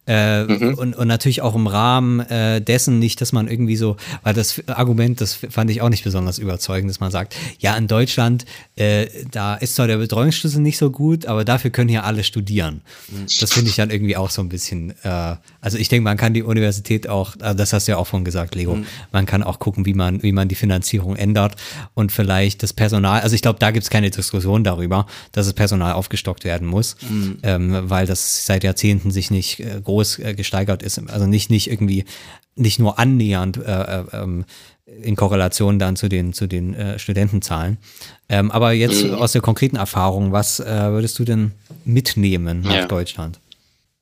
Äh, 0.08 0.44
mhm. 0.44 0.76
und, 0.76 0.96
und 0.96 1.08
natürlich 1.08 1.42
auch 1.42 1.56
im 1.56 1.66
Rahmen 1.66 2.20
äh, 2.20 2.62
dessen 2.62 3.00
nicht, 3.00 3.22
dass 3.22 3.34
man 3.34 3.48
irgendwie 3.48 3.76
so, 3.76 3.98
weil 4.22 4.36
das 4.36 4.62
Argument, 4.68 5.20
das 5.20 5.34
fand 5.34 5.72
ich 5.72 5.82
auch 5.82 5.90
nicht 5.90 6.04
besonders 6.04 6.38
überzeugend, 6.38 6.92
dass 6.92 7.00
man 7.00 7.10
sagt, 7.10 7.36
ja, 7.58 7.76
in 7.76 7.88
Deutschland, 7.88 8.46
äh, 8.76 9.08
da 9.32 9.56
ist 9.56 9.76
zwar 9.76 9.88
der 9.88 9.98
Betreuungsschlüssel 9.98 10.62
nicht 10.62 10.78
so 10.78 10.92
gut, 10.92 11.26
aber 11.26 11.44
dafür 11.44 11.72
können 11.72 11.90
hier 11.90 12.04
alle 12.04 12.24
studieren. 12.24 12.82
Mhm. 13.10 13.26
Das 13.40 13.54
finde 13.54 13.72
ich 13.72 13.78
dann 13.78 13.90
irgendwie 13.90 14.16
auch 14.16 14.30
so 14.30 14.44
ein 14.44 14.50
bisschen, 14.50 14.92
äh, 15.02 15.38
also 15.66 15.80
ich 15.80 15.90
denke, 15.90 16.04
man 16.04 16.16
kann 16.16 16.36
die 16.36 16.44
Universität 16.44 17.10
auch, 17.10 17.36
also 17.40 17.58
das 17.58 17.74
hast 17.74 17.88
du 17.88 17.94
ja 17.94 17.98
auch 17.98 18.06
schon 18.06 18.24
gesagt, 18.24 18.54
Lego, 18.54 18.76
mhm. 18.76 18.86
man 19.12 19.26
kann 19.26 19.42
auch 19.42 19.58
gucken, 19.58 19.88
wie 19.88 19.96
man, 19.96 20.22
wie 20.22 20.32
man 20.32 20.48
die 20.48 20.54
Finanzierung 20.54 21.16
ändert 21.16 21.56
und 21.96 22.12
vielleicht 22.12 22.62
das 22.62 22.72
Personal, 22.72 23.22
also 23.22 23.34
ich 23.34 23.42
glaube, 23.42 23.58
da 23.58 23.72
gibt 23.72 23.84
es 23.84 23.90
keine 23.90 24.12
Diskussion 24.12 24.64
darüber, 24.64 25.08
dass 25.32 25.48
das 25.48 25.54
Personal 25.54 25.94
aufgestockt 25.94 26.44
werden 26.44 26.68
muss, 26.68 26.98
mhm. 27.10 27.40
ähm, 27.42 27.90
weil 27.90 28.06
das 28.06 28.46
seit 28.46 28.64
Jahrzehnten 28.64 29.10
sich 29.10 29.32
nicht 29.32 29.60
äh, 29.60 29.82
groß 29.84 30.20
äh, 30.20 30.36
gesteigert 30.36 30.84
ist. 30.84 31.02
Also 31.10 31.26
nicht, 31.26 31.50
nicht 31.50 31.72
irgendwie, 31.72 32.06
nicht 32.56 32.78
nur 32.78 33.00
annähernd 33.00 33.58
äh, 33.58 34.02
äh, 34.02 34.04
ähm, 34.14 34.46
in 35.02 35.16
Korrelation 35.16 35.80
dann 35.80 35.96
zu 35.96 36.10
den, 36.10 36.34
zu 36.34 36.46
den 36.46 36.76
äh, 36.76 37.00
Studentenzahlen. 37.00 37.78
Ähm, 38.30 38.52
aber 38.52 38.72
jetzt 38.72 39.04
mhm. 39.04 39.16
aus 39.16 39.32
der 39.32 39.42
konkreten 39.42 39.78
Erfahrung, 39.78 40.32
was 40.32 40.60
äh, 40.60 40.92
würdest 40.92 41.18
du 41.18 41.26
denn 41.26 41.54
mitnehmen 41.86 42.62
nach 42.62 42.74
ja. 42.74 42.86
Deutschland? 42.86 43.40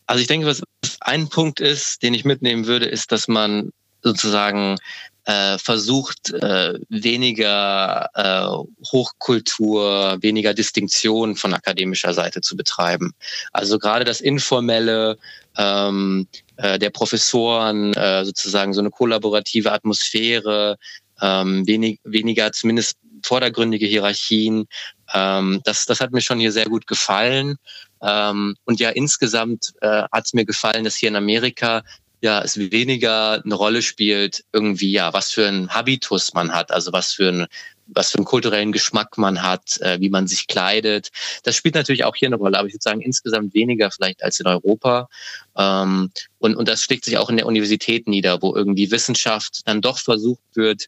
Also 0.08 0.22
ich 0.22 0.28
denke, 0.28 0.46
was 0.46 0.62
ein 1.02 1.30
Punkt 1.30 1.60
ist, 1.60 2.04
den 2.04 2.14
ich 2.14 2.26
mitnehmen 2.26 2.66
würde, 2.66 2.86
ist, 2.86 3.12
dass 3.12 3.28
man 3.28 3.72
sozusagen 4.02 4.78
äh, 5.26 5.58
versucht, 5.58 6.32
äh, 6.32 6.78
weniger 6.90 8.10
äh, 8.14 8.88
Hochkultur, 8.92 10.18
weniger 10.22 10.54
Distinktion 10.54 11.36
von 11.36 11.54
akademischer 11.54 12.14
Seite 12.14 12.42
zu 12.42 12.58
betreiben. 12.58 13.14
Also 13.54 13.80
gerade 13.80 14.04
das 14.04 14.20
Informelle 14.20 15.18
ähm, 15.58 16.28
äh, 16.58 16.78
der 16.78 16.90
Professoren, 16.90 17.94
äh, 17.94 18.26
sozusagen 18.26 18.74
so 18.74 18.82
eine 18.82 18.92
kollaborative 18.92 19.72
Atmosphäre, 19.72 20.78
ähm, 21.22 21.66
wenig, 21.66 22.00
weniger 22.04 22.52
zumindest 22.52 22.98
vordergründige 23.24 23.86
Hierarchien. 23.86 24.68
Ähm, 25.14 25.62
das, 25.64 25.86
das 25.86 26.02
hat 26.02 26.12
mir 26.12 26.22
schon 26.22 26.40
hier 26.40 26.52
sehr 26.52 26.66
gut 26.66 26.86
gefallen. 26.88 27.58
Ähm, 28.04 28.56
und 28.66 28.80
ja, 28.80 28.90
insgesamt 28.90 29.74
äh, 29.82 30.04
hat 30.12 30.26
es 30.26 30.34
mir 30.34 30.46
gefallen, 30.46 30.84
dass 30.84 30.96
hier 30.96 31.10
in 31.10 31.16
Amerika 31.16 31.84
ja, 32.24 32.42
es 32.42 32.58
weniger 32.58 33.44
eine 33.44 33.56
Rolle 33.56 33.82
spielt, 33.82 34.46
irgendwie, 34.54 34.92
ja, 34.92 35.14
was 35.14 35.32
für 35.32 35.46
ein 35.46 35.70
Habitus 35.70 36.34
man 36.34 36.54
hat, 36.54 36.72
also 36.72 36.94
was 36.94 37.12
für 37.12 37.28
ein, 37.28 37.48
was 37.88 38.12
für 38.12 38.18
einen 38.18 38.26
kulturellen 38.26 38.72
Geschmack 38.72 39.18
man 39.18 39.42
hat, 39.44 39.82
äh, 39.82 40.00
wie 40.00 40.10
man 40.10 40.26
sich 40.28 40.48
kleidet. 40.48 41.10
Das 41.44 41.58
spielt 41.58 41.76
natürlich 41.76 42.06
auch 42.06 42.16
hier 42.16 42.30
eine 42.30 42.38
Rolle, 42.38 42.58
aber 42.58 42.68
ich 42.70 42.76
würde 42.76 42.84
sagen, 42.84 43.02
insgesamt 43.02 43.54
weniger 43.54 43.92
vielleicht 43.92 44.24
als 44.24 44.40
in 44.40 44.48
Europa. 44.48 45.10
Ähm, 45.58 46.12
und, 46.40 46.56
und 46.56 46.68
das 46.70 46.82
schlägt 46.82 47.04
sich 47.04 47.18
auch 47.18 47.30
in 47.30 47.36
der 47.36 47.46
Universität 47.46 48.08
nieder, 48.08 48.42
wo 48.42 48.56
irgendwie 48.56 48.90
Wissenschaft 48.90 49.62
dann 49.66 49.82
doch 49.82 50.00
versucht 50.00 50.44
wird, 50.54 50.88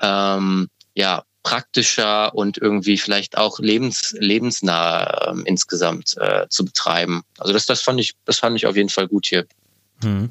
ähm, 0.00 0.68
ja, 0.94 1.24
praktischer 1.42 2.34
und 2.34 2.58
irgendwie 2.58 2.98
vielleicht 2.98 3.36
auch 3.36 3.58
lebens, 3.58 4.14
lebensnah 4.18 5.32
äh, 5.32 5.42
insgesamt 5.44 6.16
äh, 6.18 6.46
zu 6.48 6.64
betreiben. 6.64 7.22
Also 7.38 7.52
das, 7.52 7.66
das 7.66 7.82
fand 7.82 8.00
ich, 8.00 8.14
das 8.24 8.38
fand 8.38 8.56
ich 8.56 8.66
auf 8.66 8.76
jeden 8.76 8.88
Fall 8.88 9.08
gut 9.08 9.26
hier. 9.26 9.46
Hm. 10.02 10.30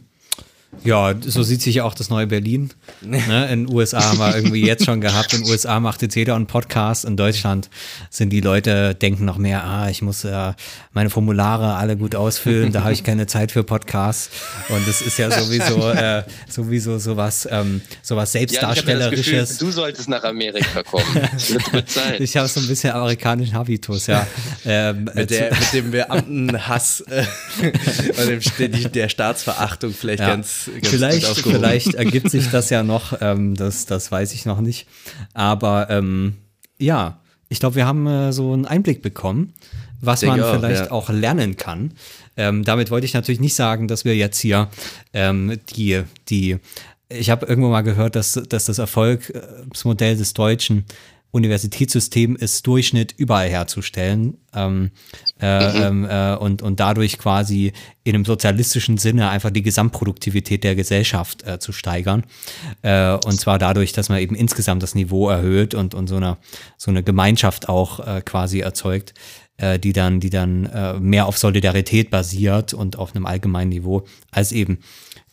Ja, 0.84 1.14
so 1.20 1.44
sieht 1.44 1.62
sich 1.62 1.76
ja 1.76 1.84
auch 1.84 1.94
das 1.94 2.10
neue 2.10 2.28
Berlin. 2.28 2.70
Ne? 3.02 3.50
In 3.52 3.66
den 3.66 3.76
USA 3.76 4.02
haben 4.02 4.20
wir 4.20 4.36
irgendwie 4.36 4.66
jetzt 4.66 4.86
schon 4.86 5.02
gehabt. 5.02 5.34
In 5.34 5.44
den 5.44 5.52
USA 5.52 5.80
macht 5.80 6.02
jetzt 6.02 6.16
jeder 6.16 6.36
einen 6.36 6.48
Podcast. 6.48 7.06
In 7.06 7.18
Deutschland 7.18 7.70
sind 8.10 8.30
die 8.30 8.40
Leute, 8.40 8.96
denken 8.96 9.26
noch 9.26 9.38
mehr, 9.38 9.64
ah, 9.64 9.90
ich 9.90 10.02
muss 10.02 10.24
äh, 10.24 10.54
meine 10.94 11.10
Formulare 11.10 11.74
alle 11.76 11.98
gut 11.98 12.16
ausfüllen, 12.16 12.72
da 12.72 12.84
habe 12.84 12.94
ich 12.94 13.04
keine 13.04 13.28
Zeit 13.28 13.52
für 13.52 13.64
Podcasts. 13.64 14.30
Und 14.70 14.88
das 14.88 15.02
ist 15.02 15.18
ja 15.18 15.30
sowieso, 15.32 15.90
äh, 15.92 16.24
sowieso 16.48 16.98
sowas, 16.98 17.48
ähm, 17.52 17.82
sowas 18.02 18.32
Selbstdarstellerisches. 18.32 19.28
Ja, 19.28 19.42
Gefühl, 19.42 19.58
du 19.60 19.72
solltest 19.72 20.08
nach 20.08 20.24
Amerika 20.24 20.84
kommen. 20.84 21.30
Ich 22.20 22.38
habe 22.38 22.48
so 22.48 22.60
ein 22.60 22.68
bisschen 22.68 22.92
amerikanischen 22.92 23.54
Habitus, 23.54 24.08
ja. 24.08 24.26
Ähm, 24.66 25.10
mit, 25.14 25.30
der, 25.30 25.52
mit 25.52 25.74
dem 25.74 25.92
Beamtenhass 25.92 27.02
äh, 27.02 27.26
und 27.62 28.60
dem, 28.60 28.92
der 28.92 29.10
Staatsverachtung 29.10 29.94
vielleicht 29.94 30.22
ja. 30.22 30.30
ganz 30.30 30.59
vielleicht, 30.84 31.26
vielleicht 31.26 31.94
ergibt 31.96 32.30
sich 32.30 32.50
das 32.50 32.70
ja 32.70 32.84
noch, 32.84 33.14
ähm, 33.22 33.56
das, 33.56 33.86
das 33.86 34.12
weiß 34.12 34.34
ich 34.34 34.46
noch 34.46 34.62
nicht. 34.62 34.88
Aber 35.34 35.90
ähm, 35.90 36.36
ja, 36.78 37.20
ich 37.50 37.60
glaube, 37.60 37.76
wir 37.76 37.86
haben 37.86 38.08
äh, 38.08 38.32
so 38.32 38.54
einen 38.54 38.66
Einblick 38.66 39.02
bekommen, 39.02 39.54
was 40.02 40.22
man 40.24 40.42
auch, 40.42 40.56
vielleicht 40.56 40.86
ja. 40.86 40.92
auch 40.92 41.10
lernen 41.10 41.58
kann. 41.58 41.94
Ähm, 42.38 42.64
damit 42.64 42.92
wollte 42.92 43.06
ich 43.06 43.14
natürlich 43.14 43.42
nicht 43.42 43.56
sagen, 43.56 43.88
dass 43.88 44.06
wir 44.06 44.16
jetzt 44.16 44.40
hier 44.40 44.70
ähm, 45.14 45.60
die, 45.76 46.04
die, 46.30 46.58
ich 47.10 47.30
habe 47.30 47.46
irgendwo 47.46 47.70
mal 47.70 47.82
gehört, 47.82 48.16
dass, 48.16 48.34
dass 48.34 48.66
das 48.66 48.78
Erfolgsmodell 48.78 50.16
des 50.16 50.34
Deutschen 50.34 50.86
Universitätssystem 51.32 52.36
ist, 52.36 52.66
Durchschnitt 52.66 53.14
überall 53.18 53.50
herzustellen 53.50 54.38
ähm, 54.54 54.92
äh, 55.42 55.90
mhm. 55.90 56.06
äh, 56.06 56.36
und, 56.36 56.62
und 56.62 56.80
dadurch 56.80 57.18
quasi 57.18 57.74
in 58.04 58.16
einem 58.16 58.26
sozialistischen 58.26 58.98
Sinne 58.98 59.30
einfach 59.30 59.52
die 59.52 59.62
Gesamtproduktivität 59.62 60.64
der 60.64 60.76
Gesellschaft 60.76 61.44
äh, 61.48 61.60
zu 61.60 61.72
steigern. 61.72 62.24
Äh, 62.82 63.14
und 63.14 63.40
zwar 63.40 63.60
dadurch, 63.60 63.94
dass 63.94 64.10
man 64.10 64.20
eben 64.20 64.36
insgesamt 64.36 64.84
das 64.84 64.96
Niveau 64.96 65.30
erhöht 65.30 65.74
und, 65.74 65.94
und 65.94 66.08
so, 66.08 66.18
eine, 66.18 66.38
so 66.78 66.92
eine 66.92 67.04
Gemeinschaft 67.04 67.70
auch 67.70 68.06
äh, 68.06 68.22
quasi 68.22 68.60
erzeugt, 68.60 69.14
die 69.84 69.92
dann, 69.92 70.22
die 70.22 70.30
dann 70.30 71.02
mehr 71.02 71.26
auf 71.26 71.38
Solidarität 71.38 72.10
basiert 72.10 72.74
und 72.74 72.98
auf 72.98 73.14
einem 73.14 73.26
allgemeinen 73.26 73.68
Niveau, 73.68 74.06
als 74.32 74.54
eben 74.54 74.80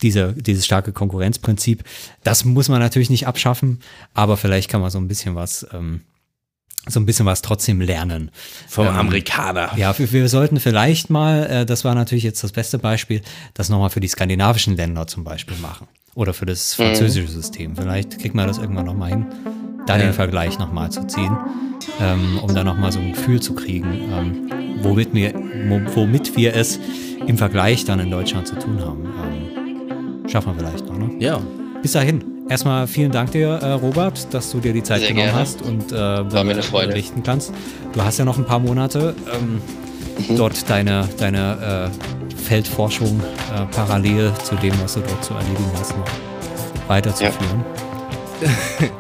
diese, 0.03 0.33
dieses 0.33 0.65
starke 0.65 0.93
Konkurrenzprinzip. 0.93 1.85
Das 2.25 2.45
muss 2.45 2.69
man 2.69 2.81
natürlich 2.81 3.09
nicht 3.09 3.29
abschaffen, 3.29 3.79
aber 4.15 4.37
vielleicht 4.37 4.69
kann 4.69 4.81
man 4.81 4.91
so 4.91 4.99
ein 4.99 5.07
bisschen 5.07 5.37
was, 5.37 5.65
ähm, 5.73 6.01
so 6.89 7.01
ein 7.01 7.07
bisschen 7.07 7.27
was 7.27 7.43
trotzdem 7.43 7.81
lernen. 7.81 8.31
Vom 8.69 8.87
ähm, 8.87 8.95
Amerikaner. 8.95 9.71
Ja, 9.77 9.97
wir, 9.99 10.11
wir, 10.13 10.29
sollten 10.29 10.61
vielleicht 10.61 11.11
mal, 11.11 11.47
äh, 11.47 11.67
das 11.67 11.85
war 11.85 11.95
natürlich 11.95 12.25
jetzt 12.25 12.43
das 12.45 12.53
beste 12.53 12.79
Beispiel, 12.79 13.23
das 13.55 13.69
nochmal 13.69 13.91
für 13.91 14.01
die 14.01 14.09
skandinavischen 14.09 14.77
Länder 14.77 15.07
zum 15.07 15.25
Beispiel 15.25 15.57
machen. 15.59 15.89
Oder 16.15 16.33
für 16.33 16.47
das 16.47 16.79
mhm. 16.79 16.85
französische 16.85 17.29
System. 17.29 17.77
Vielleicht 17.77 18.19
kriegt 18.19 18.35
man 18.35 18.47
das 18.47 18.59
irgendwann 18.59 18.87
nochmal 18.87 19.11
hin, 19.11 19.27
da 19.87 19.99
den 19.99 20.13
Vergleich 20.13 20.59
nochmal 20.59 20.91
zu 20.91 21.07
ziehen, 21.07 21.37
ähm, 22.01 22.39
um 22.41 22.55
da 22.55 22.65
nochmal 22.65 22.93
so 22.93 23.01
ein 23.01 23.13
Gefühl 23.13 23.41
zu 23.41 23.55
kriegen, 23.55 23.93
ähm, 24.13 24.51
womit, 24.83 25.13
wir, 25.13 25.35
womit 25.95 26.37
wir 26.37 26.55
es 26.55 26.79
im 27.27 27.37
Vergleich 27.37 27.85
dann 27.85 28.01
in 28.01 28.11
Deutschland 28.11 28.47
zu 28.47 28.57
tun 28.57 28.81
haben. 28.81 29.05
Ähm, 29.05 30.29
Schaffen 30.29 30.57
wir 30.57 30.59
vielleicht 30.59 30.87
noch, 30.87 30.99
ne? 30.99 31.11
Ja. 31.21 31.41
Bis 31.83 31.93
dahin. 31.93 32.36
Erstmal 32.49 32.87
vielen 32.87 33.11
Dank 33.11 33.33
dir, 33.33 33.49
äh, 33.49 33.73
Robert, 33.73 34.33
dass 34.33 34.51
du 34.51 34.61
dir 34.61 34.73
die 34.73 34.83
Zeit 34.83 35.01
Sehr 35.01 35.09
genommen 35.09 35.27
gerne. 35.27 35.41
hast 35.41 35.63
und 35.63 35.91
äh, 35.91 35.97
War 35.97 36.45
mir 36.45 36.53
eine 36.53 36.63
Freude. 36.63 36.89
berichten 36.89 37.23
kannst. 37.25 37.53
Du 37.93 38.03
hast 38.03 38.19
ja 38.19 38.25
noch 38.25 38.39
ein 38.39 38.45
paar 38.45 38.61
Monate 38.61 39.15
ähm, 39.35 39.61
mhm. 40.29 40.37
dort 40.37 40.69
deine, 40.71 41.09
deine 41.19 41.91
äh, 41.91 42.37
Feldforschung 42.37 43.21
äh, 43.53 43.67
parallel 43.75 44.33
zu 44.45 44.55
dem, 44.57 44.73
was 44.81 44.95
du 44.95 45.01
dort 45.01 45.25
zu 45.25 45.35
erledigen 45.35 45.71
hast, 45.77 45.97
noch 45.97 46.07
weiterzuführen. 46.89 47.65
Ja. 48.41 48.49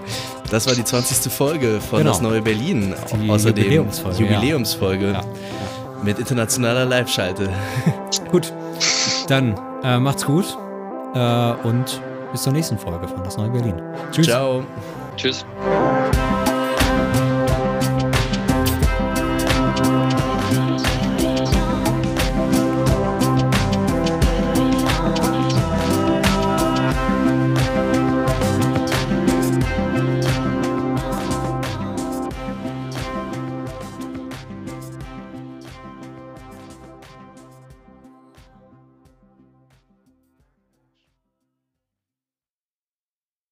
Das 0.48 0.68
war 0.68 0.76
die 0.76 0.84
20. 0.84 1.32
Folge 1.32 1.80
von 1.80 1.98
genau. 1.98 2.12
Das 2.12 2.22
Neue 2.22 2.40
Berlin. 2.40 2.94
Die 3.20 3.28
Außerdem 3.28 3.64
Jubiläumsfolge. 3.64 4.22
Jubiläumsfolge. 4.22 5.12
Ja. 5.12 5.24
Mit 6.04 6.20
internationaler 6.20 6.84
Live-Schalte. 6.84 7.50
Gut, 8.30 8.52
dann 9.26 9.58
äh, 9.82 9.98
macht's 9.98 10.24
gut. 10.24 10.56
Äh, 11.16 11.52
und 11.64 12.00
bis 12.36 12.42
zur 12.42 12.52
nächsten 12.52 12.76
Folge 12.76 13.08
von 13.08 13.24
Das 13.24 13.38
Neue 13.38 13.48
Berlin. 13.48 13.80
Tschüss. 14.12 14.26
Ciao. 14.26 14.62
Tschüss. 15.16 15.46